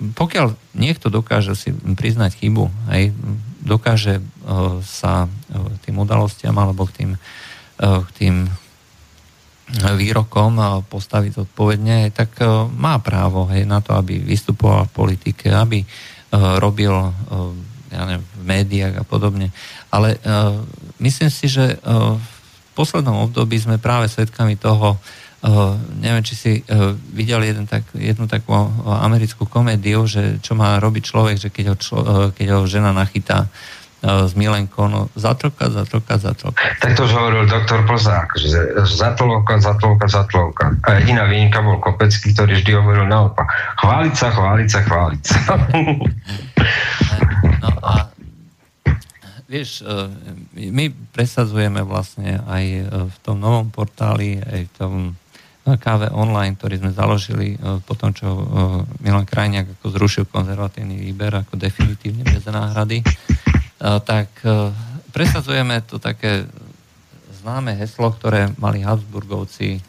pokiaľ 0.00 0.56
niekto 0.72 1.12
dokáže 1.12 1.52
si 1.52 1.76
priznať 1.76 2.40
chybu, 2.40 2.72
hej, 2.88 3.12
dokáže 3.60 4.18
e, 4.18 4.22
sa 4.80 5.28
e, 5.28 5.28
tým 5.84 6.00
udalostiam 6.00 6.56
alebo 6.56 6.88
k 6.88 7.04
tým, 7.04 7.10
e, 7.14 7.18
k 7.84 8.10
tým 8.16 8.36
výrokom 9.70 10.82
postaviť 10.90 11.46
odpovedne, 11.46 12.10
tak 12.10 12.42
má 12.74 12.98
právo 12.98 13.46
hej, 13.54 13.70
na 13.70 13.78
to, 13.78 13.94
aby 13.94 14.18
vystupoval 14.18 14.90
v 14.90 14.96
politike, 14.98 15.46
aby 15.46 15.86
robil 16.58 16.90
ja 17.94 18.02
neviem, 18.02 18.26
v 18.34 18.42
médiách 18.50 18.98
a 18.98 19.04
podobne. 19.06 19.54
Ale 19.94 20.18
myslím 20.98 21.30
si, 21.30 21.46
že 21.46 21.78
v 21.86 22.70
poslednom 22.74 23.30
období 23.30 23.62
sme 23.62 23.78
práve 23.78 24.10
svedkami 24.10 24.58
toho, 24.58 24.98
Uh, 25.40 25.72
neviem, 25.96 26.20
či 26.20 26.34
si 26.36 26.52
uh, 26.68 26.92
videl 27.16 27.40
jeden 27.40 27.64
tak, 27.64 27.88
jednu 27.96 28.28
takú 28.28 28.52
uh, 28.52 29.00
americkú 29.00 29.48
komédiu, 29.48 30.04
že 30.04 30.36
čo 30.44 30.52
má 30.52 30.76
robiť 30.76 31.00
človek, 31.00 31.36
že 31.40 31.48
keď 31.48 31.64
ho, 31.72 31.76
člo, 31.80 31.98
uh, 32.04 32.06
keď 32.36 32.60
ho 32.60 32.68
žena 32.68 32.92
nachytá 32.92 33.48
uh, 33.48 34.28
s 34.28 34.36
milenkou, 34.36 34.84
no 34.92 35.08
zatlka, 35.16 35.72
zatlka, 35.72 36.20
zatlka. 36.20 36.60
Tak 36.84 36.92
to 36.92 37.08
už 37.08 37.16
hovoril 37.16 37.48
doktor 37.48 37.88
Plzák, 37.88 38.36
že 38.36 38.84
zatlovka, 38.84 39.56
zatlovka, 39.64 40.12
zatlovka. 40.12 40.76
A 40.84 41.00
jediná 41.00 41.24
výnimka 41.24 41.64
bol 41.64 41.80
Kopecký, 41.80 42.36
ktorý 42.36 42.60
vždy 42.60 42.76
hovoril 42.76 43.08
naopak. 43.08 43.48
Chváliť 43.80 44.14
sa, 44.20 44.28
chváliť 44.36 44.68
sa, 44.68 44.80
chváliť 44.84 45.22
sa. 45.24 45.38
no 47.64 47.70
a 47.80 48.12
vieš, 49.48 49.80
my 50.52 50.92
presadzujeme 51.16 51.80
vlastne 51.80 52.44
aj 52.44 52.64
v 53.08 53.16
tom 53.24 53.40
novom 53.40 53.72
portáli, 53.72 54.36
aj 54.36 54.60
v 54.68 54.72
tom 54.76 54.92
káve 55.64 56.08
online, 56.08 56.56
ktorý 56.56 56.80
sme 56.80 56.90
založili 56.96 57.54
e, 57.54 57.56
po 57.84 57.92
tom, 57.92 58.16
čo 58.16 58.26
e, 58.26 58.44
Milan 59.04 59.28
Krajniak 59.28 59.76
ako 59.78 59.86
zrušil 59.92 60.24
konzervatívny 60.26 60.96
výber 60.96 61.44
ako 61.44 61.60
definitívne 61.60 62.24
bez 62.24 62.48
náhrady, 62.48 63.04
e, 63.04 63.06
tak 63.80 64.32
presadzujeme 65.12 65.84
to 65.84 66.00
také 66.00 66.48
známe 67.44 67.76
heslo, 67.76 68.12
ktoré 68.12 68.52
mali 68.60 68.84
Habsburgovci 68.84 69.80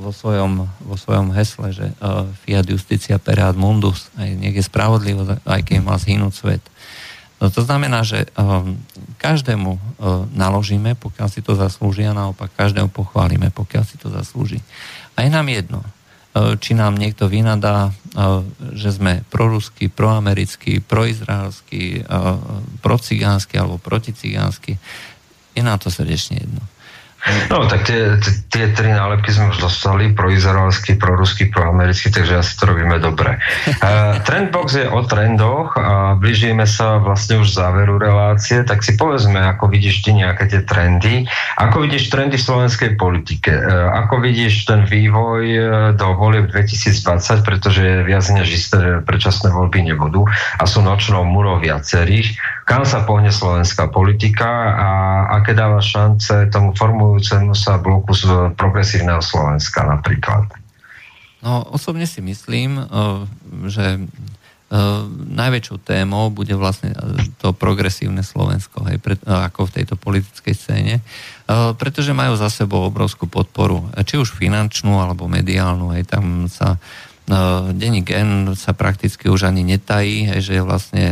vo 0.00 0.08
svojom, 0.08 0.64
vo 0.88 0.96
svojom 0.96 1.28
hesle, 1.36 1.68
že 1.68 1.86
fiat 2.42 2.64
justicia 2.64 3.20
pereat 3.20 3.52
mundus, 3.52 4.08
aj 4.16 4.32
nech 4.40 4.56
je 4.56 4.64
spravodlivosť, 4.64 5.44
aj 5.44 5.60
keď 5.68 5.78
má 5.84 6.00
zhynúť 6.00 6.32
svet. 6.32 6.64
No, 7.44 7.52
to 7.52 7.60
znamená, 7.60 8.00
že 8.08 8.24
um, 8.40 8.80
každému 9.20 9.76
uh, 9.76 10.24
naložíme, 10.32 10.96
pokiaľ 10.96 11.28
si 11.28 11.44
to 11.44 11.52
zaslúži 11.52 12.08
a 12.08 12.16
naopak 12.16 12.48
každému 12.56 12.88
pochválime, 12.88 13.52
pokiaľ 13.52 13.84
si 13.84 14.00
to 14.00 14.08
zaslúži. 14.08 14.64
A 15.12 15.28
je 15.28 15.28
nám 15.28 15.44
jedno, 15.52 15.84
uh, 15.84 16.56
či 16.56 16.72
nám 16.72 16.96
niekto 16.96 17.28
vynadá, 17.28 17.92
že 18.72 18.96
sme 18.96 19.28
proruský, 19.28 19.92
proamerický, 19.92 20.78
proizraelský, 20.78 22.06
procigánsky 22.78 23.58
alebo 23.58 23.82
proticigánsky. 23.82 24.78
Je 25.52 25.62
nám 25.66 25.82
to 25.82 25.90
srdečne 25.90 26.38
jedno. 26.38 26.62
No, 27.48 27.64
tak 27.64 27.88
tie, 27.88 28.20
tie 28.52 28.68
tri 28.76 28.92
nálepky 28.92 29.32
sme 29.32 29.48
už 29.48 29.64
dostali, 29.64 30.12
pro 30.12 30.28
izraelský, 30.28 31.00
pro 31.00 31.16
ruský, 31.16 31.48
pro 31.48 31.72
americký, 31.72 32.12
takže 32.12 32.44
asi 32.44 32.52
to 32.60 32.68
robíme 32.68 33.00
dobre. 33.00 33.40
Uh, 33.80 34.20
Trendbox 34.28 34.68
je 34.76 34.86
o 34.92 35.00
trendoch 35.08 35.72
a 35.80 36.20
blížime 36.20 36.68
sa 36.68 37.00
vlastne 37.00 37.40
už 37.40 37.48
záveru 37.56 37.96
relácie, 37.96 38.60
tak 38.68 38.84
si 38.84 39.00
povedzme, 39.00 39.40
ako 39.40 39.72
vidíš 39.72 40.04
ty 40.04 40.12
nejaké 40.12 40.52
tie 40.52 40.60
trendy, 40.68 41.24
ako 41.56 41.88
vidíš 41.88 42.12
trendy 42.12 42.36
v 42.36 42.44
slovenskej 42.44 42.90
politike, 43.00 43.56
uh, 43.56 44.04
ako 44.04 44.20
vidíš 44.20 44.68
ten 44.68 44.84
vývoj 44.84 45.42
uh, 45.48 45.64
do 45.96 46.12
volieb 46.20 46.52
2020, 46.52 47.40
pretože 47.40 47.80
je 47.80 47.96
viac 48.04 48.24
než 48.36 48.52
isté, 48.52 48.76
že 48.76 49.00
predčasné 49.00 49.48
voľby 49.48 49.80
nebudú 49.88 50.28
a 50.60 50.64
sú 50.68 50.84
nočnou 50.84 51.24
murou 51.24 51.56
viacerých. 51.56 52.36
Kam 52.68 52.84
sa 52.84 53.04
pohne 53.04 53.28
slovenská 53.28 53.92
politika 53.92 54.48
a 54.76 54.88
aké 55.40 55.52
dáva 55.52 55.84
šance 55.84 56.48
tomu 56.48 56.72
formu 56.72 57.13
sa 57.54 57.78
bloku 57.78 58.14
z 58.14 58.54
progresívneho 58.56 59.20
Slovenska 59.20 59.84
napríklad? 59.84 60.50
No, 61.44 61.60
osobne 61.76 62.08
si 62.08 62.24
myslím, 62.24 62.80
eh, 62.80 62.86
že 63.68 64.00
eh, 64.00 64.76
najväčšou 65.28 65.76
témou 65.84 66.32
bude 66.32 66.56
vlastne 66.56 66.96
eh, 66.96 67.28
to 67.36 67.52
progresívne 67.52 68.24
Slovensko, 68.24 68.88
hej, 68.88 68.96
ako 69.28 69.68
v 69.68 69.74
tejto 69.76 69.94
politickej 70.00 70.54
scéne, 70.56 70.94
pretože 71.76 72.16
majú 72.16 72.40
za 72.40 72.48
sebou 72.48 72.88
obrovskú 72.88 73.28
podporu, 73.28 73.84
či 74.08 74.16
už 74.16 74.32
finančnú 74.32 74.96
alebo 74.96 75.28
mediálnu, 75.28 75.92
hej, 75.92 76.08
tam 76.08 76.48
sa 76.48 76.80
denní 77.72 78.04
gen 78.04 78.52
sa 78.52 78.72
prakticky 78.76 79.28
už 79.28 79.48
ani 79.48 79.60
netají, 79.60 80.28
hej, 80.28 80.40
že 80.40 80.52
je 80.56 80.62
vlastne 80.64 81.04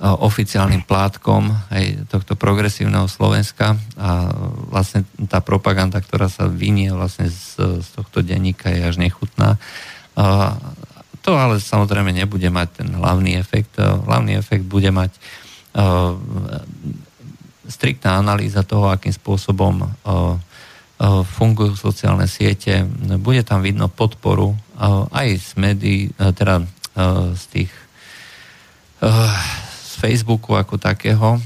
oficiálnym 0.00 0.80
plátkom 0.88 1.52
aj 1.68 2.08
tohto 2.08 2.32
progresívneho 2.32 3.04
Slovenska 3.04 3.76
a 4.00 4.32
vlastne 4.72 5.04
tá 5.28 5.44
propaganda, 5.44 6.00
ktorá 6.00 6.32
sa 6.32 6.48
vynie 6.48 6.88
vlastne 6.88 7.28
z, 7.28 7.84
z 7.84 7.88
tohto 7.92 8.24
denníka 8.24 8.72
je 8.72 8.80
až 8.80 8.96
nechutná. 8.96 9.60
To 11.20 11.30
ale 11.36 11.60
samozrejme 11.60 12.16
nebude 12.16 12.48
mať 12.48 12.80
ten 12.80 12.88
hlavný 12.96 13.36
efekt. 13.36 13.76
Hlavný 13.76 14.40
efekt 14.40 14.64
bude 14.64 14.88
mať 14.88 15.12
striktná 17.68 18.16
analýza 18.16 18.64
toho, 18.64 18.88
akým 18.88 19.12
spôsobom 19.12 19.84
fungujú 21.36 21.76
sociálne 21.76 22.24
siete. 22.24 22.88
Bude 23.20 23.44
tam 23.44 23.60
vidno 23.60 23.92
podporu 23.92 24.56
aj 25.12 25.28
z 25.36 25.50
médií, 25.60 26.00
teda 26.16 26.64
z 27.36 27.44
tých 27.52 27.72
Facebooku 30.00 30.56
ako 30.56 30.80
takého, 30.80 31.36
eh, 31.36 31.42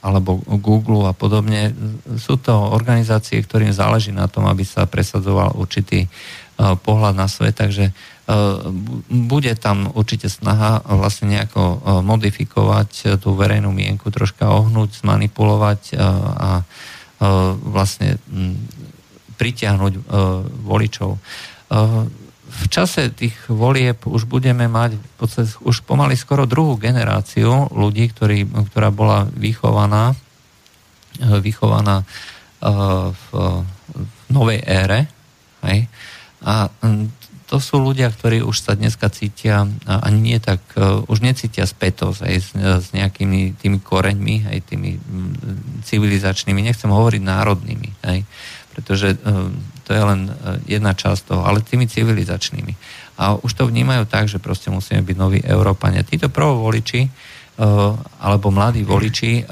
alebo 0.00 0.40
Google 0.56 1.04
a 1.04 1.12
podobne, 1.12 1.76
sú 2.16 2.40
to 2.40 2.56
organizácie, 2.56 3.36
ktorým 3.36 3.76
záleží 3.76 4.16
na 4.16 4.24
tom, 4.32 4.48
aby 4.48 4.64
sa 4.64 4.88
presadzoval 4.88 5.52
určitý 5.60 6.08
eh, 6.08 6.10
pohľad 6.56 7.12
na 7.12 7.28
svet, 7.28 7.60
takže 7.60 7.92
eh, 7.92 7.94
bude 9.12 9.52
tam 9.60 9.92
určite 9.92 10.32
snaha 10.32 10.80
vlastne 10.88 11.36
nejako 11.36 11.84
modifikovať 12.00 13.20
tú 13.20 13.36
verejnú 13.36 13.68
mienku, 13.76 14.08
troška 14.08 14.48
ohnúť, 14.48 15.04
zmanipulovať 15.04 15.98
a 16.36 16.64
vlastne 17.64 18.20
pritiahnuť 19.40 19.92
voličov 20.68 21.16
v 22.56 22.66
čase 22.72 23.12
tých 23.12 23.36
volieb 23.52 24.00
už 24.08 24.24
budeme 24.24 24.64
mať 24.64 24.96
už 25.60 25.76
pomaly 25.84 26.16
skoro 26.16 26.48
druhú 26.48 26.80
generáciu 26.80 27.68
ľudí, 27.68 28.08
ktorý, 28.08 28.48
ktorá 28.72 28.88
bola 28.88 29.28
vychovaná, 29.28 30.16
eh, 31.20 31.36
vychovaná 31.40 32.02
eh, 32.02 32.08
v, 33.12 33.26
novej 34.32 34.60
ére. 34.64 35.12
Hej? 35.68 35.86
A 36.40 36.72
hm, 36.80 37.12
to 37.46 37.62
sú 37.62 37.78
ľudia, 37.78 38.10
ktorí 38.10 38.42
už 38.42 38.58
sa 38.58 38.74
dneska 38.74 39.06
cítia 39.12 39.68
ani 39.86 40.18
nie 40.18 40.38
tak, 40.40 40.64
eh, 40.80 41.04
už 41.04 41.20
necítia 41.20 41.68
spätosť 41.68 42.20
aj 42.24 42.36
s, 42.40 42.50
s 42.56 42.86
nejakými 42.96 43.60
tými 43.60 43.78
koreňmi, 43.84 44.48
aj 44.48 44.58
tými 44.64 44.96
hm, 44.96 45.32
civilizačnými, 45.84 46.64
nechcem 46.64 46.88
hovoriť 46.88 47.20
národnými, 47.20 47.90
hej? 48.08 48.24
pretože 48.72 49.16
to 49.86 49.94
je 49.94 50.02
len 50.02 50.20
e, 50.26 50.30
jedna 50.66 50.92
časť 50.92 51.30
toho, 51.30 51.42
ale 51.46 51.62
tými 51.62 51.86
civilizačnými. 51.86 52.74
A 53.22 53.38
už 53.38 53.54
to 53.54 53.70
vnímajú 53.70 54.04
tak, 54.10 54.26
že 54.26 54.42
proste 54.42 54.68
musíme 54.68 55.00
byť 55.06 55.16
noví 55.16 55.38
Európania. 55.46 56.02
Títo 56.02 56.26
voliči, 56.34 57.06
e, 57.06 57.10
alebo 58.18 58.50
mladí 58.50 58.82
voliči, 58.82 59.32
e, 59.40 59.42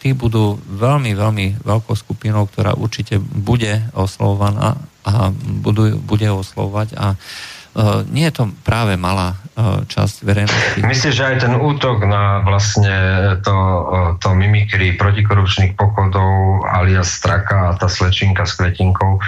tí 0.00 0.16
budú 0.16 0.56
veľmi, 0.56 1.12
veľmi 1.12 1.46
veľkou 1.60 1.92
skupinou, 1.92 2.48
ktorá 2.48 2.72
určite 2.72 3.20
bude 3.20 3.84
oslovovaná 3.92 4.80
a 5.04 5.28
budú, 5.60 6.00
bude 6.00 6.28
oslovovať 6.28 6.96
a 6.96 7.06
nie 8.12 8.28
je 8.28 8.34
to 8.38 8.44
práve 8.62 8.94
malá 8.94 9.34
časť 9.86 10.26
verejnosti. 10.26 10.82
Myslíš, 10.82 11.14
že 11.14 11.24
aj 11.24 11.36
ten 11.46 11.54
útok 11.54 12.02
na 12.02 12.42
vlastne 12.42 12.94
to, 13.46 13.54
uh, 13.54 14.10
to 14.18 14.34
mimikry 14.34 14.98
protikorupčných 14.98 15.78
pochodov 15.78 16.66
alias 16.66 17.14
Straka 17.14 17.70
a 17.70 17.76
tá 17.78 17.86
slečinka 17.86 18.42
s 18.42 18.58
kvetinkou, 18.58 19.22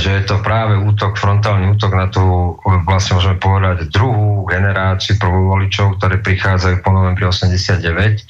že 0.00 0.16
je 0.16 0.22
to 0.24 0.40
práve 0.40 0.80
útok, 0.80 1.20
frontálny 1.20 1.76
útok 1.76 1.92
na 1.92 2.08
tú, 2.08 2.56
vlastne 2.88 3.20
môžeme 3.20 3.36
povedať, 3.36 3.92
druhú 3.92 4.48
generáciu 4.48 5.20
prvovoličov, 5.20 6.00
ktoré 6.00 6.24
prichádzajú 6.24 6.80
po 6.80 6.90
novembri 6.96 7.28
89 7.28 8.24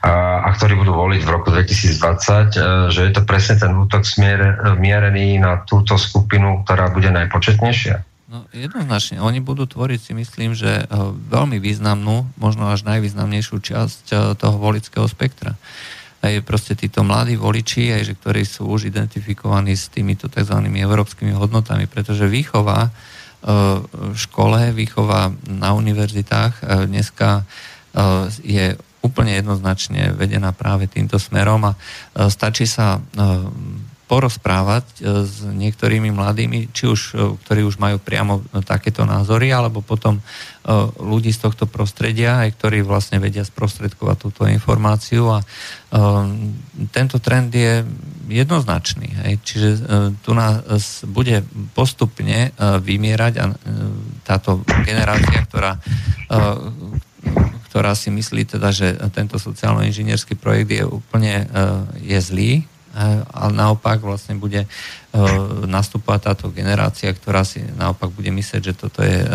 a, 0.00 0.12
a 0.44 0.48
ktorí 0.56 0.80
budú 0.80 0.96
voliť 0.96 1.20
v 1.20 1.32
roku 1.32 1.52
2020, 1.52 2.88
že 2.88 3.00
je 3.04 3.12
to 3.12 3.22
presne 3.28 3.60
ten 3.60 3.72
útok 3.76 4.08
smier, 4.08 4.64
mierený 4.80 5.36
na 5.36 5.60
túto 5.68 6.00
skupinu, 6.00 6.64
ktorá 6.64 6.88
bude 6.88 7.12
najpočetnejšia? 7.12 8.15
No 8.36 8.44
jednoznačne. 8.52 9.24
Oni 9.24 9.40
budú 9.40 9.64
tvoriť 9.64 10.00
si 10.00 10.12
myslím, 10.12 10.52
že 10.52 10.84
eh, 10.84 10.86
veľmi 11.32 11.56
významnú, 11.56 12.28
možno 12.36 12.68
až 12.68 12.84
najvýznamnejšiu 12.84 13.56
časť 13.64 14.04
eh, 14.12 14.18
toho 14.36 14.56
volického 14.60 15.08
spektra. 15.08 15.56
Aj 16.20 16.32
proste 16.44 16.76
títo 16.76 17.00
mladí 17.00 17.40
voliči, 17.40 17.96
aj 17.96 18.12
že 18.12 18.14
ktorí 18.18 18.44
sú 18.44 18.68
už 18.68 18.92
identifikovaní 18.92 19.72
s 19.72 19.88
týmito 19.88 20.28
tzv. 20.28 20.52
európskymi 20.52 21.32
hodnotami, 21.32 21.88
pretože 21.88 22.28
výchova 22.28 22.88
eh, 22.88 22.90
v 23.80 24.16
škole, 24.20 24.76
výchova 24.76 25.32
na 25.48 25.72
univerzitách 25.72 26.84
dneska 26.92 27.48
je 28.44 28.76
úplne 29.00 29.32
jednoznačne 29.40 30.12
vedená 30.12 30.52
práve 30.52 30.84
týmto 30.84 31.16
smerom 31.16 31.64
a 31.64 31.72
stačí 32.28 32.68
sa 32.68 33.00
porozprávať 34.06 34.86
e, 34.86 35.26
s 35.26 35.42
niektorými 35.42 36.14
mladými, 36.14 36.70
či 36.70 36.86
už, 36.86 37.00
e, 37.10 37.14
ktorí 37.42 37.66
už 37.66 37.82
majú 37.82 37.98
priamo 37.98 38.38
takéto 38.62 39.02
názory, 39.02 39.50
alebo 39.50 39.82
potom 39.82 40.18
e, 40.18 40.22
ľudí 41.02 41.34
z 41.34 41.42
tohto 41.42 41.66
prostredia, 41.66 42.46
aj 42.46 42.54
ktorí 42.54 42.86
vlastne 42.86 43.18
vedia 43.18 43.42
sprostredkovať 43.42 44.16
túto 44.18 44.42
informáciu 44.46 45.28
a 45.30 45.38
tento 46.92 47.16
trend 47.22 47.54
je 47.54 47.80
jednoznačný. 48.28 49.06
Hej. 49.22 49.34
Čiže 49.46 49.68
tu 50.20 50.34
nás 50.34 51.06
bude 51.06 51.40
postupne 51.72 52.50
vymierať 52.58 53.32
a 53.38 53.44
táto 54.26 54.66
generácia, 54.82 55.46
ktorá 55.46 55.78
ktorá 57.70 57.92
si 57.94 58.10
myslí 58.12 58.58
teda, 58.58 58.74
že 58.74 58.98
tento 59.14 59.38
sociálno-inžinierský 59.38 60.36
projekt 60.36 60.74
je 60.74 60.84
úplne 60.84 61.46
je 62.02 62.18
zlý, 62.18 62.66
ale 62.96 63.52
naopak 63.52 64.00
vlastne 64.00 64.40
bude 64.40 64.64
e, 64.64 64.68
nastúpať 65.68 66.32
táto 66.32 66.48
generácia, 66.48 67.12
ktorá 67.12 67.44
si 67.44 67.60
naopak 67.60 68.08
bude 68.08 68.32
myslieť, 68.32 68.62
že 68.64 68.72
toto 68.72 69.04
je 69.04 69.20
e, 69.20 69.28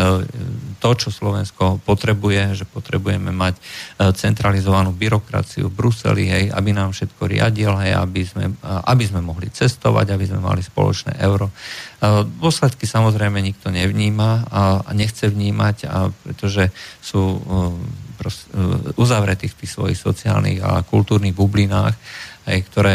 to, 0.82 0.90
čo 0.98 1.14
Slovensko 1.14 1.78
potrebuje, 1.86 2.58
že 2.58 2.64
potrebujeme 2.66 3.30
mať 3.30 3.54
e, 3.54 3.60
centralizovanú 4.18 4.90
byrokraciu 4.90 5.70
v 5.70 5.76
Bruseli, 5.78 6.24
hej, 6.26 6.44
aby 6.50 6.74
nám 6.74 6.90
všetko 6.90 7.22
riadil, 7.30 7.70
hej, 7.86 7.94
aby, 7.94 8.22
sme, 8.26 8.50
aby 8.66 9.04
sme 9.06 9.22
mohli 9.22 9.46
cestovať, 9.54 10.10
aby 10.10 10.24
sme 10.26 10.42
mali 10.42 10.60
spoločné 10.60 11.22
euro. 11.22 11.54
Dôsledky 12.42 12.82
samozrejme 12.82 13.38
nikto 13.38 13.70
nevníma 13.70 14.50
a 14.50 14.90
nechce 14.90 15.30
vnímať, 15.30 15.76
a 15.86 16.10
pretože 16.10 16.74
sú 16.98 17.38
uzavretých 18.98 19.54
tých 19.54 19.70
svojich 19.70 19.98
sociálnych 19.98 20.58
a 20.62 20.82
kultúrnych 20.86 21.34
bublinách, 21.34 21.94
aj, 22.46 22.58
ktoré 22.70 22.94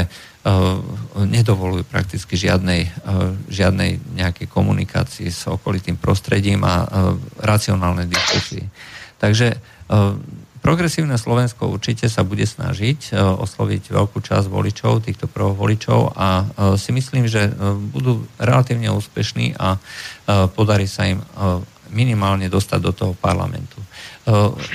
nedovolujú 1.18 1.84
prakticky 1.84 2.40
žiadnej, 2.40 2.88
žiadnej 3.52 4.00
nejakej 4.16 4.48
komunikácii 4.48 5.28
s 5.28 5.44
okolitým 5.52 6.00
prostredím 6.00 6.64
a 6.64 6.88
racionálnej 7.44 8.08
diskusie. 8.08 8.72
Takže 9.20 9.60
Progresívne 10.58 11.16
Slovensko 11.16 11.72
určite 11.72 12.12
sa 12.12 12.28
bude 12.28 12.44
snažiť 12.44 13.16
osloviť 13.16 13.88
veľkú 13.88 14.20
časť 14.20 14.52
voličov, 14.52 15.00
týchto 15.00 15.32
voličov 15.32 16.12
a 16.12 16.44
si 16.76 16.92
myslím, 16.92 17.24
že 17.30 17.48
budú 17.94 18.28
relatívne 18.36 18.92
úspešní 18.92 19.56
a 19.56 19.80
podarí 20.52 20.90
sa 20.90 21.08
im 21.08 21.24
minimálne 21.88 22.52
dostať 22.52 22.80
do 22.84 22.92
toho 22.92 23.14
parlamentu. 23.16 23.80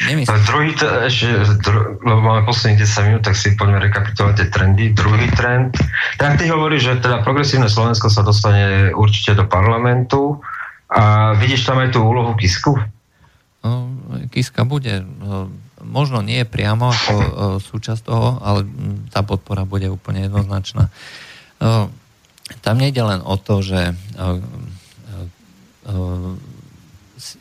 Nemyslím. 0.09 0.49
Druhý, 0.49 0.73
ešte, 1.05 1.29
dru, 1.61 2.01
lebo 2.01 2.21
máme 2.25 2.49
posledných 2.49 2.89
10 2.89 3.09
minút, 3.13 3.23
tak 3.29 3.37
si 3.37 3.53
poďme 3.53 3.85
rekapitulovať 3.85 4.35
tie 4.41 4.49
trendy. 4.49 4.85
Druhý 4.97 5.29
trend, 5.37 5.77
tak 6.17 6.41
ty 6.41 6.49
hovoríš, 6.49 6.83
že 6.89 7.05
teda 7.05 7.21
progresívne 7.21 7.69
Slovensko 7.69 8.09
sa 8.09 8.25
dostane 8.25 8.97
určite 8.97 9.37
do 9.37 9.45
parlamentu 9.45 10.41
a 10.89 11.37
vidíš 11.37 11.69
tam 11.69 11.85
aj 11.85 11.93
tú 11.93 12.01
úlohu 12.01 12.33
Kisku? 12.33 12.81
No, 13.61 13.93
Kiska 14.33 14.65
bude 14.65 15.05
možno 15.85 16.25
nie 16.25 16.49
priamo 16.49 16.89
ako 16.89 17.15
súčasť 17.61 18.03
toho, 18.09 18.41
ale 18.41 18.65
tá 19.13 19.21
podpora 19.21 19.69
bude 19.69 19.93
úplne 19.93 20.33
jednoznačná. 20.33 20.89
Tam 22.65 22.75
nejde 22.81 23.05
len 23.05 23.21
o 23.21 23.37
to, 23.37 23.61
že 23.61 23.93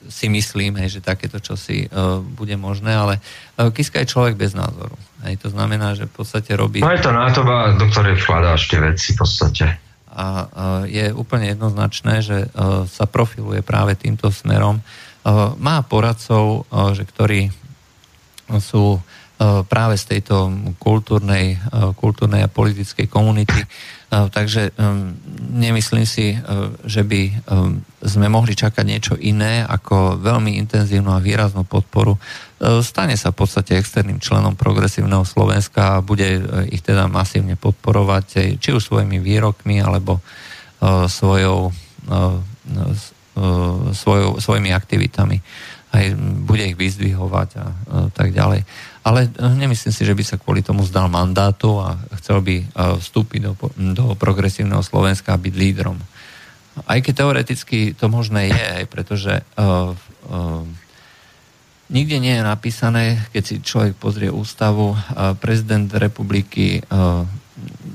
si 0.08 0.30
myslím, 0.30 0.78
hej, 0.78 0.98
že 0.98 1.02
takéto 1.02 1.42
čosi 1.42 1.90
uh, 1.90 2.22
bude 2.22 2.54
možné, 2.54 2.94
ale 2.94 3.18
uh, 3.18 3.74
Kiska 3.74 4.00
je 4.06 4.12
človek 4.14 4.38
bez 4.38 4.54
názoru. 4.54 4.94
Hej, 5.26 5.42
to 5.42 5.50
znamená, 5.50 5.98
že 5.98 6.06
v 6.06 6.14
podstate 6.22 6.54
robí... 6.54 6.86
No 6.86 6.94
je 6.94 7.02
to 7.02 7.10
nátoba, 7.10 7.74
do 7.76 7.90
ktorej 7.90 8.22
vkladáš 8.22 8.70
tie 8.70 8.80
veci 8.80 9.14
v 9.14 9.18
podstate. 9.18 9.66
A 10.12 10.26
uh, 10.26 10.46
je 10.86 11.10
úplne 11.12 11.50
jednoznačné, 11.50 12.22
že 12.22 12.46
uh, 12.46 12.86
sa 12.86 13.10
profiluje 13.10 13.66
práve 13.66 13.98
týmto 13.98 14.30
smerom. 14.30 14.80
Uh, 15.26 15.58
má 15.58 15.82
poradcov, 15.82 16.70
uh, 16.70 16.94
že 16.94 17.10
ktorí 17.10 17.50
sú 18.60 19.00
práve 19.42 19.98
z 19.98 20.06
tejto 20.06 20.54
kultúrnej, 20.78 21.58
kultúrnej 21.98 22.46
a 22.46 22.54
politickej 22.54 23.10
komunity 23.10 23.58
Takže 24.12 24.76
nemyslím 25.56 26.04
si, 26.04 26.36
že 26.84 27.08
by 27.08 27.32
sme 28.04 28.28
mohli 28.28 28.60
čakať 28.60 28.84
niečo 28.84 29.16
iné 29.16 29.64
ako 29.64 30.20
veľmi 30.20 30.60
intenzívnu 30.60 31.16
a 31.16 31.24
výraznú 31.24 31.64
podporu. 31.64 32.20
Stane 32.84 33.16
sa 33.16 33.32
v 33.32 33.40
podstate 33.40 33.80
externým 33.80 34.20
členom 34.20 34.60
progresívneho 34.60 35.24
Slovenska 35.24 35.96
a 35.96 36.04
bude 36.04 36.44
ich 36.68 36.84
teda 36.84 37.08
masívne 37.08 37.56
podporovať, 37.56 38.60
či 38.60 38.70
už 38.76 38.84
svojimi 38.84 39.24
výrokmi, 39.24 39.80
alebo 39.80 40.20
svojou, 41.08 41.72
svojou, 43.96 44.32
svojimi 44.44 44.76
aktivitami. 44.76 45.40
Aj 45.92 46.06
bude 46.20 46.68
ich 46.68 46.76
vyzdvihovať 46.76 47.50
a 47.56 47.66
tak 48.12 48.36
ďalej 48.36 48.68
ale 49.02 49.30
eh, 49.30 49.56
nemyslím 49.58 49.94
si, 49.94 50.04
že 50.06 50.18
by 50.18 50.24
sa 50.26 50.38
kvôli 50.38 50.62
tomu 50.62 50.86
zdal 50.86 51.10
mandátu 51.10 51.82
a 51.82 51.98
chcel 52.22 52.42
by 52.42 52.56
eh, 52.62 52.66
vstúpiť 53.02 53.40
do, 53.42 53.54
do 53.94 54.06
progresívneho 54.16 54.82
Slovenska 54.86 55.34
a 55.34 55.42
byť 55.42 55.54
lídrom. 55.54 55.98
Aj 56.88 57.00
keď 57.04 57.14
teoreticky 57.26 57.92
to 57.92 58.08
možné 58.08 58.48
je, 58.48 58.88
pretože 58.88 59.44
uh, 59.60 59.92
uh, 60.32 60.64
nikde 61.92 62.16
nie 62.24 62.40
je 62.40 62.48
napísané, 62.48 63.20
keď 63.36 63.44
si 63.44 63.56
človek 63.60 64.00
pozrie 64.00 64.32
ústavu, 64.32 64.96
uh, 64.96 65.36
prezident 65.36 65.92
republiky, 65.92 66.80
uh, 66.88 67.28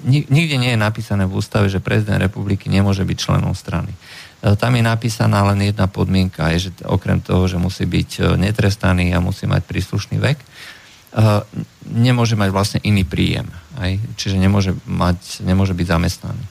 nikde 0.05 0.61
nie 0.61 0.77
je 0.77 0.79
napísané 0.79 1.25
v 1.25 1.41
ústave, 1.41 1.73
že 1.73 1.81
prezident 1.81 2.21
republiky 2.21 2.69
nemôže 2.69 3.01
byť 3.01 3.17
členom 3.17 3.57
strany. 3.57 3.97
Tam 4.45 4.77
je 4.77 4.85
napísaná 4.85 5.43
len 5.49 5.65
jedna 5.65 5.89
podmienka, 5.89 6.53
je, 6.55 6.69
že 6.69 6.85
okrem 6.85 7.19
toho, 7.25 7.49
že 7.49 7.57
musí 7.57 7.89
byť 7.89 8.37
netrestaný 8.37 9.11
a 9.17 9.25
musí 9.25 9.49
mať 9.49 9.65
príslušný 9.65 10.21
vek, 10.21 10.39
nemôže 11.89 12.37
mať 12.37 12.51
vlastne 12.53 12.81
iný 12.85 13.09
príjem. 13.09 13.49
Aj? 13.81 13.97
Čiže 14.21 14.37
nemôže, 14.37 14.77
mať, 14.85 15.41
nemôže 15.41 15.73
byť 15.73 15.87
zamestnaný. 15.89 16.45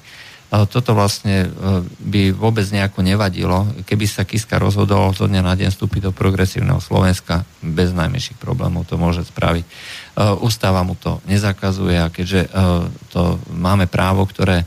Ale 0.53 0.69
toto 0.69 0.93
vlastne 0.93 1.45
eh, 1.45 1.49
by 1.83 2.31
vôbec 2.31 2.63
nejako 2.69 3.01
nevadilo, 3.01 3.65
keby 3.83 4.05
sa 4.05 4.23
Kiska 4.23 4.61
rozhodol 4.61 5.11
zo 5.11 5.25
dňa 5.25 5.41
na 5.41 5.53
deň 5.57 5.69
vstúpiť 5.73 6.09
do 6.09 6.11
progresívneho 6.13 6.77
Slovenska, 6.79 7.43
bez 7.59 7.91
najmenších 7.91 8.37
problémov 8.37 8.85
to 8.85 8.95
môže 8.95 9.25
spraviť. 9.25 9.65
Eh, 9.65 10.45
ústava 10.45 10.85
mu 10.85 10.93
to 10.95 11.19
nezakazuje 11.25 11.97
a 11.97 12.13
keďže 12.13 12.47
to 13.11 13.41
máme 13.51 13.89
právo, 13.89 14.25
ktoré 14.25 14.65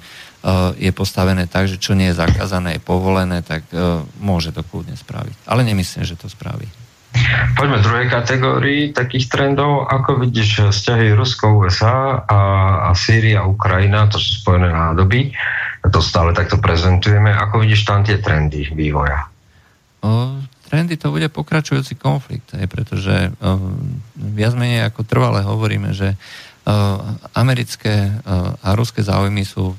je 0.79 0.95
postavené 0.95 1.51
tak, 1.51 1.67
že 1.67 1.83
čo 1.83 1.99
nie 1.99 2.15
je 2.15 2.21
zakázané, 2.23 2.79
je 2.79 2.87
povolené, 2.87 3.43
tak 3.43 3.67
môže 4.23 4.55
to 4.55 4.63
kľudne 4.63 4.95
spraviť. 4.95 5.51
Ale 5.51 5.67
nemyslím, 5.67 6.07
že 6.07 6.15
to 6.15 6.31
spraví. 6.31 6.88
Poďme 7.59 7.83
druhej 7.83 8.07
kategórii 8.13 8.83
takých 8.95 9.27
trendov. 9.33 9.89
Ako 9.91 10.23
vidíš 10.23 10.71
vzťahy 10.71 11.17
Rusko-USA 11.17 12.23
a, 12.29 12.41
a 12.87 12.91
Sýria, 12.95 13.43
Ukrajina, 13.49 14.07
to 14.07 14.21
sú 14.21 14.45
spojené 14.45 14.71
nádoby. 14.71 15.35
To 15.89 15.99
stále 16.05 16.37
takto 16.37 16.61
prezentujeme. 16.61 17.33
Ako 17.33 17.65
vidíš 17.65 17.89
tam 17.89 18.05
tie 18.07 18.21
trendy 18.23 18.71
vývoja? 18.71 19.27
O, 20.05 20.39
trendy 20.71 20.95
to 20.95 21.11
bude 21.11 21.27
pokračujúci 21.33 21.99
konflikt, 21.99 22.55
aj 22.55 22.67
pretože 22.71 23.33
o, 23.41 23.59
viac 24.15 24.55
menej 24.55 24.87
ako 24.93 25.03
trvale 25.03 25.43
hovoríme, 25.43 25.91
že 25.97 26.15
americké 27.33 28.13
a 28.61 28.77
ruské 28.77 29.01
záujmy 29.01 29.41
sú 29.49 29.73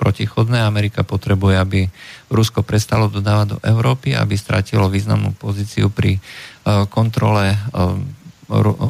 protichodné. 0.00 0.64
Amerika 0.64 1.04
potrebuje, 1.04 1.54
aby 1.60 1.80
Rusko 2.32 2.64
prestalo 2.64 3.12
dodávať 3.12 3.46
do 3.52 3.58
Európy, 3.60 4.16
aby 4.16 4.32
stratilo 4.32 4.88
významnú 4.88 5.36
pozíciu 5.36 5.92
pri 5.92 6.16
kontrole 6.88 7.60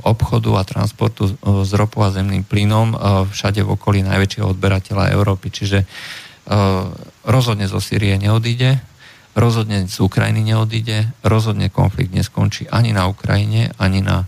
obchodu 0.06 0.51
a 0.59 0.62
transportu 0.66 1.30
s 1.42 1.70
ropou 1.74 2.06
a 2.06 2.14
zemným 2.14 2.46
plynom 2.46 2.94
všade 3.30 3.62
v 3.62 3.72
okolí 3.74 4.02
najväčšieho 4.06 4.51
odberateľa 4.51 5.14
Európy. 5.14 5.51
Čiže 5.51 5.86
rozhodne 7.26 7.66
zo 7.66 7.78
Sýrie 7.78 8.18
neodíde, 8.18 8.78
rozhodne 9.34 9.86
z 9.90 9.96
Ukrajiny 9.98 10.55
neodíde, 10.55 11.10
rozhodne 11.26 11.70
konflikt 11.70 12.14
neskončí 12.14 12.66
ani 12.70 12.94
na 12.94 13.10
Ukrajine, 13.10 13.74
ani, 13.78 14.02
na, 14.02 14.26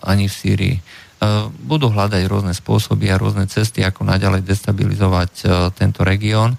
ani 0.00 0.28
v 0.28 0.34
Sýrii 0.36 0.76
E, 1.22 1.46
budú 1.54 1.86
hľadať 1.86 2.26
rôzne 2.26 2.50
spôsoby 2.50 3.06
a 3.14 3.20
rôzne 3.20 3.46
cesty, 3.46 3.86
ako 3.86 4.02
naďalej 4.02 4.42
destabilizovať 4.42 5.32
e, 5.38 5.44
tento 5.70 6.02
región. 6.02 6.58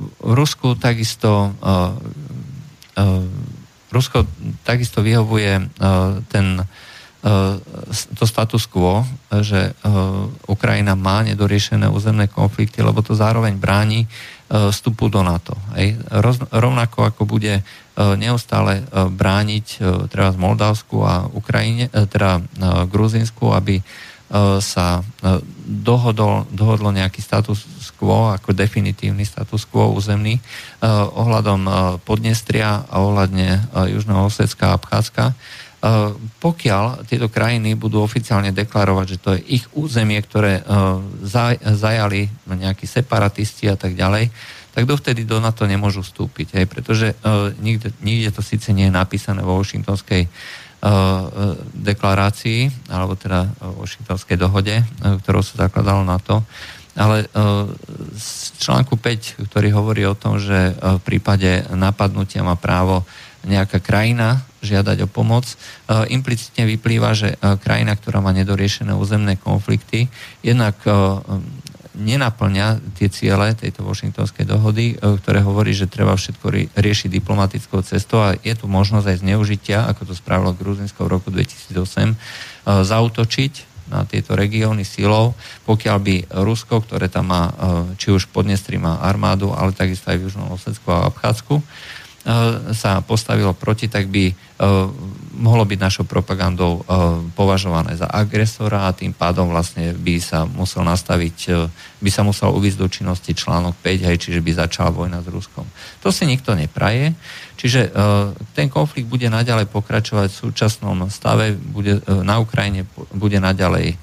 v 0.00 0.32
Rusku 0.32 0.80
takisto 0.80 1.52
Rusko 3.90 4.26
takisto 4.62 5.02
vyhovuje 5.02 5.66
ten 6.30 6.46
to 8.16 8.24
status 8.24 8.64
quo, 8.64 9.04
že 9.44 9.76
Ukrajina 10.48 10.96
má 10.96 11.20
nedoriešené 11.20 11.84
územné 11.92 12.32
konflikty, 12.32 12.80
lebo 12.80 13.04
to 13.04 13.12
zároveň 13.12 13.60
bráni 13.60 14.08
vstupu 14.48 15.12
do 15.12 15.20
NATO. 15.20 15.52
Rovnako 16.48 17.12
ako 17.12 17.22
bude 17.28 17.60
E, 18.00 18.16
neustále 18.16 18.80
e, 18.80 18.82
brániť 19.12 19.66
e, 19.76 19.78
treba 20.08 20.32
z 20.32 20.38
Moldavsku 20.40 20.96
a 21.04 21.28
Ukrajine, 21.28 21.92
teda 21.92 22.40
Gruzinsku, 22.88 23.52
aby 23.52 23.82
sa 24.62 25.02
dohodol, 25.66 26.46
dohodlo 26.54 26.94
nejaký 26.94 27.18
status 27.18 27.66
quo, 27.98 28.30
ako 28.30 28.54
definitívny 28.54 29.26
status 29.26 29.66
quo 29.66 29.90
územný 29.90 30.38
ohľadom 31.14 31.66
Podnestria 32.06 32.86
a 32.86 33.02
ohľadne 33.02 33.74
Južného 33.90 34.30
Osecka 34.30 34.70
a 34.70 34.78
Abcházska. 34.78 35.34
Pokiaľ 36.38 37.08
tieto 37.10 37.26
krajiny 37.26 37.74
budú 37.74 38.00
oficiálne 38.06 38.54
deklarovať, 38.54 39.06
že 39.10 39.18
to 39.18 39.28
je 39.34 39.60
ich 39.60 39.64
územie, 39.74 40.22
ktoré 40.22 40.62
zajali 41.74 42.30
nejakí 42.46 42.86
separatisti 42.86 43.66
a 43.66 43.74
tak 43.74 43.98
ďalej, 43.98 44.30
tak 44.70 44.86
dovtedy 44.86 45.26
do 45.26 45.42
NATO 45.42 45.66
nemôžu 45.66 46.06
vstúpiť, 46.06 46.54
hej, 46.54 46.66
pretože 46.70 47.10
uh, 47.26 47.50
nikde, 47.58 47.90
nikde 48.06 48.30
to 48.30 48.38
síce 48.38 48.70
nie 48.70 48.86
je 48.86 48.94
napísané 48.94 49.42
vo 49.42 49.58
Washingtonskej 49.58 50.30
deklarácii, 51.76 52.88
alebo 52.88 53.12
teda 53.12 53.52
v 53.60 53.84
Washingtonskej 53.84 54.36
dohode, 54.40 54.80
uh, 54.80 55.20
ktorou 55.20 55.44
sa 55.44 55.68
zakladalo 55.68 56.04
NATO, 56.04 56.40
ale 56.96 57.28
uh, 57.30 57.68
z 58.16 58.56
článku 58.64 58.96
5, 58.96 59.44
ktorý 59.44 59.68
hovorí 59.76 60.02
o 60.08 60.16
tom, 60.16 60.40
že 60.40 60.74
v 60.76 61.00
prípade 61.04 61.64
napadnutia 61.72 62.40
má 62.40 62.56
právo 62.56 63.04
nejaká 63.40 63.80
krajina 63.80 64.44
žiadať 64.60 65.08
o 65.08 65.08
pomoc, 65.08 65.48
implicitne 65.88 66.68
vyplýva, 66.68 67.16
že 67.16 67.40
krajina, 67.64 67.96
ktorá 67.96 68.20
má 68.20 68.36
nedoriešené 68.36 68.92
územné 68.92 69.40
konflikty, 69.40 70.12
jednak 70.44 70.76
nenaplňa 72.00 72.96
tie 72.96 73.12
ciele 73.12 73.52
tejto 73.52 73.84
Washingtonskej 73.84 74.48
dohody, 74.48 74.96
ktoré 74.96 75.44
hovorí, 75.44 75.76
že 75.76 75.86
treba 75.86 76.16
všetko 76.16 76.74
riešiť 76.74 77.08
diplomatickou 77.12 77.84
cestou 77.84 78.24
a 78.24 78.34
je 78.40 78.54
tu 78.56 78.66
možnosť 78.66 79.06
aj 79.06 79.16
zneužitia, 79.20 79.84
ako 79.86 80.08
to 80.08 80.14
spravilo 80.16 80.56
Gruzinsko 80.56 81.04
v 81.04 81.12
roku 81.12 81.28
2008, 81.28 82.16
zautočiť 82.64 83.70
na 83.90 84.06
tieto 84.06 84.38
regióny 84.38 84.86
silou, 84.86 85.34
pokiaľ 85.66 85.98
by 85.98 86.16
Rusko, 86.46 86.86
ktoré 86.86 87.10
tam 87.10 87.34
má, 87.34 87.50
e, 87.50 87.52
či 87.98 88.14
už 88.14 88.30
Podnestri 88.30 88.78
má 88.78 89.02
armádu, 89.02 89.50
ale 89.50 89.74
takisto 89.74 90.14
aj 90.14 90.16
v 90.22 90.24
Južnom 90.30 90.54
Osecku 90.54 90.86
a 90.94 91.10
Abchádzku, 91.10 91.58
e, 91.58 91.62
sa 92.76 93.00
postavilo 93.00 93.56
proti, 93.56 93.88
tak 93.88 94.12
by 94.12 94.28
e, 94.28 94.34
mohlo 95.40 95.64
byť 95.64 95.78
našou 95.80 96.04
propagandou 96.04 96.84
považované 97.32 97.96
za 97.96 98.04
agresora 98.04 98.84
a 98.84 98.92
tým 98.92 99.16
pádom 99.16 99.48
vlastne 99.48 99.96
by 99.96 100.20
sa 100.20 100.44
musel 100.44 100.84
nastaviť, 100.84 101.36
by 101.96 102.10
sa 102.12 102.20
musel 102.20 102.52
uvísť 102.52 102.76
do 102.76 102.88
činnosti 102.92 103.32
článok 103.32 103.72
5, 103.80 104.04
hej, 104.04 104.16
čiže 104.20 104.44
by 104.44 104.52
začala 104.52 104.92
vojna 104.92 105.24
s 105.24 105.32
Ruskom. 105.32 105.64
To 106.04 106.12
si 106.12 106.28
nikto 106.28 106.52
nepraje. 106.52 107.16
Čiže 107.56 107.88
ten 108.52 108.68
konflikt 108.68 109.08
bude 109.08 109.32
naďalej 109.32 109.72
pokračovať 109.72 110.28
v 110.28 110.40
súčasnom 110.44 111.08
stave, 111.08 111.56
bude, 111.56 112.04
na 112.04 112.36
Ukrajine 112.36 112.84
bude 113.16 113.40
naďalej 113.40 113.96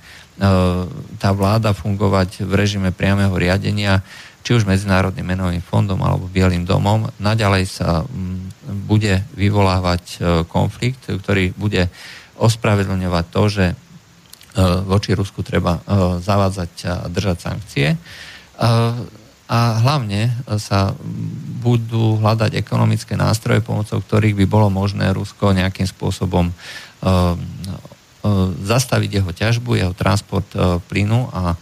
tá 1.17 1.29
vláda 1.33 1.73
fungovať 1.73 2.45
v 2.45 2.53
režime 2.53 2.89
priameho 2.93 3.33
riadenia, 3.33 4.05
či 4.43 4.51
už 4.55 4.63
Medzinárodným 4.63 5.27
menovým 5.27 5.63
fondom 5.63 5.99
alebo 5.99 6.31
Bielým 6.31 6.63
domom. 6.63 7.11
Naďalej 7.19 7.63
sa 7.67 8.07
bude 8.87 9.23
vyvolávať 9.35 10.21
konflikt, 10.47 11.07
ktorý 11.07 11.51
bude 11.55 11.91
ospravedlňovať 12.37 13.25
to, 13.33 13.43
že 13.49 13.65
voči 14.87 15.13
Rusku 15.13 15.45
treba 15.45 15.83
zavádzať 16.17 16.71
a 16.89 16.95
držať 17.05 17.37
sankcie 17.37 17.87
a 19.47 19.59
hlavne 19.79 20.33
sa 20.57 20.97
budú 21.61 22.17
hľadať 22.17 22.57
ekonomické 22.57 23.13
nástroje, 23.13 23.61
pomocou 23.61 24.01
ktorých 24.01 24.33
by 24.33 24.45
bolo 24.49 24.67
možné 24.73 25.13
Rusko 25.13 25.53
nejakým 25.53 25.85
spôsobom 25.85 26.49
zastaviť 28.65 29.21
jeho 29.21 29.31
ťažbu, 29.31 29.77
jeho 29.77 29.93
transport 29.93 30.49
plynu 30.89 31.29
a 31.31 31.53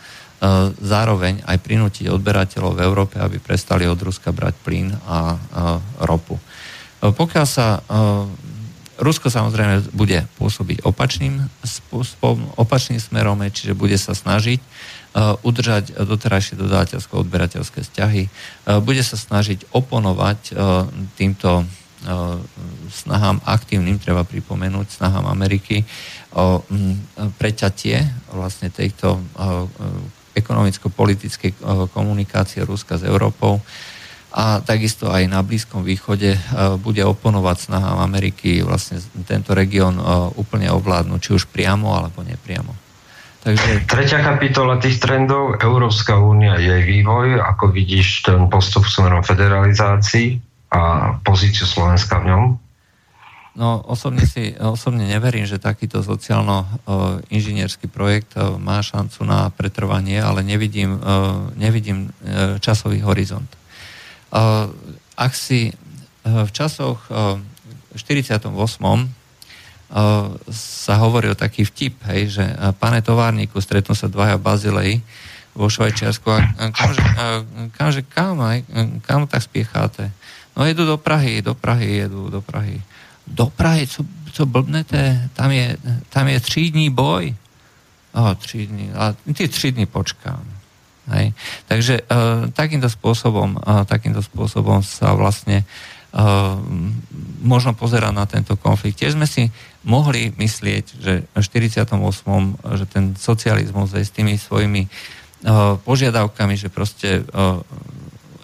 zároveň 0.78 1.42
aj 1.48 1.58
prinútiť 1.64 2.12
odberateľov 2.12 2.78
v 2.78 2.84
Európe, 2.86 3.16
aby 3.18 3.42
prestali 3.42 3.90
od 3.90 3.98
Ruska 3.98 4.30
brať 4.30 4.56
plyn 4.62 4.94
a 5.06 5.40
ropu. 6.06 6.38
Pokiaľ 7.02 7.46
sa 7.50 7.82
Rusko 8.96 9.28
samozrejme 9.28 9.92
bude 9.92 10.24
pôsobiť 10.40 10.88
opačným 10.88 11.44
spôsobom, 11.68 12.48
opačným 12.56 13.04
smerom, 13.04 13.44
čiže 13.44 13.76
bude 13.76 14.00
sa 14.00 14.16
snažiť 14.16 14.64
udržať 15.44 16.00
doterajšie 16.00 16.56
dodávateľsko-odberateľské 16.56 17.84
vzťahy, 17.84 18.24
bude 18.84 19.04
sa 19.04 19.20
snažiť 19.20 19.68
oponovať 19.76 20.56
týmto 21.20 21.68
snahám 22.92 23.44
aktívnym, 23.44 24.00
treba 24.00 24.24
pripomenúť, 24.24 24.88
snahám 24.96 25.28
Ameriky 25.28 25.84
o 26.32 26.64
preťatie 27.36 28.00
vlastne 28.32 28.72
tejto 28.72 29.20
ekonomicko-politickej 30.36 31.64
komunikácie 31.96 32.62
Ruska 32.68 33.00
s 33.00 33.08
Európou 33.08 33.64
a 34.36 34.60
takisto 34.60 35.08
aj 35.08 35.32
na 35.32 35.40
Blízkom 35.40 35.88
východe 35.88 36.36
bude 36.84 37.00
oponovať 37.08 37.72
snahám 37.72 38.04
Ameriky 38.04 38.60
vlastne 38.68 39.00
tento 39.24 39.56
región 39.56 39.96
úplne 40.36 40.68
ovládnuť, 40.76 41.20
či 41.24 41.32
už 41.40 41.48
priamo 41.48 41.96
alebo 41.96 42.20
nepriamo. 42.20 42.76
Takže... 43.48 43.88
Tretia 43.88 44.20
kapitola 44.26 44.82
tých 44.82 45.00
trendov, 45.00 45.56
Európska 45.62 46.20
únia, 46.20 46.60
jej 46.60 46.84
vývoj, 46.84 47.40
ako 47.40 47.72
vidíš 47.72 48.28
ten 48.28 48.52
postup 48.52 48.90
smerom 48.90 49.24
federalizácii 49.24 50.42
a 50.74 51.14
pozíciu 51.24 51.64
Slovenska 51.64 52.20
v 52.20 52.34
ňom? 52.34 52.44
No 53.56 53.80
osobne 53.88 54.28
si 54.28 54.52
osobne 54.60 55.08
neverím, 55.08 55.48
že 55.48 55.64
takýto 55.64 56.04
sociálno-inžinierský 56.04 57.88
projekt 57.88 58.36
má 58.60 58.84
šancu 58.84 59.24
na 59.24 59.48
pretrvanie, 59.48 60.20
ale 60.20 60.44
nevidím, 60.44 61.00
nevidím 61.56 62.12
časový 62.60 63.00
horizont. 63.00 63.48
Ak 65.16 65.32
si 65.32 65.72
v 66.28 66.50
časoch 66.52 67.08
48 67.96 68.52
sa 70.52 70.94
hovorí 71.00 71.32
o 71.32 71.40
taký 71.40 71.64
vtip, 71.64 72.04
hej, 72.12 72.36
že 72.36 72.44
pane 72.76 73.00
továrniku, 73.00 73.64
stretnú 73.64 73.96
sa 73.96 74.12
dvaja 74.12 74.36
Bazilej 74.36 75.00
vo 75.56 75.72
Švajčiarsku 75.72 76.28
a 76.28 76.44
kamže, 76.76 77.02
kamže 77.80 78.02
kam, 78.12 78.44
kam 79.08 79.24
tak 79.32 79.48
spiecháte? 79.48 80.12
No 80.60 80.68
jedu 80.68 80.84
do 80.84 81.00
Prahy, 81.00 81.40
do 81.40 81.56
Prahy 81.56 82.04
jedú, 82.04 82.28
do 82.28 82.44
Prahy. 82.44 82.84
Do 83.28 83.46
Prahy, 83.46 83.88
co, 83.88 84.06
co 84.32 84.46
blbnete? 84.46 85.30
Tam 85.34 85.52
je, 85.52 85.78
tam 86.10 86.28
je 86.28 86.40
třídní 86.40 86.90
boj. 86.90 87.36
O, 88.14 88.36
tři 88.36 88.68
dní, 88.68 88.92
a 88.96 89.16
ty 89.34 89.48
tři 89.48 89.72
dní 89.72 89.86
počkám. 89.86 90.44
Hej. 91.06 91.34
Takže 91.70 92.02
uh, 92.02 92.50
takýmto 92.50 92.90
spôsobom, 92.90 93.62
uh, 93.62 93.86
takýmto 93.86 94.26
spôsobom 94.26 94.82
sa 94.82 95.14
vlastne 95.14 95.62
uh, 96.18 96.58
možno 97.46 97.78
pozerať 97.78 98.14
na 98.16 98.26
tento 98.26 98.58
konflikt. 98.58 98.98
Tiež 98.98 99.14
sme 99.14 99.30
si 99.30 99.54
mohli 99.86 100.34
myslieť, 100.34 100.86
že 100.98 101.14
v 101.30 101.38
48. 101.38 101.94
že 102.58 102.86
ten 102.90 103.14
socializmus 103.14 103.94
aj 103.94 104.06
s 104.10 104.16
tými 104.16 104.34
svojimi 104.40 104.90
uh, 104.90 105.78
požiadavkami, 105.86 106.58
že 106.58 106.74
proste 106.74 107.22
uh, 107.22 107.62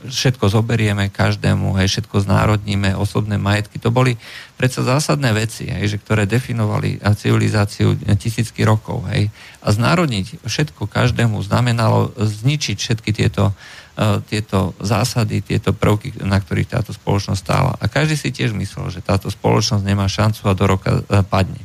všetko 0.06 0.50
zoberieme 0.50 1.14
každému, 1.14 1.78
hej, 1.78 1.88
všetko 1.90 2.26
znárodníme, 2.26 2.98
osobné 2.98 3.38
majetky, 3.38 3.78
to 3.78 3.94
boli 3.94 4.18
predsa 4.62 4.86
zásadné 4.86 5.34
veci, 5.34 5.66
hej, 5.66 5.98
že 5.98 5.98
ktoré 5.98 6.30
definovali 6.30 7.02
civilizáciu 7.18 7.98
tisícky 8.22 8.62
rokov. 8.62 9.02
Hej. 9.10 9.34
A 9.66 9.74
znárodniť 9.74 10.46
všetko 10.46 10.86
každému 10.86 11.42
znamenalo 11.42 12.14
zničiť 12.14 12.78
všetky 12.78 13.10
tieto 13.18 13.50
uh, 13.50 13.82
E, 13.92 14.24
tieto 14.24 14.72
zásady, 14.80 15.44
tieto 15.44 15.76
prvky, 15.76 16.16
na 16.24 16.40
ktorých 16.40 16.80
táto 16.80 16.96
spoločnosť 16.96 17.40
stála. 17.44 17.76
A 17.76 17.92
každý 17.92 18.16
si 18.16 18.32
tiež 18.32 18.56
myslel, 18.56 18.88
že 18.88 19.04
táto 19.04 19.28
spoločnosť 19.28 19.84
nemá 19.84 20.08
šancu 20.08 20.48
a 20.48 20.56
do 20.56 20.64
roka 20.64 21.04
e, 21.04 21.22
padne. 21.28 21.60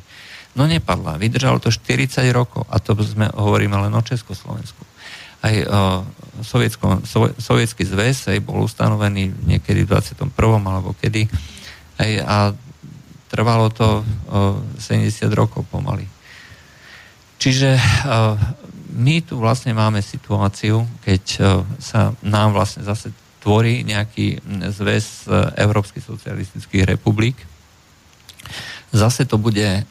No 0.59 0.67
nepadla. 0.67 1.23
Vydržalo 1.23 1.63
to 1.63 1.71
40 1.71 2.27
rokov 2.35 2.67
a 2.67 2.83
to 2.83 2.99
sme 3.07 3.31
hovoríme 3.31 3.79
len 3.79 3.95
o 3.95 4.03
Československu. 4.03 4.83
Aj 5.45 5.53
uh, 5.53 6.01
sovietsko, 6.41 7.05
so, 7.05 7.29
sovietský 7.37 7.85
zväz 7.85 8.33
aj 8.33 8.41
bol 8.41 8.65
ustanovený 8.65 9.37
niekedy 9.45 9.85
v 9.85 9.93
21. 9.93 10.33
alebo 10.65 10.97
kedy 10.97 11.29
aj, 12.01 12.11
a 12.25 12.37
trvalo 13.27 13.71
to 13.71 14.03
uh, 14.03 14.59
70 14.79 15.31
rokov 15.35 15.67
pomaly. 15.71 16.07
Čiže 17.37 17.77
my 18.97 19.21
tu 19.21 19.37
vlastne 19.37 19.77
máme 19.77 20.01
situáciu, 20.01 20.89
keď 21.05 21.23
e, 21.37 21.41
sa 21.77 22.17
nám 22.25 22.57
vlastne 22.57 22.81
zase 22.81 23.13
tvorí 23.45 23.85
nejaký 23.85 24.41
zväz 24.73 25.29
e, 25.29 25.53
Európskych 25.61 26.01
socialistických 26.01 26.97
republik. 26.97 27.37
Zase 28.97 29.29
to 29.29 29.37
bude 29.37 29.69
e, 29.69 29.83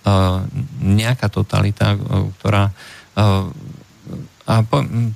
nejaká 0.81 1.29
totalita, 1.29 1.93
ktorá 2.41 2.73
a 4.45 4.61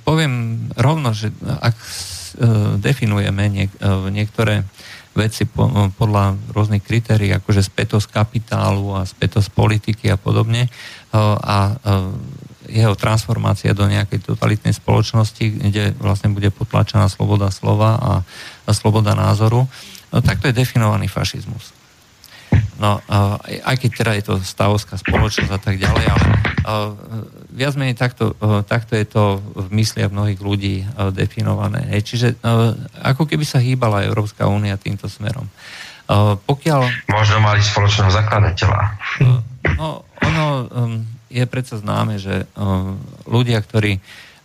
poviem 0.08 0.66
rovno, 0.72 1.12
že 1.12 1.28
ak 1.44 1.76
definujeme 2.80 3.44
niek- 3.52 3.78
niektoré 4.08 4.64
veci 5.20 5.44
podľa 5.44 6.40
rôznych 6.56 6.80
kritérií, 6.80 7.36
akože 7.36 7.60
spätosť 7.60 8.08
kapitálu 8.08 8.96
a 8.96 9.04
spätosť 9.04 9.52
politiky 9.52 10.08
a 10.08 10.16
podobne 10.16 10.72
a 11.12 11.76
jeho 12.70 12.94
transformácia 12.94 13.76
do 13.76 13.84
nejakej 13.84 14.24
totalitnej 14.30 14.72
spoločnosti, 14.72 15.42
kde 15.42 15.92
vlastne 16.00 16.32
bude 16.32 16.48
potlačená 16.48 17.10
sloboda 17.12 17.52
slova 17.52 18.22
a 18.66 18.70
sloboda 18.70 19.12
názoru, 19.18 19.66
no, 20.14 20.16
tak 20.22 20.38
to 20.38 20.48
je 20.48 20.54
definovaný 20.54 21.10
fašizmus. 21.10 21.76
No, 22.80 22.96
aj 23.44 23.76
keď 23.76 23.90
teda 23.92 24.12
je 24.16 24.24
to 24.24 24.34
stavovská 24.40 24.96
spoločnosť 24.96 25.52
a 25.52 25.60
tak 25.60 25.76
ďalej, 25.76 26.04
ale 26.08 26.24
viac 27.52 27.76
menej 27.76 27.92
takto, 27.92 28.32
takto 28.64 28.96
je 28.96 29.04
to 29.04 29.36
v 29.36 29.68
mysliach 29.76 30.08
mnohých 30.08 30.40
ľudí 30.40 30.88
definované. 31.12 31.92
Čiže 32.00 32.40
ako 33.04 33.28
keby 33.28 33.44
sa 33.44 33.60
hýbala 33.60 34.08
Európska 34.08 34.48
únia 34.48 34.80
týmto 34.80 35.12
smerom. 35.12 35.44
Pokiaľ... 36.48 37.12
Možno 37.12 37.36
mali 37.44 37.60
spoločného 37.60 38.10
zakladateľa. 38.10 38.80
No, 39.76 40.08
ono, 40.24 40.46
je 41.28 41.44
predsa 41.44 41.76
známe, 41.78 42.16
že 42.16 42.48
ľudia, 43.28 43.60
ktorí 43.60 44.00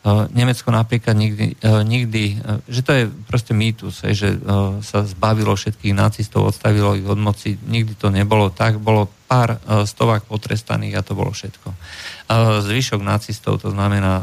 Nemecko 0.05 0.69
napríklad 0.69 1.17
nikdy, 1.17 1.57
nikdy, 1.65 2.37
že 2.69 2.81
to 2.85 2.91
je 2.93 3.03
proste 3.25 3.57
mýtus, 3.57 4.05
že 4.13 4.37
sa 4.85 5.01
zbavilo 5.01 5.57
všetkých 5.57 5.97
nacistov, 5.97 6.45
odstavilo 6.45 6.93
ich 6.93 7.09
od 7.09 7.17
moci, 7.17 7.57
nikdy 7.57 7.97
to 7.97 8.13
nebolo 8.13 8.53
tak, 8.53 8.77
bolo 8.77 9.09
pár 9.25 9.57
stovák 9.65 10.29
potrestaných 10.29 11.01
a 11.01 11.05
to 11.05 11.17
bolo 11.17 11.33
všetko. 11.33 11.73
Zvyšok 12.61 13.01
nacistov, 13.01 13.57
to 13.57 13.73
znamená 13.73 14.21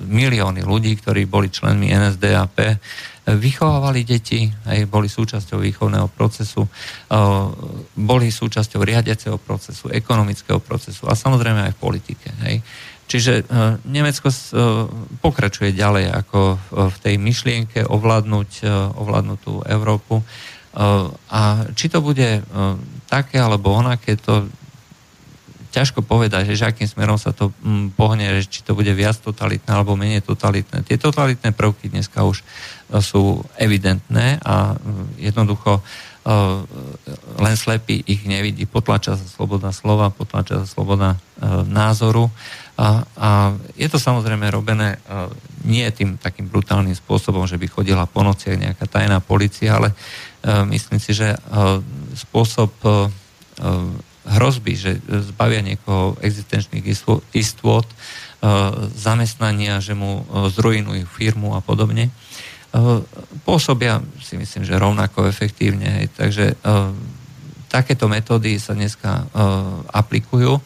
milióny 0.00 0.64
ľudí, 0.64 0.96
ktorí 0.96 1.28
boli 1.28 1.52
členmi 1.52 1.92
NSDAP, 1.92 2.80
vychovávali 3.26 4.06
deti, 4.06 4.46
aj 4.46 4.86
boli 4.86 5.10
súčasťou 5.10 5.58
výchovného 5.58 6.06
procesu, 6.14 6.62
boli 7.98 8.30
súčasťou 8.30 8.86
riadiaceho 8.86 9.34
procesu, 9.42 9.90
ekonomického 9.90 10.62
procesu 10.62 11.10
a 11.10 11.18
samozrejme 11.18 11.66
aj 11.66 11.72
v 11.74 11.82
politike. 11.82 12.30
Hej. 12.46 12.62
Čiže 13.06 13.46
Nemecko 13.86 14.30
pokračuje 15.22 15.74
ďalej 15.74 16.10
ako 16.10 16.40
v 16.70 16.96
tej 17.02 17.18
myšlienke 17.18 17.86
ovládnuť, 17.86 18.66
ovládnuť 18.94 19.38
tú 19.42 19.62
Európu. 19.62 20.22
A 21.30 21.40
či 21.74 21.86
to 21.90 22.02
bude 22.02 22.42
také 23.06 23.38
alebo 23.42 23.74
onaké, 23.74 24.18
to 24.18 24.50
ťažko 25.76 26.00
povedať, 26.00 26.56
že, 26.56 26.64
akým 26.64 26.88
smerom 26.88 27.20
sa 27.20 27.36
to 27.36 27.52
m, 27.60 27.92
pohne, 27.92 28.24
že 28.40 28.48
či 28.48 28.64
to 28.64 28.72
bude 28.72 28.88
viac 28.96 29.20
totalitné 29.20 29.68
alebo 29.68 29.92
menej 29.92 30.24
totalitné. 30.24 30.80
Tie 30.88 30.96
totalitné 30.96 31.52
prvky 31.52 31.92
dneska 31.92 32.24
už 32.24 32.40
uh, 32.40 33.04
sú 33.04 33.44
evidentné 33.60 34.40
a 34.40 34.72
uh, 34.72 34.80
jednoducho 35.20 35.84
uh, 35.84 36.64
len 37.36 37.54
slepý 37.60 38.00
ich 38.08 38.24
nevidí. 38.24 38.64
Potlača 38.64 39.20
sa 39.20 39.26
sloboda 39.28 39.68
slova, 39.76 40.08
potlača 40.08 40.64
sa 40.64 40.66
sloboda 40.66 41.20
názoru 41.68 42.32
a, 42.80 43.04
a 43.12 43.28
je 43.76 43.84
to 43.92 44.00
samozrejme 44.00 44.48
robené 44.48 44.96
nie 45.68 45.84
tým 45.92 46.16
takým 46.16 46.48
brutálnym 46.48 46.96
spôsobom, 46.96 47.44
že 47.44 47.60
by 47.60 47.68
chodila 47.68 48.08
po 48.08 48.24
nociach 48.24 48.56
nejaká 48.56 48.88
tajná 48.88 49.20
policia, 49.20 49.76
ale 49.76 49.92
myslím 50.72 50.96
si, 50.96 51.12
že 51.12 51.36
spôsob 52.16 52.72
hrozby, 54.26 54.74
že 54.74 54.90
zbavia 55.30 55.62
niekoho 55.62 56.18
existenčných 56.18 56.82
istôt, 57.32 57.86
e, 57.86 57.94
zamestnania, 58.98 59.78
že 59.78 59.94
mu 59.94 60.22
e, 60.22 60.50
zrujnujú 60.50 61.06
firmu 61.06 61.54
a 61.54 61.62
podobne, 61.62 62.10
e, 62.10 62.12
pôsobia 63.46 64.02
si 64.18 64.34
myslím, 64.34 64.66
že 64.66 64.76
rovnako 64.76 65.30
efektívne. 65.30 66.10
Takže 66.18 66.58
takéto 67.70 68.10
metódy 68.10 68.58
sa 68.58 68.74
dneska 68.74 69.30
aplikujú. 69.94 70.58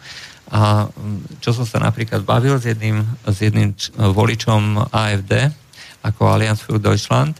A 0.51 0.91
čo 1.39 1.55
som 1.55 1.63
sa 1.69 1.79
napríklad 1.79 2.27
bavil 2.27 2.59
s 2.59 2.67
jedným, 2.67 3.05
s 3.23 3.39
jedným 3.39 3.77
voličom 3.95 4.91
AFD, 4.91 5.53
ako 6.03 6.21
Allianz 6.27 6.65
für 6.65 6.81
Deutschland, 6.81 7.37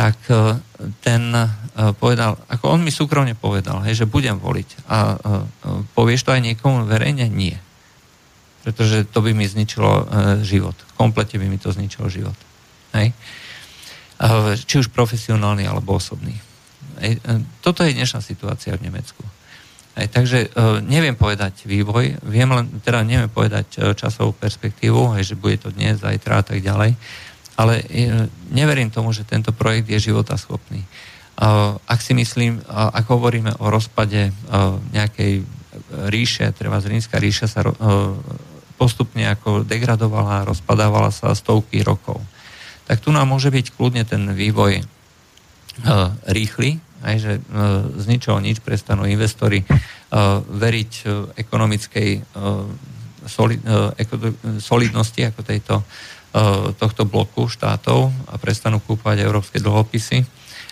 tak 0.00 0.16
e, 0.32 0.56
ten 1.04 1.28
e, 1.28 1.44
povedal, 2.00 2.40
ako 2.48 2.72
on 2.72 2.80
mi 2.80 2.88
súkromne 2.88 3.36
povedal, 3.36 3.84
hej, 3.84 4.00
že 4.00 4.08
budem 4.08 4.40
voliť. 4.40 4.88
A 4.88 4.98
e, 5.12 5.16
povieš 5.92 6.24
to 6.24 6.32
aj 6.32 6.40
niekomu 6.40 6.88
verejne? 6.88 7.28
Nie. 7.28 7.60
Pretože 8.64 9.04
to 9.04 9.20
by 9.20 9.36
mi 9.36 9.44
zničilo 9.44 10.04
život. 10.44 10.76
Komplete 10.96 11.40
by 11.40 11.48
mi 11.48 11.56
to 11.56 11.72
zničilo 11.72 12.12
život. 12.12 12.36
Hej. 12.92 13.16
Či 14.68 14.84
už 14.84 14.92
profesionálny 14.92 15.64
alebo 15.64 15.96
osobný. 15.96 16.36
Hej. 17.00 17.24
Toto 17.64 17.80
je 17.80 17.96
dnešná 17.96 18.20
situácia 18.20 18.76
v 18.76 18.84
Nemecku. 18.84 19.24
Hej, 19.96 20.12
takže 20.12 20.38
neviem 20.84 21.16
povedať 21.16 21.64
vývoj, 21.64 22.20
viem 22.20 22.52
len, 22.52 22.68
teda 22.84 23.00
neviem 23.00 23.32
povedať 23.32 23.96
časovú 23.96 24.36
perspektívu, 24.36 25.16
hej, 25.16 25.32
že 25.32 25.40
bude 25.40 25.56
to 25.56 25.72
dnes, 25.72 26.04
zajtra 26.04 26.44
a 26.44 26.44
tak 26.44 26.60
ďalej 26.60 27.00
ale 27.60 27.84
e, 27.84 27.84
neverím 28.48 28.88
tomu, 28.88 29.12
že 29.12 29.28
tento 29.28 29.52
projekt 29.52 29.92
je 29.92 30.08
životaschopný. 30.08 30.80
Ak 31.88 32.04
si 32.04 32.12
myslím, 32.12 32.60
ak 32.68 33.08
hovoríme 33.08 33.64
o 33.64 33.72
rozpade 33.72 34.28
e, 34.28 34.32
nejakej 34.92 35.40
ríše, 36.12 36.52
treba 36.52 36.76
z 36.84 36.92
rímska 36.92 37.16
ríša 37.16 37.48
sa 37.48 37.64
e, 37.64 37.72
postupne 38.76 39.24
ako 39.28 39.64
degradovala, 39.64 40.48
rozpadávala 40.48 41.12
sa 41.12 41.32
stovky 41.36 41.80
rokov. 41.84 42.20
Tak 42.88 43.00
tu 43.00 43.12
nám 43.12 43.28
môže 43.28 43.52
byť 43.52 43.76
kľudne 43.76 44.04
ten 44.08 44.24
vývoj 44.32 44.80
rýchly, 46.28 46.80
aj 47.00 47.16
že 47.16 47.32
z 47.96 48.04
ničoho 48.04 48.42
nič 48.42 48.60
prestanú 48.60 49.06
investori 49.06 49.62
veriť 50.50 50.92
ekonomickej 51.38 52.10
solidnosti 54.58 55.20
ako 55.24 55.40
tejto 55.40 55.74
E, 55.80 56.19
tohto 56.78 57.02
bloku 57.06 57.50
štátov 57.50 58.14
a 58.30 58.34
prestanú 58.38 58.78
kúpať 58.78 59.26
európske 59.26 59.58
dlhopisy. 59.58 60.22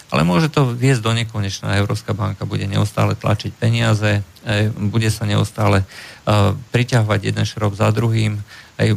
Ale 0.08 0.24
môže 0.24 0.48
to 0.48 0.72
viesť 0.72 1.04
do 1.04 1.12
nekonečna. 1.12 1.76
Európska 1.76 2.16
banka 2.16 2.48
bude 2.48 2.64
neustále 2.64 3.12
tlačiť 3.12 3.52
peniaze, 3.52 4.24
e, 4.40 4.72
bude 4.72 5.12
sa 5.12 5.28
neustále 5.28 5.84
e, 5.84 5.86
priťahovať 6.72 7.20
jeden 7.28 7.44
šrob 7.44 7.76
za 7.76 7.92
druhým, 7.92 8.40
aj 8.78 8.94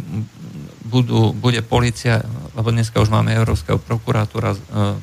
budú, 0.86 1.34
bude 1.34 1.66
policia, 1.66 2.22
lebo 2.54 2.70
dneska 2.70 3.02
už 3.02 3.10
máme 3.10 3.34
Európska 3.34 3.80
prokurátora, 3.82 4.54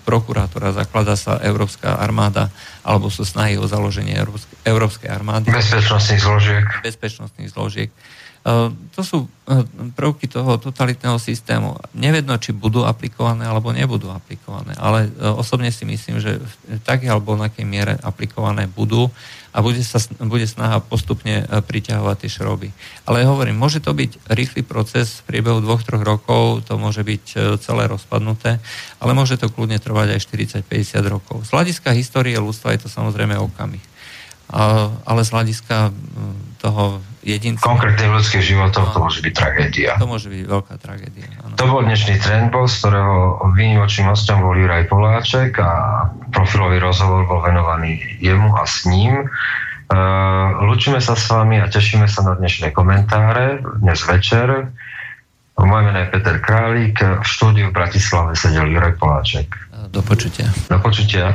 prokurátora, 0.06 0.76
zaklada 0.76 1.18
sa 1.18 1.40
Európska 1.42 1.98
armáda, 1.98 2.52
alebo 2.86 3.10
sú 3.10 3.26
snahy 3.26 3.58
o 3.58 3.66
založenie 3.66 4.14
Európskej, 4.14 4.56
Európskej 4.68 5.08
armády. 5.10 5.50
Bezpečnostných 5.50 6.22
zložiek. 6.22 6.66
Bezpečnostných 6.84 7.50
zložiek. 7.50 7.90
E, 8.48 8.72
to 8.96 9.02
sú 9.04 9.18
e, 9.24 9.28
prvky 9.92 10.24
toho 10.24 10.56
totalitného 10.56 11.20
systému. 11.20 11.76
Nevedno, 11.92 12.40
či 12.40 12.56
budú 12.56 12.88
aplikované 12.88 13.44
alebo 13.44 13.76
nebudú 13.76 14.08
aplikované, 14.08 14.72
ale 14.80 15.12
e, 15.12 15.28
osobne 15.36 15.68
si 15.68 15.84
myslím, 15.84 16.16
že 16.16 16.40
v 16.40 16.80
takej 16.80 17.12
alebo 17.12 17.36
onakej 17.36 17.68
miere 17.68 18.00
aplikované 18.00 18.64
budú 18.64 19.12
a 19.52 19.60
bude, 19.60 19.84
sa, 19.84 20.00
bude 20.24 20.48
snaha 20.48 20.80
postupne 20.80 21.44
priťahovať 21.44 22.16
tie 22.20 22.30
šroby. 22.30 22.68
Ale 23.04 23.28
hovorím, 23.28 23.58
môže 23.58 23.84
to 23.84 23.92
byť 23.92 24.32
rýchly 24.32 24.64
proces 24.64 25.20
v 25.20 25.34
priebehu 25.34 25.60
dvoch, 25.64 25.84
troch 25.84 26.04
rokov, 26.04 26.68
to 26.68 26.76
môže 26.76 27.00
byť 27.00 27.56
celé 27.58 27.88
rozpadnuté, 27.88 28.60
ale 29.00 29.16
môže 29.16 29.40
to 29.40 29.48
kľudne 29.48 29.80
trvať 29.80 30.14
aj 30.14 30.20
40-50 30.62 31.00
rokov. 31.08 31.36
Z 31.48 31.56
hľadiska 31.56 31.96
histórie 31.96 32.36
ľudstva 32.36 32.76
je 32.76 32.86
to 32.86 32.88
samozrejme 32.92 33.40
okamih. 33.40 33.87
Ale 34.50 35.20
z 35.24 35.30
hľadiska 35.30 35.92
toho 36.58 36.98
jedinca. 37.22 37.62
Konkrétnych 37.62 38.08
ľudských 38.08 38.44
životov 38.44 38.88
no, 38.88 38.92
to 38.94 38.98
môže 39.04 39.20
byť 39.20 39.34
tragédia. 39.36 39.92
To 40.00 40.08
môže 40.08 40.28
byť 40.32 40.42
veľká 40.48 40.74
tragédia. 40.80 41.28
Áno. 41.44 41.54
To 41.54 41.64
bol 41.68 41.80
dnešný 41.84 42.16
trendbox, 42.18 42.80
ktorého 42.82 43.44
výnimočným 43.52 44.08
hostom 44.08 44.42
bol 44.42 44.56
Juraj 44.56 44.88
Poláček 44.88 45.60
a 45.60 45.70
profilový 46.32 46.80
rozhovor 46.80 47.28
bol 47.28 47.44
venovaný 47.44 48.00
jemu 48.18 48.56
a 48.56 48.64
s 48.64 48.88
ním. 48.88 49.28
Uh, 49.88 50.68
Lučíme 50.68 51.00
sa 51.00 51.16
s 51.16 51.28
vami 51.32 51.64
a 51.64 51.66
tešíme 51.68 52.04
sa 52.08 52.20
na 52.20 52.36
dnešné 52.36 52.76
komentáre 52.76 53.64
dnes 53.80 54.00
večer. 54.04 54.68
Moje 55.58 55.82
meno 55.90 55.98
je 55.98 56.12
Peter 56.14 56.38
Králik, 56.38 57.02
v 57.02 57.26
štúdiu 57.26 57.74
v 57.74 57.74
Bratislave 57.74 58.38
sedel 58.38 58.70
Juraj 58.70 58.94
Poláček. 58.94 59.48
Do 59.90 60.04
počutia. 60.04 60.46
Do 60.70 60.78
počutia. 60.78 61.34